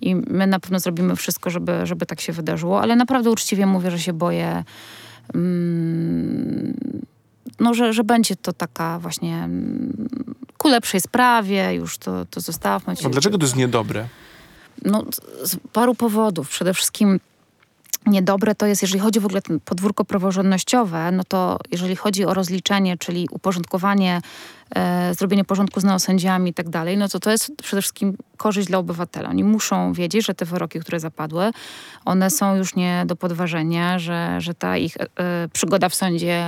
i 0.00 0.14
my 0.14 0.46
na 0.46 0.60
pewno 0.60 0.80
zrobimy 0.80 1.16
wszystko, 1.16 1.50
żeby, 1.50 1.86
żeby 1.86 2.06
tak 2.06 2.20
się 2.20 2.32
wydarzyło, 2.32 2.80
ale 2.82 2.96
naprawdę 2.96 3.30
uczciwie 3.30 3.66
mówię, 3.66 3.90
że 3.90 3.98
się 3.98 4.12
boję 4.12 4.64
mm, 5.34 6.74
no, 7.60 7.74
że, 7.74 7.92
że 7.92 8.04
będzie 8.04 8.36
to 8.36 8.52
taka 8.52 8.98
właśnie 8.98 9.36
mm, 9.36 10.08
ku 10.58 10.68
lepszej 10.68 11.00
sprawie, 11.00 11.74
już 11.74 11.98
to, 11.98 12.24
to 12.24 12.40
zostawmy. 12.40 12.94
A 13.04 13.08
dlaczego 13.08 13.38
to 13.38 13.44
jest 13.44 13.56
niedobre? 13.56 14.08
No, 14.84 15.04
z 15.44 15.56
paru 15.72 15.94
powodów. 15.94 16.48
Przede 16.48 16.74
wszystkim 16.74 17.20
niedobre 18.10 18.54
to 18.54 18.66
jest, 18.66 18.82
jeżeli 18.82 19.00
chodzi 19.00 19.20
w 19.20 19.26
ogóle 19.26 19.40
o 19.40 19.60
podwórko 19.64 20.04
praworządnościowe, 20.04 21.12
no 21.12 21.24
to 21.24 21.58
jeżeli 21.70 21.96
chodzi 21.96 22.24
o 22.24 22.34
rozliczenie, 22.34 22.96
czyli 22.96 23.28
uporządkowanie, 23.30 24.20
e, 24.74 25.14
zrobienie 25.14 25.44
porządku 25.44 25.80
z 25.80 25.84
neosędziami 25.84 26.50
i 26.50 26.54
tak 26.54 26.68
dalej, 26.68 26.96
no 26.96 27.08
to 27.08 27.20
to 27.20 27.30
jest 27.30 27.52
przede 27.62 27.82
wszystkim 27.82 28.16
korzyść 28.36 28.68
dla 28.68 28.78
obywatela. 28.78 29.28
Oni 29.28 29.44
muszą 29.44 29.92
wiedzieć, 29.92 30.26
że 30.26 30.34
te 30.34 30.44
wyroki, 30.44 30.80
które 30.80 31.00
zapadły, 31.00 31.50
one 32.04 32.30
są 32.30 32.56
już 32.56 32.74
nie 32.74 33.04
do 33.06 33.16
podważenia, 33.16 33.98
że, 33.98 34.40
że 34.40 34.54
ta 34.54 34.76
ich 34.76 34.96
e, 34.96 35.06
przygoda 35.52 35.88
w 35.88 35.94
sądzie 35.94 36.44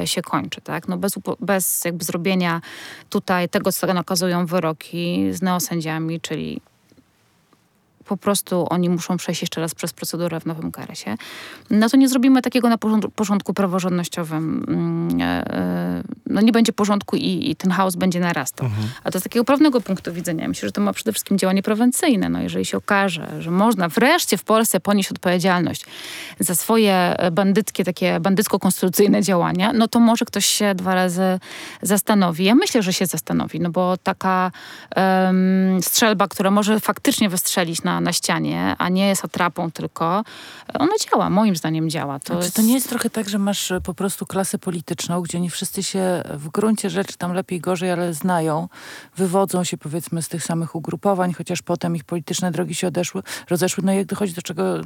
e, 0.00 0.06
się 0.06 0.22
kończy, 0.22 0.60
tak? 0.60 0.88
No 0.88 0.96
bez, 0.96 1.14
bez 1.40 1.84
jakby 1.84 2.04
zrobienia 2.04 2.60
tutaj 3.08 3.48
tego, 3.48 3.72
co 3.72 3.94
nakazują 3.94 4.46
wyroki 4.46 5.28
z 5.32 5.42
neosędziami, 5.42 6.20
czyli 6.20 6.60
po 8.10 8.16
prostu 8.16 8.66
oni 8.70 8.88
muszą 8.88 9.16
przejść 9.16 9.40
jeszcze 9.42 9.60
raz 9.60 9.74
przez 9.74 9.92
procedurę 9.92 10.40
w 10.40 10.46
nowym 10.46 10.72
karesie, 10.72 11.16
no 11.70 11.88
to 11.88 11.96
nie 11.96 12.08
zrobimy 12.08 12.42
takiego 12.42 12.68
na 12.68 12.78
porządku 13.14 13.54
praworządnościowym. 13.54 14.64
Mm, 14.68 15.20
e, 15.20 15.54
e, 15.54 16.02
no 16.26 16.40
nie 16.40 16.52
będzie 16.52 16.72
porządku 16.72 17.16
i, 17.16 17.50
i 17.50 17.56
ten 17.56 17.70
chaos 17.70 17.96
będzie 17.96 18.20
narastał. 18.20 18.66
Mhm. 18.66 18.88
A 19.04 19.10
to 19.10 19.20
z 19.20 19.22
takiego 19.22 19.44
prawnego 19.44 19.80
punktu 19.80 20.12
widzenia 20.12 20.48
myślę, 20.48 20.68
że 20.68 20.72
to 20.72 20.80
ma 20.80 20.92
przede 20.92 21.12
wszystkim 21.12 21.38
działanie 21.38 21.62
prewencyjne. 21.62 22.28
No 22.28 22.42
jeżeli 22.42 22.64
się 22.64 22.76
okaże, 22.76 23.28
że 23.38 23.50
można 23.50 23.88
wreszcie 23.88 24.36
w 24.36 24.44
Polsce 24.44 24.80
ponieść 24.80 25.10
odpowiedzialność 25.10 25.84
za 26.40 26.54
swoje 26.54 27.16
bandyckie, 27.32 27.84
takie 27.84 28.20
bandycko-konstytucyjne 28.20 29.22
działania, 29.22 29.72
no 29.72 29.88
to 29.88 30.00
może 30.00 30.24
ktoś 30.24 30.46
się 30.46 30.74
dwa 30.74 30.94
razy 30.94 31.40
zastanowi. 31.82 32.44
Ja 32.44 32.54
myślę, 32.54 32.82
że 32.82 32.92
się 32.92 33.06
zastanowi, 33.06 33.60
no 33.60 33.70
bo 33.70 33.96
taka 33.96 34.50
um, 34.96 35.82
strzelba, 35.82 36.28
która 36.28 36.50
może 36.50 36.80
faktycznie 36.80 37.28
wystrzelić 37.28 37.82
na 37.82 37.99
na, 38.00 38.12
ścianie, 38.12 38.74
a 38.78 38.88
nie 38.88 39.08
jest 39.08 39.24
atrapą 39.24 39.70
tylko, 39.70 40.24
ona 40.74 40.92
działa, 41.10 41.30
moim 41.30 41.56
zdaniem 41.56 41.90
działa. 41.90 42.18
To 42.18 42.26
znaczy, 42.26 42.44
jest... 42.44 42.56
to 42.56 42.62
nie 42.62 42.74
jest 42.74 42.88
trochę 42.88 43.10
tak, 43.10 43.28
że 43.28 43.38
masz 43.38 43.70
e, 43.70 43.80
po 43.80 43.94
prostu 43.94 44.26
klasę 44.26 44.58
polityczną, 44.58 45.20
gdzie 45.20 45.40
nie 45.40 45.50
wszyscy 45.50 45.82
się 45.82 46.22
w 46.34 46.48
gruncie 46.48 46.90
rzeczy 46.90 47.16
tam 47.18 47.32
lepiej, 47.32 47.60
gorzej, 47.60 47.90
ale 47.90 48.14
znają, 48.14 48.68
wywodzą 49.16 49.64
się 49.64 49.76
powiedzmy 49.76 50.22
z 50.22 50.28
tych 50.28 50.44
samych 50.44 50.74
ugrupowań, 50.74 51.32
chociaż 51.32 51.62
potem 51.62 51.96
ich 51.96 52.04
polityczne 52.04 52.50
drogi 52.52 52.74
się 52.74 52.86
odeszły, 52.86 53.22
rozeszły. 53.50 53.84
No 53.84 53.92
i 53.92 53.96
jak 53.96 54.06
dochodzi 54.06 54.34
do 54.34 54.42
czego 54.42 54.80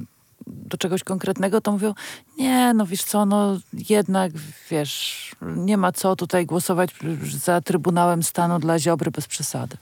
do 0.46 0.76
czegoś 0.76 1.04
konkretnego, 1.04 1.60
to 1.60 1.72
mówią, 1.72 1.94
nie, 2.38 2.74
no 2.74 2.86
wiesz 2.86 3.04
co, 3.04 3.26
no 3.26 3.58
jednak, 3.90 4.32
wiesz, 4.70 5.30
nie 5.42 5.76
ma 5.76 5.92
co 5.92 6.16
tutaj 6.16 6.46
głosować 6.46 6.90
za 7.26 7.60
Trybunałem 7.60 8.22
Stanu 8.22 8.58
dla 8.58 8.78
Ziobry 8.78 9.10
bez 9.10 9.26
przesady. 9.26 9.76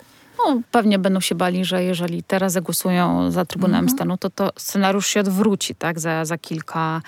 No, 0.47 0.61
pewnie 0.70 0.99
będą 0.99 1.20
się 1.20 1.34
bali, 1.34 1.64
że 1.64 1.84
jeżeli 1.84 2.22
teraz 2.22 2.53
zagłosują 2.53 3.30
za 3.30 3.45
Trybunałem 3.45 3.84
mhm. 3.84 3.99
Stanu, 3.99 4.18
to 4.18 4.30
to 4.30 4.51
scenariusz 4.57 5.07
się 5.07 5.20
odwróci, 5.20 5.74
tak, 5.74 6.01
za, 6.01 6.24
za 6.24 6.38
kilka 6.38 7.03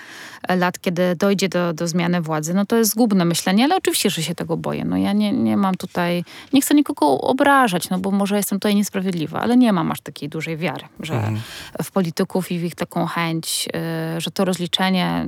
lat, 0.49 0.79
kiedy 0.79 1.15
dojdzie 1.15 1.49
do, 1.49 1.73
do 1.73 1.87
zmiany 1.87 2.21
władzy. 2.21 2.53
No 2.53 2.65
to 2.65 2.75
jest 2.75 2.91
zgubne 2.91 3.25
myślenie, 3.25 3.63
ale 3.63 3.75
oczywiście, 3.75 4.09
że 4.09 4.23
się 4.23 4.35
tego 4.35 4.57
boję. 4.57 4.85
No 4.85 4.97
ja 4.97 5.13
nie, 5.13 5.31
nie 5.31 5.57
mam 5.57 5.75
tutaj, 5.75 6.23
nie 6.53 6.61
chcę 6.61 6.75
nikogo 6.75 7.21
obrażać, 7.21 7.89
no 7.89 7.99
bo 7.99 8.11
może 8.11 8.37
jestem 8.37 8.59
tutaj 8.59 8.75
niesprawiedliwa, 8.75 9.39
ale 9.39 9.57
nie 9.57 9.73
mam 9.73 9.91
aż 9.91 10.01
takiej 10.01 10.29
dużej 10.29 10.57
wiary, 10.57 10.85
że 10.99 11.13
mhm. 11.13 11.41
w 11.83 11.91
polityków 11.91 12.51
i 12.51 12.59
w 12.59 12.63
ich 12.63 12.75
taką 12.75 13.05
chęć, 13.05 13.69
y, 14.17 14.21
że 14.21 14.31
to 14.31 14.45
rozliczenie 14.45 15.25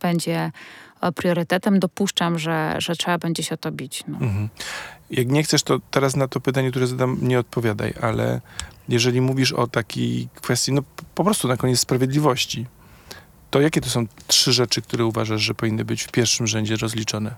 będzie 0.00 0.50
priorytetem. 1.14 1.80
Dopuszczam, 1.80 2.38
że, 2.38 2.74
że 2.78 2.96
trzeba 2.96 3.18
będzie 3.18 3.42
się 3.42 3.54
o 3.54 3.58
to 3.58 3.72
bić. 3.72 4.04
No. 4.08 4.18
Mhm. 4.18 4.48
Jak 5.10 5.28
nie 5.28 5.42
chcesz, 5.42 5.62
to 5.62 5.80
teraz 5.90 6.16
na 6.16 6.28
to 6.28 6.40
pytanie, 6.40 6.70
które 6.70 6.86
zadam, 6.86 7.18
nie 7.22 7.38
odpowiadaj, 7.38 7.94
ale 8.00 8.40
jeżeli 8.88 9.20
mówisz 9.20 9.52
o 9.52 9.66
takiej 9.66 10.28
kwestii, 10.34 10.72
no 10.72 10.82
po 11.14 11.24
prostu 11.24 11.48
na 11.48 11.56
koniec 11.56 11.80
sprawiedliwości, 11.80 12.66
to 13.50 13.60
jakie 13.60 13.80
to 13.80 13.90
są 13.90 14.06
trzy 14.26 14.52
rzeczy, 14.52 14.82
które 14.82 15.04
uważasz, 15.04 15.42
że 15.42 15.54
powinny 15.54 15.84
być 15.84 16.02
w 16.02 16.10
pierwszym 16.10 16.46
rzędzie 16.46 16.76
rozliczone? 16.76 17.34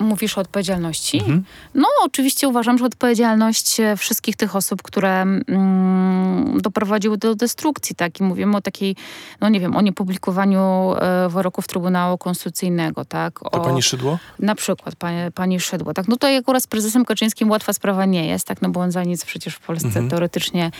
Mówisz 0.00 0.38
o 0.38 0.40
odpowiedzialności? 0.40 1.18
Mhm. 1.18 1.44
No, 1.74 1.88
oczywiście 2.02 2.48
uważam, 2.48 2.78
że 2.78 2.84
odpowiedzialność 2.84 3.80
e, 3.80 3.96
wszystkich 3.96 4.36
tych 4.36 4.56
osób, 4.56 4.82
które 4.82 5.22
mm, 5.22 6.60
doprowadziły 6.60 7.18
do 7.18 7.34
destrukcji, 7.34 7.96
tak? 7.96 8.20
I 8.20 8.22
mówimy 8.22 8.56
o 8.56 8.60
takiej, 8.60 8.96
no 9.40 9.48
nie 9.48 9.60
wiem, 9.60 9.76
o 9.76 9.80
niepublikowaniu 9.80 10.94
e, 10.96 11.28
wyroków 11.28 11.66
Trybunału 11.66 12.18
Konstytucyjnego, 12.18 13.04
tak? 13.04 13.46
O, 13.46 13.50
to 13.50 13.60
pani 13.60 13.82
Szydło? 13.82 14.18
Na 14.38 14.54
przykład 14.54 14.96
pani, 14.96 15.32
pani 15.32 15.60
Szydło, 15.60 15.94
tak? 15.94 16.08
No 16.08 16.16
to 16.16 16.28
akurat 16.38 16.62
z 16.62 16.66
prezesem 16.66 17.04
Kaczyńskim 17.04 17.50
łatwa 17.50 17.72
sprawa 17.72 18.06
nie 18.06 18.26
jest, 18.26 18.46
tak? 18.46 18.62
No 18.62 18.68
bo 18.68 18.80
on 18.80 18.90
za 18.92 19.04
nic 19.04 19.24
przecież 19.24 19.54
w 19.54 19.60
Polsce 19.60 19.86
mhm. 19.86 20.08
teoretycznie... 20.08 20.70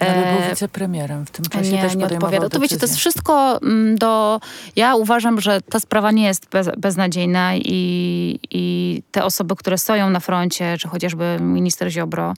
E, 0.00 0.14
Ale 0.14 0.38
był 0.38 0.50
wicepremierem 0.50 1.26
w 1.26 1.30
tym 1.30 1.44
czasie 1.44 1.72
nie, 1.72 1.82
też 1.82 1.96
nie 1.96 2.06
odpowiada. 2.06 2.48
To 2.48 2.60
wiecie, 2.60 2.76
to 2.76 2.86
jest 2.86 2.96
wszystko 2.96 3.58
mm, 3.62 3.96
do... 3.96 4.40
Ja 4.76 4.94
uważam, 4.94 5.40
że 5.40 5.60
ta 5.60 5.80
sprawa 5.80 6.10
nie 6.10 6.24
jest 6.24 6.48
bez, 6.50 6.70
beznadziejna 6.78 7.56
i, 7.56 8.38
i 8.50 8.69
te 9.10 9.24
osoby, 9.24 9.56
które 9.56 9.78
stoją 9.78 10.10
na 10.10 10.20
froncie, 10.20 10.76
czy 10.78 10.88
chociażby 10.88 11.38
minister 11.40 11.90
Ziobro, 11.90 12.34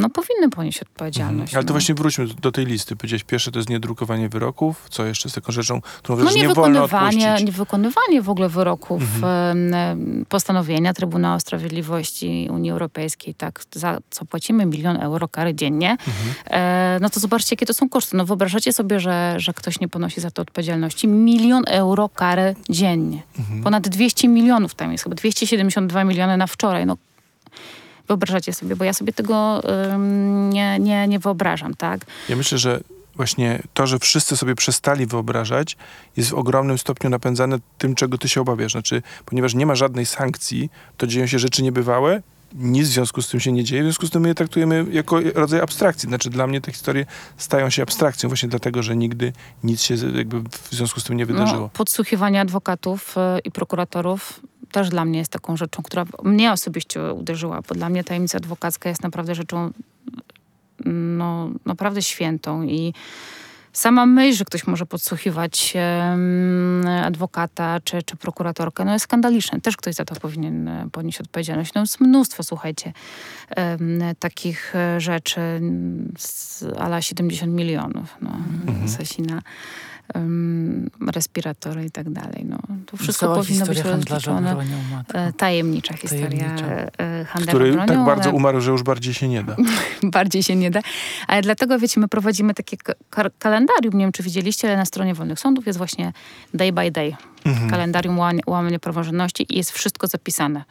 no 0.00 0.08
powinny 0.08 0.50
ponieść 0.50 0.82
odpowiedzialność. 0.82 1.52
Mhm. 1.52 1.56
Ale 1.56 1.64
to 1.64 1.68
no. 1.68 1.74
właśnie 1.74 1.94
wróćmy 1.94 2.26
do 2.26 2.52
tej 2.52 2.66
listy. 2.66 2.96
Powiedziałeś, 2.96 3.24
pierwsze 3.24 3.50
to 3.50 3.58
jest 3.58 3.68
niedrukowanie 3.68 4.28
wyroków, 4.28 4.86
co 4.90 5.04
jeszcze 5.04 5.28
z 5.28 5.32
taką 5.32 5.52
rzeczą, 5.52 5.80
którą 5.80 6.18
no, 6.24 6.30
nie 6.30 6.48
wolno 6.48 6.84
odpuścić. 6.84 7.44
Niewykonywanie 7.44 8.22
w 8.22 8.30
ogóle 8.30 8.48
wyroków, 8.48 9.02
mhm. 9.02 10.24
postanowienia 10.28 10.94
Trybunału 10.94 11.40
Sprawiedliwości 11.40 12.48
Unii 12.50 12.70
Europejskiej, 12.70 13.34
tak, 13.34 13.60
za 13.74 13.98
co 14.10 14.24
płacimy 14.24 14.66
milion 14.66 14.96
euro 14.96 15.28
kary 15.28 15.54
dziennie, 15.54 15.90
mhm. 15.90 16.34
e, 16.46 16.98
no 17.00 17.10
to 17.10 17.20
zobaczcie, 17.20 17.48
jakie 17.52 17.66
to 17.66 17.74
są 17.74 17.88
koszty. 17.88 18.16
No 18.16 18.24
wyobrażacie 18.24 18.72
sobie, 18.72 19.00
że, 19.00 19.34
że 19.36 19.52
ktoś 19.52 19.80
nie 19.80 19.88
ponosi 19.88 20.20
za 20.20 20.30
to 20.30 20.42
odpowiedzialności. 20.42 21.08
Milion 21.08 21.64
euro 21.66 22.08
kary 22.08 22.54
dziennie. 22.70 23.22
Mhm. 23.38 23.62
Ponad 23.62 23.88
200 23.88 24.28
milionów 24.28 24.74
tam 24.74 24.92
jest, 24.92 25.04
chyba 25.04 25.16
272 25.16 26.04
miliony 26.04 26.36
na 26.36 26.46
wczoraj. 26.46 26.86
No, 26.86 26.96
wyobrażacie 28.08 28.52
sobie, 28.52 28.76
bo 28.76 28.84
ja 28.84 28.92
sobie 28.92 29.12
tego 29.12 29.62
ym, 29.94 30.50
nie, 30.50 30.78
nie, 30.78 31.08
nie 31.08 31.18
wyobrażam, 31.18 31.74
tak? 31.74 32.00
Ja 32.28 32.36
myślę, 32.36 32.58
że 32.58 32.80
właśnie 33.14 33.62
to, 33.74 33.86
że 33.86 33.98
wszyscy 33.98 34.36
sobie 34.36 34.54
przestali 34.54 35.06
wyobrażać, 35.06 35.76
jest 36.16 36.30
w 36.30 36.34
ogromnym 36.34 36.78
stopniu 36.78 37.10
napędzane 37.10 37.58
tym, 37.78 37.94
czego 37.94 38.18
ty 38.18 38.28
się 38.28 38.40
obawiasz. 38.40 38.72
Znaczy, 38.72 39.02
ponieważ 39.26 39.54
nie 39.54 39.66
ma 39.66 39.74
żadnej 39.74 40.06
sankcji, 40.06 40.70
to 40.96 41.06
dzieją 41.06 41.26
się 41.26 41.38
rzeczy 41.38 41.62
niebywałe, 41.62 42.22
nic 42.54 42.88
w 42.88 42.92
związku 42.92 43.22
z 43.22 43.28
tym 43.28 43.40
się 43.40 43.52
nie 43.52 43.64
dzieje, 43.64 43.82
w 43.82 43.84
związku 43.84 44.06
z 44.06 44.10
tym 44.10 44.22
my 44.22 44.28
je 44.28 44.34
traktujemy 44.34 44.86
jako 44.90 45.20
rodzaj 45.34 45.60
abstrakcji. 45.60 46.08
Znaczy 46.08 46.30
dla 46.30 46.46
mnie 46.46 46.60
te 46.60 46.72
historie 46.72 47.06
stają 47.36 47.70
się 47.70 47.82
abstrakcją 47.82 48.28
właśnie 48.28 48.48
dlatego, 48.48 48.82
że 48.82 48.96
nigdy 48.96 49.32
nic 49.64 49.82
się 49.82 49.94
jakby 50.14 50.40
w 50.40 50.68
związku 50.70 51.00
z 51.00 51.04
tym 51.04 51.16
nie 51.16 51.26
no, 51.26 51.32
wydarzyło. 51.32 51.60
No, 51.60 51.68
podsłuchiwanie 51.68 52.40
adwokatów 52.40 53.16
y, 53.16 53.40
i 53.44 53.50
prokuratorów 53.50 54.40
też 54.72 54.88
dla 54.88 55.04
mnie 55.04 55.18
jest 55.18 55.32
taką 55.32 55.56
rzeczą, 55.56 55.82
która 55.82 56.04
mnie 56.22 56.52
osobiście 56.52 57.12
uderzyła, 57.14 57.60
bo 57.68 57.74
dla 57.74 57.88
mnie 57.88 58.04
tajemnica 58.04 58.38
adwokacka 58.38 58.88
jest 58.88 59.02
naprawdę 59.02 59.34
rzeczą 59.34 59.70
no, 60.84 61.50
naprawdę 61.64 62.02
świętą 62.02 62.62
i 62.62 62.94
sama 63.72 64.06
myśl, 64.06 64.38
że 64.38 64.44
ktoś 64.44 64.66
może 64.66 64.86
podsłuchiwać 64.86 65.74
adwokata 67.04 67.80
czy, 67.84 68.02
czy 68.02 68.16
prokuratorkę, 68.16 68.84
no 68.84 68.92
jest 68.92 69.04
skandaliczne. 69.04 69.60
Też 69.60 69.76
ktoś 69.76 69.94
za 69.94 70.04
to 70.04 70.14
powinien 70.14 70.68
e, 70.68 70.88
ponieść 70.92 71.20
odpowiedzialność. 71.20 71.74
No 71.74 71.80
jest 71.80 72.00
mnóstwo, 72.00 72.42
słuchajcie, 72.42 72.92
takich 74.18 74.76
e, 74.76 75.00
rzeczy 75.00 75.40
z 76.18 76.64
ala 76.78 77.02
70 77.02 77.52
milionów. 77.52 78.16
No, 78.20 78.30
mhm. 78.66 78.88
Sasina 78.88 79.42
um, 80.14 80.90
respiratory 81.06 81.84
i 81.84 81.90
tak 81.90 82.10
dalej. 82.10 82.44
No, 82.44 82.58
to 82.86 82.96
wszystko 82.96 83.26
Cała 83.26 83.36
powinno 83.36 83.66
być 83.66 83.78
rozliczone. 83.78 84.56
E, 85.14 85.32
tajemnicza 85.32 85.94
historia 85.96 86.28
Tajemnicza. 86.28 86.66
E, 86.98 87.24
handlarza 87.24 87.58
Który 87.58 87.72
bronią. 87.72 87.86
tak 87.86 88.04
bardzo 88.04 88.30
umarł, 88.30 88.60
że 88.60 88.70
już 88.70 88.82
bardziej 88.82 89.14
się 89.14 89.28
nie 89.28 89.42
da. 89.42 89.56
bardziej 90.02 90.42
się 90.42 90.56
nie 90.56 90.70
da. 90.70 90.80
Ale 91.26 91.42
dlatego, 91.42 91.78
wiecie, 91.78 92.00
my 92.00 92.08
prowadzimy 92.08 92.54
takie 92.54 92.76
kalendarium, 93.38 93.94
nie 93.94 94.04
wiem, 94.04 94.12
czy 94.12 94.22
widzieliście, 94.22 94.68
ale 94.68 94.76
na 94.76 94.84
stronie 94.84 95.14
Wolnych 95.14 95.40
Sądów 95.40 95.66
jest 95.66 95.78
właśnie 95.78 96.12
day 96.54 96.72
by 96.72 96.90
day. 96.90 97.16
Mhm. 97.44 97.70
Kalendarium 97.70 98.18
łamania 98.46 98.78
praworządności 98.78 99.46
i 99.54 99.56
jest 99.56 99.70
wszystko 99.70 100.06
zapisane 100.06 100.64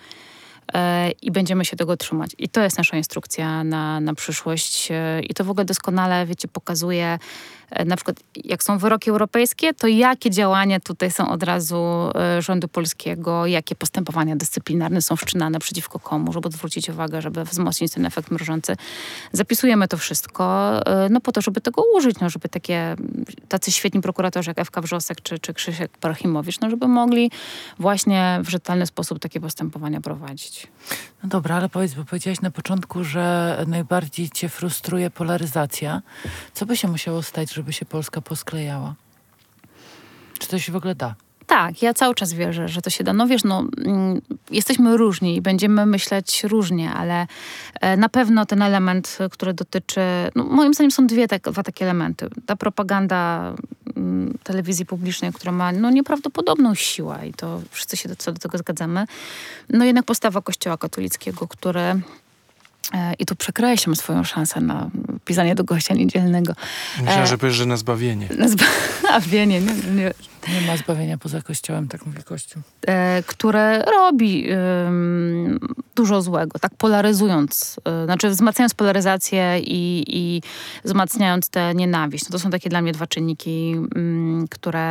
e, 0.74 1.12
i 1.12 1.32
będziemy 1.32 1.66
się 1.66 1.78
tego 1.78 1.98
trzymać. 1.98 2.32
I 2.38 2.50
to 2.50 2.62
jest 2.62 2.78
nasza 2.78 2.98
instrukcja 2.98 3.64
na, 3.64 4.00
na 4.00 4.14
przyszłość. 4.14 4.90
I 5.30 5.34
to 5.34 5.44
w 5.44 5.50
ogóle 5.50 5.66
doskonale, 5.66 6.26
wiecie, 6.26 6.48
pokazuje 6.48 7.20
E, 7.20 7.20
na 7.86 7.96
przykład 7.96 8.18
jak 8.36 8.64
są 8.64 8.78
wyroki 8.78 9.10
europejskie, 9.10 9.74
to 9.74 9.88
jakie 9.88 10.32
działania 10.32 10.80
tutaj 10.80 11.12
są 11.12 11.30
od 11.30 11.44
razu 11.44 12.12
e, 12.16 12.42
rządu 12.42 12.68
polskiego, 12.68 13.46
jakie 13.46 13.76
postępowania 13.76 14.36
dyscyplinarne 14.36 15.02
są 15.02 15.16
wszczynane 15.16 15.60
przeciwko 15.60 16.00
komu, 16.00 16.34
żeby 16.34 16.52
zwrócić 16.52 16.90
uwagę, 16.90 17.22
żeby 17.22 17.44
wzmocnić 17.44 17.94
ten 17.94 18.06
efekt 18.06 18.32
mrożący. 18.32 18.76
Zapisujemy 19.32 19.88
to 19.88 19.98
wszystko, 19.98 20.74
e, 20.86 21.10
no 21.10 21.22
po 21.22 21.32
to, 21.32 21.42
żeby 21.42 21.62
tego 21.62 21.82
użyć, 21.96 22.20
no 22.20 22.30
żeby 22.30 22.50
takie, 22.50 22.96
tacy 23.48 23.72
świetni 23.72 24.02
prokuratorzy 24.02 24.50
jak 24.50 24.60
Ewka 24.60 24.82
Wrzosek 24.82 25.22
czy, 25.22 25.40
czy 25.40 25.54
Krzysiek 25.54 25.98
Parchimowicz, 25.98 26.60
no 26.60 26.70
żeby 26.70 26.88
mogli 26.88 27.32
właśnie 27.80 28.40
w 28.44 28.50
rzetelny 28.50 28.86
sposób 28.86 29.20
takie 29.20 29.40
postępowania 29.40 30.02
prowadzić. 30.02 30.68
No 31.24 31.30
dobra, 31.30 31.56
ale 31.56 31.70
powiedz, 31.70 31.94
bo 31.94 32.06
powiedziałaś 32.06 32.42
na 32.42 32.52
początku, 32.52 33.04
że 33.04 33.58
najbardziej 33.68 34.30
cię 34.30 34.50
frustruje 34.50 35.10
polaryzacja. 35.10 36.02
Co 36.54 36.66
by 36.66 36.78
się 36.78 36.88
musiało 36.88 37.24
stać, 37.24 37.57
żeby 37.58 37.74
się 37.74 37.86
Polska 37.86 38.22
posklejała? 38.22 38.96
Czy 40.40 40.48
to 40.48 40.60
się 40.60 40.72
w 40.72 40.76
ogóle 40.76 40.96
da? 40.96 41.16
Tak, 41.48 41.82
ja 41.82 41.94
cały 41.94 42.16
czas 42.16 42.34
wierzę, 42.34 42.68
że 42.68 42.82
to 42.82 42.90
się 42.90 43.04
da. 43.04 43.14
No 43.14 43.28
wiesz, 43.28 43.44
no, 43.44 43.66
mm, 43.86 44.22
jesteśmy 44.52 44.98
różni 44.98 45.36
i 45.36 45.42
będziemy 45.42 45.86
myśleć 45.86 46.44
różnie, 46.44 46.92
ale 46.92 47.28
e, 47.82 47.98
na 47.98 48.10
pewno 48.10 48.46
ten 48.46 48.62
element, 48.62 49.18
który 49.32 49.54
dotyczy, 49.54 50.02
no, 50.36 50.44
moim 50.44 50.74
zdaniem 50.74 50.92
są 50.92 51.08
dwie, 51.08 51.28
tak, 51.28 51.42
dwa 51.42 51.64
takie 51.64 51.86
elementy. 51.86 52.30
Ta 52.46 52.56
propaganda 52.56 53.54
mm, 53.96 54.38
telewizji 54.44 54.86
publicznej, 54.86 55.34
która 55.34 55.52
ma 55.52 55.72
no, 55.72 55.90
nieprawdopodobną 55.90 56.76
siłę 56.76 57.20
i 57.28 57.34
to 57.34 57.62
wszyscy 57.72 57.98
się 57.98 58.10
do, 58.10 58.16
co 58.16 58.32
do 58.32 58.40
tego 58.40 58.58
zgadzamy. 58.58 59.06
No 59.70 59.86
jednak 59.86 60.06
postawa 60.06 60.42
Kościoła 60.42 60.78
katolickiego, 60.78 61.48
który 61.48 62.02
i 63.20 63.26
tu 63.26 63.36
przekreślam 63.36 63.96
swoją 63.96 64.24
szansę 64.24 64.62
na 64.62 64.90
pisanie 65.26 65.56
do 65.56 65.64
gościa 65.64 65.94
niedzielnego. 65.94 66.54
Myślałem, 66.98 67.24
E, 67.24 67.28
że 67.28 67.38
powiesz, 67.38 67.56
że 67.56 67.66
na 67.66 67.78
zbawienie. 67.78 68.30
Na 68.38 68.48
zbawienie, 68.48 69.62
nie, 69.66 69.74
nie, 69.96 70.14
Nie 70.62 70.68
ma 70.68 70.78
zbawienia 70.78 71.18
poza 71.18 71.42
Kościołem, 71.42 71.88
tak 71.88 72.06
mówi 72.06 72.24
Kościół. 72.24 72.62
e, 72.88 73.24
które 73.28 73.84
robi 73.84 74.48
ym, 74.88 75.60
dużo 75.96 76.22
złego, 76.22 76.60
tak 76.60 76.72
polaryzując, 76.78 77.80
y, 78.04 78.06
znaczy 78.06 78.30
wzmacniając 78.30 78.74
polaryzację 78.74 79.60
i, 79.60 80.04
i 80.08 80.42
wzmacniając 80.86 81.50
tę 81.50 81.76
nienawiść. 81.76 82.24
No 82.26 82.32
to 82.32 82.40
są 82.40 82.50
takie 82.50 82.70
dla 82.70 82.82
mnie 82.82 82.92
dwa 82.92 83.08
czynniki, 83.08 83.76
ym, 83.98 84.46
które 84.52 84.88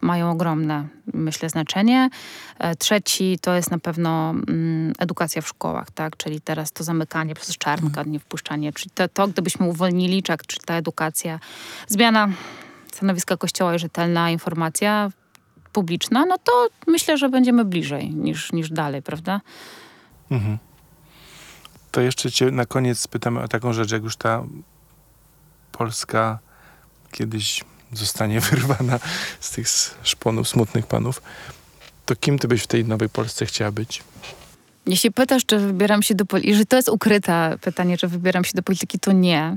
mają 0.00 0.30
ogromne, 0.30 0.84
myślę, 1.14 1.48
znaczenie. 1.50 2.10
E, 2.58 2.76
trzeci 2.76 3.38
to 3.40 3.54
jest 3.54 3.70
na 3.70 3.78
pewno 3.78 4.30
ym, 4.30 4.92
edukacja 4.98 5.42
w 5.42 5.48
szkołach, 5.48 5.90
tak? 5.90 6.16
czyli 6.16 6.40
teraz 6.40 6.72
to 6.72 6.84
zamykanie 6.84 7.21
przez 7.34 7.58
czarnka, 7.58 8.02
nie 8.02 8.18
wpuszczanie, 8.18 8.72
czyli 8.72 8.90
to, 8.94 9.08
to 9.08 9.28
gdybyśmy 9.28 9.66
uwolnili, 9.66 10.22
czy, 10.22 10.36
czy 10.46 10.56
ta 10.66 10.74
edukacja, 10.74 11.40
zmiana 11.88 12.28
stanowiska 12.92 13.36
Kościoła 13.36 13.74
i 13.74 13.78
rzetelna 13.78 14.30
informacja 14.30 15.10
publiczna, 15.72 16.26
no 16.26 16.38
to 16.38 16.68
myślę, 16.86 17.18
że 17.18 17.28
będziemy 17.28 17.64
bliżej 17.64 18.10
niż, 18.10 18.52
niż 18.52 18.70
dalej, 18.70 19.02
prawda? 19.02 19.40
Mhm. 20.30 20.58
To 21.90 22.00
jeszcze 22.00 22.30
cię 22.30 22.50
na 22.50 22.66
koniec 22.66 22.98
spytamy 22.98 23.40
o 23.40 23.48
taką 23.48 23.72
rzecz, 23.72 23.92
jak 23.92 24.02
już 24.02 24.16
ta 24.16 24.44
Polska 25.72 26.38
kiedyś 27.12 27.64
zostanie 27.92 28.40
wyrwana 28.50 28.98
z 29.40 29.50
tych 29.50 29.68
szponów 30.02 30.48
smutnych 30.48 30.86
panów, 30.86 31.22
to 32.06 32.16
kim 32.16 32.38
ty 32.38 32.48
byś 32.48 32.62
w 32.62 32.66
tej 32.66 32.84
nowej 32.84 33.08
Polsce 33.08 33.46
chciała 33.46 33.72
być? 33.72 34.02
Jeśli 34.86 35.12
pytasz, 35.12 35.46
czy 35.46 35.58
wybieram 35.58 36.02
się 36.02 36.14
do 36.14 36.26
polityki, 36.26 36.48
jeżeli 36.48 36.66
to 36.66 36.76
jest 36.76 36.88
ukryte 36.88 37.58
pytanie, 37.60 37.98
czy 37.98 38.08
wybieram 38.08 38.44
się 38.44 38.52
do 38.54 38.62
polityki, 38.62 38.98
to 38.98 39.12
nie. 39.12 39.56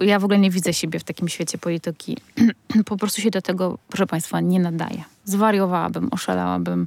Ja 0.00 0.18
w 0.18 0.24
ogóle 0.24 0.38
nie 0.38 0.50
widzę 0.50 0.74
siebie 0.74 0.98
w 0.98 1.04
takim 1.04 1.28
świecie 1.28 1.58
polityki. 1.58 2.16
po 2.86 2.96
prostu 2.96 3.20
się 3.20 3.30
do 3.30 3.42
tego, 3.42 3.78
proszę 3.88 4.06
Państwa, 4.06 4.40
nie 4.40 4.60
nadaje. 4.60 5.04
Zwariowałabym, 5.24 6.08
oszalałabym. 6.10 6.86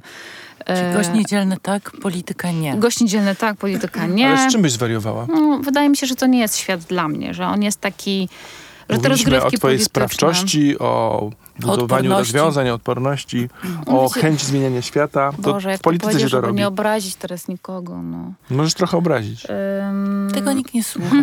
Czy 0.66 0.72
E, 0.72 0.94
gość 0.94 1.08
niedzielny 1.14 1.56
tak, 1.62 1.90
polityka 2.02 2.50
nie. 2.52 2.76
Gość 2.76 3.00
niedzielny 3.00 3.34
tak, 3.36 3.56
polityka 3.56 4.06
nie. 4.06 4.28
Ale 4.28 4.50
z 4.50 4.52
czym 4.52 4.62
byś 4.62 4.72
zwariowała? 4.72 5.26
No, 5.26 5.58
wydaje 5.58 5.88
mi 5.88 5.96
się, 5.96 6.06
że 6.06 6.14
to 6.14 6.26
nie 6.26 6.38
jest 6.38 6.56
świat 6.56 6.80
dla 6.80 7.08
mnie, 7.08 7.34
że 7.34 7.46
on 7.46 7.62
jest 7.62 7.80
taki, 7.80 8.28
że 8.30 8.67
Mówiliśmy 8.96 9.08
o 9.08 9.10
rozgrywki 9.10 9.58
twojej 9.58 9.78
polityczne... 9.78 9.84
sprawczości, 9.84 10.78
o 10.78 11.30
budowaniu 11.60 11.82
Odporności. 11.82 12.18
rozwiązań, 12.18 12.68
odporności, 12.70 13.48
o 13.86 14.08
chęci 14.08 14.46
zmieniania 14.46 14.82
świata. 14.82 15.32
To 15.42 15.52
Boże, 15.52 15.70
jak 15.70 15.78
w 15.80 15.82
polityce 15.82 16.12
się 16.12 16.18
to 16.20 16.28
żeby 16.28 16.46
robi. 16.46 16.58
nie 16.58 16.68
obrazić 16.68 17.14
teraz 17.16 17.48
nikogo, 17.48 18.02
no. 18.02 18.32
Możesz 18.50 18.74
trochę 18.74 18.96
obrazić. 18.96 19.46
Ym, 19.90 20.30
Tego 20.34 20.52
nikt 20.52 20.74
nie 20.74 20.84
słucha. 20.84 21.16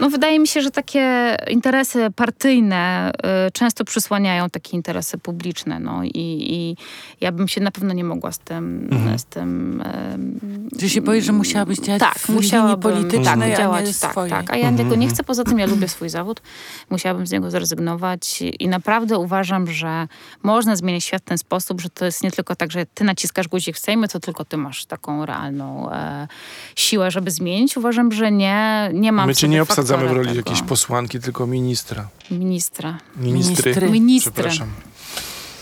No 0.00 0.10
wydaje 0.10 0.38
mi 0.38 0.48
się, 0.48 0.60
że 0.62 0.70
takie 0.70 1.36
interesy 1.48 2.10
partyjne 2.16 3.10
y, 3.48 3.50
często 3.52 3.84
przysłaniają 3.84 4.50
takie 4.50 4.76
interesy 4.76 5.18
publiczne, 5.18 5.80
no 5.80 6.04
i, 6.04 6.10
i 6.14 6.76
ja 7.20 7.32
bym 7.32 7.48
się 7.48 7.60
na 7.60 7.70
pewno 7.70 7.94
nie 7.94 8.04
mogła 8.04 8.32
z 8.32 8.38
tym, 8.38 8.88
Mhm. 8.92 9.18
z 9.18 9.24
tym 9.24 9.82
ym, 10.14 10.68
Czy 10.80 10.88
się 10.90 11.00
boisz, 11.02 11.24
że 11.24 11.32
musiałabyś 11.32 11.78
działać 11.78 12.00
tak, 12.00 12.18
w 12.18 12.28
linii 12.28 12.42
musiałabym 12.42 12.80
politycznej, 12.92 13.24
tak, 13.24 13.38
a 13.42 13.46
nie 13.46 13.56
działać, 13.56 13.98
tak, 13.98 14.10
swojej? 14.10 14.30
tak. 14.30 14.50
A 14.50 14.56
ja 14.56 14.68
Mhm, 14.68 14.76
tego 14.88 14.96
nie 15.00 15.08
chcę, 15.08 15.24
poza 15.24 15.44
tym 15.44 15.58
ja 15.58 15.66
lubię 15.66 15.88
swój 15.88 16.08
zawód. 16.08 16.42
Musiałabym 16.90 17.26
z 17.26 17.30
niego 17.32 17.50
zrezygnować 17.50 18.42
i 18.42 18.68
naprawdę 18.68 19.18
uważam, 19.18 19.70
że 19.72 20.08
można 20.42 20.76
zmienić 20.76 21.04
świat 21.04 21.22
w 21.22 21.24
ten 21.24 21.38
sposób, 21.38 21.80
że 21.80 21.90
to 21.90 22.04
jest 22.04 22.22
nie 22.22 22.30
tylko 22.30 22.56
tak, 22.56 22.72
że 22.72 22.86
ty 22.86 23.04
naciskasz 23.04 23.48
guzik 23.48 23.76
w 23.76 23.78
Sejmie, 23.78 24.08
to 24.08 24.20
tylko 24.20 24.44
ty 24.44 24.56
masz 24.56 24.84
taką 24.86 25.26
realną 25.26 25.90
e, 25.92 26.28
siłę, 26.76 27.10
żeby 27.10 27.30
zmienić. 27.30 27.76
Uważam, 27.76 28.12
że 28.12 28.32
nie, 28.32 28.90
nie 28.94 29.12
mam 29.12 29.26
My 29.26 29.34
cię 29.34 29.48
nie 29.48 29.62
obsadzamy 29.62 29.89
w 29.96 30.00
faktora 30.00 30.16
roli 30.18 30.28
tego 30.28 30.38
jakiejś 30.50 30.62
posłanki, 30.68 31.20
tylko 31.20 31.46
ministra. 31.46 32.08
ministra. 32.30 32.98
Ministry. 33.16 33.90
Ministry. 33.90 34.32
Przepraszam. 34.32 34.68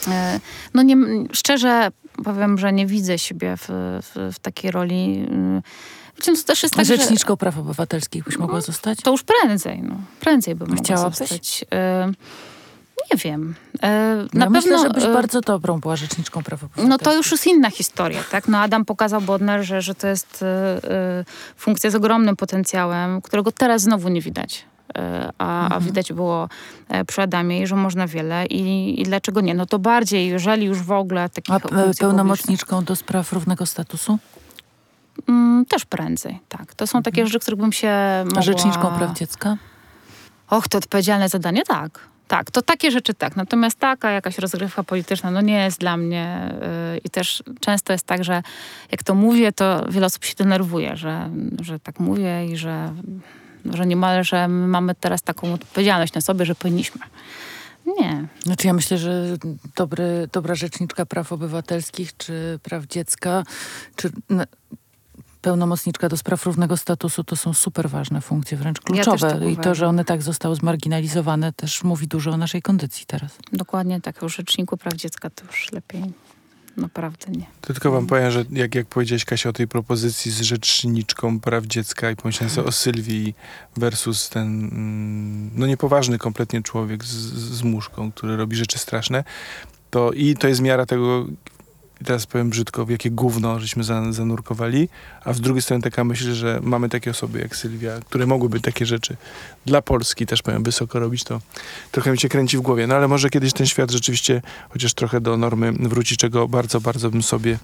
E, 0.08 0.40
No 0.74 0.82
nie, 0.82 0.96
szczerze 1.32 1.88
powiem, 2.24 2.58
że 2.58 2.72
nie 2.72 2.86
widzę 2.86 3.18
siebie 3.18 3.56
w, 3.56 3.66
w, 4.02 4.34
w 4.34 4.38
takiej 4.38 4.70
roli. 4.70 5.26
Wiecie, 6.16 6.32
no 6.32 6.38
to 6.38 6.44
też 6.44 6.62
jest 6.62 6.74
tak, 6.74 6.84
że 6.86 6.96
Rzeczniczką 6.96 7.36
praw 7.36 7.58
obywatelskich 7.58 8.24
byś 8.24 8.38
mogła 8.38 8.60
zostać? 8.60 8.98
to 9.02 9.10
już 9.10 9.22
prędzej, 9.22 9.82
no. 9.82 9.96
Prędzej 10.20 10.54
bym 10.54 10.68
mogła 10.68 10.84
Chciałabyś? 10.84 11.18
zostać. 11.18 11.64
E, 11.72 12.12
Nie 13.12 13.16
wiem. 13.18 13.54
E, 13.82 13.88
Na 14.34 14.44
ja 14.44 14.50
pewno... 14.50 14.50
myślę, 14.50 14.78
że 14.78 14.90
byś 14.90 15.04
e, 15.04 15.12
bardzo 15.12 15.40
dobrą 15.40 15.80
była 15.80 15.96
rzeczniczką 15.96 16.42
praw 16.42 16.64
obywatelskich. 16.64 16.88
No 16.90 16.98
to 16.98 17.14
już 17.16 17.30
jest 17.32 17.46
inna 17.46 17.70
historia, 17.70 18.20
tak? 18.30 18.48
No 18.48 18.58
Adam 18.58 18.84
pokazał 18.84 19.20
Bodnar, 19.20 19.62
że, 19.64 19.82
że 19.82 19.94
to 19.94 20.06
jest 20.06 20.42
e, 20.42 21.24
funkcja 21.56 21.90
z 21.90 21.94
ogromnym 21.94 22.36
potencjałem, 22.36 23.22
którego 23.22 23.52
teraz 23.52 23.82
znowu 23.82 24.08
nie 24.08 24.20
widać. 24.20 24.64
E, 24.98 25.32
A, 25.38 25.62
Mhm. 25.64 25.72
a 25.72 25.80
widać 25.80 26.12
było 26.12 26.48
przy 27.06 27.22
Adamie, 27.22 27.66
że 27.66 27.76
można 27.76 28.06
wiele 28.06 28.46
i, 28.46 29.00
i 29.00 29.04
dlaczego 29.04 29.40
nie? 29.40 29.54
No 29.54 29.66
to 29.66 29.78
bardziej, 29.78 30.28
jeżeli 30.28 30.66
już 30.66 30.78
w 30.82 30.92
ogóle 30.92 31.28
takich 31.28 31.54
A 31.54 31.60
pełnomocniczką 32.00 32.84
do 32.84 32.96
spraw 32.96 33.32
równego 33.32 33.66
statusu? 33.66 34.18
mm, 35.28 35.64
też 35.66 35.84
prędzej, 35.84 36.40
tak. 36.48 36.74
To 36.74 36.86
są 36.86 37.02
takie 37.02 37.26
rzeczy, 37.26 37.40
których 37.40 37.60
bym 37.60 37.72
się 37.72 37.90
mogła... 38.24 38.38
A 38.38 38.42
rzeczniczką 38.42 38.90
praw 38.98 39.18
dziecka? 39.18 39.56
Och, 40.50 40.68
to 40.68 40.78
odpowiedzialne 40.78 41.28
zadanie, 41.28 41.62
tak. 41.62 42.00
Tak, 42.28 42.50
to 42.50 42.62
takie 42.62 42.90
rzeczy 42.90 43.14
tak. 43.14 43.36
Natomiast 43.36 43.78
taka 43.78 44.10
jakaś 44.10 44.38
rozgrywka 44.38 44.82
polityczna, 44.84 45.30
no 45.30 45.40
nie 45.40 45.64
jest 45.64 45.80
dla 45.80 45.96
mnie 45.96 46.54
yy, 46.92 46.98
i 46.98 47.10
też 47.10 47.42
często 47.60 47.92
jest 47.92 48.06
tak, 48.06 48.24
że 48.24 48.42
jak 48.92 49.02
to 49.02 49.14
mówię, 49.14 49.52
to 49.52 49.86
wiele 49.90 50.06
osób 50.06 50.24
się 50.24 50.34
denerwuje, 50.34 50.96
że, 50.96 51.30
że 51.60 51.80
tak 51.80 52.00
mówię 52.00 52.46
i 52.46 52.56
że, 52.56 52.92
że 53.64 53.86
niemal, 53.86 54.24
że 54.24 54.48
my 54.48 54.66
mamy 54.66 54.94
teraz 54.94 55.22
taką 55.22 55.52
odpowiedzialność 55.52 56.14
na 56.14 56.20
sobie, 56.20 56.44
że 56.44 56.54
powinniśmy. 56.54 57.00
Nie. 58.00 58.26
Znaczy 58.42 58.66
ja 58.66 58.72
myślę, 58.72 58.98
że 58.98 59.36
dobry, 59.76 60.28
dobra 60.32 60.54
rzeczniczka 60.54 61.06
praw 61.06 61.32
obywatelskich, 61.32 62.16
czy 62.16 62.58
praw 62.62 62.86
dziecka, 62.86 63.42
czy 63.96 64.10
n- 64.30 64.46
pełnomocniczka 65.42 66.08
do 66.08 66.16
spraw 66.16 66.46
równego 66.46 66.76
statusu 66.76 67.24
to 67.24 67.36
są 67.36 67.54
super 67.54 67.90
ważne 67.90 68.20
funkcje, 68.20 68.58
wręcz 68.58 68.80
kluczowe. 68.80 69.18
tak 69.18 69.42
I 69.42 69.56
to, 69.56 69.74
że 69.74 69.88
one 69.88 70.04
tak 70.04 70.22
zostały 70.22 70.56
zmarginalizowane, 70.56 71.52
też 71.52 71.84
mówi 71.84 72.08
dużo 72.08 72.30
o 72.30 72.36
naszej 72.36 72.62
kondycji 72.62 73.06
teraz. 73.06 73.38
Dokładnie 73.52 74.00
tak. 74.00 74.22
O 74.22 74.28
rzeczniku 74.28 74.76
praw 74.76 74.94
dziecka 74.94 75.30
to 75.30 75.44
już 75.44 75.72
lepiej. 75.72 76.02
Naprawdę 76.76 77.32
nie. 77.32 77.46
To 77.60 77.72
tylko 77.72 77.90
wam 77.90 78.06
powiem, 78.06 78.30
że 78.30 78.44
jak, 78.50 78.74
jak 78.74 78.86
powiedziałeś 78.86 79.24
Kasia 79.24 79.48
o 79.48 79.52
tej 79.52 79.68
propozycji 79.68 80.32
z 80.32 80.40
rzeczniczką 80.40 81.40
praw 81.40 81.64
dziecka 81.66 82.10
i 82.10 82.16
pomyślałem 82.16 82.54
sobie 82.54 82.68
o 82.68 82.72
Sylwii 82.72 83.34
versus 83.76 84.28
ten 84.28 84.46
mm, 84.46 85.50
no 85.54 85.66
niepoważny 85.66 86.18
kompletnie 86.18 86.62
człowiek 86.62 87.04
z, 87.04 87.16
z 87.56 87.62
muszką, 87.62 88.12
który 88.12 88.36
robi 88.36 88.56
rzeczy 88.56 88.78
straszne, 88.78 89.24
to 89.90 90.12
i 90.12 90.36
to 90.36 90.48
jest 90.48 90.60
miara 90.60 90.86
tego, 90.86 91.26
i 92.00 92.04
teraz 92.04 92.26
powiem 92.26 92.50
brzydko, 92.50 92.86
w 92.86 92.90
jakie 92.90 93.10
gówno 93.10 93.60
żeśmy 93.60 93.84
za, 93.84 94.12
zanurkowali, 94.12 94.88
a 95.24 95.32
z 95.32 95.40
drugiej 95.40 95.62
strony 95.62 95.82
taka 95.82 96.04
myśl, 96.04 96.32
że 96.34 96.60
mamy 96.62 96.88
takie 96.88 97.10
osoby 97.10 97.40
jak 97.40 97.56
Sylwia, 97.56 98.00
które 98.00 98.26
mogłyby 98.26 98.60
takie 98.60 98.86
rzeczy 98.86 99.16
dla 99.66 99.82
Polski 99.82 100.26
też 100.26 100.42
powiem 100.42 100.62
wysoko 100.62 100.98
robić, 100.98 101.24
to 101.24 101.40
trochę 101.92 102.12
mi 102.12 102.18
się 102.18 102.28
kręci 102.28 102.58
w 102.58 102.60
głowie. 102.60 102.86
No 102.86 102.94
ale 102.94 103.08
może 103.08 103.30
kiedyś 103.30 103.52
ten 103.52 103.66
świat 103.66 103.90
rzeczywiście 103.90 104.42
chociaż 104.68 104.94
trochę 104.94 105.20
do 105.20 105.36
normy 105.36 105.72
wróci, 105.72 106.16
czego 106.16 106.48
bardzo, 106.48 106.80
bardzo 106.80 107.10
bym 107.10 107.22
sobie 107.22 107.58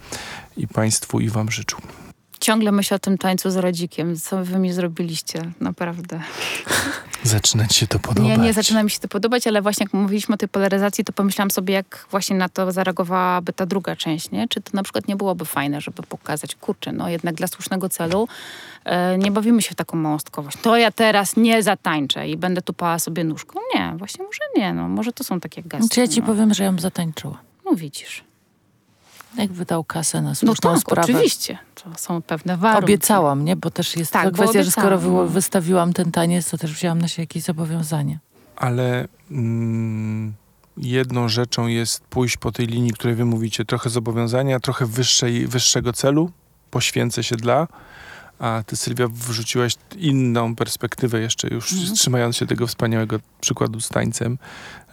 i 0.56 0.68
państwu 0.68 1.20
i 1.20 1.28
wam 1.28 1.50
życzył. 1.50 1.78
Ciągle 2.40 2.72
myślę 2.72 2.94
o 2.94 2.98
tym 2.98 3.18
tańcu 3.18 3.50
z 3.50 3.56
rodzikiem. 3.56 4.16
Co 4.16 4.44
wy 4.44 4.58
mi 4.58 4.72
zrobiliście? 4.72 5.42
Naprawdę. 5.60 6.20
Zaczyna 7.22 7.66
ci 7.66 7.80
się 7.80 7.86
to 7.86 7.98
podobać. 7.98 8.38
Nie, 8.38 8.44
nie 8.44 8.52
zaczyna 8.52 8.82
mi 8.82 8.90
się 8.90 8.98
to 8.98 9.08
podobać, 9.08 9.46
ale 9.46 9.62
właśnie 9.62 9.84
jak 9.84 9.92
mówiliśmy 9.92 10.34
o 10.34 10.38
tej 10.38 10.48
polaryzacji, 10.48 11.04
to 11.04 11.12
pomyślałam 11.12 11.50
sobie, 11.50 11.74
jak 11.74 12.06
właśnie 12.10 12.36
na 12.36 12.48
to 12.48 12.72
zareagowałaby 12.72 13.52
ta 13.52 13.66
druga 13.66 13.96
część, 13.96 14.30
nie? 14.30 14.48
Czy 14.48 14.60
to 14.60 14.70
na 14.74 14.82
przykład 14.82 15.08
nie 15.08 15.16
byłoby 15.16 15.44
fajne, 15.44 15.80
żeby 15.80 16.02
pokazać, 16.02 16.54
kurczę, 16.54 16.92
no 16.92 17.08
jednak 17.08 17.34
dla 17.34 17.46
słusznego 17.46 17.88
celu 17.88 18.28
e, 18.84 19.18
nie 19.18 19.30
bawimy 19.30 19.62
się 19.62 19.70
w 19.70 19.74
taką 19.74 19.96
małostkowość. 19.96 20.58
To 20.62 20.76
ja 20.76 20.92
teraz 20.92 21.36
nie 21.36 21.62
zatańczę 21.62 22.28
i 22.28 22.36
będę 22.36 22.62
tupała 22.62 22.98
sobie 22.98 23.24
nóżką. 23.24 23.60
Nie, 23.74 23.94
właśnie 23.96 24.24
może 24.24 24.40
nie, 24.56 24.74
no. 24.74 24.88
Może 24.88 25.12
to 25.12 25.24
są 25.24 25.40
takie 25.40 25.62
gesty. 25.62 25.88
Czy 25.88 26.00
ja 26.00 26.08
ci 26.08 26.20
no. 26.20 26.26
powiem, 26.26 26.54
że 26.54 26.64
ja 26.64 26.70
bym 26.70 26.80
zatańczyła. 26.80 27.38
No 27.64 27.74
widzisz. 27.74 28.24
Jak 29.36 29.52
wydał 29.52 29.84
kasę 29.84 30.22
na 30.22 30.28
No 30.28 30.34
słuszną 30.34 30.70
tak, 30.72 30.80
sprawę. 30.80 31.12
oczywiście. 31.12 31.58
To 31.74 31.90
są 31.96 32.22
pewne 32.22 32.56
warunki. 32.56 32.84
Obiecałam, 32.84 33.44
nie? 33.44 33.56
Bo 33.56 33.70
też 33.70 33.96
jest 33.96 34.12
Tak, 34.12 34.34
kwestia, 34.34 34.62
że 34.62 34.70
skoro 34.70 34.98
wy- 34.98 35.10
no. 35.10 35.26
wystawiłam 35.26 35.92
ten 35.92 36.12
taniec, 36.12 36.50
to 36.50 36.58
też 36.58 36.72
wzięłam 36.72 36.98
na 36.98 37.08
siebie 37.08 37.22
jakieś 37.22 37.42
zobowiązanie. 37.42 38.18
ale 38.56 39.08
mm, 39.30 40.34
jedną 40.76 41.28
rzeczą 41.28 41.66
jest 41.66 42.00
pójść 42.00 42.36
po 42.36 42.52
tej 42.52 42.66
linii, 42.66 42.92
której 42.92 43.16
wy 43.16 43.24
mówicie, 43.24 43.64
trochę 43.64 43.90
zobowiązania, 43.90 44.60
trochę 44.60 44.86
wyższej, 44.86 45.46
wyższego 45.46 45.92
celu, 45.92 46.30
poświęcę 46.70 47.22
się 47.24 47.36
dla, 47.36 47.68
a 48.38 48.62
ty 48.66 48.76
Sylwia 48.76 49.08
wrzuciłaś 49.08 49.74
inną 49.96 50.56
perspektywę 50.56 51.20
jeszcze 51.20 51.48
już 51.48 51.72
Mhm. 51.72 51.94
trzymając 51.94 52.36
się 52.36 52.46
tego 52.46 52.66
wspaniałego 52.66 53.18
przykładu 53.40 53.80
z 53.80 53.88
tańcem, 53.88 54.38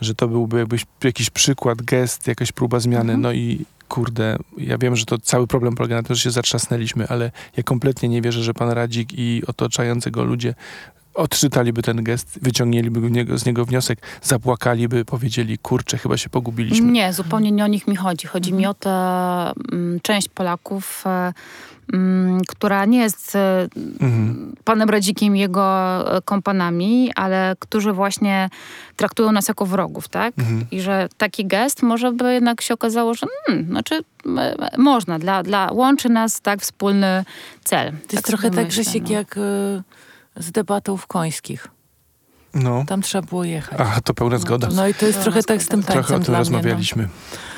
że 0.02 0.16
to 0.16 0.28
byłby 0.28 0.60
jakbyś 0.60 0.86
jakiś 1.04 1.30
przykład, 1.30 1.82
gest, 1.82 2.28
jakaś 2.28 2.52
próba 2.52 2.80
zmiany, 2.80 3.14
Mhm. 3.14 3.22
no 3.22 3.32
i 3.32 3.66
kurde, 3.90 4.38
ja 4.58 4.78
wiem, 4.78 4.96
że 4.96 5.06
to 5.06 5.18
cały 5.18 5.48
problem 5.48 5.76
polega 5.76 5.96
na 5.96 6.04
tym, 6.04 6.16
że 6.16 6.22
się 6.22 6.32
zatrzasnęliśmy, 6.32 7.08
ale 7.08 7.32
ja 7.58 7.64
kompletnie 7.64 8.10
nie 8.10 8.22
wierzę, 8.22 8.44
że 8.44 8.54
pan 8.54 8.70
Radzik 8.70 9.10
i 9.14 9.44
otaczający 9.48 10.12
go 10.12 10.24
ludzie 10.24 10.54
odczytaliby 11.14 11.82
ten 11.82 12.04
gest, 12.04 12.40
wyciągnęliby 12.42 13.38
z 13.38 13.46
niego 13.46 13.66
wniosek, 13.66 14.00
zapłakaliby, 14.22 15.06
powiedzieli, 15.06 15.58
kurczę, 15.58 15.98
chyba 15.98 16.18
się 16.18 16.30
pogubiliśmy. 16.30 16.92
Nie, 16.92 17.14
zupełnie 17.14 17.52
nie 17.52 17.64
o 17.64 17.68
nich 17.68 17.88
mi 17.88 17.96
chodzi. 17.96 18.28
Chodzi 18.28 18.54
mi 18.54 18.66
Mhm. 18.66 18.72
o 18.72 18.74
tę 18.74 19.62
mm, 19.72 20.00
część 20.00 20.30
Polaków, 20.30 21.04
e, 21.06 21.34
mm, 21.94 22.42
która 22.48 22.86
nie 22.86 23.00
jest 23.00 23.36
e, 23.36 23.68
Mhm. 24.02 24.56
panem 24.64 24.90
Radzikiem 24.90 25.36
i 25.36 25.40
jego 25.40 25.66
e, 26.18 26.22
kompanami, 26.22 27.12
ale 27.16 27.56
którzy 27.60 27.94
właśnie 27.94 28.50
traktują 28.96 29.32
nas 29.32 29.48
jako 29.48 29.66
wrogów, 29.66 30.08
tak? 30.08 30.34
Mhm. 30.40 30.66
I 30.72 30.82
że 30.82 31.10
taki 31.18 31.46
gest 31.46 31.84
może 31.84 32.12
by 32.12 32.34
jednak 32.34 32.62
się 32.62 32.74
okazało, 32.74 33.14
że 33.14 33.26
hmm, 33.46 33.66
znaczy 33.68 34.02
można, 34.78 35.20
dla, 35.20 35.44
dla, 35.44 35.72
łączy 35.72 36.10
nas 36.10 36.42
tak 36.42 36.62
wspólny 36.62 37.26
cel. 37.64 37.92
To 37.92 38.16
jest 38.16 38.26
trochę 38.26 38.48
sobie 38.48 38.56
tak, 38.58 38.66
myślę, 38.66 38.84
Grzesiek, 38.84 39.04
no. 39.04 39.12
jak 39.12 39.38
y, 39.38 39.84
z 40.36 40.52
debatą 40.52 40.98
w 40.98 41.08
Końskich. 41.08 41.68
No, 42.54 42.84
Tam 42.88 43.02
trzeba 43.02 43.28
było 43.28 43.44
jechać. 43.44 43.80
a 43.80 44.02
to 44.02 44.14
pełna 44.14 44.38
zgoda. 44.38 44.68
No 44.74 44.88
i 44.88 44.94
to 44.94 45.06
jest 45.06 45.18
Pełna 45.18 45.24
trochę 45.24 45.44
tak 45.44 45.64
z 45.64 45.68
tym 45.68 45.84
tańcem 45.84 46.04
Trochę 46.04 46.16
o 46.16 46.20
tym 46.20 46.26
dla 46.50 46.60
mnie, 46.60 46.76
no. 46.96 47.04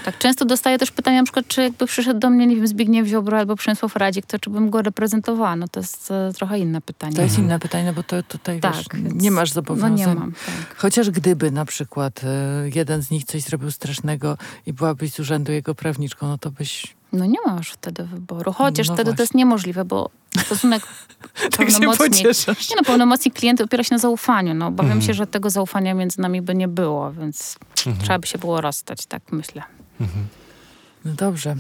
Tak, 0.06 0.18
często 0.18 0.46
dostaję 0.46 0.78
też 0.78 0.92
pytania, 0.92 1.18
na 1.18 1.24
przykład, 1.24 1.48
czy 1.48 1.62
jakby 1.64 1.86
przyszedł 1.86 2.20
do 2.20 2.30
mnie, 2.30 2.48
nie 2.48 2.56
wiem, 2.56 2.68
Zbigniew 2.68 3.08
Ziobro 3.08 3.38
albo 3.40 3.56
Przemysław 3.56 3.96
Radzik, 3.96 4.26
to 4.26 4.40
czy 4.40 4.50
bym 4.50 4.70
go 4.70 4.82
reprezentowała? 4.82 5.56
No 5.56 5.68
to 5.68 5.80
jest 5.80 6.12
e, 6.12 6.32
trochę 6.36 6.60
inne 6.60 6.82
pytanie. 6.82 7.16
To 7.16 7.22
jest 7.22 7.38
inne 7.40 7.60
pytanie, 7.60 7.84
no 7.86 7.94
bo 7.94 8.04
to 8.04 8.24
tutaj 8.24 8.60
Tak, 8.60 8.74
wiesz, 8.76 8.86
nie 9.14 9.32
masz 9.32 9.50
No 9.50 9.54
zobowiązań. 9.54 9.94
nie 9.96 10.08
mam, 10.08 10.32
tak. 10.46 10.76
Chociaż 10.78 11.10
gdyby 11.10 11.52
na 11.52 11.66
przykład 11.66 12.22
y, 12.24 12.28
jeden 12.76 13.02
z 13.04 13.12
nich 13.12 13.24
coś 13.26 13.42
zrobił 13.42 13.72
strasznego 13.72 14.38
i 14.66 14.74
byłabyś 14.74 15.12
z 15.14 15.20
urzędu 15.20 15.52
jego 15.52 15.76
prawniczką, 15.76 16.28
no 16.28 16.38
to 16.38 16.52
byś 16.52 16.96
No 17.14 17.26
nie 17.26 17.38
masz 17.46 17.72
wtedy 17.72 18.04
wyboru. 18.04 18.54
Chociaż 18.54 18.88
No 18.88 18.94
wtedy 18.94 19.06
to 19.12 19.12
właśnie. 19.12 19.24
jest 19.24 19.34
niemożliwe, 19.36 19.86
bo 19.86 20.10
stosunek 20.46 20.84
tak 21.58 21.70
się 21.70 21.80
pełnomocnik... 21.80 22.28
Nie 22.48 22.76
no, 22.78 22.84
pełnomocnik 22.86 23.34
klient 23.36 23.62
opiera 23.62 23.84
się 23.84 23.96
na 23.96 24.00
zaufaniu. 24.00 24.54
No, 24.54 24.68
obawiam 24.68 24.92
Mhm. 24.92 25.02
się, 25.08 25.14
że 25.14 25.28
tego 25.28 25.50
zaufania 25.50 25.94
między 25.94 26.22
nami 26.22 26.42
by 26.42 26.56
nie 26.56 26.68
było, 26.68 27.12
więc 27.12 27.56
Mhm. 27.88 27.98
trzeba 28.06 28.20
by 28.20 28.28
się 28.28 28.38
było 28.38 28.62
rozstać, 28.62 29.06
tak 29.06 29.22
myślę. 29.32 29.64
Mhm. 30.04 30.28
No 31.06 31.14
dobrze, 31.14 31.56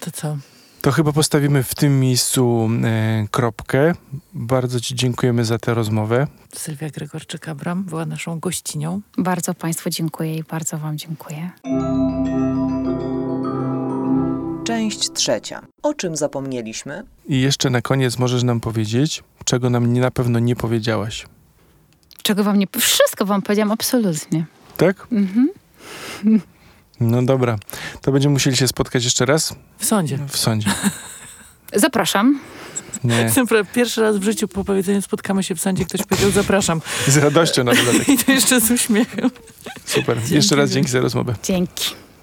to 0.00 0.10
co? 0.10 0.36
To 0.80 0.92
chyba 0.92 1.12
postawimy 1.12 1.62
w 1.62 1.74
tym 1.74 2.00
miejscu 2.00 2.70
e, 2.84 3.26
kropkę. 3.30 3.94
Bardzo 4.34 4.80
Ci 4.80 4.94
dziękujemy 4.94 5.44
za 5.44 5.58
tę 5.58 5.74
rozmowę. 5.74 6.26
Sylwia 6.54 6.88
Gregorczyk-Abram 6.88 7.82
była 7.82 8.06
naszą 8.06 8.40
gościnią. 8.40 9.00
Bardzo 9.18 9.54
Państwu 9.54 9.90
dziękuję 9.90 10.36
i 10.36 10.42
bardzo 10.42 10.78
Wam 10.78 10.98
dziękuję. 10.98 11.50
Część 14.64 15.12
trzecia. 15.12 15.60
O 15.82 15.94
czym 15.94 16.16
zapomnieliśmy? 16.16 17.02
I 17.28 17.40
jeszcze 17.40 17.70
na 17.70 17.82
koniec 17.82 18.18
możesz 18.18 18.42
nam 18.42 18.60
powiedzieć, 18.60 19.22
czego 19.44 19.70
nam 19.70 19.92
nie, 19.92 20.00
na 20.00 20.10
pewno 20.10 20.38
nie 20.38 20.56
powiedziałaś. 20.56 21.26
Czego 22.22 22.44
Wam 22.44 22.58
nie... 22.58 22.66
Wszystko 22.78 23.24
Wam 23.24 23.42
powiedziałam, 23.42 23.72
absolutnie. 23.72 24.44
Tak? 24.76 25.06
Mhm. 25.12 25.48
No 27.00 27.22
dobra. 27.22 27.56
To 28.00 28.12
będziemy 28.12 28.32
musieli 28.32 28.56
się 28.56 28.68
spotkać 28.68 29.04
jeszcze 29.04 29.26
raz 29.26 29.54
W 29.78 29.84
sądzie. 29.84 30.18
w 30.28 30.36
sądzie. 30.36 30.70
Zapraszam. 31.74 32.40
Nie, 33.04 33.30
Pierwszy 33.74 34.00
raz 34.00 34.16
w 34.16 34.22
życiu 34.22 34.48
po 34.48 34.64
powiedzeniu 34.64 35.02
spotkamy 35.02 35.42
się 35.42 35.54
w 35.54 35.60
sądzie, 35.60 35.84
ktoś 35.84 36.02
powiedział 36.02 36.30
zapraszam. 36.30 36.80
z 37.08 37.16
radością 37.16 37.64
na 37.64 37.72
dodatek. 37.74 38.08
I 38.08 38.18
to 38.18 38.32
jeszcze 38.32 38.60
z 38.60 38.70
uśmiechem. 38.70 39.30
Super. 39.84 40.18
Dzięki 40.18 40.34
Jeszcze 40.34 40.56
raz 40.56 40.70
dzięki 40.70 40.90
za 40.90 41.00
rozmowę. 41.00 41.34
Dzięki. 41.42 41.94